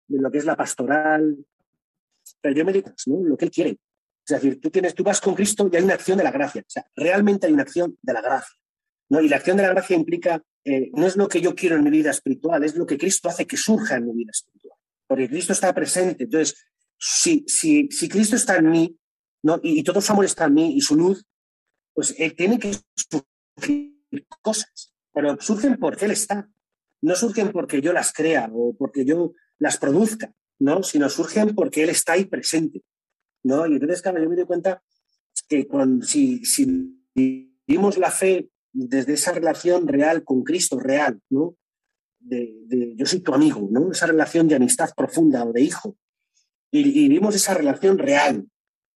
de 0.08 0.22
lo 0.22 0.30
que 0.32 0.39
es 0.39 0.46
la 0.46 0.58
pastoral, 0.58 1.38
pero 2.41 2.56
yo 2.56 2.66
me 2.66 2.74
¿no? 3.06 3.24
Lo 3.24 3.38
que 3.38 3.46
Él 3.46 3.52
quiere. 3.52 3.78
Es 4.26 4.42
decir, 4.42 4.62
tú, 4.62 4.70
tienes, 4.70 4.94
tú 4.96 5.04
vas 5.04 5.20
con 5.20 5.36
Cristo 5.36 5.70
y 5.72 5.76
hay 5.76 5.84
una 5.84 5.96
acción 5.96 6.18
de 6.18 6.24
la 6.24 6.32
gracia. 6.32 6.64
Realmente 6.96 7.48
hay 7.48 7.54
una 7.54 7.64
acción 7.64 7.98
de 8.02 8.14
la 8.14 8.22
gracia. 8.22 8.56
¿no? 9.10 9.22
Y 9.22 9.28
la 9.28 9.38
acción 9.38 9.58
de 9.58 9.64
la 9.64 9.70
gracia 9.70 9.96
implica, 9.96 10.42
eh, 10.64 10.90
no 10.94 11.06
es 11.06 11.18
lo 11.18 11.28
que 11.28 11.42
yo 11.42 11.56
quiero 11.56 11.76
en 11.76 11.84
mi 11.84 11.90
vida 11.90 12.12
espiritual, 12.12 12.64
es 12.64 12.76
lo 12.76 12.86
que 12.86 12.98
Cristo 12.98 13.30
hace 13.30 13.46
que 13.46 13.58
surja 13.58 13.96
en 13.96 14.06
mi 14.06 14.14
vida 14.14 14.32
espiritual. 14.32 14.78
Porque 15.08 15.28
Cristo 15.28 15.54
está 15.54 15.74
presente. 15.74 16.24
Entonces, 16.24 16.56
si, 16.98 17.44
si, 17.48 17.90
si 17.90 18.08
Cristo 18.08 18.36
está 18.36 18.58
en 18.58 18.70
mí, 18.70 18.98
¿no? 19.44 19.60
y, 19.62 19.84
todo 19.84 20.00
su 20.00 20.14
amor 20.14 20.26
está 20.26 20.46
en 20.46 20.54
mí 20.54 20.78
y 20.78 20.82
su 20.82 20.96
luz, 20.96 21.26
pues 21.94 22.16
él 22.18 22.36
tiene 22.36 22.60
que 22.60 22.72
surgir 22.96 23.94
cosas. 24.42 24.94
Pero 25.14 25.40
surgen 25.40 25.78
porque 25.78 26.06
Él 26.06 26.12
está. 26.12 26.50
No 27.02 27.16
surgen 27.16 27.52
porque 27.52 27.82
yo 27.82 27.94
las 27.94 28.14
crea 28.14 28.50
o 28.54 28.76
porque 28.78 29.06
yo 29.06 29.34
las 29.60 29.78
produzca, 29.78 30.34
¿no? 30.60 30.84
sino 30.84 31.10
surgen 31.10 31.54
porque 31.54 31.84
Él 31.84 31.90
está 31.90 32.14
ahí 32.14 32.26
presente. 32.26 32.82
¿No? 33.44 33.68
Y 33.68 33.74
entonces, 33.74 34.02
claro, 34.02 34.22
yo 34.22 34.30
me 34.30 34.36
doy 34.36 34.46
cuenta 34.46 34.82
que 35.48 35.68
cuando, 35.68 36.06
si, 36.06 36.44
si 36.46 37.04
vivimos 37.14 37.98
la 37.98 38.12
fe 38.12 38.50
desde 38.72 39.14
esa 39.14 39.32
relación 39.32 39.88
real 39.88 40.24
con 40.24 40.44
Cristo, 40.44 40.80
real, 40.80 41.22
¿no? 41.30 41.56
De, 42.20 42.96
yo 42.96 43.06
soy 43.06 43.20
tu 43.20 43.34
amigo, 43.34 43.68
¿no? 43.70 43.91
Esa 43.91 44.08
relación 44.08 44.48
de 44.48 44.56
amistad 44.56 44.89
profunda 44.96 45.44
o 45.46 45.54
de 45.54 45.62
hijo. 45.62 45.98
Y, 46.72 46.84
vivimos 46.84 47.36
esa 47.36 47.54
relación 47.54 48.00
real, 48.00 48.48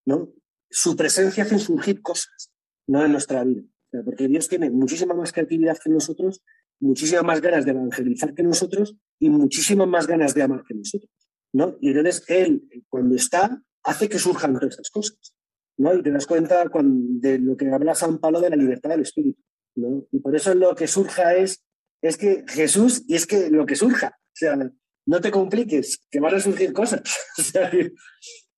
¿no? 0.06 0.34
Su 0.70 0.96
presencia 0.96 1.44
hace 1.44 1.60
surgir 1.60 2.02
cosas, 2.02 2.52
¿no? 2.88 3.06
En 3.06 3.12
nuestra 3.12 3.44
vida. 3.44 3.64
porque 4.04 4.28
Dios 4.28 4.48
tiene 4.48 4.70
muchísima 4.70 5.14
más 5.14 5.32
creatividad 5.32 5.78
que 5.78 5.90
nosotros, 5.90 6.42
muchísimas 6.80 7.24
más 7.24 7.42
ganas 7.42 7.66
de 7.66 7.72
evangelizar 7.72 8.34
que 8.34 8.44
nosotros 8.44 8.96
y 9.20 9.30
muchísimas 9.30 9.88
más 9.88 10.08
ganas 10.08 10.34
de 10.34 10.44
amar 10.44 10.64
que 10.68 10.74
nosotros, 10.74 11.12
¿no? 11.54 11.78
Y 11.82 11.90
entonces 11.90 12.24
Él, 12.28 12.68
cuando 12.90 13.16
está, 13.16 13.62
hace 13.88 14.10
que 14.10 14.20
surjan 14.20 14.54
todas 14.54 14.72
estas 14.72 14.90
cosas. 14.90 15.34
¿no? 15.78 15.94
Y 15.94 16.04
te 16.04 16.12
das 16.12 16.28
cuenta 16.28 16.64
de 16.84 17.40
lo 17.40 17.56
que 17.56 17.70
habla 17.72 17.96
San 17.96 18.20
Pablo 18.20 18.42
de 18.42 18.50
la 18.50 18.56
libertad 18.56 18.90
del 18.90 19.02
espíritu. 19.02 19.42
¿no? 19.76 20.06
Y 20.12 20.20
por 20.20 20.36
eso 20.36 20.54
lo 20.54 20.76
que 20.76 20.88
surja 20.88 21.36
es, 21.36 21.64
es 22.02 22.18
que 22.18 22.44
Jesús, 22.48 23.04
y 23.08 23.16
es 23.16 23.26
que 23.26 23.50
lo 23.50 23.66
que 23.66 23.76
surja. 23.76 24.18
O 24.20 24.36
sea, 24.36 24.58
no 25.06 25.22
te 25.22 25.32
compliques, 25.32 26.06
que 26.12 26.20
van 26.20 26.36
a 26.36 26.40
surgir 26.40 26.74
cosas. 26.74 27.02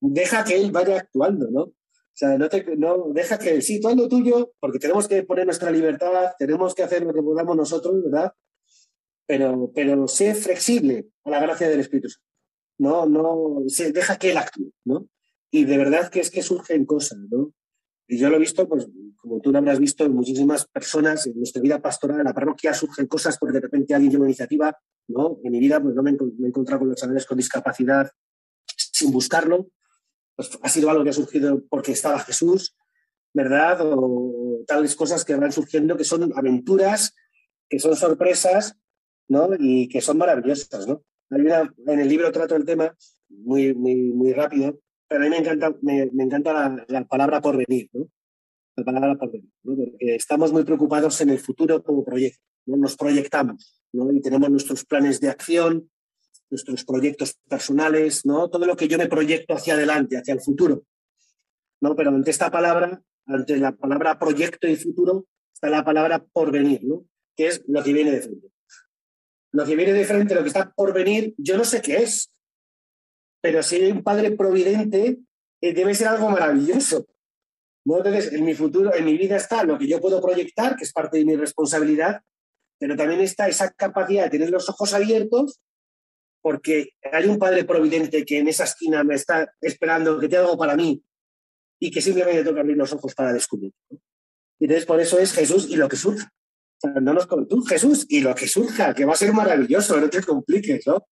deja 0.02 0.44
que 0.44 0.56
Él 0.56 0.72
vaya 0.72 0.98
actuando, 0.98 1.50
¿no? 1.52 1.62
O 1.62 2.20
sea, 2.20 2.38
no, 2.38 2.50
te, 2.50 2.76
no 2.76 3.12
deja 3.14 3.38
que 3.38 3.62
sí, 3.62 3.80
todo 3.80 3.96
lo 3.96 4.10
tuyo, 4.10 4.52
porque 4.60 4.80
tenemos 4.80 5.08
que 5.08 5.24
poner 5.24 5.46
nuestra 5.46 5.72
libertad, 5.72 6.34
tenemos 6.38 6.76
que 6.76 6.84
hacer 6.84 7.04
lo 7.04 7.14
que 7.14 7.22
podamos 7.22 7.56
nosotros, 7.56 8.04
¿verdad? 8.04 8.34
Pero, 9.26 9.72
pero 9.74 10.08
sé 10.08 10.34
flexible 10.34 11.08
a 11.24 11.30
la 11.30 11.40
gracia 11.40 11.70
del 11.70 11.80
Espíritu 11.80 12.10
Santo. 12.10 12.28
no, 12.80 13.06
no, 13.06 13.70
se 13.70 13.94
deja 13.94 14.18
que 14.18 14.32
él 14.32 14.38
actúe, 14.38 14.74
¿no? 14.86 15.08
Y 15.52 15.66
de 15.66 15.78
verdad 15.78 16.10
que 16.10 16.20
es 16.20 16.30
que 16.30 16.42
surgen 16.42 16.86
cosas, 16.86 17.20
¿no? 17.30 17.54
Y 18.08 18.18
yo 18.18 18.30
lo 18.30 18.38
he 18.38 18.40
visto, 18.40 18.68
pues, 18.68 18.88
como 19.18 19.40
tú 19.40 19.52
lo 19.52 19.60
habrás 19.60 19.80
visto, 19.80 20.04
en 20.04 20.14
muchísimas 20.14 20.66
personas 20.66 21.28
en 21.28 21.38
nuestra 21.38 21.62
vida 21.62 21.82
pastoral, 21.82 22.20
en 22.20 22.26
la 22.26 22.34
parroquia, 22.34 22.74
surgen 22.74 23.08
cosas 23.08 23.38
porque 23.38 23.54
de 23.54 23.62
repente 23.62 23.94
alguien 23.94 24.10
tiene 24.10 24.24
una 24.24 24.30
iniciativa, 24.30 24.76
¿no? 25.08 25.40
En 25.44 25.52
mi 25.52 25.60
vida, 25.60 25.82
pues 25.82 25.94
no 25.96 26.02
me, 26.02 26.12
he 26.12 26.48
encontrado 26.48 26.80
con 26.80 26.90
los 26.90 27.00
chavales 27.00 27.26
con 27.26 27.38
discapacidad 27.38 28.10
sin 28.76 29.12
buscarlo. 29.12 29.70
Pues 30.36 30.58
ha 30.62 30.70
sido 30.70 30.90
algo 30.90 31.04
que 31.04 31.12
ha 31.12 31.14
surgido 31.14 31.64
porque 31.70 31.92
estaba 31.92 32.20
Jesús, 32.20 32.76
¿verdad? 33.34 33.80
O 33.82 34.64
tales 34.66 34.96
cosas 34.96 35.24
que 35.24 35.36
van 35.36 35.52
surgiendo 35.52 35.98
que 35.98 36.04
son 36.04 36.32
aventuras, 36.36 37.14
que 37.68 37.80
son 37.80 37.96
sorpresas, 37.96 38.76
¿no? 39.28 39.50
Y 39.60 39.88
que 39.88 40.02
son 40.02 40.18
maravillosas, 40.18 40.88
¿no? 40.88 41.04
en 41.32 42.00
el 42.00 42.08
libro 42.08 42.32
trato 42.32 42.56
el 42.56 42.66
tema 42.66 42.96
muy, 43.30 43.76
muy, 43.76 43.96
muy 43.96 44.34
rápido, 44.34 44.80
pero 45.10 45.22
a 45.22 45.24
mí 45.24 45.30
me 45.32 45.38
encanta, 45.40 45.76
me, 45.82 46.04
encanta 46.04 46.86
la, 46.88 47.04
palabra 47.06 47.42
por 47.42 47.58
venir, 47.58 47.90
¿no? 47.94 48.08
La 48.76 48.84
palabra 48.86 49.16
por 49.16 49.32
venir, 49.32 49.50
¿no? 49.64 49.76
Porque 49.76 50.16
estamos 50.16 50.54
muy 50.54 50.64
preocupados 50.64 51.20
en 51.22 51.32
el 51.32 51.40
futuro 51.40 51.84
como 51.84 52.06
proyecto, 52.06 52.40
¿no? 52.68 52.78
Nos 52.78 52.96
proyectamos, 52.96 53.82
¿no? 53.92 54.12
Y 54.12 54.22
tenemos 54.22 54.52
nuestros 54.52 54.86
planes 54.86 55.20
de 55.20 55.30
acción, 55.30 55.90
nuestros 56.52 56.86
proyectos 56.86 57.40
personales, 57.50 58.24
¿no? 58.24 58.52
Todo 58.52 58.68
lo 58.68 58.76
que 58.76 58.88
yo 58.88 59.00
me 59.00 59.08
proyecto 59.08 59.56
hacia 59.56 59.74
adelante, 59.74 60.16
hacia 60.16 60.36
el 60.36 60.42
futuro, 60.42 60.84
¿no? 61.82 61.96
Pero 61.96 62.12
ante 62.12 62.30
esta 62.30 62.52
palabra, 62.52 63.02
ante 63.26 63.58
la 63.58 63.72
palabra 63.72 64.20
proyecto 64.20 64.68
y 64.68 64.76
futuro, 64.76 65.26
está 65.52 65.72
la 65.72 65.84
palabra 65.84 66.24
por 66.24 66.52
venir, 66.52 66.84
¿no? 66.84 67.04
Que 67.36 67.48
es 67.48 67.64
lo 67.68 67.84
que 67.84 67.94
viene 67.94 68.12
de 68.12 68.22
frente. 68.22 68.48
Lo 69.54 69.66
que 69.66 69.76
viene 69.76 69.94
de 69.94 70.06
frente, 70.06 70.36
lo 70.36 70.44
que 70.44 70.50
está 70.50 70.72
por 70.72 70.94
venir, 70.94 71.34
yo 71.40 71.58
no 71.58 71.64
sé 71.64 71.82
qué 71.82 71.98
es, 71.98 72.32
pero 73.42 73.64
si 73.64 73.78
hay 73.78 73.92
un 73.92 74.04
padre 74.04 74.32
providente, 74.32 75.20
eh, 75.62 75.74
debe 75.74 75.96
ser 75.96 76.08
algo 76.08 76.30
maravilloso. 76.30 77.06
¿no? 77.86 77.98
Entonces, 77.98 78.34
en 78.34 78.46
mi 78.46 78.54
futuro, 78.54 78.94
en 78.94 79.06
mi 79.06 79.18
vida 79.18 79.38
está 79.38 79.64
lo 79.64 79.78
que 79.78 79.88
yo 79.88 80.00
puedo 80.00 80.22
proyectar, 80.22 80.76
que 80.76 80.84
es 80.84 80.94
parte 80.94 81.18
de 81.18 81.26
mi 81.26 81.36
responsabilidad, 81.36 82.22
pero 82.78 82.96
también 82.96 83.22
está 83.22 83.48
esa 83.48 83.72
capacidad 83.72 84.26
de 84.26 84.30
tener 84.30 84.50
los 84.50 84.70
ojos 84.70 84.94
abiertos, 84.94 85.60
porque 86.42 86.92
hay 87.12 87.26
un 87.26 87.38
padre 87.38 87.66
providente 87.66 88.26
que 88.26 88.38
en 88.38 88.48
esa 88.48 88.64
esquina 88.64 89.04
me 89.04 89.16
está 89.16 89.54
esperando 89.62 90.20
que 90.20 90.30
te 90.30 90.38
algo 90.38 90.58
para 90.58 90.76
mí 90.76 91.04
y 91.80 91.92
que 91.92 92.02
simplemente 92.02 92.44
tengo 92.44 92.56
que 92.56 92.62
abrir 92.62 92.78
los 92.78 92.94
ojos 92.94 93.14
para 93.14 93.34
descubrir. 93.34 93.74
Y 93.90 94.66
entonces, 94.66 94.86
por 94.86 95.00
eso 95.00 95.20
es 95.20 95.34
Jesús 95.34 95.68
y 95.70 95.76
lo 95.76 95.88
que 95.88 95.96
surge. 95.96 96.26
O 96.26 96.80
sea, 96.82 97.02
no 97.02 97.14
nos 97.14 97.28
tú, 97.28 97.62
Jesús, 97.64 98.06
y 98.08 98.22
lo 98.22 98.34
que 98.36 98.48
surja, 98.48 98.94
que 98.94 99.06
va 99.06 99.14
a 99.14 99.18
ser 99.18 99.34
maravilloso, 99.34 100.00
no 100.00 100.10
te 100.10 100.22
compliques, 100.24 100.88
¿no? 100.88 101.06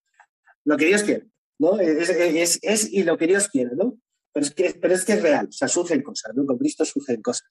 Lo 0.63 0.78
que 0.78 0.86
Dios 0.86 1.03
quiere. 1.03 1.28
¿No? 1.60 1.80
Es, 1.80 2.60
es, 2.62 2.91
y 2.91 3.03
lo 3.03 3.18
que 3.18 3.28
Dios 3.28 3.47
quiere, 3.47 3.72
¿no? 3.76 3.97
Pero 4.34 4.45
es, 4.45 4.53
que, 4.53 4.78
pero 4.80 4.93
es 4.93 5.05
que 5.05 5.14
es 5.14 5.22
real, 5.22 5.47
o 5.47 5.51
sea, 5.51 5.68
surgen 5.68 6.03
cosas, 6.03 6.34
¿no? 6.36 6.45
Con 6.45 6.58
Cristo 6.58 6.86
surgen 6.86 7.22
cosas. 7.22 7.47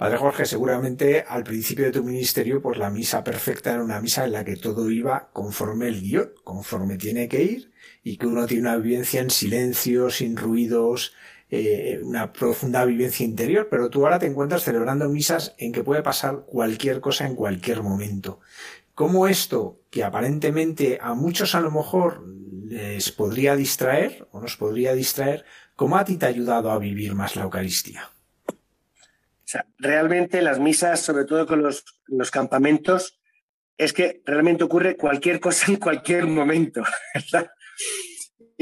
Padre 0.00 0.16
Jorge, 0.16 0.46
seguramente 0.46 1.26
al 1.28 1.44
principio 1.44 1.84
de 1.84 1.92
tu 1.92 2.02
ministerio, 2.02 2.62
pues 2.62 2.78
la 2.78 2.88
misa 2.88 3.22
perfecta 3.22 3.74
era 3.74 3.84
una 3.84 4.00
misa 4.00 4.24
en 4.24 4.32
la 4.32 4.46
que 4.46 4.56
todo 4.56 4.90
iba 4.90 5.28
conforme 5.34 5.88
el 5.88 6.00
guion, 6.00 6.32
conforme 6.42 6.96
tiene 6.96 7.28
que 7.28 7.42
ir, 7.42 7.70
y 8.02 8.16
que 8.16 8.26
uno 8.26 8.46
tiene 8.46 8.62
una 8.62 8.78
vivencia 8.78 9.20
en 9.20 9.28
silencio, 9.28 10.08
sin 10.08 10.38
ruidos, 10.38 11.12
eh, 11.50 12.00
una 12.02 12.32
profunda 12.32 12.84
vivencia 12.86 13.26
interior, 13.26 13.68
pero 13.70 13.90
tú 13.90 14.04
ahora 14.04 14.18
te 14.18 14.24
encuentras 14.24 14.62
celebrando 14.62 15.08
misas 15.10 15.54
en 15.58 15.70
que 15.70 15.84
puede 15.84 16.02
pasar 16.02 16.44
cualquier 16.46 17.02
cosa 17.02 17.26
en 17.26 17.34
cualquier 17.34 17.82
momento. 17.82 18.40
¿Cómo 18.94 19.28
esto, 19.28 19.82
que 19.90 20.02
aparentemente 20.02 20.98
a 21.02 21.12
muchos 21.12 21.54
a 21.54 21.60
lo 21.60 21.70
mejor 21.70 22.24
les 22.70 23.10
podría 23.10 23.56
distraer 23.56 24.28
o 24.30 24.40
nos 24.40 24.56
podría 24.56 24.94
distraer, 24.94 25.44
¿cómo 25.74 25.98
a 25.98 26.04
ti 26.04 26.16
te 26.16 26.26
ha 26.26 26.28
ayudado 26.28 26.70
a 26.70 26.78
vivir 26.78 27.14
más 27.16 27.34
la 27.34 27.42
Eucaristía? 27.42 28.08
Realmente 29.78 30.40
las 30.40 30.60
misas, 30.60 31.00
sobre 31.00 31.24
todo 31.24 31.48
con 31.48 31.62
los, 31.62 31.84
los 32.06 32.30
campamentos, 32.30 33.20
es 33.76 33.92
que 33.92 34.22
realmente 34.24 34.62
ocurre 34.62 34.96
cualquier 34.96 35.40
cosa 35.40 35.72
en 35.72 35.76
cualquier 35.76 36.26
momento. 36.26 36.82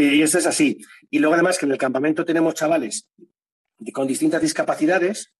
Y 0.00 0.22
eso 0.22 0.38
es 0.38 0.46
así. 0.46 0.78
Y 1.10 1.18
luego 1.18 1.34
además 1.34 1.58
que 1.58 1.66
en 1.66 1.72
el 1.72 1.78
campamento 1.78 2.24
tenemos 2.24 2.54
chavales 2.54 3.10
con 3.92 4.06
distintas 4.06 4.40
discapacidades, 4.40 5.34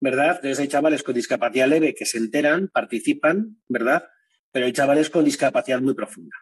¿verdad? 0.00 0.36
Entonces 0.36 0.60
hay 0.60 0.68
chavales 0.68 1.02
con 1.02 1.16
discapacidad 1.16 1.66
leve 1.66 1.96
que 1.96 2.06
se 2.06 2.18
enteran, 2.18 2.68
participan, 2.68 3.60
¿verdad? 3.68 4.04
Pero 4.52 4.66
hay 4.66 4.72
chavales 4.72 5.10
con 5.10 5.24
discapacidad 5.24 5.80
muy 5.80 5.94
profunda. 5.94 6.36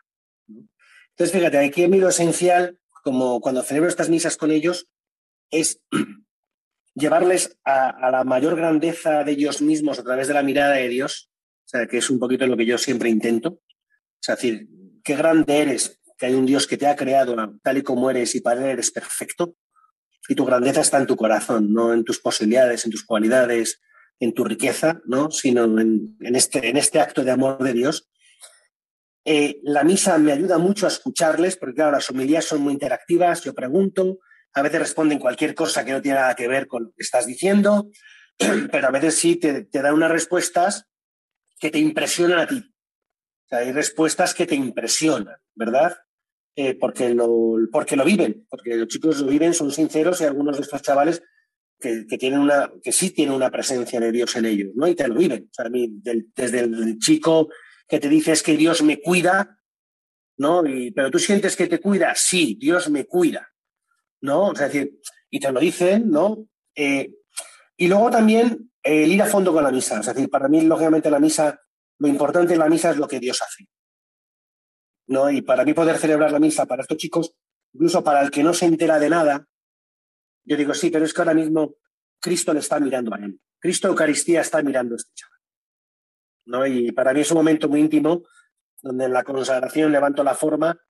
Entonces, 1.16 1.34
fíjate, 1.34 1.58
aquí 1.58 1.82
a 1.82 1.88
mí 1.88 1.98
lo 1.98 2.10
esencial, 2.10 2.78
como 3.02 3.40
cuando 3.40 3.62
celebro 3.62 3.88
estas 3.88 4.10
misas 4.10 4.36
con 4.36 4.50
ellos, 4.50 4.86
es 5.50 5.80
llevarles 6.94 7.56
a, 7.64 8.10
la 8.10 8.22
mayor 8.24 8.54
grandeza 8.54 9.24
de 9.24 9.32
ellos 9.32 9.62
mismos 9.62 9.98
a 9.98 10.04
través 10.04 10.28
de 10.28 10.34
la 10.34 10.42
mirada 10.42 10.74
de 10.74 10.88
Dios, 10.88 11.30
o 11.64 11.68
sea, 11.68 11.86
que 11.86 11.98
es 11.98 12.10
un 12.10 12.18
poquito 12.18 12.46
lo 12.46 12.56
que 12.58 12.66
yo 12.66 12.76
siempre 12.76 13.08
intento. 13.08 13.60
Sea, 14.20 14.34
decir, 14.34 14.68
qué 15.02 15.16
grande 15.16 15.56
eres, 15.56 15.98
que 16.18 16.26
hay 16.26 16.34
un 16.34 16.44
Dios 16.44 16.66
que 16.66 16.76
te 16.76 16.86
ha 16.86 16.96
creado 16.96 17.34
tal 17.62 17.78
y 17.78 17.82
como 17.82 18.10
eres 18.10 18.34
y 18.34 18.42
para 18.42 18.60
él 18.60 18.66
eres 18.66 18.90
perfecto. 18.90 19.56
Y 20.28 20.34
tu 20.34 20.44
grandeza 20.44 20.82
está 20.82 20.98
en 20.98 21.06
tu 21.06 21.16
corazón, 21.16 21.72
no 21.72 21.94
en 21.94 22.04
tus 22.04 22.20
posibilidades, 22.20 22.84
en 22.84 22.90
tus 22.90 23.04
cualidades, 23.04 23.80
en 24.20 24.34
tu 24.34 24.44
riqueza, 24.44 25.00
¿no? 25.06 25.30
sino 25.30 25.64
en, 25.64 26.16
este, 26.20 26.68
en 26.68 26.76
este 26.76 27.00
acto 27.00 27.24
de 27.24 27.30
amor 27.30 27.62
de 27.62 27.72
Dios 27.72 28.10
eh, 29.28 29.58
la 29.64 29.82
misa 29.82 30.16
me 30.18 30.30
ayuda 30.30 30.56
mucho 30.56 30.86
a 30.86 30.88
escucharles, 30.88 31.56
porque 31.56 31.74
claro, 31.74 31.90
las 31.90 32.08
homilías 32.08 32.44
son 32.44 32.60
muy 32.60 32.72
interactivas, 32.72 33.42
yo 33.42 33.54
pregunto, 33.54 34.20
a 34.54 34.62
veces 34.62 34.78
responden 34.78 35.18
cualquier 35.18 35.52
cosa 35.52 35.84
que 35.84 35.90
no 35.90 36.00
tiene 36.00 36.20
nada 36.20 36.36
que 36.36 36.46
ver 36.46 36.68
con 36.68 36.84
lo 36.84 36.90
que 36.90 37.02
estás 37.02 37.26
diciendo, 37.26 37.90
pero 38.70 38.86
a 38.86 38.92
veces 38.92 39.16
sí 39.16 39.34
te, 39.34 39.66
dan 39.72 39.94
unas 39.94 40.12
respuestas 40.12 40.86
que 41.58 41.72
te 41.72 41.80
impresionan 41.80 42.38
a 42.38 42.46
ti. 42.46 42.72
Hay 43.50 43.72
respuestas 43.72 44.32
que 44.32 44.46
te 44.46 44.54
impresionan, 44.54 45.34
¿verdad? 45.56 45.96
Eh, 46.54 46.76
porque, 46.76 47.12
lo, 47.12 47.56
porque 47.72 47.96
lo 47.96 48.04
viven, 48.04 48.46
porque 48.48 48.76
los 48.76 48.86
chicos 48.86 49.18
lo 49.18 49.26
viven, 49.26 49.54
son 49.54 49.72
sinceros 49.72 50.20
y 50.20 50.24
algunos 50.24 50.56
de 50.56 50.62
estos 50.62 50.82
chavales 50.82 51.20
que, 51.80 52.04
tienen 52.16 52.38
una, 52.38 52.70
que 52.80 52.92
sí 52.92 53.10
tienen 53.10 53.34
una 53.34 53.50
presencia 53.50 53.98
de 53.98 54.12
Dios 54.12 54.36
en 54.36 54.44
ellos, 54.44 54.70
¿no? 54.76 54.86
Y 54.86 54.94
te 54.94 55.08
lo 55.08 55.16
viven. 55.16 55.48
O 55.50 55.52
sea, 55.52 55.66
a 55.66 55.68
mí, 55.68 56.00
desde 56.00 56.60
el 56.60 56.98
chico 57.00 57.48
que 57.88 58.00
te 58.00 58.08
dices 58.08 58.42
que 58.42 58.56
Dios 58.56 58.82
me 58.82 59.00
cuida, 59.00 59.60
¿no? 60.38 60.66
Y, 60.66 60.90
pero 60.90 61.10
tú 61.10 61.18
sientes 61.18 61.56
que 61.56 61.66
te 61.66 61.80
cuida, 61.80 62.14
sí, 62.14 62.56
Dios 62.60 62.90
me 62.90 63.06
cuida, 63.06 63.48
¿no? 64.20 64.52
Es 64.52 64.58
decir, 64.58 65.00
y 65.30 65.40
te 65.40 65.52
lo 65.52 65.60
dicen, 65.60 66.10
¿no? 66.10 66.46
Eh, 66.74 67.14
y 67.76 67.88
luego 67.88 68.10
también 68.10 68.72
el 68.82 69.12
ir 69.12 69.22
a 69.22 69.26
fondo 69.26 69.52
con 69.52 69.64
la 69.64 69.70
misa. 69.70 70.00
Es 70.00 70.06
decir, 70.06 70.30
para 70.30 70.48
mí, 70.48 70.62
lógicamente, 70.62 71.10
la 71.10 71.20
misa, 71.20 71.60
lo 71.98 72.08
importante 72.08 72.54
en 72.54 72.60
la 72.60 72.68
misa 72.68 72.90
es 72.90 72.96
lo 72.96 73.08
que 73.08 73.20
Dios 73.20 73.42
hace. 73.42 73.66
¿no? 75.08 75.30
Y 75.30 75.42
para 75.42 75.64
mí 75.64 75.74
poder 75.74 75.98
celebrar 75.98 76.32
la 76.32 76.38
misa 76.38 76.66
para 76.66 76.82
estos 76.82 76.96
chicos, 76.96 77.34
incluso 77.72 78.02
para 78.02 78.22
el 78.22 78.30
que 78.30 78.42
no 78.42 78.52
se 78.52 78.66
entera 78.66 78.98
de 78.98 79.08
nada, 79.08 79.46
yo 80.44 80.56
digo, 80.56 80.74
sí, 80.74 80.90
pero 80.90 81.04
es 81.04 81.12
que 81.12 81.20
ahora 81.20 81.34
mismo 81.34 81.76
Cristo 82.20 82.52
le 82.52 82.60
está 82.60 82.78
mirando 82.80 83.14
a 83.14 83.18
él. 83.18 83.40
Cristo 83.58 83.88
Eucaristía 83.88 84.40
está 84.40 84.62
mirando 84.62 84.94
a 84.94 84.96
este 84.96 85.12
chaval. 85.14 85.35
Y 86.66 86.92
para 86.92 87.12
mí 87.12 87.20
es 87.20 87.30
un 87.30 87.38
momento 87.38 87.68
muy 87.68 87.80
íntimo 87.80 88.22
donde 88.82 89.06
en 89.06 89.12
la 89.12 89.24
consagración 89.24 89.90
levanto 89.90 90.22
la 90.22 90.34
forma, 90.34 90.80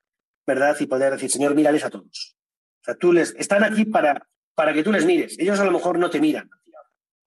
¿verdad? 0.45 0.75
Y 0.79 0.85
poder 0.85 1.13
decir, 1.13 1.31
Señor, 1.31 1.55
mírales 1.55 1.83
a 1.83 1.89
todos. 1.89 2.37
O 2.81 2.83
sea, 2.83 2.95
tú 2.95 3.11
les, 3.11 3.33
están 3.35 3.63
aquí 3.63 3.85
para, 3.85 4.27
para 4.53 4.73
que 4.73 4.83
tú 4.83 4.91
les 4.91 5.05
mires. 5.05 5.37
Ellos 5.39 5.59
a 5.59 5.65
lo 5.65 5.71
mejor 5.71 5.97
no 5.97 6.09
te 6.09 6.21
miran, 6.21 6.49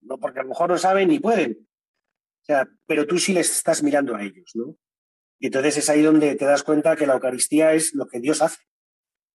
¿no? 0.02 0.18
Porque 0.18 0.40
a 0.40 0.42
lo 0.42 0.50
mejor 0.50 0.70
no 0.70 0.78
saben 0.78 1.08
ni 1.08 1.18
pueden. 1.18 1.68
O 2.42 2.44
sea, 2.44 2.68
pero 2.86 3.06
tú 3.06 3.18
sí 3.18 3.32
les 3.32 3.50
estás 3.50 3.82
mirando 3.82 4.14
a 4.14 4.22
ellos, 4.22 4.52
¿no? 4.54 4.76
Y 5.40 5.46
entonces 5.46 5.78
es 5.78 5.88
ahí 5.88 6.02
donde 6.02 6.34
te 6.36 6.44
das 6.44 6.62
cuenta 6.62 6.96
que 6.96 7.06
la 7.06 7.14
Eucaristía 7.14 7.72
es 7.72 7.94
lo 7.94 8.06
que 8.06 8.20
Dios 8.20 8.42
hace. 8.42 8.62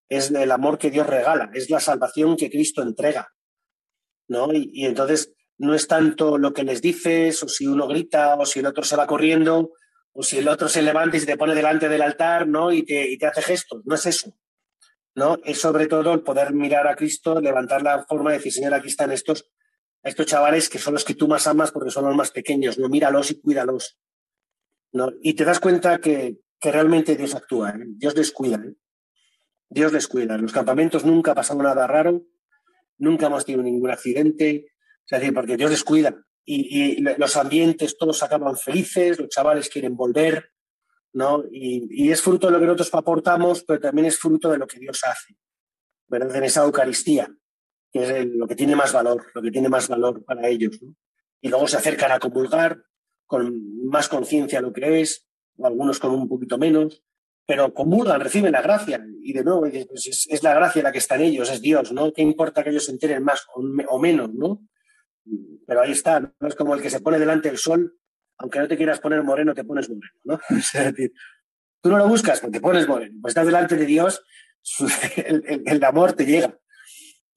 Es 0.08 0.32
el 0.32 0.52
amor 0.52 0.78
que 0.78 0.92
Dios 0.92 1.08
regala, 1.08 1.50
es 1.54 1.70
la 1.70 1.80
salvación 1.80 2.38
que 2.38 2.50
Cristo 2.50 2.82
entrega. 2.82 3.32
¿no? 4.28 4.52
y 4.54 4.86
entonces 4.86 5.36
no 5.58 5.74
es 5.74 5.88
tanto 5.88 6.38
lo 6.38 6.54
que 6.54 6.64
les 6.64 6.82
dices, 6.82 7.42
o 7.44 7.48
si 7.48 7.68
uno 7.68 7.88
grita, 7.88 8.36
o 8.36 8.46
si 8.46 8.60
el 8.60 8.66
otro 8.66 8.84
se 8.84 8.96
va 8.96 9.08
corriendo, 9.08 9.72
o 10.14 10.24
si 10.24 10.38
el 10.38 10.48
otro 10.48 10.68
se 10.68 10.82
levanta 10.82 11.18
y 11.18 11.20
se 11.20 11.26
te 11.26 11.38
pone 11.38 11.56
delante 11.56 11.90
del 11.90 12.02
altar, 12.02 12.48
¿no? 12.48 12.72
Y 12.72 12.84
te, 12.84 13.10
y 13.10 13.18
te 13.18 13.28
hace 13.28 13.42
gestos, 13.42 13.82
no 13.86 13.96
es 13.96 14.06
eso. 14.06 14.34
¿no? 15.16 15.38
Es 15.46 15.60
sobre 15.60 15.88
todo 15.88 16.14
el 16.14 16.22
poder 16.22 16.54
mirar 16.54 16.88
a 16.88 16.96
Cristo, 16.96 17.40
levantar 17.40 17.82
la 17.82 18.04
forma 18.04 18.32
de 18.32 18.38
decir, 18.38 18.52
Señor, 18.52 18.74
aquí 18.74 18.90
están 18.90 19.12
estos, 19.12 19.50
estos 20.04 20.26
chavales 20.26 20.70
que 20.70 20.78
son 20.78 20.94
los 20.94 21.06
que 21.06 21.16
tú 21.16 21.28
más 21.28 21.48
amas 21.48 21.72
porque 21.72 21.90
son 21.90 22.06
los 22.06 22.16
más 22.16 22.32
pequeños, 22.32 22.78
¿no? 22.78 22.90
Míralos 22.90 23.32
y 23.32 23.40
cuídalos. 23.40 23.98
¿no? 24.92 25.12
Y 25.22 25.34
te 25.34 25.46
das 25.46 25.60
cuenta 25.60 26.00
que, 26.00 26.38
que 26.60 26.72
realmente 26.72 27.16
Dios 27.16 27.34
actúa, 27.34 27.72
¿eh? 27.72 27.84
Dios 27.98 28.16
les 28.16 28.32
cuida, 28.32 28.58
¿eh? 28.58 28.76
Dios 29.70 29.92
les 29.92 30.08
cuida. 30.08 30.36
En 30.36 30.44
los 30.44 30.54
campamentos 30.54 31.06
nunca 31.06 31.32
ha 31.32 31.36
pasado 31.36 31.62
nada 31.64 31.88
raro, 31.88 32.24
nunca 32.98 33.28
hemos 33.28 33.46
tenido 33.46 33.64
ningún 33.64 33.92
accidente, 33.92 34.68
es 35.10 35.20
decir, 35.20 35.34
porque 35.34 35.58
Dios 35.58 35.70
descuida 35.70 36.16
y, 36.44 36.98
y 36.98 37.02
los 37.02 37.36
ambientes 37.38 37.98
todos 37.98 38.22
acaban 38.24 38.58
felices, 38.58 39.20
los 39.20 39.30
chavales 39.30 39.70
quieren 39.70 39.96
volver, 39.96 40.52
¿no? 41.16 41.44
Y, 41.50 42.12
es 42.12 42.22
fruto 42.22 42.48
de 42.48 42.54
lo 42.54 42.60
que 42.60 42.66
nosotros 42.66 42.94
aportamos, 42.94 43.64
pero 43.64 43.80
también 43.80 44.08
es 44.08 44.20
fruto 44.20 44.52
de 44.52 44.58
lo 44.58 44.68
que 44.68 44.80
Dios 44.80 45.02
hace, 45.06 45.36
¿verdad? 46.08 46.36
En 46.36 46.44
esa 46.44 46.64
Eucaristía, 46.64 47.34
que 47.92 48.04
es 48.04 48.28
lo 48.28 48.48
que 48.48 48.56
tiene 48.56 48.76
más 48.76 48.92
valor, 48.92 49.26
lo 49.34 49.42
que 49.42 49.52
tiene 49.52 49.70
más 49.70 49.88
valor 49.88 50.24
para 50.26 50.48
ellos, 50.48 50.78
Y 51.42 51.48
luego 51.48 51.68
se 51.68 51.78
acercan 51.78 52.12
a 52.12 52.20
comulgar 52.20 52.84
con 53.26 53.86
más 53.86 54.10
conciencia 54.10 54.62
lo 54.62 54.74
que 54.74 55.02
es, 55.02 55.28
o 55.58 55.66
algunos 55.66 56.00
con 56.00 56.12
un 56.12 56.28
poquito 56.28 56.58
menos, 56.58 57.02
pero 57.48 57.74
comulgan, 57.74 58.20
reciben 58.20 58.52
la 58.52 58.62
gracia. 58.62 59.06
Y 59.22 59.32
de 59.32 59.44
nuevo, 59.44 59.62
pues 59.62 60.28
es, 60.30 60.44
la 60.44 60.54
gracia 60.54 60.84
la 60.84 60.92
que 60.92 60.98
está 60.98 61.16
en 61.16 61.22
ellos, 61.22 61.50
es 61.50 61.62
Dios, 61.62 61.94
¿no? 61.94 62.12
¿Qué 62.12 62.24
importa 62.24 62.62
que 62.62 62.72
ellos 62.72 62.86
se 62.86 62.92
enteren 62.92 63.24
más 63.24 63.46
o, 63.56 64.00
menos, 64.00 64.34
¿no? 64.34 64.68
Pero 65.68 65.82
ahí 65.82 65.92
está, 65.92 66.20
¿no? 66.20 66.34
Es 66.48 66.56
como 66.56 66.76
el 66.76 66.82
que 66.82 66.90
se 66.90 67.02
pone 67.02 67.20
delante 67.20 67.50
del 67.50 67.58
sol, 67.58 67.98
aunque 68.38 68.60
no 68.60 68.68
te 68.68 68.78
quieras 68.78 69.00
poner 69.00 69.24
moreno, 69.24 69.54
te 69.54 69.64
pones 69.64 69.90
moreno, 69.90 70.20
¿no? 70.24 70.40
es 70.58 70.74
decir, 70.74 71.14
tú 71.82 71.90
no 71.90 71.98
lo 71.98 72.08
buscas, 72.08 72.40
porque 72.40 72.60
te 72.60 72.62
pones 72.62 72.88
moreno. 72.88 73.18
Pues 73.22 73.32
estás 73.32 73.46
delante 73.46 73.76
de 73.76 73.86
Dios, 73.86 74.24
el, 75.18 75.84
amor 75.84 76.14
te 76.14 76.26
llega, 76.26 76.58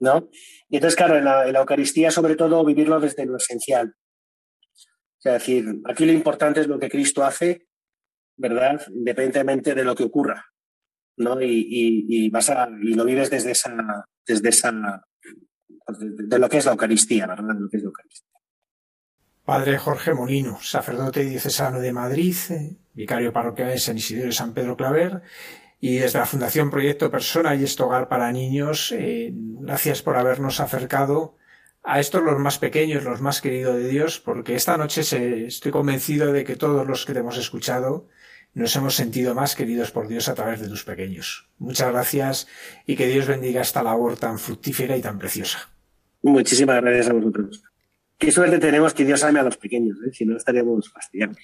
¿no? 0.01 0.29
Y 0.69 0.77
entonces, 0.77 0.97
claro, 0.97 1.17
en 1.17 1.25
la, 1.25 1.47
en 1.47 1.53
la 1.53 1.61
Eucaristía, 1.61 2.11
sobre 2.11 2.37
todo, 2.37 2.65
vivirlo 2.65 3.01
desde 3.01 3.27
lo 3.27 3.37
esencial. 3.37 3.95
O 5.25 5.31
decir, 5.31 5.67
aquí 5.85 6.07
lo 6.07 6.13
importante 6.13 6.61
es 6.61 6.69
lo 6.69 6.79
que 6.79 6.89
Cristo 6.89 7.25
hace 7.25 7.69
¿verdad? 8.39 8.81
Independientemente 8.89 9.75
de 9.75 9.85
lo 9.85 9.95
que 9.95 10.05
ocurra, 10.05 10.47
¿no? 11.17 11.43
Y, 11.43 12.31
vas 12.31 12.49
a, 12.51 12.69
y 12.83 12.95
lo 12.95 13.05
vives 13.05 13.29
desde 13.31 13.51
esa, 13.51 14.07
desde 14.27 14.49
esa, 14.49 15.05
de, 15.97 16.39
lo 16.39 16.49
que 16.49 16.59
es 16.59 16.65
la 16.65 16.73
Eucaristía, 16.73 17.27
¿verdad? 17.27 17.55
De. 17.55 17.93
Padre 19.45 19.79
Jorge 19.79 20.13
Molino, 20.13 20.59
sacerdote 20.61 21.25
diocesano 21.25 21.81
de 21.81 21.93
Madrid, 21.93 22.37
eh, 22.51 22.77
vicario 22.93 23.33
parroquial 23.33 23.71
de 23.71 23.79
San 23.79 23.97
Isidro 23.97 24.29
y 24.29 24.33
San 24.33 24.53
Pedro 24.53 24.77
Claver, 24.77 25.23
y 25.81 25.97
desde 25.97 26.19
la 26.19 26.27
Fundación 26.27 26.71
Proyecto 26.71 27.11
Persona 27.11 27.55
y 27.55 27.65
este 27.65 27.83
hogar 27.83 28.09
para 28.09 28.31
niños, 28.31 28.93
eh, 28.93 29.31
gracias 29.33 30.03
por 30.03 30.17
habernos 30.17 30.61
acercado 30.61 31.37
a 31.83 32.01
estos 32.01 32.23
los 32.23 32.39
más 32.39 32.59
pequeños, 32.59 33.05
los 33.05 33.23
más 33.23 33.41
queridos 33.41 33.77
de 33.77 33.89
Dios, 33.89 34.21
porque 34.21 34.55
esta 34.55 34.77
noche 34.77 35.01
estoy 35.47 35.73
convencido 35.73 36.33
de 36.33 36.45
que 36.45 36.57
todos 36.57 36.87
los 36.87 37.07
que 37.07 37.15
te 37.15 37.21
hemos 37.21 37.39
escuchado 37.39 38.09
nos 38.53 38.75
hemos 38.77 38.97
sentido 38.97 39.35
más 39.35 39.55
queridos 39.55 39.93
por 39.93 40.09
Dios 40.09 40.29
a 40.29 40.35
través 40.35 40.61
de 40.61 40.69
tus 40.69 40.85
pequeños. 40.85 41.49
Muchas 41.59 41.91
gracias 41.91 42.49
y 42.85 42.97
que 42.97 43.07
Dios 43.07 43.27
bendiga 43.27 43.63
esta 43.63 43.83
labor 43.83 44.19
tan 44.19 44.39
fructífera 44.39 44.97
y 44.97 45.01
tan 45.01 45.19
preciosa. 45.19 45.71
Muchísimas 46.23 46.81
gracias 46.83 47.09
a 47.09 47.13
vosotros. 47.13 47.63
Qué 48.19 48.33
suerte 48.33 48.59
tenemos 48.59 48.95
que 48.95 49.05
Dios 49.05 49.23
ame 49.23 49.41
a 49.41 49.45
los 49.45 49.57
pequeños, 49.57 49.97
¿eh? 50.07 50.13
si 50.13 50.25
no 50.25 50.37
estaríamos 50.37 50.91
fastidiados. 50.91 51.37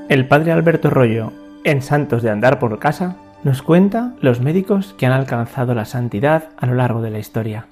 El 0.09 0.27
padre 0.27 0.53
Alberto 0.53 0.89
Rollo, 0.89 1.35
en 1.65 1.83
Santos 1.83 2.23
de 2.23 2.31
Andar 2.31 2.59
por 2.59 2.79
Casa, 2.79 3.19
nos 3.45 3.61
cuenta 3.61 4.17
los 4.23 4.41
médicos 4.41 4.95
que 4.97 5.05
han 5.05 5.13
alcanzado 5.13 5.75
la 5.75 5.85
santidad 5.85 6.49
a 6.57 6.65
lo 6.65 6.77
largo 6.77 7.03
de 7.03 7.11
la 7.11 7.19
historia. 7.19 7.69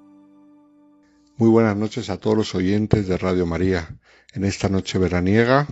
Muy 1.39 1.49
buenas 1.49 1.79
noches 1.79 2.11
a 2.11 2.19
todos 2.19 2.37
los 2.37 2.55
oyentes 2.55 3.09
de 3.09 3.17
Radio 3.17 3.47
María. 3.47 3.97
En 4.35 4.45
esta 4.45 4.69
noche 4.69 4.99
veraniega 4.99 5.67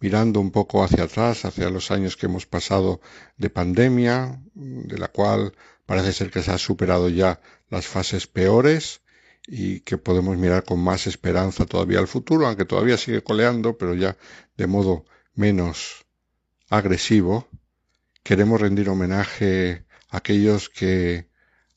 mirando 0.00 0.40
un 0.40 0.52
poco 0.52 0.82
hacia 0.82 1.04
atrás, 1.04 1.44
hacia 1.44 1.68
los 1.68 1.90
años 1.90 2.16
que 2.16 2.24
hemos 2.24 2.46
pasado 2.46 3.02
de 3.36 3.50
pandemia, 3.50 4.40
de 4.54 4.96
la 4.96 5.08
cual 5.08 5.52
parece 5.84 6.14
ser 6.14 6.30
que 6.30 6.40
se 6.40 6.50
ha 6.50 6.56
superado 6.56 7.10
ya 7.10 7.40
las 7.68 7.86
fases 7.86 8.26
peores 8.26 9.02
y 9.46 9.80
que 9.80 9.98
podemos 9.98 10.38
mirar 10.38 10.64
con 10.64 10.80
más 10.80 11.06
esperanza 11.06 11.66
todavía 11.66 11.98
al 11.98 12.08
futuro, 12.08 12.46
aunque 12.46 12.64
todavía 12.64 12.96
sigue 12.96 13.22
coleando, 13.22 13.76
pero 13.76 13.92
ya 13.92 14.16
de 14.56 14.66
modo 14.66 15.04
menos 15.34 16.05
agresivo. 16.68 17.48
Queremos 18.22 18.60
rendir 18.60 18.88
homenaje 18.88 19.84
a 20.10 20.18
aquellos 20.18 20.68
que 20.68 21.28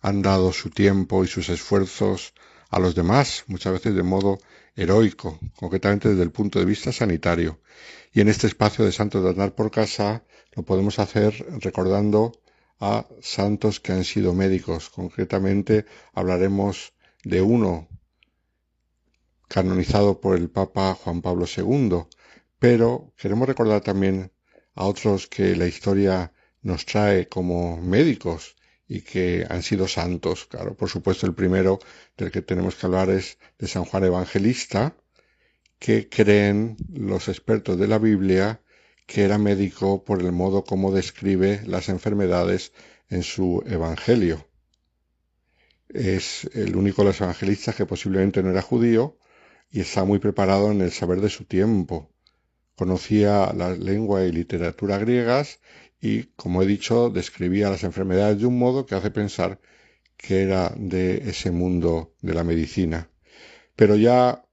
han 0.02 0.22
dado 0.22 0.52
su 0.54 0.70
tiempo 0.70 1.24
y 1.24 1.28
sus 1.28 1.50
esfuerzos 1.50 2.34
a 2.70 2.80
los 2.80 2.96
demás, 2.96 3.44
muchas 3.48 3.74
veces 3.74 3.96
de 3.96 4.04
modo 4.04 4.40
heroico, 4.76 5.40
concretamente 5.56 6.10
desde 6.10 6.24
el 6.24 6.32
punto 6.32 6.60
de 6.60 6.66
vista 6.66 6.92
sanitario. 6.92 7.60
Y 8.14 8.22
en 8.22 8.30
este 8.30 8.48
espacio 8.48 8.86
de 8.86 8.92
Santos 8.92 9.24
de 9.24 9.30
Andar 9.30 9.54
por 9.54 9.72
Casa 9.72 10.24
lo 10.56 10.64
podemos 10.64 11.00
hacer 11.00 11.46
recordando 11.62 12.32
a 12.80 13.06
santos 13.22 13.80
que 13.80 13.92
han 13.92 14.06
sido 14.06 14.34
médicos. 14.34 14.90
Concretamente 14.90 15.86
hablaremos 16.14 16.94
de 17.24 17.42
uno 17.42 17.88
canonizado 19.48 20.22
por 20.22 20.38
el 20.38 20.50
Papa 20.50 20.96
Juan 20.96 21.22
Pablo 21.22 21.46
II, 21.46 22.06
pero 22.60 23.14
queremos 23.18 23.48
recordar 23.48 23.82
también 23.82 24.32
a 24.80 24.86
otros 24.86 25.28
que 25.28 25.58
la 25.58 25.68
historia 25.68 26.32
nos 26.62 26.86
trae 26.86 27.28
como 27.28 27.78
médicos 27.82 28.56
y 28.88 29.02
que 29.02 29.46
han 29.50 29.62
sido 29.62 29.90
santos. 29.90 30.46
Claro, 30.46 30.76
por 30.78 30.90
supuesto, 30.90 31.26
el 31.28 31.36
primero 31.36 31.80
del 32.18 32.32
que 32.32 32.42
tenemos 32.42 32.76
que 32.76 32.86
hablar 32.86 33.10
es 33.10 33.38
de 33.58 33.68
San 33.68 33.84
Juan 33.84 34.06
Evangelista, 34.06 34.96
que 35.80 36.08
creen 36.08 36.78
los 36.94 37.28
expertos 37.28 37.78
de 37.78 37.88
la 37.90 38.00
Biblia 38.00 38.62
que 39.06 39.24
era 39.24 39.38
médico 39.38 40.06
por 40.06 40.22
el 40.22 40.32
modo 40.32 40.64
como 40.64 40.94
describe 40.94 41.62
las 41.66 41.90
enfermedades 41.90 42.72
en 43.10 43.24
su 43.24 43.62
Evangelio. 43.66 44.48
Es 45.90 46.50
el 46.54 46.78
único 46.78 47.02
de 47.02 47.10
los 47.10 47.20
evangelistas 47.20 47.76
que 47.76 47.86
posiblemente 47.86 48.42
no 48.44 48.52
era 48.52 48.62
judío 48.62 49.18
y 49.70 49.82
está 49.82 50.06
muy 50.06 50.20
preparado 50.20 50.72
en 50.72 50.80
el 50.82 50.92
saber 50.92 51.20
de 51.20 51.30
su 51.30 51.44
tiempo. 51.44 52.14
Conocía 52.80 53.52
la 53.52 53.76
lengua 53.76 54.24
y 54.24 54.32
literatura 54.32 54.98
griegas 54.98 55.60
y, 56.00 56.24
como 56.38 56.64
he 56.64 56.66
dicho, 56.66 57.10
describía 57.10 57.70
las 57.70 57.84
enfermedades 57.84 58.40
de 58.40 58.46
un 58.46 58.58
modo 58.58 58.86
que 58.86 58.96
hace 58.96 59.12
pensar 59.12 59.60
que 60.16 60.44
era 60.44 60.72
de 60.78 61.30
ese 61.30 61.52
mundo 61.52 62.14
de 62.22 62.34
la 62.34 62.46
medicina. 62.46 63.10
Pero 63.76 63.98
ya 63.98 64.46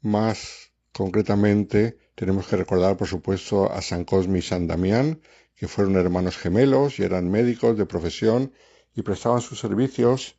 más 0.00 0.72
concretamente 0.90 1.98
tenemos 2.16 2.48
que 2.48 2.56
recordar, 2.56 2.96
por 2.96 3.06
supuesto, 3.06 3.70
a 3.70 3.80
San 3.80 4.02
Cosme 4.04 4.40
y 4.40 4.42
San 4.42 4.66
Damián, 4.66 5.20
que 5.54 5.68
fueron 5.68 5.94
hermanos 5.94 6.36
gemelos 6.36 6.98
y 6.98 7.04
eran 7.04 7.30
médicos 7.30 7.78
de 7.78 7.86
profesión 7.86 8.52
y 8.96 9.02
prestaban 9.02 9.40
sus 9.40 9.60
servicios 9.60 10.34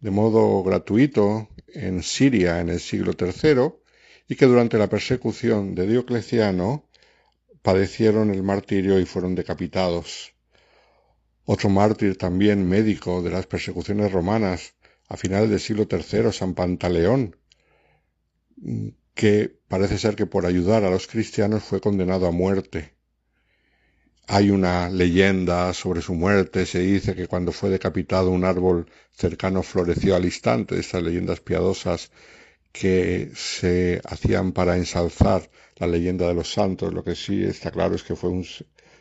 de 0.00 0.10
modo 0.10 0.62
gratuito 0.62 1.48
en 1.66 2.02
Siria 2.02 2.60
en 2.60 2.68
el 2.68 2.80
siglo 2.80 3.12
III 3.18 3.83
y 4.28 4.36
que 4.36 4.46
durante 4.46 4.78
la 4.78 4.88
persecución 4.88 5.74
de 5.74 5.86
Diocleciano 5.86 6.88
padecieron 7.62 8.30
el 8.30 8.42
martirio 8.42 8.98
y 8.98 9.06
fueron 9.06 9.34
decapitados. 9.34 10.34
Otro 11.44 11.68
mártir 11.68 12.16
también 12.16 12.68
médico 12.68 13.22
de 13.22 13.30
las 13.30 13.46
persecuciones 13.46 14.12
romanas 14.12 14.74
a 15.08 15.16
finales 15.16 15.50
del 15.50 15.60
siglo 15.60 15.86
III, 15.90 16.32
San 16.32 16.54
Pantaleón, 16.54 17.36
que 19.14 19.58
parece 19.68 19.98
ser 19.98 20.16
que 20.16 20.26
por 20.26 20.46
ayudar 20.46 20.84
a 20.84 20.90
los 20.90 21.06
cristianos 21.06 21.62
fue 21.62 21.80
condenado 21.80 22.26
a 22.26 22.30
muerte. 22.30 22.94
Hay 24.26 24.50
una 24.50 24.88
leyenda 24.88 25.74
sobre 25.74 26.00
su 26.00 26.14
muerte, 26.14 26.64
se 26.64 26.78
dice 26.78 27.14
que 27.14 27.26
cuando 27.26 27.52
fue 27.52 27.68
decapitado 27.68 28.30
un 28.30 28.44
árbol 28.44 28.90
cercano 29.10 29.62
floreció 29.62 30.16
al 30.16 30.24
instante, 30.24 30.78
estas 30.78 31.02
leyendas 31.02 31.40
piadosas 31.40 32.10
que 32.74 33.30
se 33.36 34.00
hacían 34.04 34.50
para 34.50 34.76
ensalzar 34.76 35.48
la 35.76 35.86
leyenda 35.86 36.26
de 36.26 36.34
los 36.34 36.52
santos. 36.52 36.92
Lo 36.92 37.04
que 37.04 37.14
sí 37.14 37.44
está 37.44 37.70
claro 37.70 37.94
es 37.94 38.02
que 38.02 38.16
fue 38.16 38.30
un 38.30 38.44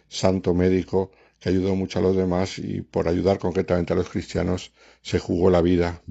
santo 0.08 0.54
médico 0.54 1.12
que 1.40 1.50
ayudó 1.50 1.76
mucho 1.76 1.98
a 1.98 2.04
los 2.04 2.16
demás 2.16 2.60
y 2.60 2.82
por 2.82 3.08
ayudar 3.08 3.40
concretamente 3.40 3.92
a 3.92 3.96
los 3.96 4.10
cristianos 4.10 4.72
se 5.02 5.18
jugó 5.18 5.50
la 5.50 5.64
vida. 5.64 6.04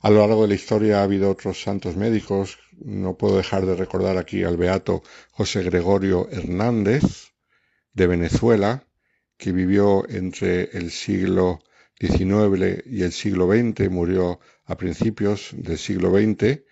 A 0.00 0.10
lo 0.10 0.26
largo 0.26 0.42
de 0.42 0.48
la 0.48 0.54
historia 0.56 0.98
ha 0.98 1.04
habido 1.04 1.30
otros 1.30 1.62
santos 1.62 1.94
médicos. 1.94 2.58
No 2.80 3.16
puedo 3.16 3.36
dejar 3.36 3.64
de 3.64 3.76
recordar 3.76 4.18
aquí 4.18 4.42
al 4.42 4.56
beato 4.56 5.04
José 5.30 5.62
Gregorio 5.62 6.28
Hernández, 6.32 7.30
de 7.92 8.08
Venezuela, 8.08 8.88
que 9.36 9.52
vivió 9.52 10.04
entre 10.08 10.76
el 10.76 10.90
siglo 10.90 11.60
XIX 12.00 12.82
y 12.86 13.02
el 13.02 13.12
siglo 13.12 13.46
XX, 13.46 13.88
murió 13.88 14.40
a 14.70 14.76
principios 14.76 15.50
del 15.52 15.78
siglo 15.78 16.10
XX 16.12 16.62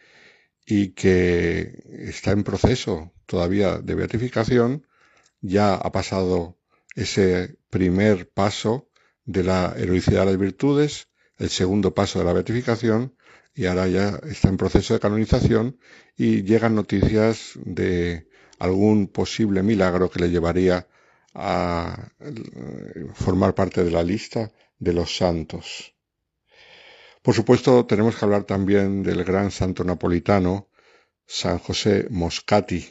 y 0.64 0.90
que 0.90 1.82
está 2.12 2.30
en 2.30 2.44
proceso 2.44 3.12
todavía 3.26 3.78
de 3.78 3.94
beatificación, 3.96 4.86
ya 5.40 5.74
ha 5.74 5.90
pasado 5.90 6.56
ese 6.94 7.56
primer 7.70 8.30
paso 8.30 8.88
de 9.24 9.42
la 9.42 9.74
heroicidad 9.76 10.20
de 10.20 10.26
las 10.26 10.38
virtudes, 10.38 11.08
el 11.38 11.50
segundo 11.50 11.92
paso 11.92 12.20
de 12.20 12.24
la 12.24 12.32
beatificación 12.32 13.16
y 13.52 13.66
ahora 13.66 13.88
ya 13.88 14.20
está 14.30 14.48
en 14.48 14.58
proceso 14.58 14.94
de 14.94 15.00
canonización 15.00 15.78
y 16.16 16.44
llegan 16.44 16.76
noticias 16.76 17.58
de 17.64 18.28
algún 18.60 19.08
posible 19.08 19.64
milagro 19.64 20.08
que 20.08 20.20
le 20.20 20.30
llevaría 20.30 20.86
a 21.34 22.12
formar 23.14 23.54
parte 23.56 23.82
de 23.82 23.90
la 23.90 24.04
lista 24.04 24.52
de 24.78 24.92
los 24.92 25.16
santos. 25.16 25.97
Por 27.28 27.34
supuesto, 27.34 27.84
tenemos 27.84 28.16
que 28.16 28.24
hablar 28.24 28.44
también 28.44 29.02
del 29.02 29.22
gran 29.22 29.50
santo 29.50 29.84
napolitano, 29.84 30.70
San 31.26 31.58
José 31.58 32.06
Moscati, 32.08 32.90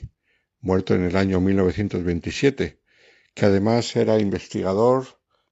muerto 0.60 0.94
en 0.94 1.06
el 1.06 1.18
año 1.18 1.42
1927, 1.42 2.80
que 3.34 3.46
además 3.48 3.96
era 3.96 4.20
investigador, 4.20 5.08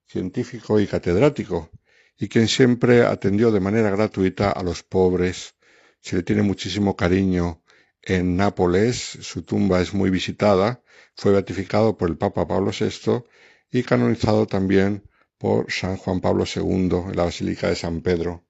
científico 0.06 0.80
y 0.80 0.86
catedrático, 0.86 1.72
y 2.16 2.28
quien 2.28 2.48
siempre 2.48 3.02
atendió 3.02 3.52
de 3.52 3.60
manera 3.60 3.90
gratuita 3.90 4.52
a 4.52 4.62
los 4.62 4.84
pobres. 4.84 5.56
Se 6.00 6.18
le 6.18 6.22
tiene 6.22 6.44
muchísimo 6.44 6.96
cariño 6.96 7.64
en 8.04 8.38
Nápoles, 8.38 8.98
su 9.00 9.42
tumba 9.42 9.82
es 9.82 9.96
muy 9.96 10.12
visitada, 10.12 10.84
fue 11.16 11.32
beatificado 11.32 11.98
por 11.98 12.08
el 12.08 12.20
Papa 12.20 12.48
Pablo 12.48 12.70
VI 12.70 13.24
y 13.72 13.82
canonizado 13.82 14.46
también 14.46 15.10
por 15.40 15.72
San 15.72 15.98
Juan 15.98 16.22
Pablo 16.22 16.46
II 16.46 17.10
en 17.10 17.16
la 17.16 17.24
Basílica 17.24 17.68
de 17.68 17.76
San 17.76 18.02
Pedro. 18.02 18.45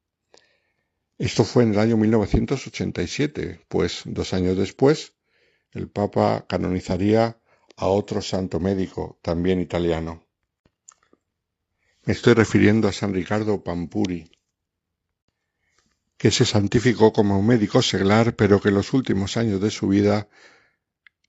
Esto 1.18 1.46
fue 1.46 1.64
en 1.64 1.74
el 1.74 1.80
año 1.80 1.96
1987, 1.98 3.66
pues 3.70 4.02
dos 4.06 4.34
años 4.34 4.58
después 4.58 5.14
el 5.72 5.90
Papa 5.90 6.46
canonizaría 6.48 7.40
a 7.78 7.88
otro 7.88 8.22
santo 8.22 8.60
médico, 8.60 9.20
también 9.22 9.62
italiano. 9.62 10.26
Me 12.04 12.14
estoy 12.14 12.34
refiriendo 12.34 12.88
a 12.88 12.94
San 12.94 13.14
Ricardo 13.14 13.64
Pampuri, 13.64 14.30
que 16.18 16.32
se 16.32 16.46
santificó 16.46 17.12
como 17.12 17.42
médico 17.42 17.82
seglar, 17.82 18.36
pero 18.36 18.62
que 18.62 18.70
en 18.70 18.76
los 18.76 18.94
últimos 18.94 19.38
años 19.38 19.60
de 19.60 19.72
su 19.72 19.88
vida 19.88 20.30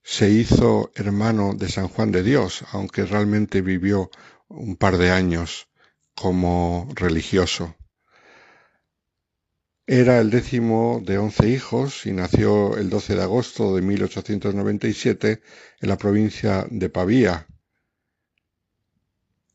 se 0.03 0.29
hizo 0.29 0.91
hermano 0.95 1.53
de 1.53 1.69
San 1.69 1.87
Juan 1.87 2.11
de 2.11 2.23
Dios, 2.23 2.63
aunque 2.71 3.05
realmente 3.05 3.61
vivió 3.61 4.09
un 4.47 4.77
par 4.77 4.97
de 4.97 5.11
años 5.11 5.67
como 6.15 6.87
religioso. 6.95 7.75
Era 9.87 10.19
el 10.19 10.29
décimo 10.29 11.01
de 11.03 11.17
once 11.17 11.49
hijos 11.49 12.05
y 12.05 12.11
nació 12.11 12.77
el 12.77 12.89
12 12.89 13.15
de 13.15 13.23
agosto 13.23 13.75
de 13.75 13.81
1897 13.81 15.41
en 15.81 15.89
la 15.89 15.97
provincia 15.97 16.67
de 16.69 16.89
Pavía, 16.89 17.47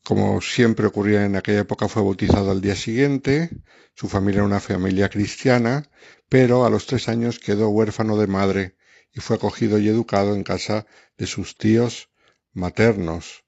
como 0.03 0.41
siempre 0.41 0.85
ocurría 0.85 1.23
en 1.23 1.37
aquella 1.37 1.61
época, 1.61 1.87
fue 1.87 2.01
bautizado 2.03 2.51
al 2.51 2.59
día 2.59 2.75
siguiente. 2.75 3.49
Su 3.95 4.09
familia 4.09 4.39
era 4.39 4.45
una 4.45 4.59
familia 4.59 5.07
cristiana, 5.07 5.89
pero 6.27 6.65
a 6.65 6.69
los 6.69 6.87
tres 6.87 7.07
años 7.07 7.39
quedó 7.39 7.69
huérfano 7.69 8.17
de 8.17 8.27
madre 8.27 8.75
y 9.13 9.21
fue 9.21 9.37
acogido 9.37 9.79
y 9.79 9.87
educado 9.87 10.35
en 10.35 10.43
casa 10.43 10.85
de 11.17 11.25
sus 11.25 11.57
tíos 11.57 12.09
maternos, 12.51 13.45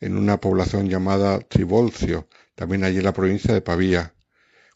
en 0.00 0.16
una 0.16 0.40
población 0.40 0.88
llamada 0.88 1.40
Tribolcio, 1.40 2.26
también 2.54 2.84
allí 2.84 2.98
en 2.98 3.04
la 3.04 3.12
provincia 3.12 3.52
de 3.52 3.60
Pavía. 3.60 4.14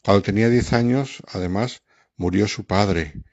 Cuando 0.03 0.21
tenía 0.21 0.49
diez 0.49 0.73
años, 0.73 1.23
además, 1.27 1.81
murió 2.17 2.47
su 2.47 2.65
padre 2.65 3.23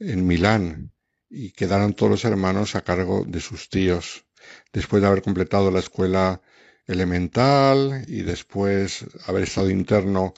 en 0.00 0.26
Milán 0.26 0.92
y 1.30 1.52
quedaron 1.52 1.94
todos 1.94 2.10
los 2.10 2.24
hermanos 2.24 2.74
a 2.74 2.82
cargo 2.82 3.24
de 3.24 3.40
sus 3.40 3.68
tíos. 3.68 4.26
Después 4.72 5.00
de 5.00 5.08
haber 5.08 5.22
completado 5.22 5.70
la 5.70 5.78
escuela 5.78 6.42
elemental 6.86 8.04
y 8.08 8.22
después 8.22 9.04
haber 9.26 9.44
estado 9.44 9.70
interno 9.70 10.34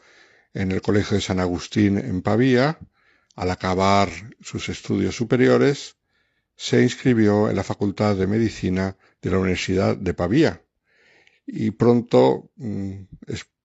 en 0.53 0.73
el 0.73 0.83
Colegio 0.83 1.17
de 1.17 1.23
San 1.23 1.41
Agustín 1.41 1.97
en 1.97 2.21
Pavía, 2.21 2.79
al 3.35 3.51
acabar 3.51 4.11
sus 4.43 4.69
estudios 4.69 5.17
superiores, 5.17 5.97
se 6.57 6.83
inscribió 6.83 7.49
en 7.49 7.57
la 7.57 7.65
Facultad 7.65 8.17
de 8.17 8.27
Medicina 8.27 8.99
de 9.23 9.31
la 9.31 9.39
Universidad 9.39 9.97
de 9.97 10.13
Pavía 10.13 10.63
y 11.47 11.71
pronto 11.71 12.51
mm, 12.57 13.05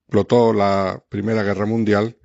explotó 0.07 0.53
la 0.53 1.03
Primera 1.09 1.41
Guerra 1.41 1.65
Mundial 1.65 2.17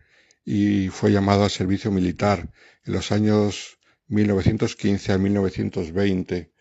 y 0.45 0.89
fue 0.89 1.13
llamado 1.13 1.45
al 1.45 1.51
servicio 1.51 1.91
militar 1.91 2.51
en 2.85 2.93
los 2.93 3.11
años 3.11 3.79
1915 4.09 5.13
a 5.13 5.19
1920. 5.19 6.53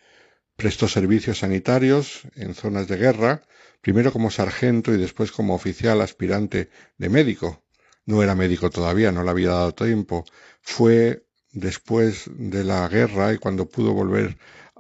Prestó 0.56 0.88
servicios 0.88 1.40
sanitarios 1.40 2.22
en 2.36 2.56
zonas 2.56 2.88
de 2.88 2.96
guerra, 2.98 3.42
primero 3.82 4.14
como 4.14 4.32
sargento 4.32 4.94
y 4.94 4.98
después 4.98 5.32
como 5.34 5.56
oficial 5.56 6.00
aspirante 6.00 6.70
de 6.98 7.10
médico. 7.10 7.64
No 8.06 8.24
era 8.24 8.34
médico 8.34 8.70
todavía, 8.70 9.12
no 9.12 9.24
le 9.24 9.30
había 9.30 9.50
dado 9.50 9.74
tiempo. 9.74 10.24
Fue 10.62 11.26
después 11.52 12.30
de 12.34 12.64
la 12.64 12.88
guerra 12.88 13.34
y 13.34 13.40
cuando 13.40 13.68
pudo 13.68 13.92
volver 13.92 14.38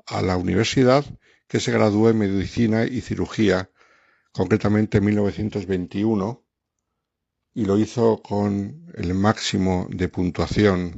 a 0.07 0.21
la 0.21 0.37
universidad 0.37 1.05
que 1.49 1.59
se 1.59 1.71
graduó 1.73 2.09
en 2.09 2.19
medicina 2.19 2.85
y 2.85 3.01
cirugía, 3.01 3.69
concretamente 4.31 4.99
en 4.99 5.05
1921, 5.05 6.45
y 7.53 7.65
lo 7.65 7.77
hizo 7.77 8.21
con 8.21 8.85
el 8.95 9.13
máximo 9.13 9.87
de 9.89 10.07
puntuación. 10.07 10.93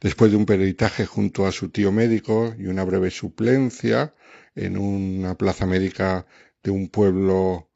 Después 0.00 0.30
de 0.30 0.36
un 0.36 0.46
peritaje 0.46 1.06
junto 1.06 1.46
a 1.46 1.52
su 1.52 1.70
tío 1.70 1.92
médico 1.92 2.54
y 2.58 2.66
una 2.66 2.84
breve 2.84 3.10
suplencia 3.10 4.14
en 4.54 4.76
una 4.76 5.36
plaza 5.36 5.66
médica 5.66 6.26
de 6.62 6.70
un 6.70 6.88
pueblo 6.88 7.70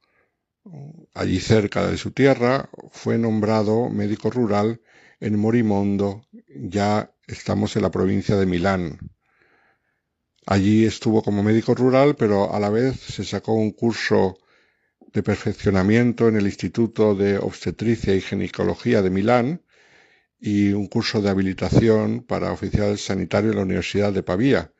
allí 1.14 1.40
cerca 1.40 1.86
de 1.86 1.96
su 1.96 2.12
tierra, 2.12 2.70
fue 2.90 3.18
nombrado 3.18 3.88
médico 3.88 4.30
rural 4.30 4.80
en 5.20 5.38
Morimondo, 5.38 6.26
ya 6.48 7.14
estamos 7.26 7.76
en 7.76 7.82
la 7.82 7.90
provincia 7.90 8.36
de 8.36 8.46
Milán. 8.46 8.98
Allí 10.50 10.84
estuvo 10.84 11.22
como 11.22 11.44
médico 11.44 11.76
rural, 11.76 12.16
pero 12.16 12.52
a 12.52 12.58
la 12.58 12.70
vez 12.70 12.98
se 12.98 13.22
sacó 13.22 13.52
un 13.52 13.70
curso 13.70 14.36
de 15.12 15.22
perfeccionamiento 15.22 16.26
en 16.26 16.34
el 16.34 16.46
Instituto 16.46 17.14
de 17.14 17.38
Obstetricia 17.38 18.16
y 18.16 18.20
Ginecología 18.20 19.00
de 19.00 19.10
Milán, 19.10 19.62
y 20.40 20.72
un 20.72 20.88
curso 20.88 21.22
de 21.22 21.30
habilitación 21.30 22.24
para 22.24 22.50
oficial 22.50 22.98
sanitario 22.98 23.50
en 23.50 23.58
la 23.58 23.62
Universidad 23.62 24.12
de 24.12 24.24
Pavía. 24.24 24.72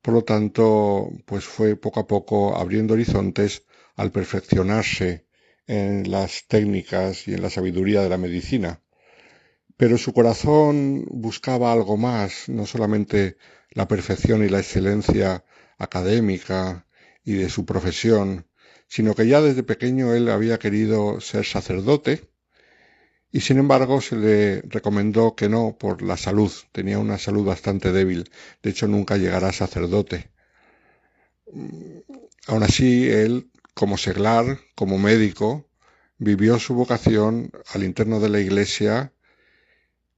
Por 0.00 0.14
lo 0.14 0.24
tanto, 0.24 1.10
pues 1.26 1.44
fue 1.44 1.76
poco 1.76 2.00
a 2.00 2.06
poco 2.06 2.56
abriendo 2.56 2.94
horizontes 2.94 3.66
al 3.94 4.10
perfeccionarse 4.10 5.26
en 5.66 6.10
las 6.10 6.46
técnicas 6.48 7.28
y 7.28 7.34
en 7.34 7.42
la 7.42 7.50
sabiduría 7.50 8.00
de 8.00 8.08
la 8.08 8.16
medicina. 8.16 8.80
Pero 9.76 9.98
su 9.98 10.14
corazón 10.14 11.04
buscaba 11.10 11.74
algo 11.74 11.98
más, 11.98 12.48
no 12.48 12.64
solamente 12.64 13.36
la 13.72 13.88
perfección 13.88 14.44
y 14.44 14.48
la 14.48 14.60
excelencia 14.60 15.44
académica 15.78 16.86
y 17.24 17.34
de 17.34 17.48
su 17.48 17.64
profesión, 17.66 18.46
sino 18.88 19.14
que 19.14 19.26
ya 19.26 19.40
desde 19.40 19.62
pequeño 19.62 20.14
él 20.14 20.28
había 20.28 20.58
querido 20.58 21.20
ser 21.20 21.44
sacerdote 21.44 22.32
y 23.32 23.40
sin 23.40 23.58
embargo 23.58 24.00
se 24.02 24.16
le 24.16 24.60
recomendó 24.62 25.34
que 25.34 25.48
no 25.48 25.76
por 25.78 26.02
la 26.02 26.18
salud, 26.18 26.52
tenía 26.70 26.98
una 26.98 27.18
salud 27.18 27.44
bastante 27.44 27.90
débil, 27.90 28.30
de 28.62 28.70
hecho 28.70 28.86
nunca 28.86 29.16
llegará 29.16 29.52
sacerdote. 29.52 30.30
Mm, 31.50 32.00
aún 32.48 32.62
así, 32.62 33.08
él, 33.08 33.50
como 33.74 33.96
seglar, 33.96 34.58
como 34.74 34.98
médico, 34.98 35.66
vivió 36.18 36.58
su 36.58 36.74
vocación 36.74 37.50
al 37.72 37.84
interno 37.84 38.20
de 38.20 38.28
la 38.28 38.40
iglesia 38.40 39.12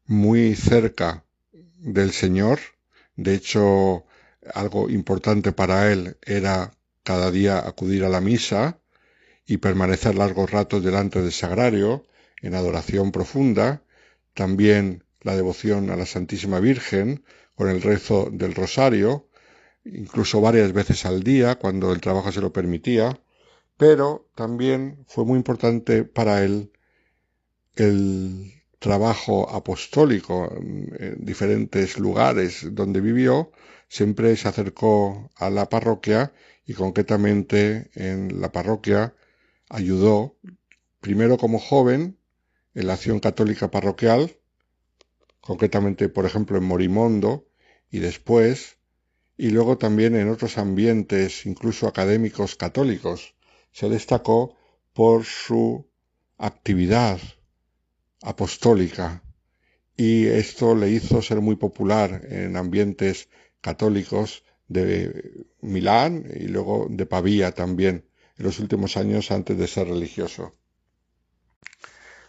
muy 0.06 0.54
cerca 0.56 1.24
del 1.52 2.12
Señor. 2.12 2.58
De 3.16 3.34
hecho, 3.34 4.04
algo 4.54 4.90
importante 4.90 5.52
para 5.52 5.92
él 5.92 6.16
era 6.22 6.72
cada 7.02 7.30
día 7.30 7.58
acudir 7.58 8.04
a 8.04 8.08
la 8.08 8.20
misa 8.20 8.80
y 9.46 9.58
permanecer 9.58 10.14
largos 10.14 10.50
ratos 10.50 10.82
delante 10.82 11.22
del 11.22 11.32
sagrario, 11.32 12.06
en 12.42 12.54
adoración 12.54 13.12
profunda, 13.12 13.82
también 14.34 15.04
la 15.20 15.36
devoción 15.36 15.90
a 15.90 15.96
la 15.96 16.06
Santísima 16.06 16.60
Virgen 16.60 17.24
con 17.54 17.68
el 17.68 17.82
rezo 17.82 18.28
del 18.30 18.54
rosario, 18.54 19.28
incluso 19.84 20.40
varias 20.40 20.72
veces 20.72 21.06
al 21.06 21.22
día 21.22 21.56
cuando 21.56 21.92
el 21.92 22.00
trabajo 22.00 22.32
se 22.32 22.40
lo 22.40 22.52
permitía, 22.52 23.20
pero 23.76 24.28
también 24.34 25.04
fue 25.08 25.24
muy 25.24 25.36
importante 25.36 26.04
para 26.04 26.44
él 26.44 26.72
el 27.76 28.53
trabajo 28.84 29.48
apostólico 29.48 30.52
en 30.54 31.24
diferentes 31.24 31.98
lugares 31.98 32.68
donde 32.72 33.00
vivió, 33.00 33.50
siempre 33.88 34.36
se 34.36 34.46
acercó 34.46 35.30
a 35.36 35.48
la 35.48 35.70
parroquia 35.70 36.34
y 36.66 36.74
concretamente 36.74 37.90
en 37.94 38.42
la 38.42 38.52
parroquia 38.52 39.14
ayudó 39.70 40.36
primero 41.00 41.38
como 41.38 41.58
joven 41.58 42.18
en 42.74 42.86
la 42.86 42.92
acción 42.92 43.20
católica 43.20 43.70
parroquial, 43.70 44.36
concretamente, 45.40 46.10
por 46.10 46.26
ejemplo, 46.26 46.58
en 46.58 46.64
Morimondo, 46.64 47.46
y 47.90 48.00
después, 48.00 48.76
y 49.38 49.48
luego 49.48 49.78
también 49.78 50.14
en 50.14 50.28
otros 50.28 50.58
ambientes, 50.58 51.46
incluso 51.46 51.86
académicos 51.86 52.54
católicos. 52.54 53.34
Se 53.72 53.88
destacó 53.88 54.58
por 54.92 55.24
su 55.24 55.86
actividad 56.36 57.18
apostólica 58.24 59.22
y 59.96 60.26
esto 60.26 60.74
le 60.74 60.90
hizo 60.90 61.22
ser 61.22 61.40
muy 61.40 61.56
popular 61.56 62.26
en 62.28 62.56
ambientes 62.56 63.28
católicos 63.60 64.44
de 64.66 65.46
Milán 65.60 66.26
y 66.34 66.48
luego 66.48 66.88
de 66.90 67.06
Pavía 67.06 67.52
también 67.52 68.04
en 68.36 68.44
los 68.44 68.58
últimos 68.58 68.96
años 68.96 69.30
antes 69.30 69.56
de 69.56 69.68
ser 69.68 69.88
religioso. 69.88 70.56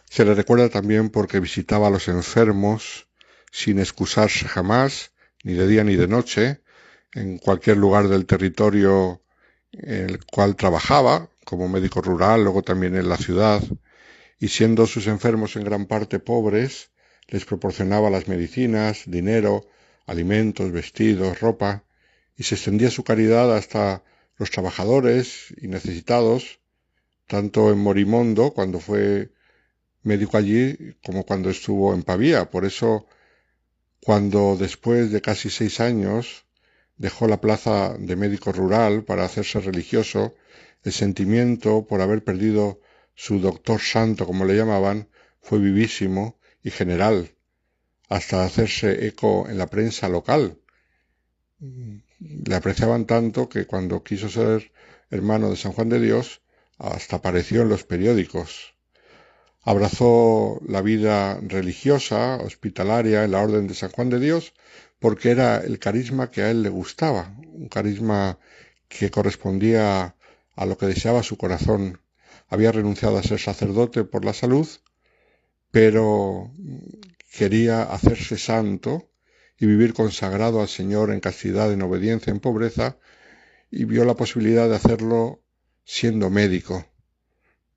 Se 0.10 0.24
le 0.24 0.36
recuerda 0.36 0.70
también 0.70 1.10
porque 1.10 1.40
visitaba 1.40 1.88
a 1.88 1.90
los 1.90 2.08
enfermos 2.08 3.08
sin 3.52 3.80
excusarse 3.80 4.48
jamás, 4.48 5.12
ni 5.44 5.54
de 5.54 5.68
día 5.68 5.84
ni 5.84 5.96
de 5.96 6.08
noche, 6.08 6.62
en 7.14 7.38
cualquier 7.38 7.78
lugar 7.78 8.08
del 8.10 8.26
territorio 8.26 9.22
en 9.72 10.10
el 10.10 10.26
cual 10.26 10.56
trabajaba, 10.56 11.30
como 11.46 11.68
médico 11.68 12.02
rural, 12.02 12.44
luego 12.44 12.62
también 12.62 12.96
en 12.96 13.10
la 13.10 13.18
ciudad, 13.18 13.62
y 14.40 14.50
siendo 14.50 14.86
sus 14.88 15.08
enfermos 15.08 15.56
en 15.56 15.64
gran 15.64 15.86
parte 15.86 16.20
pobres, 16.20 16.92
les 17.28 17.46
proporcionaba 17.46 18.10
las 18.10 18.28
medicinas, 18.28 19.04
dinero, 19.06 19.66
alimentos, 20.06 20.72
vestidos, 20.72 21.40
ropa, 21.40 21.84
y 22.38 22.44
se 22.44 22.56
extendía 22.56 22.92
su 22.92 23.04
caridad 23.04 23.56
hasta 23.56 24.04
los 24.38 24.52
trabajadores 24.52 25.54
y 25.58 25.68
necesitados, 25.68 26.60
tanto 27.28 27.72
en 27.72 27.80
Morimondo, 27.80 28.52
cuando 28.52 28.80
fue 28.80 29.32
médico 30.04 30.38
allí 30.38 30.96
como 31.04 31.26
cuando 31.26 31.50
estuvo 31.50 31.94
en 31.94 32.04
Pavía. 32.04 32.52
Por 32.52 32.66
eso, 32.66 33.08
cuando 34.02 34.56
después 34.58 35.12
de 35.12 35.22
casi 35.22 35.50
seis 35.50 35.80
años 35.80 36.46
dejó 36.98 37.28
la 37.28 37.42
plaza 37.42 37.96
de 37.98 38.16
médico 38.16 38.52
rural 38.52 39.04
para 39.04 39.26
hacerse 39.26 39.60
religioso, 39.60 40.36
el 40.84 40.94
sentimiento 40.94 41.88
por 41.88 42.02
haber 42.02 42.24
perdido 42.24 42.80
su 43.16 43.40
doctor 43.40 43.82
santo, 43.82 44.26
como 44.26 44.46
le 44.46 44.56
llamaban, 44.56 45.10
fue 45.42 45.60
vivísimo 45.60 46.38
y 46.64 46.72
general, 46.72 47.32
hasta 48.10 48.44
hacerse 48.44 49.08
eco 49.08 49.48
en 49.50 49.58
la 49.58 49.68
prensa 49.68 50.10
local. 50.10 50.60
Le 52.20 52.56
apreciaban 52.56 53.06
tanto 53.06 53.50
que 53.50 53.66
cuando 53.66 54.04
quiso 54.04 54.30
ser 54.30 54.72
hermano 55.10 55.50
de 55.50 55.56
San 55.56 55.72
Juan 55.72 55.90
de 55.90 56.00
Dios, 56.00 56.42
hasta 56.78 57.18
apareció 57.18 57.62
en 57.62 57.70
los 57.70 57.84
periódicos. 57.84 58.76
Abrazó 59.62 60.62
la 60.68 60.82
vida 60.82 61.40
religiosa, 61.42 62.38
hospitalaria 62.38 63.24
en 63.24 63.32
la 63.32 63.42
Orden 63.42 63.68
de 63.68 63.74
San 63.74 63.92
Juan 63.92 64.10
de 64.10 64.20
Dios, 64.20 64.54
porque 65.00 65.32
era 65.32 65.58
el 65.58 65.80
carisma 65.80 66.32
que 66.32 66.42
a 66.42 66.52
él 66.52 66.64
le 66.64 66.70
gustaba, 66.70 67.36
un 67.38 67.68
carisma 67.70 68.38
que 68.88 69.10
correspondía 69.10 70.16
a 70.56 70.66
lo 70.66 70.78
que 70.78 70.86
deseaba 70.86 71.24
su 71.24 71.38
corazón. 71.38 72.00
Había 72.48 72.72
renunciado 72.72 73.18
a 73.18 73.24
ser 73.24 73.40
sacerdote 73.40 74.04
por 74.04 74.26
la 74.26 74.34
salud, 74.34 74.68
pero 75.72 76.52
quería 77.32 77.84
hacerse 77.84 78.38
santo 78.38 79.12
y 79.58 79.66
vivir 79.66 79.94
consagrado 79.94 80.62
al 80.62 80.68
Señor 80.68 81.12
en 81.12 81.20
castidad, 81.20 81.72
en 81.72 81.82
obediencia, 81.82 82.32
en 82.32 82.40
pobreza, 82.40 82.98
y 83.72 83.86
vio 83.86 84.06
la 84.06 84.16
posibilidad 84.16 84.70
de 84.70 84.76
hacerlo 84.76 85.42
siendo 85.84 86.30
médico 86.30 86.86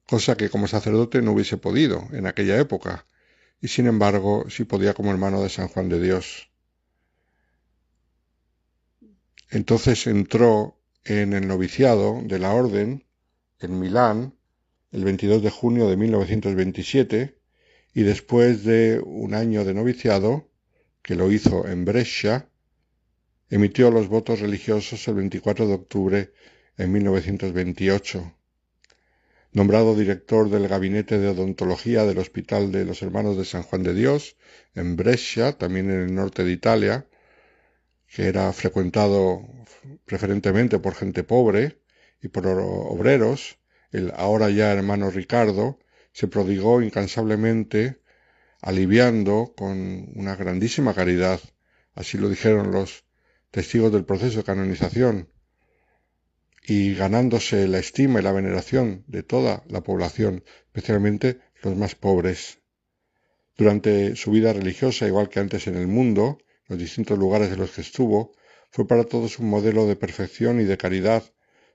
cosa 0.09 0.39
que 0.39 0.49
como 0.49 0.67
sacerdote 0.69 1.21
no 1.21 1.33
hubiese 1.33 1.59
podido 1.59 2.09
en 2.13 2.27
aquella 2.27 2.59
época, 2.59 3.07
y 3.61 3.69
sin 3.69 3.87
embargo 3.87 4.47
sí 4.49 4.65
podía 4.65 4.95
como 4.95 5.11
hermano 5.11 5.43
de 5.43 5.51
San 5.51 5.69
Juan 5.69 5.91
de 5.91 6.01
Dios. 6.01 6.51
Entonces 9.51 10.07
entró 10.07 10.81
en 11.05 11.35
el 11.35 11.47
noviciado 11.47 12.23
de 12.25 12.39
la 12.39 12.55
Orden 12.55 13.07
en 13.61 13.79
Milán 13.79 14.38
el 14.91 15.05
22 15.05 15.43
de 15.43 15.51
junio 15.51 15.89
de 15.89 15.97
1927 15.97 17.39
y 17.95 18.03
después 18.03 18.65
de 18.65 19.01
un 19.05 19.35
año 19.35 19.65
de 19.65 19.75
noviciado, 19.75 20.49
que 21.03 21.15
lo 21.15 21.31
hizo 21.31 21.67
en 21.67 21.85
Brescia, 21.85 22.49
emitió 23.51 23.91
los 23.91 24.09
votos 24.09 24.41
religiosos 24.41 25.07
el 25.09 25.15
24 25.17 25.67
de 25.67 25.75
octubre 25.75 26.33
en 26.77 26.93
1928. 26.93 28.35
Nombrado 29.53 29.95
director 29.95 30.51
del 30.51 30.69
Gabinete 30.69 31.19
de 31.19 31.29
Odontología 31.29 32.05
del 32.05 32.19
Hospital 32.19 32.71
de 32.71 32.85
los 32.85 33.03
Hermanos 33.03 33.37
de 33.37 33.45
San 33.45 33.63
Juan 33.63 33.83
de 33.83 33.95
Dios, 33.95 34.37
en 34.75 34.97
Brescia, 34.97 35.53
también 35.53 35.91
en 35.91 36.01
el 36.01 36.15
norte 36.15 36.45
de 36.45 36.53
Italia, 36.53 37.07
que 38.07 38.27
era 38.29 38.53
frecuentado 38.53 39.43
preferentemente 40.05 40.79
por 40.79 40.95
gente 40.95 41.25
pobre 41.25 41.81
y 42.23 42.29
por 42.29 42.47
obreros, 42.47 43.58
el 43.93 44.13
ahora 44.17 44.51
ya 44.51 44.73
hermano 44.73 45.11
Ricardo 45.11 45.79
se 46.13 46.29
prodigó 46.29 46.83
incansablemente, 46.83 48.01
aliviando 48.61 49.55
con 49.57 50.11
una 50.15 50.37
grandísima 50.37 50.95
caridad, 50.95 51.41
así 51.95 52.19
lo 52.19 52.29
dijeron 52.29 52.73
los 52.73 53.05
testigos 53.51 53.93
del 53.93 54.05
proceso 54.05 54.39
de 54.39 54.45
canonización, 54.45 55.29
y 56.67 56.95
ganándose 56.95 57.67
la 57.67 57.79
estima 57.79 58.21
y 58.21 58.23
la 58.23 58.33
veneración 58.33 59.05
de 59.07 59.23
toda 59.23 59.63
la 59.69 59.83
población, 59.83 60.45
especialmente 60.67 61.41
los 61.63 61.77
más 61.77 61.95
pobres. 61.95 62.59
Durante 63.57 64.17
su 64.17 64.31
vida 64.31 64.53
religiosa, 64.53 65.07
igual 65.07 65.29
que 65.29 65.41
antes 65.41 65.67
en 65.67 65.77
el 65.77 65.87
mundo, 65.89 66.39
los 66.67 66.79
distintos 66.79 67.19
lugares 67.19 67.51
en 67.51 67.59
los 67.59 67.71
que 67.71 67.81
estuvo, 67.81 68.33
fue 68.71 68.87
para 68.87 69.05
todos 69.05 69.39
un 69.39 69.49
modelo 69.49 69.87
de 69.87 69.97
perfección 69.97 70.61
y 70.61 70.65
de 70.65 70.77
caridad, 70.77 71.25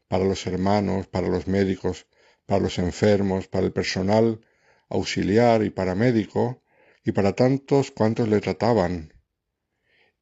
para 0.07 0.25
los 0.25 0.45
hermanos, 0.47 1.07
para 1.07 1.27
los 1.27 1.47
médicos, 1.47 2.07
para 2.45 2.61
los 2.61 2.77
enfermos, 2.79 3.47
para 3.47 3.65
el 3.65 3.73
personal 3.73 4.41
auxiliar 4.89 5.63
y 5.63 5.69
paramédico, 5.69 6.63
y 7.03 7.11
para 7.11 7.33
tantos 7.33 7.91
cuantos 7.91 8.27
le 8.29 8.39
trataban. 8.39 9.13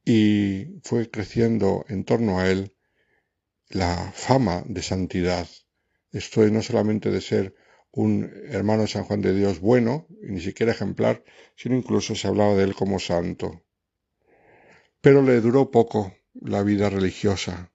Y 0.04 0.80
fue 0.84 1.10
creciendo 1.10 1.86
en 1.90 2.06
torno 2.06 2.40
a 2.40 2.50
él 2.50 2.76
la 3.70 4.12
fama 4.14 4.64
de 4.66 4.82
santidad. 4.82 5.48
Esto 6.12 6.44
es 6.44 6.52
no 6.52 6.62
solamente 6.62 7.12
de 7.12 7.22
ser 7.22 7.56
un 7.92 8.32
hermano 8.50 8.88
San 8.88 9.04
Juan 9.04 9.22
de 9.22 9.34
Dios 9.34 9.60
bueno, 9.60 10.08
y 10.22 10.32
ni 10.32 10.42
siquiera 10.42 10.72
ejemplar, 10.72 11.24
sino 11.56 11.76
incluso 11.76 12.16
se 12.16 12.28
hablaba 12.28 12.56
de 12.56 12.64
él 12.64 12.74
como 12.74 13.00
santo. 13.00 13.64
Pero 15.02 15.22
le 15.22 15.40
duró 15.42 15.72
poco 15.72 16.14
la 16.34 16.64
vida 16.64 16.90
religiosa, 16.90 17.71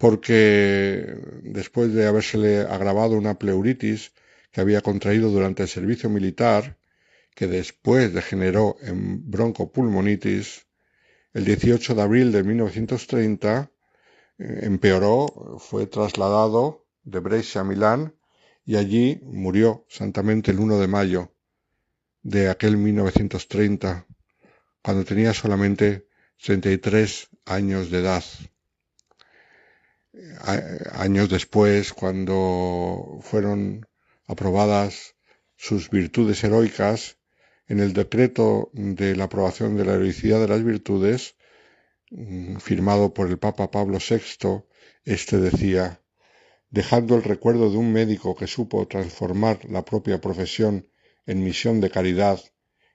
porque 0.00 1.14
después 1.42 1.92
de 1.92 2.06
habérsele 2.06 2.62
agravado 2.62 3.18
una 3.18 3.38
pleuritis 3.38 4.12
que 4.50 4.62
había 4.62 4.80
contraído 4.80 5.28
durante 5.28 5.62
el 5.64 5.68
servicio 5.68 6.08
militar, 6.08 6.78
que 7.34 7.46
después 7.46 8.14
degeneró 8.14 8.78
en 8.80 9.30
broncopulmonitis, 9.30 10.64
el 11.34 11.44
18 11.44 11.94
de 11.94 12.02
abril 12.02 12.32
de 12.32 12.42
1930 12.42 13.70
eh, 14.38 14.60
empeoró, 14.62 15.58
fue 15.58 15.86
trasladado 15.86 16.86
de 17.04 17.20
Brescia 17.20 17.60
a 17.60 17.64
Milán 17.64 18.14
y 18.64 18.76
allí 18.76 19.20
murió 19.22 19.84
santamente 19.90 20.50
el 20.50 20.60
1 20.60 20.78
de 20.78 20.88
mayo 20.88 21.34
de 22.22 22.48
aquel 22.48 22.78
1930, 22.78 24.06
cuando 24.82 25.04
tenía 25.04 25.34
solamente 25.34 26.08
33 26.42 27.28
años 27.44 27.90
de 27.90 27.98
edad. 27.98 28.24
Años 30.92 31.28
después, 31.30 31.92
cuando 31.92 33.18
fueron 33.22 33.86
aprobadas 34.26 35.14
sus 35.56 35.90
virtudes 35.90 36.42
heroicas, 36.44 37.18
en 37.68 37.80
el 37.80 37.92
decreto 37.92 38.70
de 38.72 39.14
la 39.16 39.24
aprobación 39.24 39.76
de 39.76 39.84
la 39.84 39.94
heroicidad 39.94 40.40
de 40.40 40.48
las 40.48 40.64
virtudes, 40.64 41.36
mm, 42.10 42.56
firmado 42.56 43.14
por 43.14 43.28
el 43.28 43.38
Papa 43.38 43.70
Pablo 43.70 43.98
VI, 43.98 44.64
éste 45.04 45.38
decía, 45.38 46.02
dejando 46.68 47.14
el 47.16 47.22
recuerdo 47.22 47.70
de 47.70 47.78
un 47.78 47.92
médico 47.92 48.34
que 48.34 48.46
supo 48.46 48.86
transformar 48.88 49.64
la 49.68 49.84
propia 49.84 50.20
profesión 50.20 50.88
en 51.26 51.44
misión 51.44 51.80
de 51.80 51.90
caridad 51.90 52.40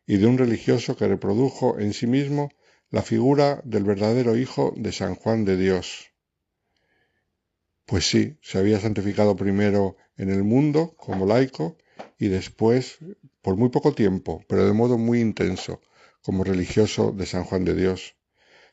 y 0.05 0.17
de 0.17 0.27
un 0.27 0.37
religioso 0.37 0.95
que 0.95 1.07
reprodujo 1.07 1.79
en 1.79 1.93
sí 1.93 2.07
mismo 2.07 2.51
la 2.89 3.01
figura 3.01 3.61
del 3.63 3.83
verdadero 3.83 4.37
Hijo 4.37 4.73
de 4.75 4.91
San 4.91 5.15
Juan 5.15 5.45
de 5.45 5.57
Dios. 5.57 6.14
Pues 7.85 8.07
sí, 8.07 8.37
se 8.41 8.57
había 8.57 8.79
santificado 8.79 9.35
primero 9.35 9.97
en 10.17 10.29
el 10.29 10.43
mundo 10.43 10.95
como 10.97 11.25
laico 11.25 11.77
y 12.17 12.27
después, 12.27 12.99
por 13.41 13.57
muy 13.57 13.69
poco 13.69 13.93
tiempo, 13.93 14.43
pero 14.47 14.65
de 14.65 14.73
modo 14.73 14.97
muy 14.97 15.19
intenso, 15.21 15.81
como 16.21 16.43
religioso 16.43 17.11
de 17.11 17.25
San 17.25 17.43
Juan 17.43 17.65
de 17.65 17.75
Dios. 17.75 18.15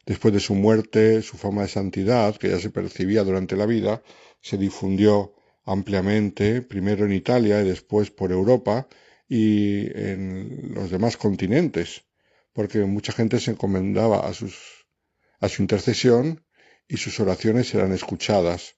Después 0.06 0.34
de 0.34 0.40
su 0.40 0.54
muerte, 0.54 1.22
su 1.22 1.36
fama 1.36 1.62
de 1.62 1.68
santidad, 1.68 2.36
que 2.36 2.50
ya 2.50 2.58
se 2.58 2.70
percibía 2.70 3.24
durante 3.24 3.56
la 3.56 3.66
vida, 3.66 4.02
se 4.40 4.58
difundió 4.58 5.34
ampliamente, 5.64 6.62
primero 6.62 7.04
en 7.04 7.12
Italia 7.12 7.60
y 7.60 7.68
después 7.68 8.10
por 8.10 8.32
Europa 8.32 8.88
y 9.28 9.86
en 9.96 10.74
los 10.74 10.90
demás 10.90 11.16
continentes 11.16 12.04
porque 12.52 12.84
mucha 12.84 13.12
gente 13.12 13.40
se 13.40 13.52
encomendaba 13.52 14.26
a, 14.26 14.34
sus, 14.34 14.86
a 15.40 15.48
su 15.48 15.62
intercesión 15.62 16.44
y 16.88 16.98
sus 16.98 17.18
oraciones 17.20 17.74
eran 17.74 17.92
escuchadas, 17.92 18.76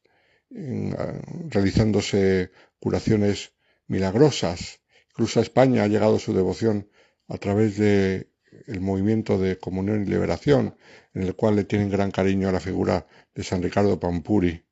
realizándose 0.55 2.51
curaciones 2.79 3.53
milagrosas. 3.87 4.81
Incluso 5.11 5.41
a 5.41 5.43
España 5.43 5.83
ha 5.85 5.89
llegado 5.89 6.19
su 6.19 6.33
devoción 6.35 6.89
a 7.29 7.39
través 7.39 7.77
de 7.77 8.31
el 8.67 8.81
movimiento 8.81 9.39
de 9.39 9.59
comunión 9.59 10.03
y 10.03 10.07
liberación, 10.07 10.77
en 11.13 11.25
el 11.25 11.35
cual 11.35 11.57
le 11.57 11.65
tienen 11.65 11.91
gran 11.91 12.11
cariño 12.11 12.49
a 12.49 12.53
la 12.53 12.61
figura 12.61 13.07
de 13.35 13.43
San 13.43 13.63
Ricardo 13.63 13.99
Pampuri. 13.99 14.65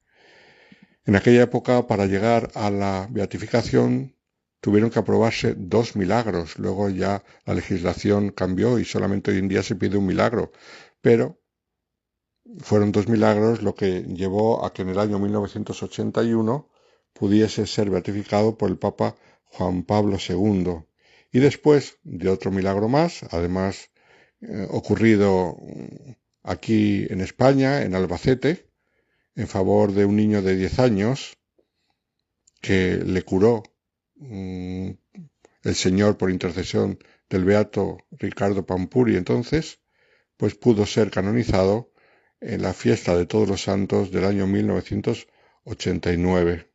En 1.05 1.17
aquella 1.17 1.43
época, 1.43 1.87
para 1.89 2.07
llegar 2.07 2.51
a 2.55 2.71
la 2.71 3.09
beatificación, 3.11 4.15
tuvieron 4.61 4.91
que 4.91 5.01
aprobarse 5.01 5.55
dos 5.57 5.97
milagros. 5.97 6.59
Luego 6.59 6.89
ya 6.91 7.25
la 7.45 7.55
legislación 7.55 8.31
cambió 8.31 8.79
y 8.79 8.85
solamente 8.85 9.33
hoy 9.33 9.39
en 9.39 9.49
día 9.49 9.65
se 9.65 9.75
pide 9.75 9.97
un 9.97 10.07
milagro. 10.07 10.53
Pero 11.01 11.42
fueron 12.59 12.93
dos 12.93 13.09
milagros 13.09 13.63
lo 13.63 13.75
que 13.75 14.03
llevó 14.03 14.65
a 14.65 14.73
que 14.73 14.83
en 14.83 14.91
el 14.91 14.99
año 14.99 15.19
1981 15.19 16.69
pudiese 17.13 17.67
ser 17.67 17.91
beatificado 17.91 18.57
por 18.57 18.71
el 18.71 18.79
Papa 18.79 19.17
Juan 19.45 19.85
Pablo 19.85 20.17
II. 20.17 20.85
Y 21.33 21.39
después 21.39 21.99
de 22.03 22.29
otro 22.29 22.51
milagro 22.51 22.89
más, 22.89 23.23
además 23.31 23.91
eh, 24.41 24.67
ocurrido 24.71 25.57
aquí 26.43 27.07
en 27.09 27.21
España, 27.21 27.83
en 27.83 27.95
Albacete, 27.95 28.69
en 29.35 29.49
favor 29.49 29.93
de 29.93 30.05
un 30.05 30.17
niño 30.17 30.43
de 30.43 30.57
10 30.57 30.79
años 30.79 31.39
que 32.61 32.97
le 32.97 33.23
curó 33.23 33.63
Mm, 34.23 34.91
el 35.65 35.75
Señor 35.75 36.17
por 36.17 36.31
intercesión 36.31 36.99
del 37.29 37.45
beato 37.45 37.99
Ricardo 38.13 38.65
Pampuri 38.65 39.17
entonces, 39.17 39.81
pues 40.37 40.55
pudo 40.55 40.87
ser 40.87 41.11
canonizado 41.11 41.92
en 42.43 42.63
la 42.63 42.75
fiesta 42.75 43.17
de 43.17 43.27
todos 43.27 43.49
los 43.49 43.63
santos 43.63 44.11
del 44.11 44.25
año 44.25 44.49
1989. 44.49 46.69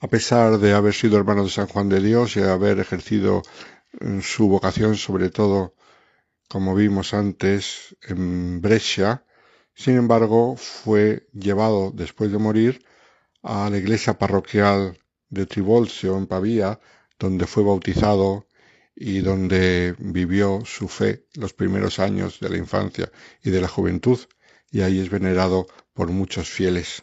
A 0.00 0.08
pesar 0.08 0.58
de 0.58 0.72
haber 0.72 0.94
sido 0.94 1.18
hermano 1.18 1.44
de 1.44 1.50
San 1.50 1.66
Juan 1.66 1.88
de 1.88 2.00
Dios 2.00 2.36
y 2.36 2.42
haber 2.42 2.78
ejercido 2.78 3.42
mm, 4.00 4.20
su 4.20 4.48
vocación 4.48 4.96
sobre 4.96 5.30
todo, 5.30 5.74
como 6.48 6.74
vimos 6.74 7.14
antes, 7.14 7.96
en 8.02 8.60
Brescia, 8.60 9.24
sin 9.74 9.96
embargo 9.96 10.56
fue 10.56 11.26
llevado 11.32 11.90
después 11.92 12.30
de 12.30 12.38
morir 12.38 12.84
a 13.42 13.68
la 13.68 13.78
iglesia 13.78 14.18
parroquial 14.18 14.98
de 15.28 15.46
Tribolcio 15.46 16.16
en 16.16 16.26
Pavía, 16.26 16.80
donde 17.18 17.46
fue 17.46 17.64
bautizado 17.64 18.46
y 18.96 19.20
donde 19.20 19.94
vivió 19.98 20.62
su 20.64 20.88
fe 20.88 21.26
los 21.34 21.52
primeros 21.52 21.98
años 21.98 22.38
de 22.40 22.48
la 22.48 22.56
infancia 22.56 23.10
y 23.42 23.50
de 23.50 23.60
la 23.60 23.68
juventud, 23.68 24.18
y 24.70 24.82
ahí 24.82 25.00
es 25.00 25.10
venerado 25.10 25.66
por 25.92 26.08
muchos 26.10 26.48
fieles. 26.48 27.02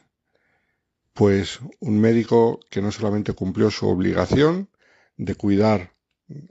Pues 1.14 1.60
un 1.80 2.00
médico 2.00 2.60
que 2.70 2.82
no 2.82 2.92
solamente 2.92 3.34
cumplió 3.34 3.70
su 3.72 3.88
obligación 3.88 4.70
de 5.18 5.36
cuidar 5.36 5.94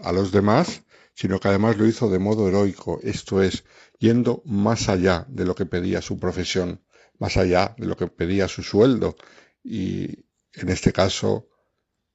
a 0.01 0.12
los 0.12 0.32
demás, 0.32 0.82
sino 1.14 1.41
que 1.41 1.49
además 1.49 1.76
lo 1.76 1.86
hizo 1.86 2.09
de 2.11 2.18
modo 2.18 2.49
heroico, 2.49 3.01
esto 3.03 3.43
es, 3.43 3.64
yendo 3.99 4.43
más 4.45 4.88
allá 4.88 5.26
de 5.28 5.45
lo 5.45 5.55
que 5.55 5.66
pedía 5.66 6.03
su 6.03 6.18
profesión, 6.18 6.82
más 7.18 7.36
allá 7.36 7.74
de 7.78 7.86
lo 7.86 7.97
que 7.97 8.07
pedía 8.07 8.49
su 8.49 8.62
sueldo, 8.62 9.16
y 9.62 10.24
en 10.55 10.68
este 10.68 10.93
caso 10.93 11.49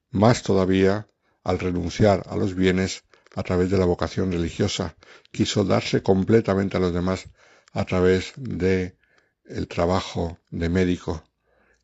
más 0.10 0.44
todavía 0.44 1.08
al 1.44 1.60
renunciar 1.60 2.24
a 2.28 2.36
los 2.36 2.56
bienes 2.56 3.04
a 3.36 3.44
través 3.44 3.70
de 3.70 3.78
la 3.78 3.86
vocación 3.86 4.32
religiosa, 4.32 4.96
quiso 5.32 5.64
darse 5.64 6.02
completamente 6.02 6.78
a 6.78 6.80
los 6.80 6.94
demás 6.94 7.28
a 7.74 7.86
través 7.86 8.34
de 8.38 8.98
el 9.46 9.68
trabajo 9.68 10.40
de 10.50 10.70
médico, 10.70 11.24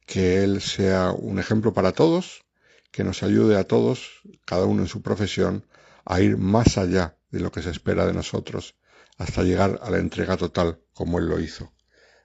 que 0.07 0.43
él 0.43 0.61
sea 0.61 1.11
un 1.11 1.37
ejemplo 1.37 1.73
para 1.73 1.91
todos, 1.91 2.43
que 2.91 3.03
nos 3.03 3.21
ayude 3.23 3.57
a 3.57 3.65
todos, 3.65 4.21
cada 4.45 4.65
uno 4.65 4.83
en 4.83 4.87
su 4.87 5.01
profesión, 5.01 5.65
a 6.05 6.21
ir 6.21 6.37
más 6.37 6.77
allá 6.77 7.17
de 7.29 7.41
lo 7.41 7.51
que 7.51 7.61
se 7.61 7.69
espera 7.69 8.05
de 8.05 8.13
nosotros, 8.13 8.75
hasta 9.17 9.43
llegar 9.43 9.79
a 9.83 9.91
la 9.91 9.97
entrega 9.97 10.37
total, 10.37 10.79
como 10.93 11.19
Él 11.19 11.27
lo 11.27 11.39
hizo. 11.39 11.71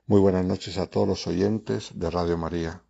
Muy 0.06 0.20
buenas 0.20 0.44
noches 0.44 0.78
a 0.78 0.86
todos 0.86 1.06
los 1.06 1.26
oyentes 1.26 1.90
de 1.94 2.10
Radio 2.10 2.38
María. 2.38 2.86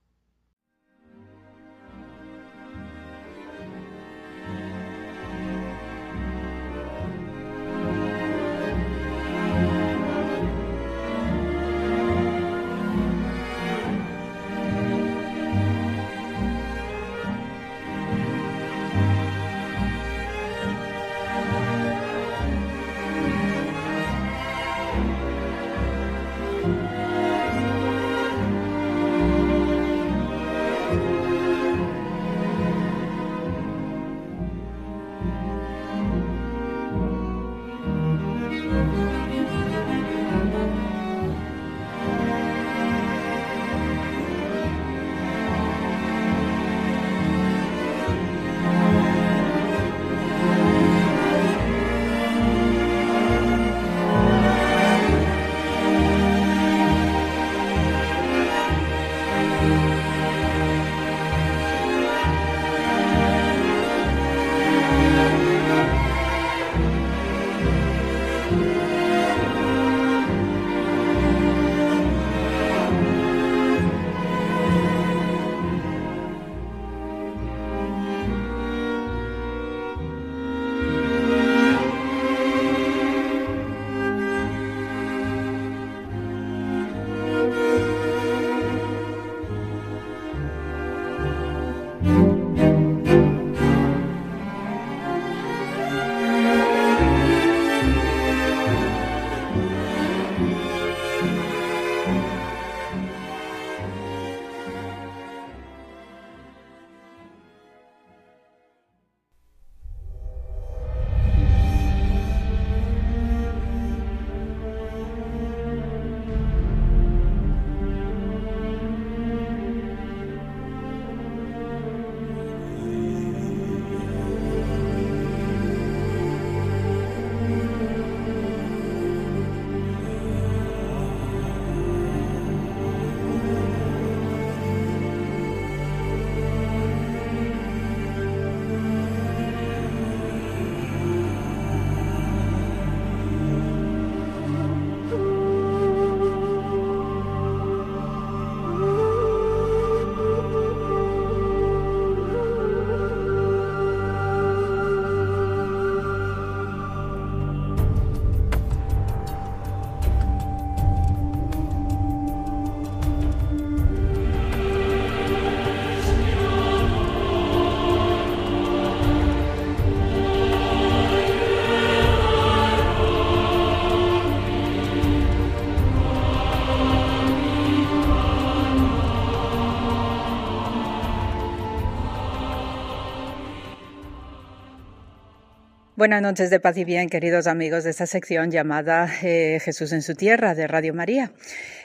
Buenas 185.97 186.21
noches 186.21 186.51
de 186.51 186.61
paz 186.61 186.77
y 186.77 186.85
bien, 186.85 187.09
queridos 187.09 187.47
amigos 187.47 187.85
de 187.85 187.89
esta 187.89 188.05
sección 188.05 188.51
llamada 188.51 189.09
eh, 189.23 189.61
Jesús 189.63 189.93
en 189.93 190.03
su 190.03 190.14
tierra 190.14 190.55
de 190.55 190.67
Radio 190.67 190.93
María. 190.93 191.33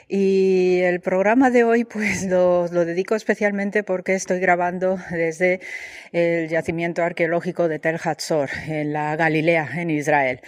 Y 0.06 0.80
el 0.80 1.00
programa 1.00 1.48
de 1.48 1.64
hoy 1.64 1.84
pues 1.84 2.26
lo, 2.26 2.68
lo, 2.68 2.84
dedico 2.84 3.14
especialmente 3.14 3.82
porque 3.82 4.12
estoy 4.12 4.38
grabando 4.38 4.98
desde 5.10 5.60
el 6.12 6.50
yacimiento 6.50 7.02
arqueológico 7.02 7.68
de 7.68 7.78
Tel 7.78 7.98
Hatzor, 8.04 8.50
en 8.66 8.92
la 8.92 9.16
Galilea, 9.16 9.80
en 9.80 9.88
Israel. 9.88 10.42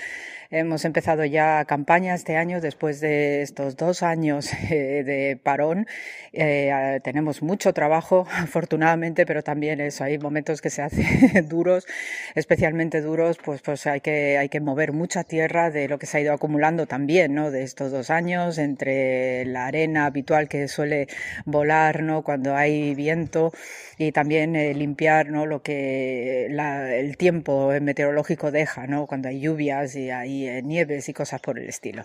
Hemos 0.56 0.84
empezado 0.84 1.24
ya 1.24 1.64
campaña 1.64 2.14
este 2.14 2.36
año 2.36 2.60
después 2.60 3.00
de 3.00 3.42
estos 3.42 3.76
dos 3.76 4.04
años 4.04 4.52
eh, 4.70 5.02
de 5.02 5.36
parón. 5.42 5.88
Eh, 6.32 7.00
tenemos 7.02 7.42
mucho 7.42 7.72
trabajo, 7.72 8.28
afortunadamente, 8.38 9.26
pero 9.26 9.42
también 9.42 9.80
hay 9.80 10.18
momentos 10.18 10.60
que 10.60 10.70
se 10.70 10.82
hacen 10.82 11.48
duros, 11.48 11.88
especialmente 12.36 13.00
duros, 13.00 13.36
pues, 13.44 13.62
pues 13.62 13.88
hay, 13.88 14.00
que, 14.00 14.38
hay 14.38 14.48
que 14.48 14.60
mover 14.60 14.92
mucha 14.92 15.24
tierra 15.24 15.72
de 15.72 15.88
lo 15.88 15.98
que 15.98 16.06
se 16.06 16.18
ha 16.18 16.20
ido 16.20 16.32
acumulando 16.32 16.86
también, 16.86 17.34
¿no? 17.34 17.50
De 17.50 17.64
estos 17.64 17.90
dos 17.90 18.10
años, 18.10 18.58
entre 18.58 19.44
la 19.46 19.66
arena 19.66 20.06
habitual 20.06 20.48
que 20.48 20.68
suele 20.68 21.08
volar, 21.46 22.04
¿no? 22.04 22.22
Cuando 22.22 22.54
hay 22.54 22.94
viento 22.94 23.52
y 23.98 24.12
también 24.12 24.54
eh, 24.54 24.72
limpiar, 24.72 25.30
¿no? 25.30 25.46
Lo 25.46 25.62
que 25.62 26.46
la, 26.50 26.94
el 26.94 27.16
tiempo 27.16 27.72
meteorológico 27.80 28.52
deja, 28.52 28.86
¿no? 28.86 29.08
Cuando 29.08 29.28
hay 29.28 29.40
lluvias 29.40 29.96
y 29.96 30.10
hay 30.10 30.43
nieves 30.62 31.08
y 31.08 31.12
cosas 31.12 31.40
por 31.40 31.58
el 31.58 31.68
estilo. 31.68 32.04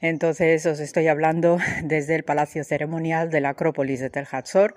Entonces 0.00 0.64
os 0.66 0.80
estoy 0.80 1.08
hablando 1.08 1.58
desde 1.84 2.14
el 2.14 2.24
Palacio 2.24 2.64
Ceremonial 2.64 3.30
de 3.30 3.40
la 3.40 3.50
Acrópolis 3.50 4.00
de 4.00 4.10
Tel 4.10 4.26
Hatzor. 4.30 4.74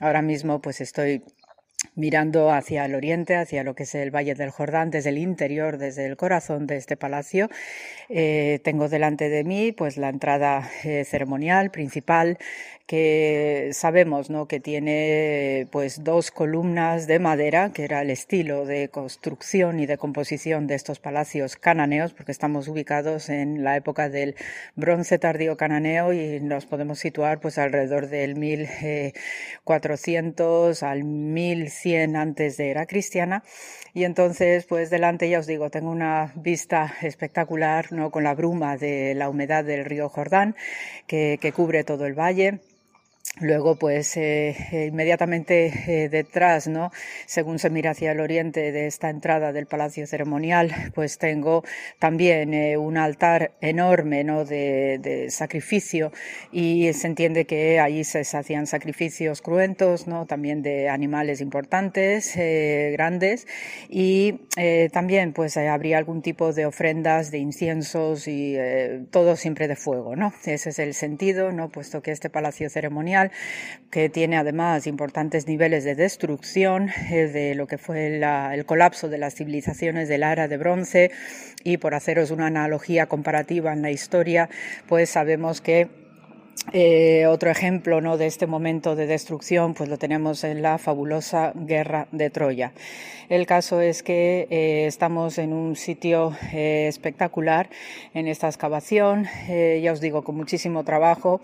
Ahora 0.00 0.22
mismo 0.22 0.60
pues 0.60 0.80
estoy 0.80 1.22
mirando 1.94 2.50
hacia 2.50 2.84
el 2.84 2.94
oriente, 2.94 3.36
hacia 3.36 3.64
lo 3.64 3.74
que 3.74 3.82
es 3.84 3.94
el 3.94 4.10
Valle 4.10 4.34
del 4.34 4.50
Jordán, 4.50 4.90
desde 4.90 5.10
el 5.10 5.18
interior, 5.18 5.78
desde 5.78 6.06
el 6.06 6.16
corazón 6.16 6.66
de 6.66 6.76
este 6.76 6.96
palacio. 6.96 7.48
Eh, 8.08 8.60
tengo 8.64 8.88
delante 8.88 9.28
de 9.28 9.44
mí 9.44 9.72
pues 9.72 9.96
la 9.96 10.08
entrada 10.08 10.70
eh, 10.84 11.04
ceremonial 11.04 11.70
principal 11.70 12.38
que 12.86 13.70
sabemos 13.72 14.30
¿no? 14.30 14.46
que 14.46 14.60
tiene 14.60 15.66
pues 15.70 16.04
dos 16.04 16.30
columnas 16.30 17.06
de 17.06 17.18
madera, 17.18 17.72
que 17.72 17.84
era 17.84 18.02
el 18.02 18.10
estilo 18.10 18.66
de 18.66 18.88
construcción 18.88 19.80
y 19.80 19.86
de 19.86 19.98
composición 19.98 20.66
de 20.66 20.74
estos 20.74 20.98
palacios 20.98 21.56
cananeos, 21.56 22.12
porque 22.12 22.32
estamos 22.32 22.68
ubicados 22.68 23.28
en 23.28 23.64
la 23.64 23.76
época 23.76 24.08
del 24.08 24.34
bronce 24.76 25.18
tardío 25.18 25.56
cananeo 25.56 26.12
y 26.12 26.40
nos 26.40 26.66
podemos 26.66 26.98
situar 26.98 27.40
pues 27.40 27.58
alrededor 27.58 28.08
del 28.08 28.36
1400 28.36 30.82
al 30.82 31.04
1100 31.04 32.16
antes 32.16 32.56
de 32.56 32.70
era 32.70 32.86
cristiana. 32.86 33.42
Y 33.94 34.04
entonces, 34.04 34.64
pues 34.64 34.90
delante, 34.90 35.28
ya 35.28 35.38
os 35.38 35.46
digo, 35.46 35.70
tengo 35.70 35.90
una 35.90 36.32
vista 36.36 36.94
espectacular, 37.02 37.92
¿no? 37.92 38.10
Con 38.10 38.24
la 38.24 38.34
bruma 38.34 38.76
de 38.78 39.14
la 39.14 39.28
humedad 39.28 39.64
del 39.64 39.84
río 39.84 40.08
Jordán, 40.08 40.56
que, 41.06 41.38
que 41.40 41.52
cubre 41.52 41.84
todo 41.84 42.06
el 42.06 42.14
valle 42.14 42.60
Luego, 43.40 43.76
pues 43.76 44.14
eh, 44.18 44.54
inmediatamente 44.88 45.72
eh, 45.86 46.08
detrás, 46.10 46.68
¿no? 46.68 46.90
Según 47.24 47.58
se 47.58 47.70
mira 47.70 47.92
hacia 47.92 48.12
el 48.12 48.20
oriente 48.20 48.72
de 48.72 48.86
esta 48.86 49.08
entrada 49.08 49.52
del 49.52 49.64
palacio 49.66 50.06
ceremonial, 50.06 50.70
pues 50.94 51.16
tengo 51.16 51.64
también 51.98 52.52
eh, 52.52 52.76
un 52.76 52.98
altar 52.98 53.52
enorme, 53.62 54.22
¿no? 54.22 54.44
De, 54.44 54.98
de, 54.98 55.30
sacrificio 55.30 56.12
y 56.52 56.92
se 56.92 57.06
entiende 57.06 57.46
que 57.46 57.80
allí 57.80 58.04
se 58.04 58.20
hacían 58.20 58.66
sacrificios 58.66 59.40
cruentos, 59.40 60.06
¿no? 60.06 60.26
También 60.26 60.60
de 60.60 60.90
animales 60.90 61.40
importantes, 61.40 62.36
grandes 62.36 63.46
y 63.88 64.40
también, 64.92 65.32
pues 65.32 65.56
habría 65.56 65.96
algún 65.98 66.22
tipo 66.22 66.52
de 66.52 66.66
ofrendas, 66.66 67.30
de 67.30 67.38
inciensos 67.38 68.28
y 68.28 68.56
todo 69.10 69.36
siempre 69.36 69.68
de 69.68 69.76
fuego, 69.76 70.16
¿no? 70.16 70.34
Ese 70.44 70.70
es 70.70 70.78
el 70.78 70.92
sentido, 70.94 71.52
¿no? 71.52 71.70
Puesto 71.70 72.02
que 72.02 72.10
este 72.10 72.28
palacio 72.28 72.68
ceremonial 72.68 73.11
que 73.92 74.08
tiene 74.08 74.38
además 74.38 74.86
importantes 74.86 75.46
niveles 75.46 75.84
de 75.84 75.94
destrucción 75.94 76.88
eh, 77.10 77.28
de 77.28 77.54
lo 77.54 77.66
que 77.66 77.76
fue 77.76 78.06
el 78.06 78.64
colapso 78.64 79.10
de 79.10 79.18
las 79.18 79.34
civilizaciones 79.34 80.08
de 80.08 80.16
la 80.16 80.32
era 80.32 80.48
de 80.48 80.56
bronce 80.56 81.10
y 81.62 81.76
por 81.76 81.94
haceros 81.94 82.30
una 82.30 82.46
analogía 82.46 83.04
comparativa 83.04 83.70
en 83.70 83.82
la 83.82 83.90
historia, 83.90 84.48
pues 84.88 85.10
sabemos 85.10 85.60
que 85.60 85.88
eh, 86.72 87.26
otro 87.26 87.50
ejemplo 87.50 88.00
¿no? 88.00 88.16
de 88.16 88.26
este 88.26 88.46
momento 88.46 88.96
de 88.96 89.06
destrucción 89.06 89.74
pues 89.74 89.90
lo 89.90 89.98
tenemos 89.98 90.42
en 90.44 90.62
la 90.62 90.78
fabulosa 90.78 91.52
guerra 91.54 92.08
de 92.12 92.30
Troya. 92.30 92.72
El 93.28 93.46
caso 93.46 93.82
es 93.82 94.02
que 94.02 94.46
eh, 94.50 94.86
estamos 94.86 95.36
en 95.36 95.52
un 95.52 95.76
sitio 95.76 96.34
espectacular 96.52 97.68
en 98.14 98.26
esta 98.26 98.46
excavación, 98.46 99.26
ya 99.48 99.92
os 99.92 100.00
digo, 100.00 100.24
con 100.24 100.36
muchísimo 100.36 100.82
trabajo 100.84 101.40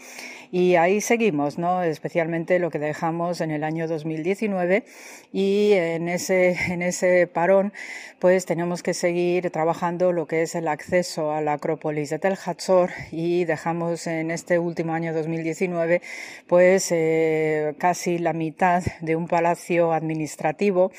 y 0.51 0.77
ahí 0.77 1.01
seguimos, 1.01 1.59
¿no? 1.59 1.83
especialmente 1.83 2.59
lo 2.59 2.71
que 2.71 2.79
dejamos 2.79 3.41
en 3.41 3.51
el 3.51 3.65
año 3.65 3.89
2019 3.89 4.85
y 5.33 5.73
en 5.73 6.09
ese, 6.09 6.57
en 6.73 6.83
ese 6.83 7.27
parón 7.27 7.73
pues 8.19 8.47
tenemos 8.47 8.83
que 8.83 8.95
seguir 8.95 9.51
trabajando 9.51 10.13
lo 10.13 10.27
que 10.27 10.43
es 10.43 10.55
el 10.55 10.69
acceso 10.69 11.33
a 11.33 11.41
la 11.41 11.55
Acrópolis 11.55 12.11
de 12.11 12.19
Tel 12.19 12.37
Hatzor 12.45 12.91
y 13.11 13.45
dejamos 13.45 14.07
en 14.07 14.31
este 14.31 14.59
último 14.59 14.93
año 14.93 15.13
2019 15.13 16.03
pues 16.47 16.95
casi 17.79 18.19
la 18.19 18.33
mitad 18.33 18.83
de 19.01 19.17
un 19.17 19.29
palacio 19.29 19.93
administrativo 19.93 20.93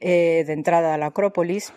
eh, 0.00 0.44
de 0.46 0.52
entrada 0.52 0.94
a 0.94 0.98
la 0.98 1.06
Acrópolis 1.06 1.72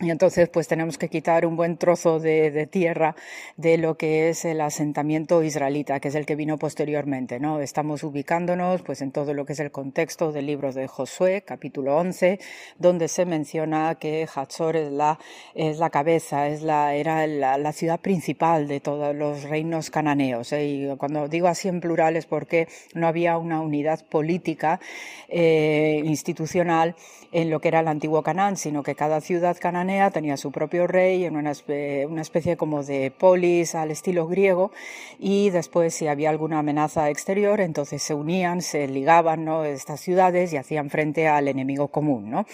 y 0.00 0.10
entonces 0.10 0.48
pues 0.48 0.66
tenemos 0.66 0.96
que 0.96 1.08
quitar 1.08 1.44
un 1.44 1.56
buen 1.56 1.76
trozo 1.76 2.20
de, 2.20 2.66
tierra 2.70 3.14
de 3.56 3.76
lo 3.76 3.98
que 3.98 4.30
es 4.30 4.46
el 4.46 4.62
asentamiento 4.62 5.42
israelita, 5.42 6.00
que 6.00 6.08
es 6.08 6.14
el 6.14 6.24
que 6.24 6.36
vino 6.36 6.56
posteriormente, 6.56 7.38
¿no? 7.38 7.60
Estamos 7.60 8.02
ubicándonos 8.02 8.80
pues 8.80 9.02
en 9.02 9.12
todo 9.12 9.34
lo 9.34 9.44
que 9.44 9.52
es 9.52 9.60
el 9.60 9.70
contexto 9.70 10.32
del 10.32 10.46
libro 10.46 10.72
de 10.72 10.88
Josué, 10.88 11.42
capítulo 11.42 11.98
11, 11.98 12.40
donde 12.78 13.08
se 13.08 13.26
menciona 13.26 13.94
que 13.96 14.26
Hatzor 14.34 14.76
es 14.76 14.90
la, 14.90 15.18
es 15.54 15.78
la 15.78 15.90
cabeza, 15.90 16.48
es 16.48 16.62
la, 16.62 16.94
era 16.94 17.26
la, 17.26 17.72
ciudad 17.72 18.00
principal 18.00 18.68
de 18.68 18.80
todos 18.80 19.14
los 19.14 19.42
reinos 19.44 19.90
cananeos. 19.90 20.52
¿eh? 20.52 20.64
Y 20.64 20.96
cuando 20.96 21.28
digo 21.28 21.46
así 21.46 21.68
en 21.68 21.80
plural 21.80 22.16
es 22.16 22.24
porque 22.24 22.68
no 22.94 23.06
había 23.06 23.36
una 23.36 23.60
unidad 23.60 24.04
política, 24.06 24.80
eh, 25.28 26.00
institucional, 26.04 26.96
en 27.32 27.50
lo 27.50 27.60
que 27.60 27.68
era 27.68 27.80
el 27.80 27.88
antiguo 27.88 28.22
Canaán, 28.22 28.56
sino 28.56 28.82
que 28.82 28.94
cada 28.94 29.20
ciudad 29.20 29.56
cananea 29.60 30.10
tenía 30.10 30.36
su 30.36 30.50
propio 30.50 30.86
rey 30.86 31.24
en 31.24 31.36
una, 31.36 31.52
especie 31.52 32.56
como 32.56 32.82
de 32.82 33.12
polis 33.16 33.74
al 33.74 33.90
estilo 33.90 34.26
griego 34.26 34.72
y 35.18 35.50
después 35.50 35.94
si 35.94 36.08
había 36.08 36.30
alguna 36.30 36.58
amenaza 36.58 37.08
exterior, 37.08 37.60
entonces 37.60 38.02
se 38.02 38.14
unían, 38.14 38.62
se 38.62 38.88
ligaban 38.88 39.44
¿no? 39.44 39.64
estas 39.64 40.00
ciudades 40.00 40.52
y 40.52 40.56
hacían 40.56 40.90
frente 40.90 41.28
al 41.28 41.48
enemigo 41.48 41.88
común. 41.88 42.30
¿no? 42.30 42.46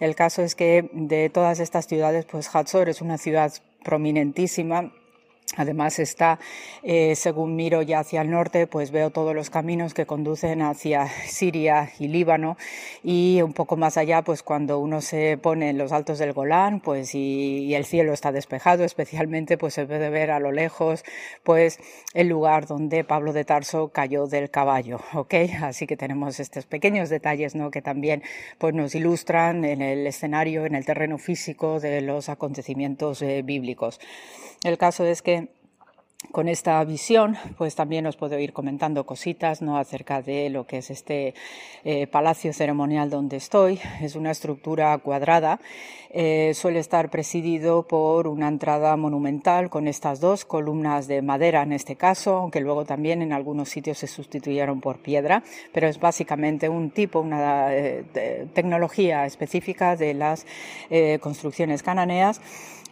El 0.00 0.14
caso 0.14 0.42
es 0.42 0.54
que 0.54 0.90
de 0.92 1.30
todas 1.30 1.60
estas 1.60 1.86
ciudades, 1.86 2.26
pues 2.26 2.54
Hatzor 2.54 2.88
es 2.88 3.00
una 3.00 3.18
ciudad 3.18 3.52
prominentísima 3.82 4.92
Además 5.58 5.98
está, 5.98 6.38
eh, 6.84 7.16
según 7.16 7.56
miro 7.56 7.82
ya 7.82 7.98
hacia 7.98 8.22
el 8.22 8.30
norte, 8.30 8.68
pues 8.68 8.92
veo 8.92 9.10
todos 9.10 9.34
los 9.34 9.50
caminos 9.50 9.92
que 9.92 10.06
conducen 10.06 10.62
hacia 10.62 11.08
Siria 11.26 11.90
y 11.98 12.06
Líbano 12.06 12.56
y 13.02 13.42
un 13.42 13.52
poco 13.52 13.76
más 13.76 13.96
allá, 13.96 14.22
pues 14.22 14.44
cuando 14.44 14.78
uno 14.78 15.00
se 15.00 15.36
pone 15.36 15.70
en 15.70 15.76
los 15.76 15.90
altos 15.90 16.20
del 16.20 16.32
Golán, 16.32 16.78
pues 16.78 17.12
y, 17.14 17.74
el 17.74 17.84
cielo 17.84 18.12
está 18.12 18.30
despejado, 18.30 18.84
especialmente 18.84 19.58
pues 19.58 19.74
se 19.74 19.84
puede 19.84 20.10
ver 20.10 20.30
a 20.30 20.38
lo 20.38 20.52
lejos, 20.52 21.04
pues 21.42 21.80
el 22.14 22.28
lugar 22.28 22.66
donde 22.66 23.02
Pablo 23.02 23.32
de 23.32 23.44
Tarso 23.44 23.88
cayó 23.88 24.28
del 24.28 24.50
caballo, 24.50 25.00
¿ok? 25.14 25.34
Así 25.62 25.88
que 25.88 25.96
tenemos 25.96 26.38
estos 26.38 26.66
pequeños 26.66 27.08
detalles, 27.08 27.56
¿no? 27.56 27.72
Que 27.72 27.82
también 27.82 28.22
pues 28.58 28.74
nos 28.74 28.94
ilustran 28.94 29.64
en 29.64 29.82
el 29.82 30.06
escenario, 30.06 30.66
en 30.66 30.76
el 30.76 30.84
terreno 30.84 31.18
físico 31.18 31.80
de 31.80 32.00
los 32.00 32.28
acontecimientos 32.28 33.22
eh, 33.22 33.42
bíblicos. 33.42 34.00
El 34.64 34.76
caso 34.76 35.04
es 35.04 35.22
que 35.22 35.47
con 36.32 36.48
esta 36.48 36.82
visión, 36.84 37.36
pues 37.56 37.76
también 37.76 38.04
os 38.06 38.16
puedo 38.16 38.36
ir 38.40 38.52
comentando 38.52 39.06
cositas 39.06 39.62
¿no? 39.62 39.78
acerca 39.78 40.20
de 40.20 40.50
lo 40.50 40.66
que 40.66 40.78
es 40.78 40.90
este 40.90 41.32
eh, 41.84 42.08
palacio 42.08 42.52
ceremonial 42.52 43.08
donde 43.08 43.36
estoy. 43.36 43.80
Es 44.02 44.16
una 44.16 44.32
estructura 44.32 44.98
cuadrada, 44.98 45.60
eh, 46.10 46.52
suele 46.54 46.80
estar 46.80 47.08
presidido 47.08 47.84
por 47.84 48.26
una 48.26 48.48
entrada 48.48 48.96
monumental 48.96 49.70
con 49.70 49.86
estas 49.86 50.18
dos 50.20 50.44
columnas 50.44 51.06
de 51.06 51.22
madera 51.22 51.62
en 51.62 51.72
este 51.72 51.94
caso, 51.94 52.36
aunque 52.36 52.60
luego 52.60 52.84
también 52.84 53.22
en 53.22 53.32
algunos 53.32 53.68
sitios 53.68 53.98
se 53.98 54.08
sustituyeron 54.08 54.80
por 54.80 54.98
piedra, 54.98 55.44
pero 55.72 55.86
es 55.86 56.00
básicamente 56.00 56.68
un 56.68 56.90
tipo, 56.90 57.20
una 57.20 57.72
eh, 57.72 58.46
tecnología 58.54 59.24
específica 59.24 59.94
de 59.94 60.14
las 60.14 60.46
construcciones 61.20 61.82
cananeas 61.82 62.40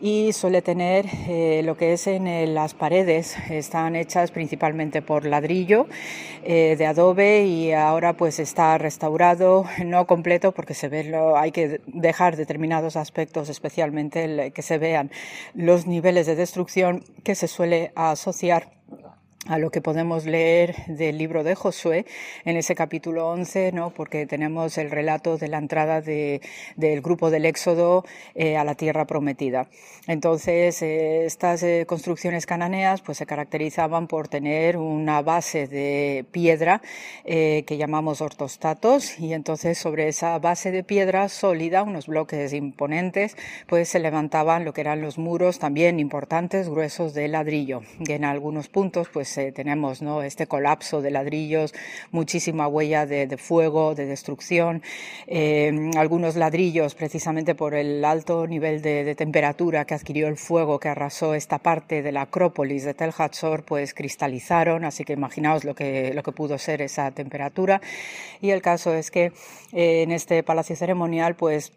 y 0.00 0.32
suele 0.32 0.62
tener 0.62 1.06
eh, 1.28 1.62
lo 1.64 1.76
que 1.76 1.92
es 1.92 2.06
en 2.06 2.54
las 2.54 2.74
paredes, 2.74 3.36
están 3.50 3.96
hechas 3.96 4.30
principalmente 4.30 5.02
por 5.02 5.24
ladrillo 5.24 5.86
eh, 6.44 6.76
de 6.76 6.86
adobe 6.86 7.44
y 7.44 7.72
ahora 7.72 8.14
pues 8.14 8.38
está 8.38 8.76
restaurado, 8.78 9.64
no 9.84 10.06
completo 10.06 10.52
porque 10.52 10.74
se 10.74 10.88
ve, 10.88 11.04
lo, 11.04 11.36
hay 11.36 11.52
que 11.52 11.80
dejar 11.86 12.36
determinados 12.36 12.96
aspectos, 12.96 13.48
especialmente 13.48 14.52
que 14.52 14.62
se 14.62 14.78
vean 14.78 15.10
los 15.54 15.86
niveles 15.86 16.26
de 16.26 16.36
destrucción 16.36 17.02
que 17.24 17.34
se 17.34 17.48
suele 17.48 17.92
asociar 17.94 18.70
a 19.48 19.58
lo 19.58 19.70
que 19.70 19.80
podemos 19.80 20.26
leer 20.26 20.74
del 20.86 21.18
libro 21.18 21.44
de 21.44 21.54
Josué 21.54 22.06
en 22.44 22.56
ese 22.56 22.74
capítulo 22.74 23.28
11, 23.28 23.72
¿no? 23.72 23.90
porque 23.90 24.26
tenemos 24.26 24.78
el 24.78 24.90
relato 24.90 25.38
de 25.38 25.48
la 25.48 25.58
entrada 25.58 26.00
de, 26.00 26.40
del 26.76 27.00
grupo 27.00 27.30
del 27.30 27.44
Éxodo 27.44 28.04
eh, 28.34 28.56
a 28.56 28.64
la 28.64 28.74
tierra 28.74 29.06
prometida. 29.06 29.68
Entonces, 30.06 30.82
eh, 30.82 31.24
estas 31.24 31.62
eh, 31.62 31.84
construcciones 31.86 32.46
cananeas 32.46 33.02
pues, 33.02 33.18
se 33.18 33.26
caracterizaban 33.26 34.08
por 34.08 34.28
tener 34.28 34.76
una 34.76 35.22
base 35.22 35.66
de 35.66 36.24
piedra 36.30 36.82
que 37.24 37.76
llamamos 37.76 38.20
ortostatos 38.20 39.18
y 39.18 39.32
entonces 39.32 39.78
sobre 39.78 40.08
esa 40.08 40.38
base 40.38 40.70
de 40.70 40.84
piedra 40.84 41.28
sólida, 41.28 41.82
unos 41.82 42.06
bloques 42.06 42.52
imponentes, 42.52 43.36
pues 43.66 43.88
se 43.88 43.98
levantaban 43.98 44.64
lo 44.64 44.72
que 44.72 44.80
eran 44.80 45.00
los 45.00 45.18
muros 45.18 45.58
también 45.58 45.98
importantes, 46.00 46.68
gruesos 46.68 47.14
de 47.14 47.28
ladrillo. 47.28 47.82
Y 48.00 48.12
en 48.12 48.24
algunos 48.24 48.68
puntos 48.68 49.08
pues 49.12 49.35
eh, 49.38 49.52
tenemos 49.52 50.02
¿no? 50.02 50.22
este 50.22 50.46
colapso 50.46 51.02
de 51.02 51.10
ladrillos, 51.10 51.74
muchísima 52.10 52.68
huella 52.68 53.06
de, 53.06 53.36
fuego, 53.36 53.94
de 53.94 54.06
destrucción, 54.06 54.82
eh, 55.26 55.90
algunos 55.96 56.36
ladrillos 56.36 56.94
precisamente 56.94 57.54
por 57.54 57.74
el 57.74 58.04
alto 58.04 58.46
nivel 58.46 58.82
de, 58.82 59.14
temperatura 59.14 59.84
que 59.84 59.94
adquirió 59.94 60.28
el 60.28 60.36
fuego 60.36 60.78
que 60.78 60.88
arrasó 60.88 61.34
esta 61.34 61.58
parte 61.58 62.02
de 62.02 62.12
la 62.12 62.22
Acrópolis 62.22 62.84
de 62.84 62.94
Tel 62.94 63.12
Hatzor, 63.16 63.64
pues 63.64 63.94
cristalizaron, 63.94 64.84
así 64.84 65.04
que 65.04 65.12
imaginaos 65.12 65.64
lo 65.64 65.74
que, 65.74 66.12
lo 66.14 66.22
que 66.22 66.32
pudo 66.32 66.58
ser 66.58 66.82
esa 66.82 67.10
temperatura. 67.10 67.80
Y 68.40 68.50
el 68.50 68.62
caso 68.62 68.94
es 68.94 69.10
que 69.10 69.32
eh, 69.72 70.02
en 70.02 70.12
este 70.12 70.42
palacio 70.42 70.76
ceremonial, 70.76 71.34
pues 71.34 71.72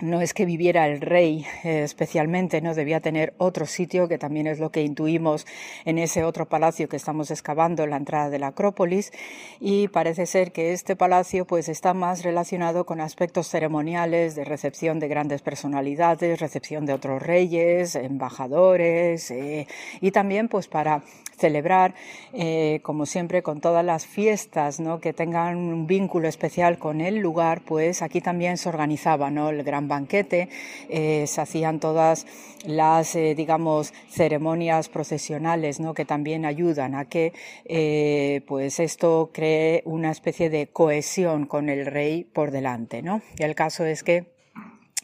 no 0.00 0.20
es 0.20 0.34
que 0.34 0.44
viviera 0.44 0.88
el 0.88 1.00
rey 1.00 1.46
eh, 1.62 1.82
especialmente, 1.82 2.60
no 2.60 2.74
debía 2.74 3.00
tener 3.00 3.34
otro 3.38 3.66
sitio, 3.66 4.08
que 4.08 4.18
también 4.18 4.46
es 4.46 4.58
lo 4.58 4.70
que 4.70 4.82
intuimos 4.82 5.46
en 5.84 5.98
ese 5.98 6.24
otro 6.24 6.46
palacio 6.46 6.88
que 6.88 6.96
estamos 6.96 7.30
excavando 7.30 7.84
en 7.84 7.90
la 7.90 7.96
entrada 7.96 8.30
de 8.30 8.38
la 8.38 8.48
Acrópolis, 8.48 9.12
y 9.60 9.88
parece 9.88 10.26
ser 10.26 10.52
que 10.52 10.72
este 10.72 10.96
palacio 10.96 11.46
pues 11.46 11.68
está 11.68 11.94
más 11.94 12.22
relacionado 12.22 12.86
con 12.86 13.00
aspectos 13.00 13.48
ceremoniales 13.48 14.34
de 14.34 14.44
recepción 14.44 14.98
de 14.98 15.08
grandes 15.08 15.42
personalidades, 15.42 16.40
recepción 16.40 16.86
de 16.86 16.92
otros 16.92 17.22
reyes, 17.22 17.94
embajadores, 17.94 19.30
eh, 19.30 19.66
y 20.00 20.10
también 20.10 20.48
pues 20.48 20.68
para 20.68 21.02
celebrar, 21.36 21.94
eh, 22.32 22.80
como 22.82 23.06
siempre, 23.06 23.42
con 23.42 23.60
todas 23.60 23.84
las 23.84 24.06
fiestas 24.06 24.80
¿no? 24.80 25.00
que 25.00 25.12
tengan 25.12 25.56
un 25.56 25.86
vínculo 25.86 26.28
especial 26.28 26.78
con 26.78 27.00
el 27.00 27.18
lugar, 27.18 27.62
pues 27.64 28.02
aquí 28.02 28.20
también 28.20 28.56
se 28.56 28.68
organizaba 28.68 29.30
¿no? 29.30 29.50
el 29.50 29.62
gran 29.62 29.83
banquete, 29.88 30.48
eh, 30.88 31.26
se 31.26 31.40
hacían 31.40 31.80
todas 31.80 32.26
las, 32.64 33.14
eh, 33.14 33.34
digamos, 33.34 33.92
ceremonias 34.08 34.88
procesionales, 34.88 35.80
¿no? 35.80 35.94
Que 35.94 36.04
también 36.04 36.44
ayudan 36.44 36.94
a 36.94 37.06
que, 37.06 37.32
eh, 37.64 38.42
pues 38.46 38.80
esto 38.80 39.30
cree 39.32 39.82
una 39.84 40.10
especie 40.10 40.50
de 40.50 40.66
cohesión 40.68 41.46
con 41.46 41.68
el 41.68 41.86
rey 41.86 42.24
por 42.24 42.50
delante, 42.50 43.02
¿no? 43.02 43.22
Y 43.38 43.42
el 43.42 43.54
caso 43.54 43.84
es 43.84 44.02
que 44.02 44.33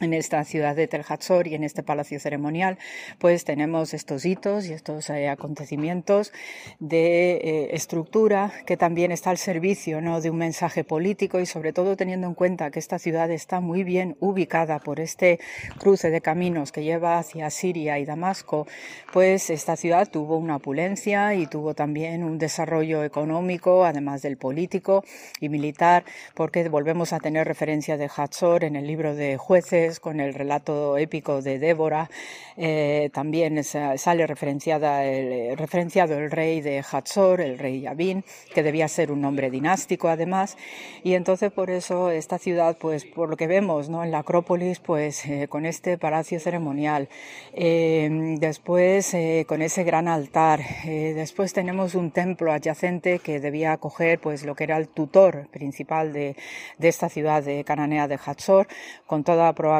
en 0.00 0.14
esta 0.14 0.42
ciudad 0.44 0.74
de 0.74 0.88
Tel 0.88 1.04
Hatzor 1.06 1.46
y 1.46 1.54
en 1.54 1.64
este 1.64 1.82
palacio 1.82 2.18
ceremonial, 2.18 2.78
pues 3.18 3.44
tenemos 3.44 3.94
estos 3.94 4.24
hitos 4.24 4.66
y 4.66 4.72
estos 4.72 5.10
eh, 5.10 5.28
acontecimientos 5.28 6.32
de 6.78 7.32
eh, 7.32 7.68
estructura 7.72 8.52
que 8.66 8.76
también 8.76 9.12
está 9.12 9.30
al 9.30 9.38
servicio 9.38 10.00
¿no? 10.00 10.20
de 10.20 10.30
un 10.30 10.38
mensaje 10.38 10.84
político 10.84 11.38
y 11.38 11.46
sobre 11.46 11.72
todo 11.72 11.96
teniendo 11.96 12.26
en 12.26 12.34
cuenta 12.34 12.70
que 12.70 12.78
esta 12.78 12.98
ciudad 12.98 13.30
está 13.30 13.60
muy 13.60 13.84
bien 13.84 14.16
ubicada 14.20 14.78
por 14.78 15.00
este 15.00 15.38
cruce 15.78 16.10
de 16.10 16.20
caminos 16.20 16.72
que 16.72 16.82
lleva 16.82 17.18
hacia 17.18 17.50
Siria 17.50 17.98
y 17.98 18.06
Damasco, 18.06 18.66
pues 19.12 19.50
esta 19.50 19.76
ciudad 19.76 20.08
tuvo 20.10 20.38
una 20.38 20.56
opulencia 20.56 21.34
y 21.34 21.46
tuvo 21.46 21.74
también 21.74 22.24
un 22.24 22.38
desarrollo 22.38 23.04
económico, 23.04 23.84
además 23.84 24.22
del 24.22 24.38
político 24.38 25.04
y 25.40 25.48
militar, 25.48 26.04
porque 26.34 26.68
volvemos 26.68 27.12
a 27.12 27.18
tener 27.18 27.46
referencia 27.46 27.96
de 27.96 28.08
Hatzor 28.14 28.64
en 28.64 28.76
el 28.76 28.86
libro 28.86 29.14
de 29.14 29.36
jueces 29.36 29.89
con 29.98 30.20
el 30.20 30.34
relato 30.34 30.96
épico 30.98 31.42
de 31.42 31.58
Débora. 31.58 32.08
Eh, 32.56 33.08
también 33.14 33.64
sale 33.64 34.26
referenciada 34.26 35.04
el, 35.06 35.56
referenciado 35.56 36.18
el 36.18 36.30
rey 36.30 36.60
de 36.60 36.84
Hatzor, 36.88 37.40
el 37.40 37.58
rey 37.58 37.80
Yavin, 37.80 38.22
que 38.54 38.62
debía 38.62 38.86
ser 38.86 39.10
un 39.10 39.22
nombre 39.22 39.50
dinástico 39.50 40.08
además. 40.08 40.58
Y 41.02 41.14
entonces 41.14 41.50
por 41.50 41.70
eso 41.70 42.10
esta 42.10 42.38
ciudad, 42.38 42.76
pues 42.78 43.06
por 43.06 43.30
lo 43.30 43.36
que 43.36 43.46
vemos 43.46 43.88
¿no? 43.88 44.04
en 44.04 44.10
la 44.10 44.18
Acrópolis, 44.18 44.78
pues 44.78 45.24
eh, 45.24 45.48
con 45.48 45.64
este 45.64 45.96
palacio 45.96 46.38
ceremonial, 46.38 47.08
eh, 47.54 48.36
después 48.38 49.16
con 49.46 49.62
ese 49.62 49.82
gran 49.82 50.06
altar, 50.06 50.60
después 50.84 51.52
tenemos 51.54 51.94
un 51.94 52.10
templo 52.10 52.52
adyacente 52.52 53.18
que 53.18 53.40
debía 53.40 53.72
acoger 53.72 54.20
pues 54.20 54.44
lo 54.44 54.54
que 54.54 54.64
era 54.64 54.76
el 54.76 54.88
tutor 54.88 55.48
principal 55.50 56.12
de, 56.12 56.36
de 56.78 56.88
esta 56.88 57.08
ciudad 57.08 57.42
de 57.42 57.64
cananea 57.64 58.06
de 58.06 58.18
Hatzor, 58.22 58.68
con 59.06 59.24
toda 59.24 59.52
probabilidad 59.54 59.79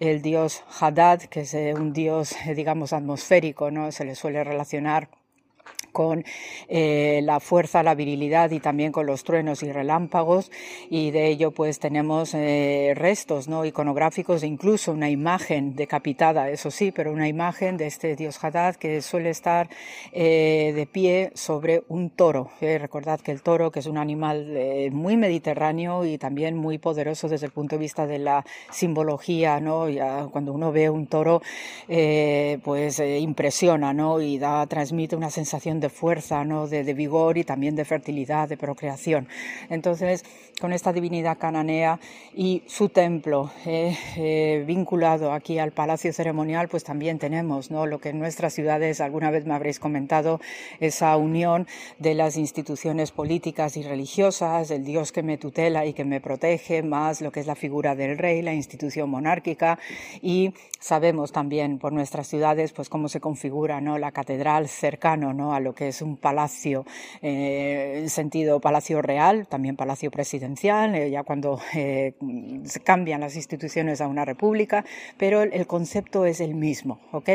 el 0.00 0.22
dios 0.22 0.64
Hadad, 0.80 1.20
que 1.22 1.40
es 1.40 1.54
eh, 1.54 1.74
un 1.74 1.92
dios, 1.92 2.34
eh, 2.46 2.54
digamos, 2.54 2.92
atmosférico, 2.92 3.70
¿no? 3.70 3.92
Se 3.92 4.04
le 4.04 4.14
suele 4.14 4.42
relacionar 4.42 5.08
con 5.92 6.24
eh, 6.68 7.20
la 7.22 7.40
fuerza, 7.40 7.82
la 7.82 7.94
virilidad 7.94 8.50
y 8.50 8.60
también 8.60 8.92
con 8.92 9.06
los 9.06 9.24
truenos 9.24 9.62
y 9.62 9.72
relámpagos 9.72 10.50
y 10.88 11.10
de 11.10 11.28
ello 11.28 11.50
pues 11.52 11.78
tenemos 11.78 12.34
eh, 12.34 12.92
restos 12.96 13.48
no 13.48 13.64
iconográficos 13.64 14.42
e 14.42 14.46
incluso 14.46 14.92
una 14.92 15.10
imagen 15.10 15.76
decapitada, 15.76 16.50
eso 16.50 16.70
sí, 16.70 16.92
pero 16.92 17.12
una 17.12 17.28
imagen 17.28 17.76
de 17.76 17.86
este 17.86 18.16
dios 18.16 18.42
Hadad 18.42 18.76
que 18.76 19.02
suele 19.02 19.30
estar 19.30 19.68
eh, 20.12 20.72
de 20.74 20.86
pie 20.86 21.32
sobre 21.34 21.82
un 21.88 22.10
toro. 22.10 22.50
recordad 22.60 23.20
que 23.20 23.32
el 23.32 23.42
toro, 23.42 23.70
que 23.70 23.80
es 23.80 23.86
un 23.86 23.98
animal 23.98 24.90
muy 24.92 25.16
mediterráneo 25.16 26.04
y 26.04 26.18
también 26.18 26.56
muy 26.56 26.78
poderoso 26.78 27.28
desde 27.28 27.46
el 27.46 27.52
punto 27.52 27.76
de 27.76 27.80
vista 27.80 28.06
de 28.06 28.18
la 28.18 28.44
simbología. 28.70 29.60
Ya 29.90 30.26
cuando 30.30 30.52
uno 30.52 30.72
ve 30.72 30.90
un 30.90 31.06
toro, 31.06 31.42
pues 31.86 32.98
impresiona. 32.98 33.80
Y 34.20 34.38
da, 34.38 34.66
transmite 34.66 35.16
una 35.16 35.30
sensación 35.30 35.79
de 35.80 35.88
fuerza, 35.88 36.44
¿no? 36.44 36.66
de, 36.66 36.82
vigor 36.94 37.38
y 37.38 37.44
también 37.44 37.76
de 37.76 37.84
fertilidad, 37.84 38.48
de 38.48 38.56
procreación. 38.56 39.28
Entonces, 39.68 40.24
con 40.60 40.72
esta 40.72 40.92
divinidad 40.92 41.38
cananea 41.38 41.98
y 42.34 42.62
su 42.66 42.90
templo 42.90 43.50
eh, 43.64 43.96
eh, 44.16 44.64
vinculado 44.66 45.32
aquí 45.32 45.58
al 45.58 45.72
palacio 45.72 46.12
ceremonial, 46.12 46.68
pues 46.68 46.84
también 46.84 47.18
tenemos 47.18 47.70
¿no? 47.70 47.86
lo 47.86 47.98
que 47.98 48.10
en 48.10 48.18
nuestras 48.18 48.52
ciudades, 48.52 49.00
alguna 49.00 49.30
vez 49.30 49.46
me 49.46 49.54
habréis 49.54 49.78
comentado, 49.78 50.40
esa 50.78 51.16
unión 51.16 51.66
de 51.98 52.14
las 52.14 52.36
instituciones 52.36 53.10
políticas 53.10 53.76
y 53.76 53.82
religiosas, 53.82 54.70
el 54.70 54.84
Dios 54.84 55.12
que 55.12 55.22
me 55.22 55.38
tutela 55.38 55.86
y 55.86 55.94
que 55.94 56.04
me 56.04 56.20
protege, 56.20 56.82
más 56.82 57.20
lo 57.20 57.32
que 57.32 57.40
es 57.40 57.46
la 57.46 57.54
figura 57.54 57.94
del 57.94 58.18
rey, 58.18 58.42
la 58.42 58.52
institución 58.52 59.08
monárquica 59.08 59.78
y 60.20 60.52
sabemos 60.78 61.32
también 61.32 61.78
por 61.78 61.92
nuestras 61.92 62.26
ciudades 62.26 62.72
pues 62.72 62.88
cómo 62.88 63.08
se 63.08 63.20
configura 63.20 63.80
¿no? 63.80 63.98
la 63.98 64.12
catedral 64.12 64.68
cercano 64.68 65.32
¿no? 65.32 65.54
a 65.54 65.60
lo 65.60 65.69
que 65.74 65.88
es 65.88 66.02
un 66.02 66.16
palacio 66.16 66.84
eh, 67.22 67.98
en 67.98 68.10
sentido 68.10 68.60
palacio 68.60 69.02
real, 69.02 69.46
también 69.46 69.76
palacio 69.76 70.10
presidencial, 70.10 70.94
eh, 70.94 71.10
ya 71.10 71.22
cuando 71.22 71.60
eh, 71.74 72.14
se 72.64 72.80
cambian 72.80 73.20
las 73.20 73.36
instituciones 73.36 74.00
a 74.00 74.08
una 74.08 74.24
república, 74.24 74.84
pero 75.16 75.42
el, 75.42 75.66
concepto 75.66 76.24
es 76.24 76.40
el 76.40 76.54
mismo, 76.54 77.00
¿ok? 77.12 77.28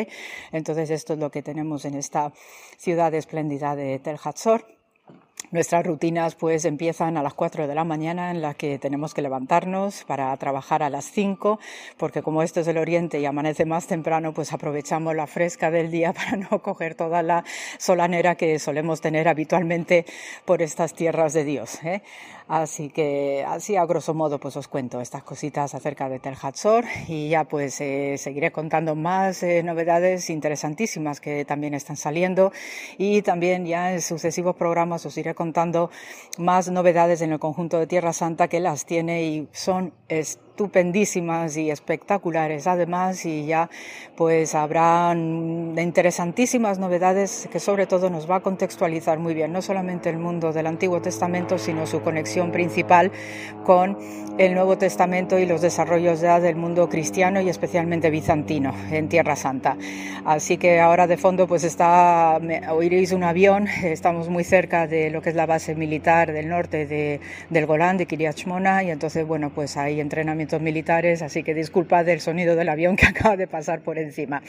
Entonces 0.52 0.90
esto 0.90 1.14
es 1.14 1.20
lo 1.20 1.32
que 1.32 1.42
tenemos 1.42 1.86
en 1.86 1.96
esta 1.96 2.34
ciudad 2.78 3.14
espléndida 3.14 3.76
de 3.76 4.00
Tel 4.00 4.18
Hatzor. 4.24 4.66
Nuestras 5.52 5.86
rutinas 5.86 6.36
pues 6.36 6.66
empiezan 6.66 7.18
a 7.18 7.24
las 7.24 7.34
4 7.34 7.68
de 7.68 7.76
la 7.76 7.84
mañana 7.84 8.32
en 8.32 8.42
las 8.42 8.56
que 8.56 8.80
tenemos 8.80 9.14
que 9.14 9.22
levantarnos 9.22 10.04
para 10.06 10.36
trabajar 10.38 10.82
a 10.82 10.90
las 10.90 11.06
5 11.06 11.60
porque 11.98 12.22
como 12.22 12.42
esto 12.42 12.62
es 12.62 12.68
el 12.68 12.78
oriente 12.78 13.20
y 13.20 13.26
amanece 13.26 13.64
más 13.66 13.88
temprano 13.88 14.34
pues 14.34 14.52
aprovechamos 14.54 15.16
la 15.16 15.28
fresca 15.28 15.72
del 15.72 15.92
día 15.92 16.14
para 16.14 16.38
no 16.38 16.62
coger 16.62 16.96
toda 16.96 17.22
la 17.22 17.44
solanera 17.78 18.36
que 18.36 18.60
solemos 18.60 19.02
tener 19.02 19.28
habitualmente 19.28 20.06
por 20.46 20.62
estas 20.62 20.94
tierras 20.94 21.34
de 21.34 21.44
Dios. 21.44 21.82
¿eh? 21.84 22.02
Así 22.48 22.90
que 22.90 23.44
así 23.48 23.76
a 23.76 23.86
grosso 23.86 24.14
modo 24.14 24.40
pues 24.40 24.56
os 24.56 24.68
cuento 24.68 25.02
estas 25.02 25.24
cositas 25.24 25.74
acerca 25.74 26.10
de 26.10 26.20
Tel 26.20 26.36
Hatzor 26.40 26.86
y 27.08 27.30
ya 27.30 27.44
pues 27.44 27.82
eh, 27.82 28.18
seguiré 28.20 28.52
contando 28.52 28.94
más 28.94 29.42
eh, 29.42 29.64
novedades 29.64 30.30
interesantísimas 30.30 31.20
que 31.20 31.44
también 31.44 31.74
están 31.74 31.98
saliendo 31.98 32.52
y 33.00 33.24
también 33.24 33.66
ya 33.66 33.94
en 33.94 34.02
sucesivos 34.02 34.56
programas 34.56 35.06
os 35.08 35.18
contando 35.34 35.90
más 36.38 36.70
novedades 36.70 37.22
en 37.22 37.32
el 37.32 37.40
conjunto 37.40 37.80
de 37.80 37.88
Tierra 37.88 38.14
Santa 38.14 38.48
que 38.48 38.60
las 38.60 38.86
tiene 38.86 39.24
y 39.24 39.48
son 39.52 39.94
estupendísimas 40.56 41.58
y 41.58 41.70
espectaculares 41.70 42.66
además 42.66 43.26
y 43.26 43.46
ya 43.46 43.70
pues 44.16 44.56
habrán 44.56 45.76
interesantísimas 45.78 46.80
novedades 46.80 47.50
que 47.52 47.60
sobre 47.60 47.88
todo 47.88 48.10
nos 48.10 48.32
va 48.32 48.38
a 48.38 48.40
contextualizar 48.40 49.20
muy 49.20 49.34
bien 49.34 49.52
no 49.52 49.62
solamente 49.62 50.10
el 50.10 50.18
mundo 50.18 50.54
del 50.54 50.68
Antiguo 50.68 51.02
Testamento 51.02 51.58
sino 51.58 51.86
su 51.86 52.02
conexión 52.02 52.54
principal 52.54 53.12
con 53.66 53.98
el 54.38 54.54
Nuevo 54.54 54.78
Testamento 54.78 55.40
y 55.40 55.46
los 55.46 55.62
desarrollos 55.62 56.20
ya 56.20 56.40
del 56.42 56.58
mundo 56.58 56.90
cristiano 56.90 57.40
y 57.40 57.48
especialmente 57.48 58.10
bizantino 58.10 58.74
en 58.92 59.08
Tierra 59.08 59.38
Santa. 59.38 59.78
Así 60.26 60.58
que 60.58 60.82
ahora 60.82 61.08
de 61.08 61.16
fondo 61.16 61.48
pues 61.48 61.64
está, 61.64 62.40
oiréis 62.70 63.14
un 63.14 63.24
avión, 63.24 63.68
estamos 63.84 64.28
muy 64.28 64.44
cerca 64.44 64.88
de 64.88 65.10
lo 65.10 65.22
que 65.22 65.30
es 65.30 65.36
la 65.36 65.46
base 65.46 65.74
militar 65.76 66.34
del 66.34 66.50
norte 66.50 66.86
de, 66.86 67.22
del 67.50 67.66
Golán, 67.66 67.98
de 67.98 68.08
Kiryat 68.08 68.36
Shmona, 68.36 68.84
y 68.84 68.92
entonces 68.92 69.26
bueno 69.26 69.52
pues 69.52 69.78
hay 69.78 70.02
militares, 70.62 71.22
así 71.22 71.44
que 71.44 71.54
disculpad 71.54 72.08
el 72.10 72.22
sonido 72.22 72.56
del 72.56 72.70
avión 72.70 72.96
que 72.96 73.06
acaba 73.08 73.38
de 73.38 73.48
pasar 73.48 73.82
por 73.82 73.98
encima. 73.98 74.42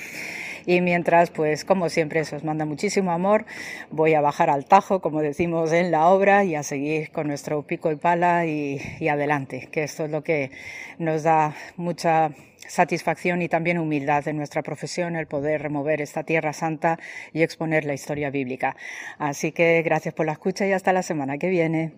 Y 0.66 0.81
mientras 0.81 1.31
pues 1.31 1.64
como 1.64 1.89
siempre 1.89 2.24
se 2.24 2.36
os 2.36 2.44
manda 2.44 2.64
muchísimo 2.64 3.12
amor, 3.12 3.47
voy 3.90 4.14
a 4.14 4.20
bajar 4.20 4.51
al 4.51 4.64
tajo, 4.64 5.01
como 5.01 5.23
decimos 5.23 5.73
en 5.73 5.90
la 5.90 6.09
obra, 6.09 6.44
y 6.44 6.55
a 6.55 6.62
seguir 6.62 7.10
con 7.10 7.28
nuestro 7.28 7.62
pico 7.62 7.90
y 7.93 7.97
pala 7.97 8.47
y, 8.47 8.81
y 9.01 9.09
adelante 9.09 9.68
que 9.70 9.85
esto 9.85 10.05
es 10.05 10.10
lo 10.10 10.23
que 10.23 10.51
nos 10.98 11.23
da 11.23 11.55
mucha 11.77 12.31
satisfacción 12.68 13.43
y 13.43 13.48
también 13.48 13.78
humildad 13.78 14.27
en 14.28 14.36
nuestra 14.36 14.62
profesión 14.62 15.16
el 15.16 15.27
poder 15.27 15.62
remover 15.62 16.01
esta 16.01 16.24
tierra 16.24 16.52
santa 16.52 16.98
y 17.32 17.43
exponer 17.43 17.85
la 17.85 17.94
historia 17.94 18.31
bíblica. 18.31 18.77
Así 19.18 19.52
que 19.52 19.82
gracias 19.82 20.14
por 20.14 20.27
la 20.27 20.32
escucha 20.32 20.66
y 20.66 20.73
hasta 20.73 20.93
la 20.93 21.02
semana 21.02 21.39
que 21.39 21.48
viene. 21.48 21.93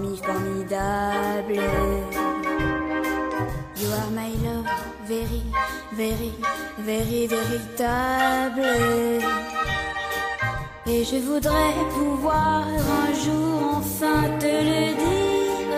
Formi, 0.00 0.16
formidable. 0.16 1.56
You 3.76 3.88
are 3.92 4.10
my 4.10 4.30
love, 4.44 4.66
very, 5.06 5.42
very, 5.92 6.32
very 6.78 7.26
véritable. 7.26 8.62
Et 10.86 11.04
je 11.04 11.16
voudrais 11.18 11.74
pouvoir 11.94 12.64
un 12.66 13.12
jour 13.24 13.76
enfin 13.76 14.22
te 14.38 14.46
le 14.46 14.94
dire, 15.04 15.76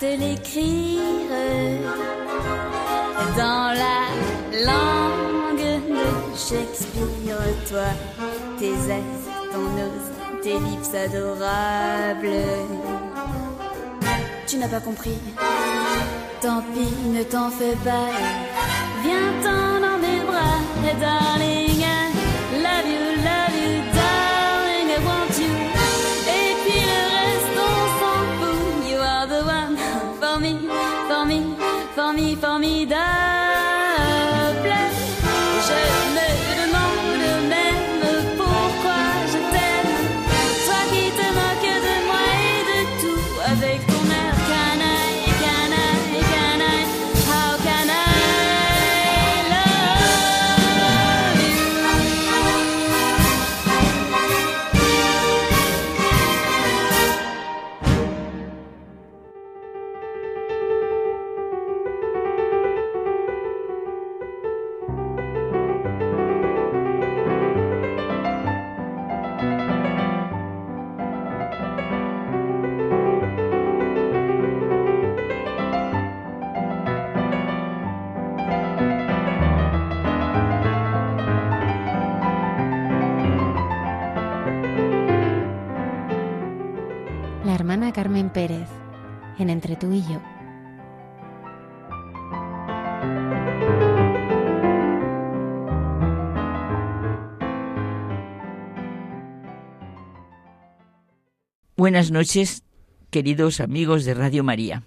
te 0.00 0.10
l'écrire 0.18 1.10
dans 3.36 3.72
la 3.84 4.00
langue 4.70 5.72
de 5.88 6.36
Shakespeare, 6.36 7.36
toi, 7.68 7.90
tes 8.58 8.78
ailes, 8.90 9.20
ton 9.52 9.66
nose, 9.78 9.99
tes 10.50 10.58
lips 10.58 10.94
adorables. 10.94 12.44
Tu 14.46 14.56
n'as 14.56 14.68
pas 14.68 14.80
compris, 14.80 15.18
tant 16.40 16.62
pis, 16.72 17.08
ne 17.08 17.22
t'en 17.22 17.50
fais 17.50 17.76
pas. 17.84 18.10
Viens-t'en 19.02 19.80
dans 19.84 19.98
mes 20.04 20.20
bras, 20.26 20.60
darling. 21.00 21.69
Buenas 101.90 102.12
noches, 102.12 102.62
queridos 103.10 103.58
amigos 103.58 104.04
de 104.04 104.14
Radio 104.14 104.44
María. 104.44 104.84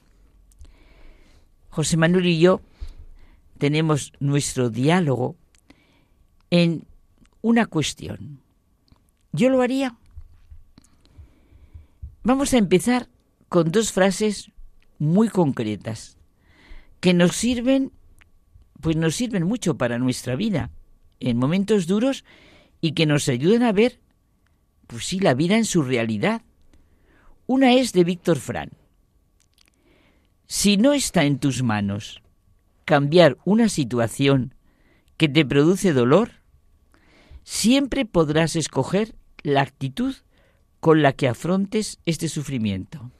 José 1.67 1.97
Manuel 1.97 2.27
y 2.27 2.39
yo 2.39 2.61
tenemos 3.57 4.13
nuestro 4.21 4.69
diálogo 4.69 5.35
en 6.49 6.87
una 7.41 7.65
cuestión. 7.65 8.39
¿Yo 9.33 9.49
lo 9.49 9.61
haría? 9.61 9.97
Vamos 12.23 12.53
a 12.53 12.57
empezar 12.57 13.09
con 13.49 13.69
dos 13.69 13.91
frases 13.91 14.53
muy 14.97 15.27
concretas 15.27 16.15
que 17.01 17.13
nos 17.13 17.35
sirven, 17.35 17.91
pues 18.79 18.95
nos 18.95 19.13
sirven 19.13 19.43
mucho 19.43 19.75
para 19.75 19.99
nuestra 19.99 20.37
vida 20.37 20.71
en 21.19 21.35
momentos 21.35 21.85
duros 21.85 22.23
y 22.79 22.93
que 22.93 23.05
nos 23.05 23.27
ayudan 23.27 23.63
a 23.63 23.73
ver, 23.73 23.99
pues 24.87 25.03
sí, 25.03 25.19
la 25.19 25.33
vida 25.33 25.57
en 25.57 25.65
su 25.65 25.81
realidad. 25.81 26.43
Una 27.55 27.73
es 27.73 27.93
de 27.93 28.03
Víctor 28.03 28.39
Fran. 28.39 28.71
Si 30.47 30.75
no 30.75 30.91
está 30.93 31.23
en 31.23 31.37
tus 31.37 31.61
manos 31.61 32.23
cambiar 32.83 33.37
una 33.45 33.69
situación 33.69 34.55
que 35.17 35.29
te 35.29 35.45
produce 35.45 35.93
dolor, 35.93 36.31
siempre 37.43 38.05
podrás 38.05 38.55
escoger 38.55 39.13
la 39.43 39.61
actitud 39.61 40.15
con 40.79 41.03
la 41.03 41.13
que 41.13 41.27
afrontes 41.27 41.99
este 42.07 42.27
sufrimiento. 42.27 43.11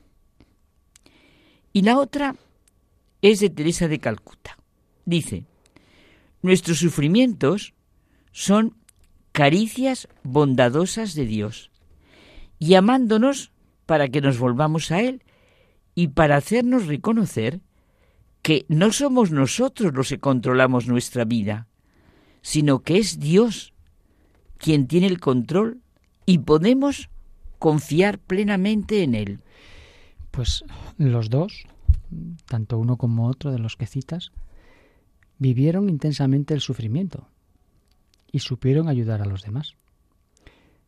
Y 1.72 1.84
la 1.84 2.00
otra 2.00 2.36
es 3.22 3.40
de 3.40 3.52
Teresa 3.52 3.88
de 3.88 4.00
Calcuta. 4.00 4.58
Dice, 5.06 5.46
nuestros 6.42 6.80
sufrimientos 6.80 7.76
son 8.32 8.76
caricias 9.32 10.08
bondadosas 10.24 11.14
de 11.14 11.28
Dios, 11.28 11.70
llamándonos 12.60 13.53
para 13.94 14.10
que 14.10 14.22
nos 14.22 14.40
volvamos 14.40 14.90
a 14.90 15.02
Él 15.02 15.22
y 15.94 16.08
para 16.08 16.36
hacernos 16.36 16.88
reconocer 16.88 17.62
que 18.42 18.66
no 18.70 18.92
somos 18.92 19.30
nosotros 19.30 19.94
los 19.94 20.10
que 20.10 20.20
controlamos 20.20 20.88
nuestra 20.88 21.26
vida, 21.26 21.68
sino 22.42 22.82
que 22.82 22.98
es 22.98 23.20
Dios 23.20 23.76
quien 24.58 24.88
tiene 24.88 25.06
el 25.06 25.20
control 25.20 25.84
y 26.26 26.40
podemos 26.40 27.12
confiar 27.60 28.18
plenamente 28.18 29.04
en 29.04 29.14
Él. 29.14 29.42
Pues 30.32 30.66
los 30.98 31.30
dos, 31.30 31.68
tanto 32.48 32.80
uno 32.80 32.98
como 32.98 33.28
otro 33.28 33.52
de 33.52 33.60
los 33.60 33.78
que 33.78 33.86
citas, 33.86 34.32
vivieron 35.38 35.88
intensamente 35.88 36.56
el 36.56 36.62
sufrimiento 36.62 37.28
y 38.32 38.40
supieron 38.40 38.90
ayudar 38.90 39.22
a 39.22 39.26
los 39.26 39.44
demás. 39.44 39.76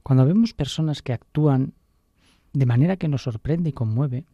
Cuando 0.02 0.26
vemos 0.26 0.54
personas 0.54 1.04
que 1.04 1.14
actúan 1.14 1.76
de 2.56 2.66
manera 2.66 2.96
que 2.96 3.10
nos 3.10 3.24
sorprende 3.24 3.70
y 3.70 3.74
conmueve, 3.74 4.26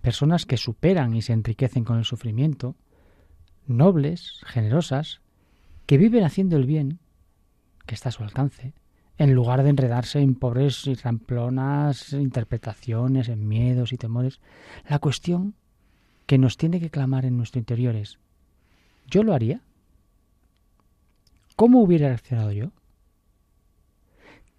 personas 0.00 0.46
que 0.46 0.56
superan 0.56 1.14
y 1.14 1.20
se 1.20 1.34
enriquecen 1.34 1.84
con 1.84 1.98
el 1.98 2.04
sufrimiento, 2.06 2.76
nobles, 3.66 4.40
generosas, 4.46 5.20
que 5.84 5.98
viven 5.98 6.24
haciendo 6.24 6.56
el 6.56 6.64
bien, 6.64 6.98
que 7.84 7.94
está 7.94 8.08
a 8.08 8.12
su 8.12 8.22
alcance, 8.22 8.72
en 9.18 9.34
lugar 9.34 9.62
de 9.62 9.70
enredarse 9.70 10.20
en 10.20 10.34
pobres 10.34 10.86
y 10.86 10.94
ramplonas 10.94 12.14
interpretaciones, 12.14 13.28
en 13.28 13.46
miedos 13.46 13.92
y 13.92 13.98
temores, 13.98 14.40
la 14.88 14.98
cuestión 14.98 15.54
que 16.26 16.38
nos 16.38 16.56
tiene 16.56 16.80
que 16.80 16.90
clamar 16.90 17.26
en 17.26 17.36
nuestro 17.36 17.58
interior 17.58 17.96
es, 17.96 18.18
¿yo 19.06 19.22
lo 19.22 19.34
haría? 19.34 19.60
¿Cómo 21.54 21.82
hubiera 21.82 22.08
reaccionado 22.08 22.52
yo? 22.52 22.70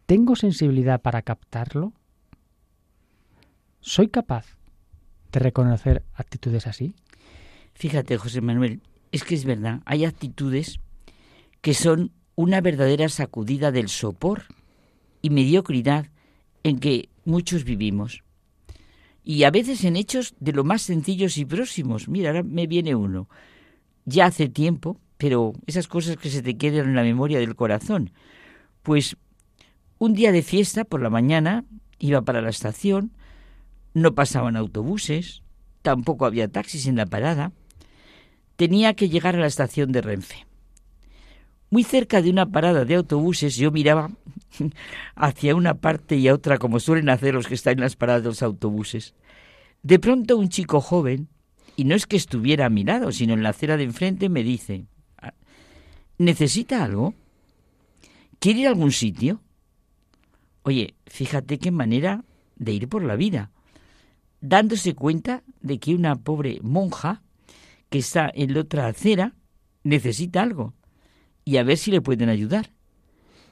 ¿Tengo 0.05 0.35
sensibilidad 0.35 1.01
para 1.01 1.23
captarlo? 1.23 1.93
¿Soy 3.81 4.09
capaz 4.09 4.45
de 5.31 5.39
reconocer 5.39 6.03
actitudes 6.13 6.67
así? 6.67 6.93
Fíjate, 7.73 8.17
José 8.17 8.41
Manuel, 8.41 8.81
es 9.11 9.23
que 9.23 9.35
es 9.35 9.45
verdad, 9.45 9.81
hay 9.85 10.05
actitudes 10.05 10.79
que 11.61 11.73
son 11.73 12.11
una 12.35 12.61
verdadera 12.61 13.09
sacudida 13.09 13.71
del 13.71 13.89
sopor 13.89 14.43
y 15.21 15.29
mediocridad 15.29 16.07
en 16.63 16.79
que 16.79 17.09
muchos 17.25 17.63
vivimos. 17.63 18.23
Y 19.23 19.43
a 19.43 19.51
veces 19.51 19.83
en 19.83 19.95
hechos 19.95 20.35
de 20.39 20.53
lo 20.53 20.63
más 20.63 20.81
sencillos 20.81 21.37
y 21.37 21.45
próximos. 21.45 22.07
Mira, 22.07 22.29
ahora 22.29 22.43
me 22.43 22.67
viene 22.67 22.95
uno. 22.95 23.29
Ya 24.05 24.25
hace 24.25 24.49
tiempo, 24.49 24.99
pero 25.17 25.53
esas 25.67 25.87
cosas 25.87 26.17
que 26.17 26.29
se 26.29 26.41
te 26.41 26.57
quedan 26.57 26.87
en 26.87 26.95
la 26.95 27.03
memoria 27.03 27.39
del 27.39 27.55
corazón. 27.55 28.11
Pues 28.81 29.17
un 29.97 30.13
día 30.13 30.31
de 30.31 30.41
fiesta 30.41 30.85
por 30.85 31.01
la 31.01 31.09
mañana 31.09 31.65
iba 31.99 32.21
para 32.21 32.41
la 32.41 32.49
estación, 32.49 33.11
no 33.99 34.15
pasaban 34.15 34.55
autobuses, 34.55 35.43
tampoco 35.81 36.25
había 36.25 36.47
taxis 36.47 36.87
en 36.87 36.95
la 36.95 37.05
parada. 37.05 37.51
Tenía 38.55 38.93
que 38.93 39.09
llegar 39.09 39.35
a 39.35 39.39
la 39.39 39.47
estación 39.47 39.91
de 39.91 40.01
Renfe. 40.01 40.45
Muy 41.69 41.83
cerca 41.83 42.21
de 42.21 42.29
una 42.31 42.47
parada 42.47 42.83
de 42.83 42.95
autobuses 42.95 43.55
yo 43.55 43.71
miraba 43.71 44.09
hacia 45.15 45.55
una 45.55 45.75
parte 45.75 46.15
y 46.15 46.27
a 46.27 46.33
otra 46.33 46.57
como 46.57 46.79
suelen 46.79 47.09
hacer 47.09 47.33
los 47.33 47.47
que 47.47 47.53
están 47.53 47.73
en 47.73 47.81
las 47.81 47.95
paradas 47.95 48.23
de 48.23 48.29
los 48.29 48.41
autobuses. 48.41 49.13
De 49.83 49.99
pronto 49.99 50.37
un 50.37 50.49
chico 50.49 50.81
joven, 50.81 51.29
y 51.75 51.85
no 51.85 51.95
es 51.95 52.07
que 52.07 52.17
estuviera 52.17 52.65
a 52.65 52.69
mi 52.69 52.83
lado, 52.83 53.11
sino 53.11 53.33
en 53.33 53.43
la 53.43 53.49
acera 53.49 53.77
de 53.77 53.83
enfrente, 53.83 54.27
me 54.29 54.43
dice, 54.43 54.85
¿necesita 56.17 56.83
algo? 56.83 57.13
¿Quiere 58.39 58.61
ir 58.61 58.67
a 58.67 58.71
algún 58.71 58.91
sitio? 58.91 59.41
Oye, 60.63 60.95
fíjate 61.05 61.57
qué 61.57 61.71
manera 61.71 62.25
de 62.57 62.73
ir 62.73 62.89
por 62.89 63.03
la 63.03 63.15
vida, 63.15 63.51
dándose 64.41 64.95
cuenta 64.95 65.43
de 65.61 65.79
que 65.79 65.95
una 65.95 66.15
pobre 66.15 66.59
monja 66.61 67.21
que 67.89 67.99
está 67.99 68.31
en 68.33 68.53
la 68.53 68.61
otra 68.61 68.87
acera 68.87 69.33
necesita 69.83 70.41
algo 70.41 70.73
y 71.45 71.57
a 71.57 71.63
ver 71.63 71.77
si 71.77 71.91
le 71.91 72.01
pueden 72.01 72.29
ayudar. 72.29 72.71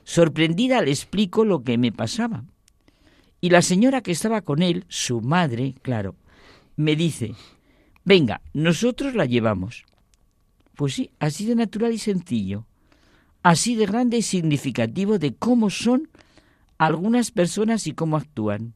Sorprendida 0.03 0.81
le 0.81 0.91
explico 0.91 1.45
lo 1.45 1.63
que 1.63 1.77
me 1.77 1.91
pasaba. 1.91 2.45
Y 3.41 3.49
la 3.49 3.61
señora 3.61 4.01
que 4.01 4.11
estaba 4.11 4.41
con 4.41 4.61
él, 4.61 4.85
su 4.87 5.21
madre, 5.21 5.75
claro, 5.81 6.15
me 6.75 6.95
dice, 6.95 7.35
venga, 8.03 8.41
nosotros 8.53 9.15
la 9.15 9.25
llevamos. 9.25 9.85
Pues 10.75 10.93
sí, 10.93 11.11
así 11.19 11.45
de 11.45 11.55
natural 11.55 11.91
y 11.91 11.97
sencillo, 11.97 12.65
así 13.43 13.75
de 13.75 13.85
grande 13.85 14.17
y 14.17 14.21
significativo 14.21 15.17
de 15.19 15.35
cómo 15.35 15.69
son 15.69 16.09
algunas 16.77 17.31
personas 17.31 17.87
y 17.87 17.93
cómo 17.93 18.17
actúan. 18.17 18.73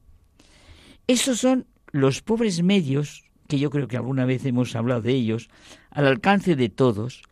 Esos 1.06 1.38
son 1.38 1.66
los 1.92 2.22
pobres 2.22 2.62
medios, 2.62 3.24
que 3.48 3.58
yo 3.58 3.70
creo 3.70 3.86
que 3.86 3.96
alguna 3.96 4.24
vez 4.24 4.44
hemos 4.44 4.74
hablado 4.74 5.02
de 5.02 5.12
ellos, 5.12 5.48
al 5.90 6.06
alcance 6.06 6.56
de 6.56 6.68
todos, 6.68 7.22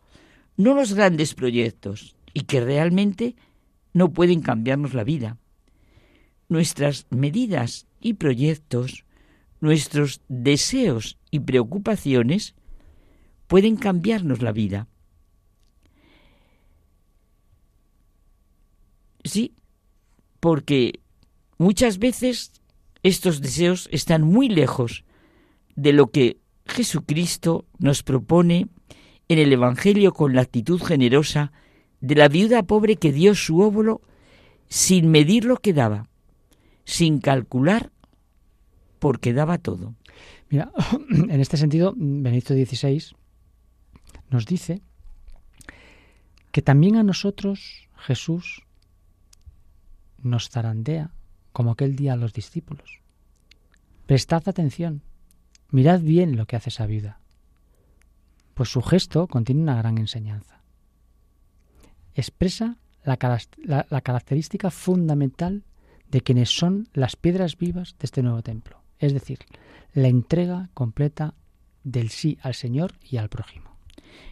no 0.57 0.75
los 0.75 0.93
grandes 0.93 1.35
proyectos, 1.35 2.15
y 2.35 2.43
que 2.43 2.61
realmente 2.61 3.35
no 3.93 4.13
pueden 4.13 4.41
cambiarnos 4.41 4.95
la 4.95 5.03
vida. 5.03 5.39
Nuestras 6.49 7.07
medidas 7.11 7.87
y 8.01 8.15
proyectos, 8.15 9.05
nuestros 9.61 10.21
deseos 10.29 11.19
y 11.31 11.41
preocupaciones 11.41 12.55
pueden 13.47 13.77
cambiarnos 13.77 14.43
la 14.43 14.53
vida. 14.53 14.89
Sí, 19.25 19.55
porque 20.41 21.01
muchas 21.59 21.99
veces 21.99 22.60
estos 23.03 23.41
deseos 23.41 23.89
están 23.93 24.23
muy 24.23 24.49
lejos 24.49 25.05
de 25.77 25.93
lo 25.93 26.11
que 26.11 26.39
Jesucristo 26.67 27.67
nos 27.79 28.03
propone 28.03 28.69
en 29.29 29.39
el 29.39 29.53
Evangelio 29.53 30.13
con 30.13 30.35
la 30.35 30.43
actitud 30.43 30.81
generosa 30.81 31.53
de 32.01 32.15
la 32.15 32.29
viuda 32.29 32.63
pobre 32.63 32.97
que 32.97 33.13
dio 33.13 33.35
su 33.35 33.61
óvulo 33.61 34.01
sin 34.69 35.11
medir 35.11 35.45
lo 35.45 35.57
que 35.57 35.73
daba, 35.73 36.09
sin 36.85 37.21
calcular 37.21 37.91
porque 38.99 39.33
daba 39.33 39.59
todo. 39.59 39.95
Mira, 40.49 40.71
en 41.11 41.41
este 41.41 41.57
sentido, 41.57 41.95
Benedicto 41.97 42.55
XVI 42.55 43.17
nos 44.29 44.47
dice 44.47 44.83
que 46.53 46.63
también 46.63 46.97
a 46.97 47.03
nosotros 47.03 47.89
Jesús 47.97 48.63
nos 50.23 50.51
zarandea 50.51 51.13
como 51.53 51.73
aquel 51.73 51.97
día 51.97 52.15
a 52.15 52.17
los 52.17 52.33
discípulos. 52.33 53.01
Prestad 54.07 54.49
atención, 54.49 55.03
mirad 55.71 56.01
bien 56.01 56.37
lo 56.37 56.47
que 56.47 56.57
hace 56.57 56.71
esa 56.71 56.87
viuda, 56.87 57.21
pues 58.55 58.69
su 58.69 58.83
gesto 58.83 59.27
contiene 59.27 59.63
una 59.63 59.77
gran 59.77 59.99
enseñanza. 59.99 60.63
Expresa 62.15 62.77
la, 63.05 63.19
la, 63.89 64.01
característica 64.01 64.71
fundamental 64.71 65.63
de 66.11 66.21
quienes 66.21 66.51
son 66.51 66.89
las 66.93 67.17
piedras 67.17 67.57
vivas 67.57 67.95
de 67.99 68.05
este 68.05 68.23
nuevo 68.23 68.43
templo, 68.43 68.83
es 68.99 69.13
decir, 69.13 69.39
la 69.95 70.09
entrega 70.09 70.71
completa 70.75 71.35
del 71.85 72.11
sí 72.11 72.39
al 72.43 72.55
Señor 72.55 72.95
y 73.09 73.17
al 73.17 73.29
prójimo. 73.29 73.71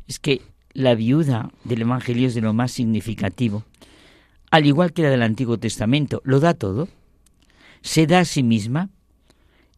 Es 0.06 0.18
que 0.18 0.42
la 0.72 0.94
viuda 0.94 1.50
del 1.64 1.82
Evangelio 1.82 2.28
es 2.28 2.34
de 2.34 2.40
lo 2.40 2.52
más 2.52 2.72
significativo. 2.72 3.64
Al 4.50 4.66
igual 4.66 4.92
que 4.92 5.02
la 5.02 5.10
del 5.10 5.22
Antiguo 5.22 5.58
Testamento, 5.58 6.20
lo 6.24 6.40
da 6.40 6.54
todo 6.54 6.88
se 7.82 8.06
da 8.06 8.20
a 8.20 8.24
sí 8.24 8.42
misma 8.42 8.90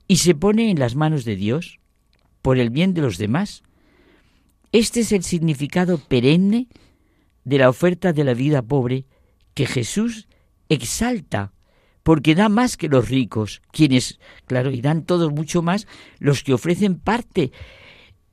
y 0.09 0.17
se 0.17 0.35
pone 0.35 0.71
en 0.71 0.79
las 0.79 0.97
manos 0.97 1.25
de 1.25 1.37
Dios 1.37 1.79
por 2.43 2.59
el 2.59 2.71
bien 2.71 2.95
de 2.95 3.03
los 3.03 3.19
demás. 3.19 3.63
Este 4.73 5.01
es 5.01 5.13
el 5.13 5.23
significado 5.23 5.99
perenne 5.99 6.69
de 7.45 7.59
la 7.59 7.69
oferta 7.69 8.13
de 8.13 8.25
la 8.25 8.35
vida 8.35 8.63
pobre 8.63 9.07
que 9.55 9.67
Jesús 9.67 10.29
exalta, 10.69 11.53
porque 12.03 12.35
da 12.35 12.49
más 12.49 12.77
que 12.77 12.89
los 12.89 13.09
ricos, 13.09 13.63
quienes, 13.73 14.21
claro, 14.47 14.71
y 14.71 14.81
dan 14.81 15.05
todos 15.05 15.33
mucho 15.33 15.63
más 15.63 15.87
los 16.19 16.43
que 16.43 16.55
ofrecen 16.55 16.99
parte 16.99 17.53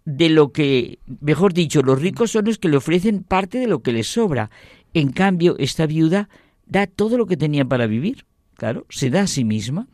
de 0.06 0.30
lo 0.30 0.54
que, 0.54 1.00
mejor 1.20 1.54
dicho, 1.54 1.82
los 1.82 2.02
ricos 2.02 2.32
son 2.32 2.46
los 2.46 2.60
que 2.60 2.70
le 2.70 2.78
ofrecen 2.78 3.24
parte 3.24 3.60
de 3.60 3.68
lo 3.68 3.82
que 3.82 3.92
les 3.92 4.08
sobra. 4.08 4.50
En 4.94 5.12
cambio, 5.12 5.56
esta 5.60 5.86
viuda 5.86 6.30
da 6.66 6.88
todo 6.88 7.18
lo 7.18 7.26
que 7.26 7.36
tenía 7.36 7.66
para 7.66 7.88
vivir. 7.88 8.26
Claro, 8.58 8.86
se 8.90 9.10
da 9.10 9.22
a 9.22 9.28
sí 9.28 9.44
misma. 9.44 9.88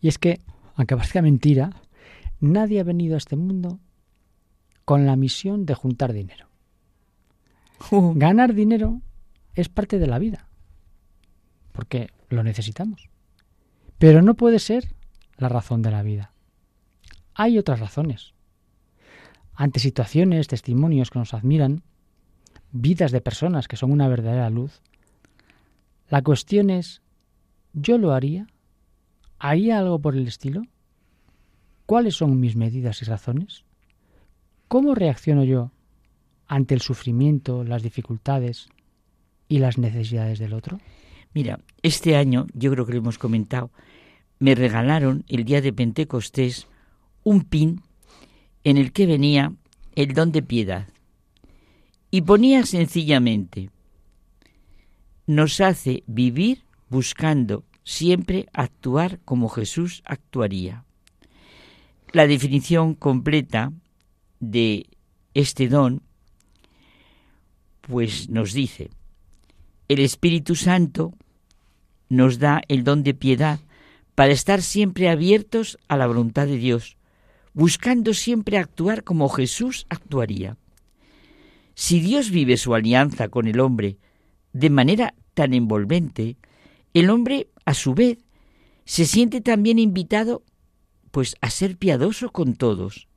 Y 0.00 0.08
es 0.08 0.18
que, 0.18 0.40
aunque 0.74 0.96
parezca 0.96 1.22
mentira, 1.22 1.70
nadie 2.40 2.80
ha 2.80 2.84
venido 2.84 3.14
a 3.14 3.18
este 3.18 3.36
mundo 3.36 3.78
con 4.84 5.06
la 5.06 5.16
misión 5.16 5.64
de 5.64 5.74
juntar 5.74 6.12
dinero. 6.12 6.48
Ganar 7.90 8.54
dinero 8.54 9.00
es 9.54 9.68
parte 9.68 9.98
de 9.98 10.08
la 10.08 10.18
vida, 10.18 10.48
porque 11.72 12.10
lo 12.28 12.42
necesitamos. 12.42 13.08
Pero 13.98 14.20
no 14.20 14.34
puede 14.34 14.58
ser 14.58 14.92
la 15.36 15.48
razón 15.48 15.80
de 15.80 15.92
la 15.92 16.02
vida. 16.02 16.32
Hay 17.34 17.56
otras 17.56 17.78
razones. 17.78 18.34
Ante 19.54 19.78
situaciones, 19.78 20.48
testimonios 20.48 21.10
que 21.10 21.20
nos 21.20 21.34
admiran, 21.34 21.82
vidas 22.72 23.12
de 23.12 23.20
personas 23.20 23.68
que 23.68 23.76
son 23.76 23.92
una 23.92 24.08
verdadera 24.08 24.50
luz, 24.50 24.82
la 26.08 26.22
cuestión 26.22 26.70
es 26.70 27.00
¿Yo 27.74 27.98
lo 27.98 28.12
haría? 28.12 28.46
¿Haría 29.40 29.80
algo 29.80 29.98
por 29.98 30.16
el 30.16 30.28
estilo? 30.28 30.62
¿Cuáles 31.86 32.14
son 32.14 32.38
mis 32.38 32.54
medidas 32.54 33.02
y 33.02 33.04
razones? 33.04 33.64
¿Cómo 34.68 34.94
reacciono 34.94 35.44
yo 35.44 35.72
ante 36.46 36.74
el 36.74 36.80
sufrimiento, 36.80 37.64
las 37.64 37.82
dificultades 37.82 38.68
y 39.48 39.58
las 39.58 39.76
necesidades 39.76 40.38
del 40.38 40.54
otro? 40.54 40.78
Mira, 41.34 41.58
este 41.82 42.16
año, 42.16 42.46
yo 42.54 42.70
creo 42.70 42.86
que 42.86 42.92
lo 42.92 42.98
hemos 42.98 43.18
comentado, 43.18 43.70
me 44.38 44.54
regalaron 44.54 45.24
el 45.28 45.44
día 45.44 45.60
de 45.60 45.72
Pentecostés 45.72 46.68
un 47.24 47.42
pin 47.42 47.82
en 48.62 48.76
el 48.76 48.92
que 48.92 49.06
venía 49.06 49.52
el 49.96 50.14
don 50.14 50.30
de 50.30 50.42
piedad. 50.42 50.88
Y 52.10 52.22
ponía 52.22 52.64
sencillamente, 52.64 53.70
nos 55.26 55.60
hace 55.60 56.04
vivir 56.06 56.62
buscando 56.94 57.64
siempre 57.82 58.46
actuar 58.52 59.18
como 59.24 59.48
Jesús 59.48 60.04
actuaría. 60.04 60.84
La 62.12 62.28
definición 62.28 62.94
completa 62.94 63.72
de 64.38 64.86
este 65.34 65.66
don 65.68 66.02
pues 67.80 68.30
nos 68.30 68.52
dice, 68.52 68.90
el 69.88 69.98
Espíritu 69.98 70.54
Santo 70.54 71.12
nos 72.08 72.38
da 72.38 72.62
el 72.68 72.84
don 72.84 73.02
de 73.02 73.12
piedad 73.12 73.58
para 74.14 74.30
estar 74.30 74.62
siempre 74.62 75.08
abiertos 75.08 75.76
a 75.88 75.96
la 75.96 76.06
voluntad 76.06 76.46
de 76.46 76.58
Dios, 76.58 76.96
buscando 77.54 78.14
siempre 78.14 78.56
actuar 78.56 79.02
como 79.02 79.28
Jesús 79.28 79.84
actuaría. 79.88 80.56
Si 81.74 81.98
Dios 81.98 82.30
vive 82.30 82.56
su 82.56 82.72
alianza 82.72 83.28
con 83.30 83.48
el 83.48 83.58
hombre 83.58 83.98
de 84.52 84.70
manera 84.70 85.14
tan 85.34 85.54
envolvente, 85.54 86.36
el 86.94 87.10
hombre, 87.10 87.48
a 87.64 87.74
su 87.74 87.94
vez, 87.94 88.18
se 88.84 89.04
siente 89.04 89.40
también 89.40 89.78
invitado 89.78 90.42
pues 91.10 91.36
a 91.40 91.50
ser 91.50 91.76
piadoso 91.76 92.30
con 92.32 92.54
todos. 92.54 93.08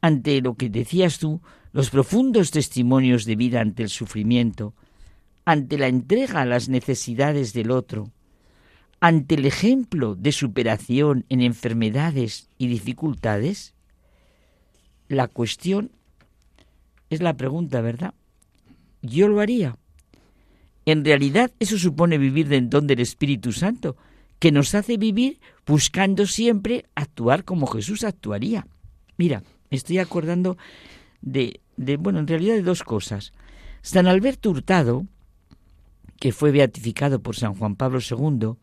Ante 0.00 0.40
lo 0.40 0.54
que 0.54 0.68
decías 0.68 1.18
tú, 1.18 1.40
los 1.72 1.90
profundos 1.90 2.50
testimonios 2.50 3.24
de 3.24 3.36
vida 3.36 3.60
ante 3.60 3.82
el 3.82 3.88
sufrimiento, 3.88 4.74
ante 5.44 5.78
la 5.78 5.88
entrega 5.88 6.42
a 6.42 6.46
las 6.46 6.68
necesidades 6.68 7.52
del 7.52 7.70
otro, 7.70 8.10
ante 9.00 9.36
el 9.36 9.46
ejemplo 9.46 10.14
de 10.14 10.32
superación 10.32 11.24
en 11.28 11.40
enfermedades 11.40 12.48
y 12.58 12.66
dificultades, 12.66 13.74
la 15.08 15.28
cuestión 15.28 15.90
es 17.10 17.22
la 17.22 17.36
pregunta, 17.36 17.80
¿verdad? 17.80 18.14
¿Yo 19.00 19.28
lo 19.28 19.40
haría? 19.40 19.78
En 20.88 21.04
realidad 21.04 21.50
eso 21.58 21.76
supone 21.76 22.16
vivir 22.16 22.48
del 22.48 22.70
don 22.70 22.86
del 22.86 23.00
Espíritu 23.00 23.52
Santo, 23.52 23.94
que 24.38 24.50
nos 24.50 24.74
hace 24.74 24.96
vivir 24.96 25.38
buscando 25.66 26.24
siempre 26.24 26.86
actuar 26.94 27.44
como 27.44 27.66
Jesús 27.66 28.04
actuaría. 28.04 28.66
Mira, 29.18 29.42
estoy 29.68 29.98
acordando 29.98 30.56
de, 31.20 31.60
de, 31.76 31.98
bueno, 31.98 32.20
en 32.20 32.26
realidad 32.26 32.54
de 32.54 32.62
dos 32.62 32.84
cosas. 32.84 33.34
San 33.82 34.06
Alberto 34.06 34.48
Hurtado, 34.48 35.04
que 36.18 36.32
fue 36.32 36.52
beatificado 36.52 37.20
por 37.20 37.36
San 37.36 37.54
Juan 37.54 37.76
Pablo 37.76 37.98
II 38.00 38.54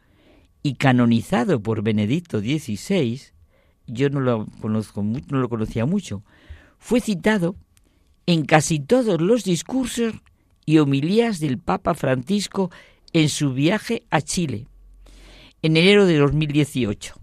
y 0.64 0.78
canonizado 0.78 1.62
por 1.62 1.84
Benedicto 1.84 2.40
XVI, 2.40 3.22
yo 3.86 4.10
no 4.10 4.20
lo, 4.20 4.48
conozco, 4.62 5.04
no 5.04 5.38
lo 5.38 5.48
conocía 5.48 5.86
mucho, 5.86 6.24
fue 6.80 7.02
citado 7.02 7.56
en 8.26 8.46
casi 8.46 8.80
todos 8.80 9.22
los 9.22 9.44
discursos 9.44 10.16
y 10.66 10.80
homilías 10.80 11.40
del 11.40 11.60
Papa 11.60 11.94
Francisco 11.94 12.72
en 13.14 13.30
su 13.30 13.54
viaje 13.54 14.04
a 14.10 14.22
Chile. 14.22 14.68
en 15.62 15.78
enero 15.78 16.06
de 16.06 16.18
2018, 16.18 17.16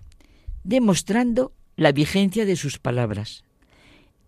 demostrando 0.65 1.53
la 1.77 1.93
vigencia 1.93 2.45
de 2.45 2.57
sus 2.57 2.81
palabras, 2.81 3.45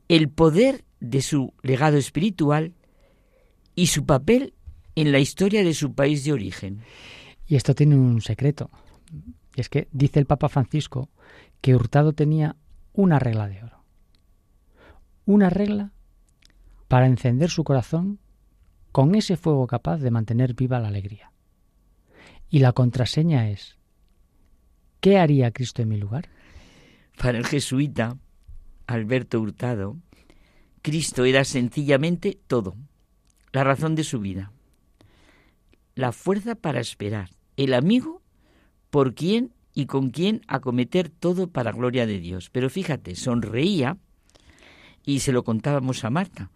el 0.09 0.29
poder 0.29 0.85
de 1.01 1.21
su 1.21 1.53
legado 1.63 1.97
espiritual 1.97 2.75
y 3.75 3.89
su 3.89 4.07
papel 4.07 4.55
en 4.95 5.11
la 5.11 5.19
historia 5.19 5.65
de 5.65 5.75
su 5.75 5.95
país 5.95 6.25
de 6.25 6.33
origen. 6.33 6.81
Y 7.47 7.57
esto 7.57 7.75
tiene 7.75 7.97
un 7.97 8.21
secreto. 8.21 8.71
Y 9.57 9.61
es 9.61 9.69
que 9.69 9.89
dice 9.91 10.21
el 10.21 10.27
Papa 10.27 10.49
Francisco 10.49 11.11
que 11.61 11.75
Hurtado 11.75 12.13
tenía 12.13 12.57
una 12.93 13.19
regla 13.19 13.49
de 13.49 13.63
oro. 13.63 13.85
Una 15.27 15.51
regla 15.51 15.93
para 16.89 17.07
encender 17.07 17.51
su 17.51 17.65
corazón 17.65 18.21
con 18.95 19.17
ese 19.17 19.37
fuego 19.37 19.67
capaz 19.67 19.99
de 19.99 20.13
mantener 20.13 20.55
viva 20.55 20.79
la 20.79 20.87
alegría. 20.87 21.33
Y 22.49 22.61
la 22.61 22.71
contraseña 22.71 23.51
es, 23.51 23.77
¿qué 25.01 25.19
haría 25.19 25.51
Cristo 25.51 25.83
en 25.83 25.89
mi 25.89 25.97
lugar? 25.97 26.29
Para 27.19 27.37
el 27.39 27.45
jesuita 27.45 28.19
Alberto 28.87 29.41
Hurtado, 29.41 29.97
Cristo 30.81 31.25
era 31.25 31.43
sencillamente 31.43 32.39
todo, 32.47 32.77
la 33.51 33.65
razón 33.65 33.97
de 33.97 34.05
su 34.05 34.21
vida, 34.21 34.53
la 35.97 36.13
fuerza 36.13 36.55
para 36.55 36.79
esperar, 36.79 37.31
el 37.57 37.75
amigo 37.75 38.23
por 38.91 39.17
quien 39.17 39.53
y 39.75 39.87
con 39.87 40.11
quien 40.11 40.43
acometer 40.47 41.09
todo 41.09 41.49
para 41.49 41.73
gloria 41.73 42.07
de 42.07 42.21
Dios. 42.21 42.49
Pero 42.49 42.71
fíjate, 42.71 43.17
sonreía 43.17 43.99
y 45.05 45.19
se 45.19 45.33
lo 45.33 45.43
contábamos 45.43 46.05
a 46.05 46.11
Marta 46.11 46.53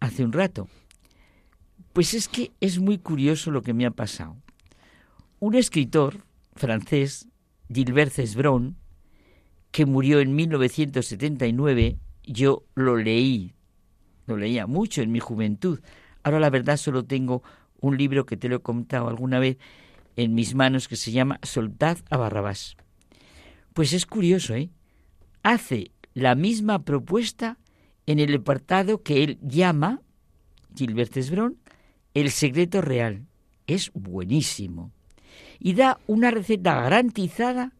hace 0.00 0.24
un 0.24 0.32
rato. 0.32 0.68
Pues 1.96 2.12
es 2.12 2.28
que 2.28 2.52
es 2.60 2.78
muy 2.78 2.98
curioso 2.98 3.50
lo 3.50 3.62
que 3.62 3.72
me 3.72 3.86
ha 3.86 3.90
pasado. 3.90 4.36
Un 5.38 5.54
escritor 5.54 6.26
francés, 6.54 7.26
Gilbert 7.72 8.12
Cesbron, 8.12 8.76
que 9.70 9.86
murió 9.86 10.20
en 10.20 10.34
1979, 10.36 11.96
yo 12.22 12.66
lo 12.74 12.98
leí, 12.98 13.54
lo 14.26 14.36
leía 14.36 14.66
mucho 14.66 15.00
en 15.00 15.10
mi 15.10 15.20
juventud. 15.20 15.80
Ahora 16.22 16.38
la 16.38 16.50
verdad 16.50 16.76
solo 16.76 17.06
tengo 17.06 17.42
un 17.80 17.96
libro 17.96 18.26
que 18.26 18.36
te 18.36 18.50
lo 18.50 18.56
he 18.56 18.60
contado 18.60 19.08
alguna 19.08 19.38
vez 19.38 19.56
en 20.16 20.34
mis 20.34 20.54
manos 20.54 20.88
que 20.88 20.96
se 20.96 21.12
llama 21.12 21.40
Soltad 21.44 21.96
a 22.10 22.18
Barrabás. 22.18 22.76
Pues 23.72 23.94
es 23.94 24.04
curioso, 24.04 24.54
¿eh? 24.54 24.68
Hace 25.42 25.92
la 26.12 26.34
misma 26.34 26.84
propuesta 26.84 27.56
en 28.04 28.18
el 28.18 28.34
apartado 28.34 29.02
que 29.02 29.24
él 29.24 29.38
llama, 29.40 30.02
Gilbert 30.74 31.16
Esbrón, 31.16 31.56
el 32.20 32.30
secreto 32.30 32.80
real. 32.80 33.26
Es 33.66 33.90
buenísimo. 33.92 34.90
Y 35.58 35.74
da 35.74 36.00
una 36.06 36.30
receta 36.30 36.80
garantizada 36.80 37.74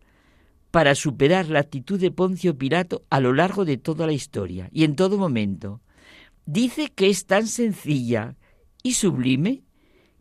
para 0.70 0.94
superar 0.94 1.48
la 1.48 1.60
actitud 1.60 1.98
de 1.98 2.10
Poncio 2.10 2.58
Pilato 2.58 3.02
a 3.08 3.20
lo 3.20 3.32
largo 3.32 3.64
de 3.64 3.78
toda 3.78 4.06
la 4.06 4.12
historia 4.12 4.68
y 4.72 4.84
en 4.84 4.94
todo 4.94 5.16
momento. 5.16 5.80
Dice 6.44 6.92
que 6.94 7.08
es 7.08 7.24
tan 7.24 7.46
sencilla 7.46 8.36
y 8.82 8.92
sublime 8.92 9.62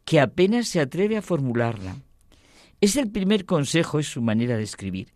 que 0.05 0.21
apenas 0.21 0.69
se 0.69 0.79
atreve 0.79 1.17
a 1.17 1.21
formularla. 1.21 1.97
Es 2.79 2.95
el 2.95 3.11
primer 3.11 3.45
consejo, 3.45 3.99
es 3.99 4.07
su 4.07 4.21
manera 4.21 4.55
de 4.55 4.63
escribir. 4.63 5.13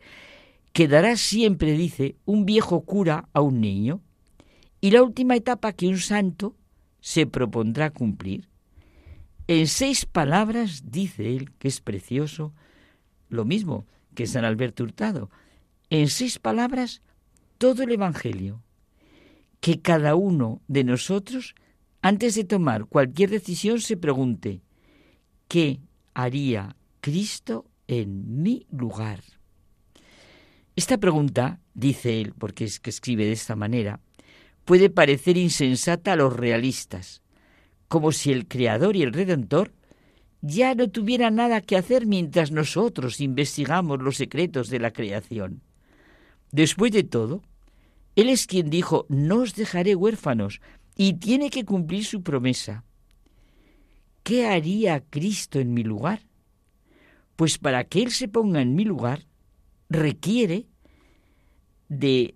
Quedará 0.74 1.16
siempre, 1.16 1.72
dice, 1.72 2.16
un 2.26 2.46
viejo 2.46 2.82
cura 2.82 3.30
a 3.32 3.40
un 3.42 3.62
niño, 3.62 4.02
y 4.82 4.92
la 4.92 5.04
última 5.04 5.36
etapa 5.36 5.72
que 5.72 5.88
un 5.88 6.00
santo 6.00 6.56
se 7.00 7.28
propondrá 7.28 7.92
cumplir. 7.92 8.49
En 9.50 9.66
seis 9.66 10.06
palabras 10.06 10.92
dice 10.92 11.36
él, 11.36 11.52
que 11.58 11.70
es 11.70 11.82
precioso, 11.82 12.54
lo 13.30 13.46
mismo 13.46 13.88
que 14.14 14.28
San 14.28 14.46
Alberto 14.46 14.84
Hurtado, 14.84 15.32
en 15.90 16.08
seis 16.08 16.38
palabras 16.38 17.02
todo 17.58 17.82
el 17.82 17.92
Evangelio, 17.92 18.62
que 19.60 19.82
cada 19.82 20.14
uno 20.14 20.62
de 20.68 20.84
nosotros, 20.84 21.56
antes 22.04 22.36
de 22.36 22.44
tomar 22.44 22.86
cualquier 22.86 23.32
decisión, 23.32 23.82
se 23.82 23.98
pregunte, 23.98 24.62
¿qué 25.48 25.80
haría 26.14 26.76
Cristo 27.02 27.66
en 27.88 28.44
mi 28.44 28.68
lugar? 28.70 29.24
Esta 30.76 31.00
pregunta, 31.00 31.60
dice 31.74 32.22
él, 32.22 32.36
porque 32.38 32.66
es 32.66 32.80
que 32.80 32.92
escribe 32.92 33.26
de 33.26 33.32
esta 33.32 33.56
manera, 33.56 34.00
puede 34.64 34.92
parecer 34.92 35.38
insensata 35.38 36.14
a 36.14 36.18
los 36.18 36.38
realistas, 36.38 37.24
como 37.90 38.14
si 38.14 38.32
el 38.32 38.48
Creador 38.48 38.96
y 38.96 39.04
el 39.04 39.12
Redentor 39.12 39.74
ya 40.42 40.74
no 40.74 40.90
tuvieran 40.90 41.36
nada 41.36 41.60
que 41.60 41.76
hacer 41.76 42.06
mientras 42.06 42.52
nosotros 42.52 43.20
investigamos 43.20 44.02
los 44.02 44.16
secretos 44.16 44.70
de 44.70 44.80
la 44.80 44.92
creación. 44.92 45.62
Después 46.52 46.94
de 46.94 47.04
todo, 47.04 47.42
Él 48.16 48.30
es 48.30 48.48
quien 48.48 48.70
dijo, 48.70 49.06
no 49.10 49.40
os 49.42 49.56
dejaré 49.56 49.96
huérfanos, 49.96 50.62
y 50.96 51.14
tiene 51.14 51.50
que 51.50 51.66
cumplir 51.66 52.06
su 52.06 52.24
promesa. 52.24 52.84
¿Qué 54.24 54.48
haría 54.48 55.02
Cristo 55.02 55.60
en 55.60 55.74
mi 55.74 55.84
lugar? 55.84 56.22
Pues 57.36 57.58
para 57.58 57.86
que 57.86 58.02
Él 58.04 58.12
se 58.12 58.28
ponga 58.28 58.62
en 58.62 58.76
mi 58.76 58.86
lugar, 58.86 59.26
requiere 59.90 60.68
de 61.88 62.36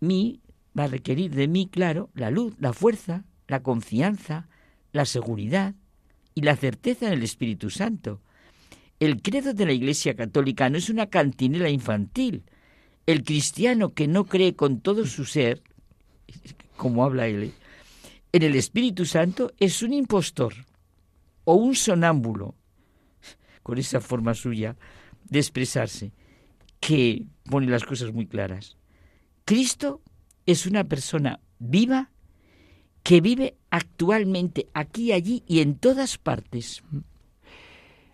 mí, 0.00 0.40
va 0.78 0.84
a 0.84 0.88
requerir 0.88 1.34
de 1.34 1.48
mí, 1.48 1.66
claro, 1.66 2.10
la 2.14 2.30
luz, 2.30 2.54
la 2.58 2.72
fuerza, 2.72 3.24
la 3.48 3.62
confianza, 3.62 4.48
la 4.92 5.04
seguridad 5.04 5.74
y 6.34 6.42
la 6.42 6.56
certeza 6.56 7.06
en 7.06 7.14
el 7.14 7.22
Espíritu 7.22 7.70
Santo. 7.70 8.20
El 9.00 9.20
credo 9.20 9.52
de 9.52 9.66
la 9.66 9.72
Iglesia 9.72 10.14
Católica 10.14 10.70
no 10.70 10.78
es 10.78 10.88
una 10.88 11.06
cantinela 11.06 11.68
infantil. 11.68 12.44
El 13.06 13.24
cristiano 13.24 13.94
que 13.94 14.06
no 14.06 14.24
cree 14.24 14.54
con 14.54 14.80
todo 14.80 15.06
su 15.06 15.24
ser, 15.24 15.62
como 16.76 17.04
habla 17.04 17.26
él, 17.26 17.52
en 18.32 18.42
el 18.42 18.54
Espíritu 18.54 19.04
Santo 19.04 19.52
es 19.58 19.82
un 19.82 19.92
impostor 19.92 20.54
o 21.44 21.54
un 21.54 21.74
sonámbulo, 21.74 22.54
con 23.62 23.78
esa 23.78 24.00
forma 24.00 24.34
suya 24.34 24.76
de 25.28 25.38
expresarse, 25.38 26.12
que 26.80 27.26
pone 27.44 27.66
las 27.66 27.84
cosas 27.84 28.12
muy 28.12 28.26
claras. 28.26 28.76
Cristo 29.44 30.00
es 30.46 30.66
una 30.66 30.84
persona 30.84 31.40
viva 31.58 32.10
que 33.02 33.20
vive 33.20 33.56
actualmente 33.72 34.68
aquí, 34.74 35.12
allí 35.12 35.42
y 35.48 35.60
en 35.60 35.76
todas 35.76 36.18
partes. 36.18 36.84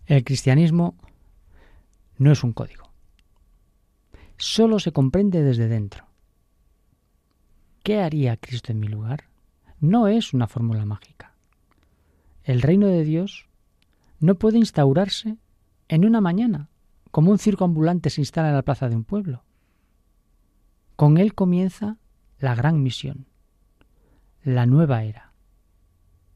El 0.06 0.22
cristianismo 0.22 0.94
no 2.16 2.30
es 2.30 2.44
un 2.44 2.52
código. 2.52 2.92
Solo 4.36 4.78
se 4.78 4.92
comprende 4.92 5.42
desde 5.42 5.66
dentro. 5.66 6.06
¿Qué 7.82 8.00
haría 8.00 8.36
Cristo 8.36 8.70
en 8.70 8.78
mi 8.78 8.86
lugar? 8.86 9.24
No 9.80 10.06
es 10.06 10.32
una 10.32 10.46
fórmula 10.46 10.84
mágica. 10.84 11.34
El 12.44 12.62
reino 12.62 12.86
de 12.86 13.02
Dios 13.02 13.48
no 14.20 14.36
puede 14.36 14.58
instaurarse 14.58 15.38
en 15.88 16.04
una 16.04 16.20
mañana, 16.20 16.68
como 17.10 17.32
un 17.32 17.38
circo 17.38 17.64
ambulante 17.64 18.10
se 18.10 18.20
instala 18.20 18.50
en 18.50 18.54
la 18.54 18.62
plaza 18.62 18.88
de 18.88 18.94
un 18.94 19.02
pueblo. 19.02 19.42
Con 20.94 21.18
él 21.18 21.34
comienza 21.34 21.96
la 22.38 22.54
gran 22.54 22.80
misión, 22.80 23.26
la 24.44 24.64
nueva 24.64 25.02
era, 25.02 25.27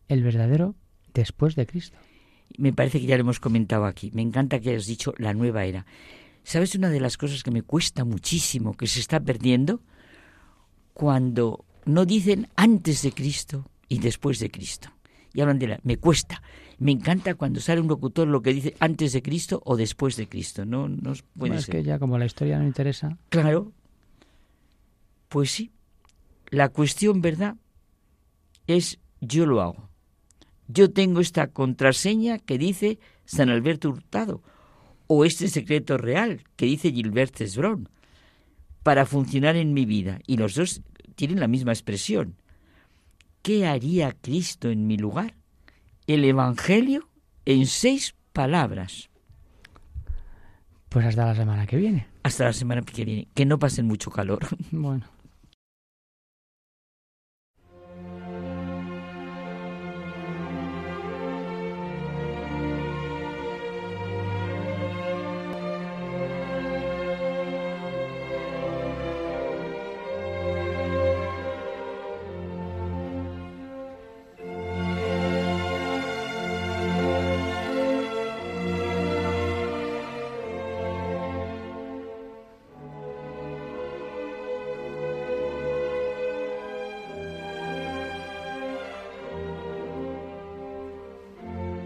el 0.09 0.23
verdadero 0.23 0.75
después 1.15 1.57
de 1.57 1.67
Cristo. 1.67 1.99
Me 2.59 2.73
parece 2.73 3.01
que 3.01 3.07
ya 3.07 3.17
lo 3.17 3.23
hemos 3.23 3.41
comentado 3.41 3.87
aquí. 3.87 4.11
Me 4.15 4.23
encanta 4.23 4.61
que 4.61 4.71
hayas 4.71 4.87
dicho 4.87 5.15
la 5.19 5.35
nueva 5.35 5.65
era. 5.65 5.87
¿Sabes 6.45 6.75
una 6.75 6.91
de 6.91 7.01
las 7.01 7.17
cosas 7.17 7.43
que 7.43 7.51
me 7.51 7.63
cuesta 7.63 8.05
muchísimo, 8.05 8.75
que 8.75 8.87
se 8.87 9.01
está 9.01 9.21
perdiendo? 9.21 9.81
Cuando 10.93 11.65
no 11.85 12.05
dicen 12.05 12.49
antes 12.57 13.03
de 13.03 13.13
Cristo 13.13 13.71
y 13.89 13.99
después 13.99 14.39
de 14.39 14.51
Cristo. 14.51 14.91
Y 15.33 15.41
hablan 15.41 15.59
de 15.59 15.69
la... 15.69 15.81
Me 15.83 15.97
cuesta. 15.97 16.43
Me 16.79 16.93
encanta 16.93 17.35
cuando 17.37 17.61
sale 17.61 17.81
un 17.81 17.89
locutor 17.89 18.29
lo 18.29 18.43
que 18.43 18.53
dice 18.53 18.75
antes 18.81 19.13
de 19.13 19.23
Cristo 19.23 19.63
o 19.65 19.77
después 19.77 20.17
de 20.17 20.29
Cristo. 20.29 20.65
No, 20.65 20.89
no 20.89 21.15
puede 21.39 21.57
Es 21.57 21.67
que 21.67 21.83
ya 21.83 21.99
como 21.99 22.19
la 22.19 22.27
historia 22.27 22.59
no 22.59 22.67
interesa. 22.67 23.17
Claro. 23.29 23.73
Pues 25.29 25.51
sí. 25.53 25.73
La 26.51 26.69
cuestión, 26.69 27.23
¿verdad? 27.23 27.57
Es 28.67 28.99
yo 29.21 29.47
lo 29.47 29.63
hago. 29.63 29.92
Yo 30.73 30.91
tengo 30.91 31.21
esta 31.21 31.49
contraseña 31.49 32.39
que 32.39 32.57
dice 32.57 32.99
San 33.25 33.51
Alberto 33.51 33.91
Hurtado 33.91 34.43
o 35.07 35.25
este 35.25 35.49
secreto 35.49 35.99
real 35.99 36.45
que 36.57 36.67
dice 36.67 36.93
Gilbert 36.93 37.37
Cesbron 37.37 37.89
para 38.83 39.05
funcionar 39.05 39.57
en 39.57 39.75
mi 39.75 39.85
vida. 39.85 40.21
Y 40.27 40.39
los 40.39 40.55
dos 40.55 40.81
tienen 41.15 41.41
la 41.41 41.49
misma 41.49 41.73
expresión. 41.73 42.37
¿Qué 43.43 43.67
haría 43.67 44.13
Cristo 44.13 44.71
en 44.71 44.87
mi 44.87 44.97
lugar? 44.97 45.35
El 46.07 46.25
Evangelio 46.25 47.09
en 47.45 47.67
seis 47.67 48.15
palabras. 48.33 49.11
Pues 50.89 51.07
hasta 51.07 51.27
la 51.27 51.35
semana 51.35 51.67
que 51.67 51.77
viene. 51.77 52.07
Hasta 52.23 52.45
la 52.45 52.53
semana 52.53 52.83
que 52.83 53.05
viene. 53.05 53.29
Que 53.35 53.45
no 53.45 53.59
pasen 53.59 53.87
mucho 53.87 54.11
calor. 54.11 54.47
Bueno. 54.71 55.05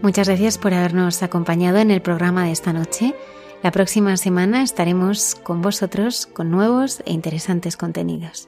Muchas 0.07 0.29
gracias 0.29 0.57
por 0.57 0.73
habernos 0.73 1.21
acompañado 1.21 1.79
en 1.79 1.91
el 1.91 2.01
programa 2.01 2.45
de 2.45 2.53
esta 2.53 2.71
noche. 2.71 3.13
La 3.61 3.71
próxima 3.71 4.15
semana 4.15 4.63
estaremos 4.63 5.35
con 5.35 5.61
vosotros 5.61 6.27
con 6.27 6.49
nuevos 6.49 7.01
e 7.05 7.11
interesantes 7.11 7.75
contenidos. 7.75 8.47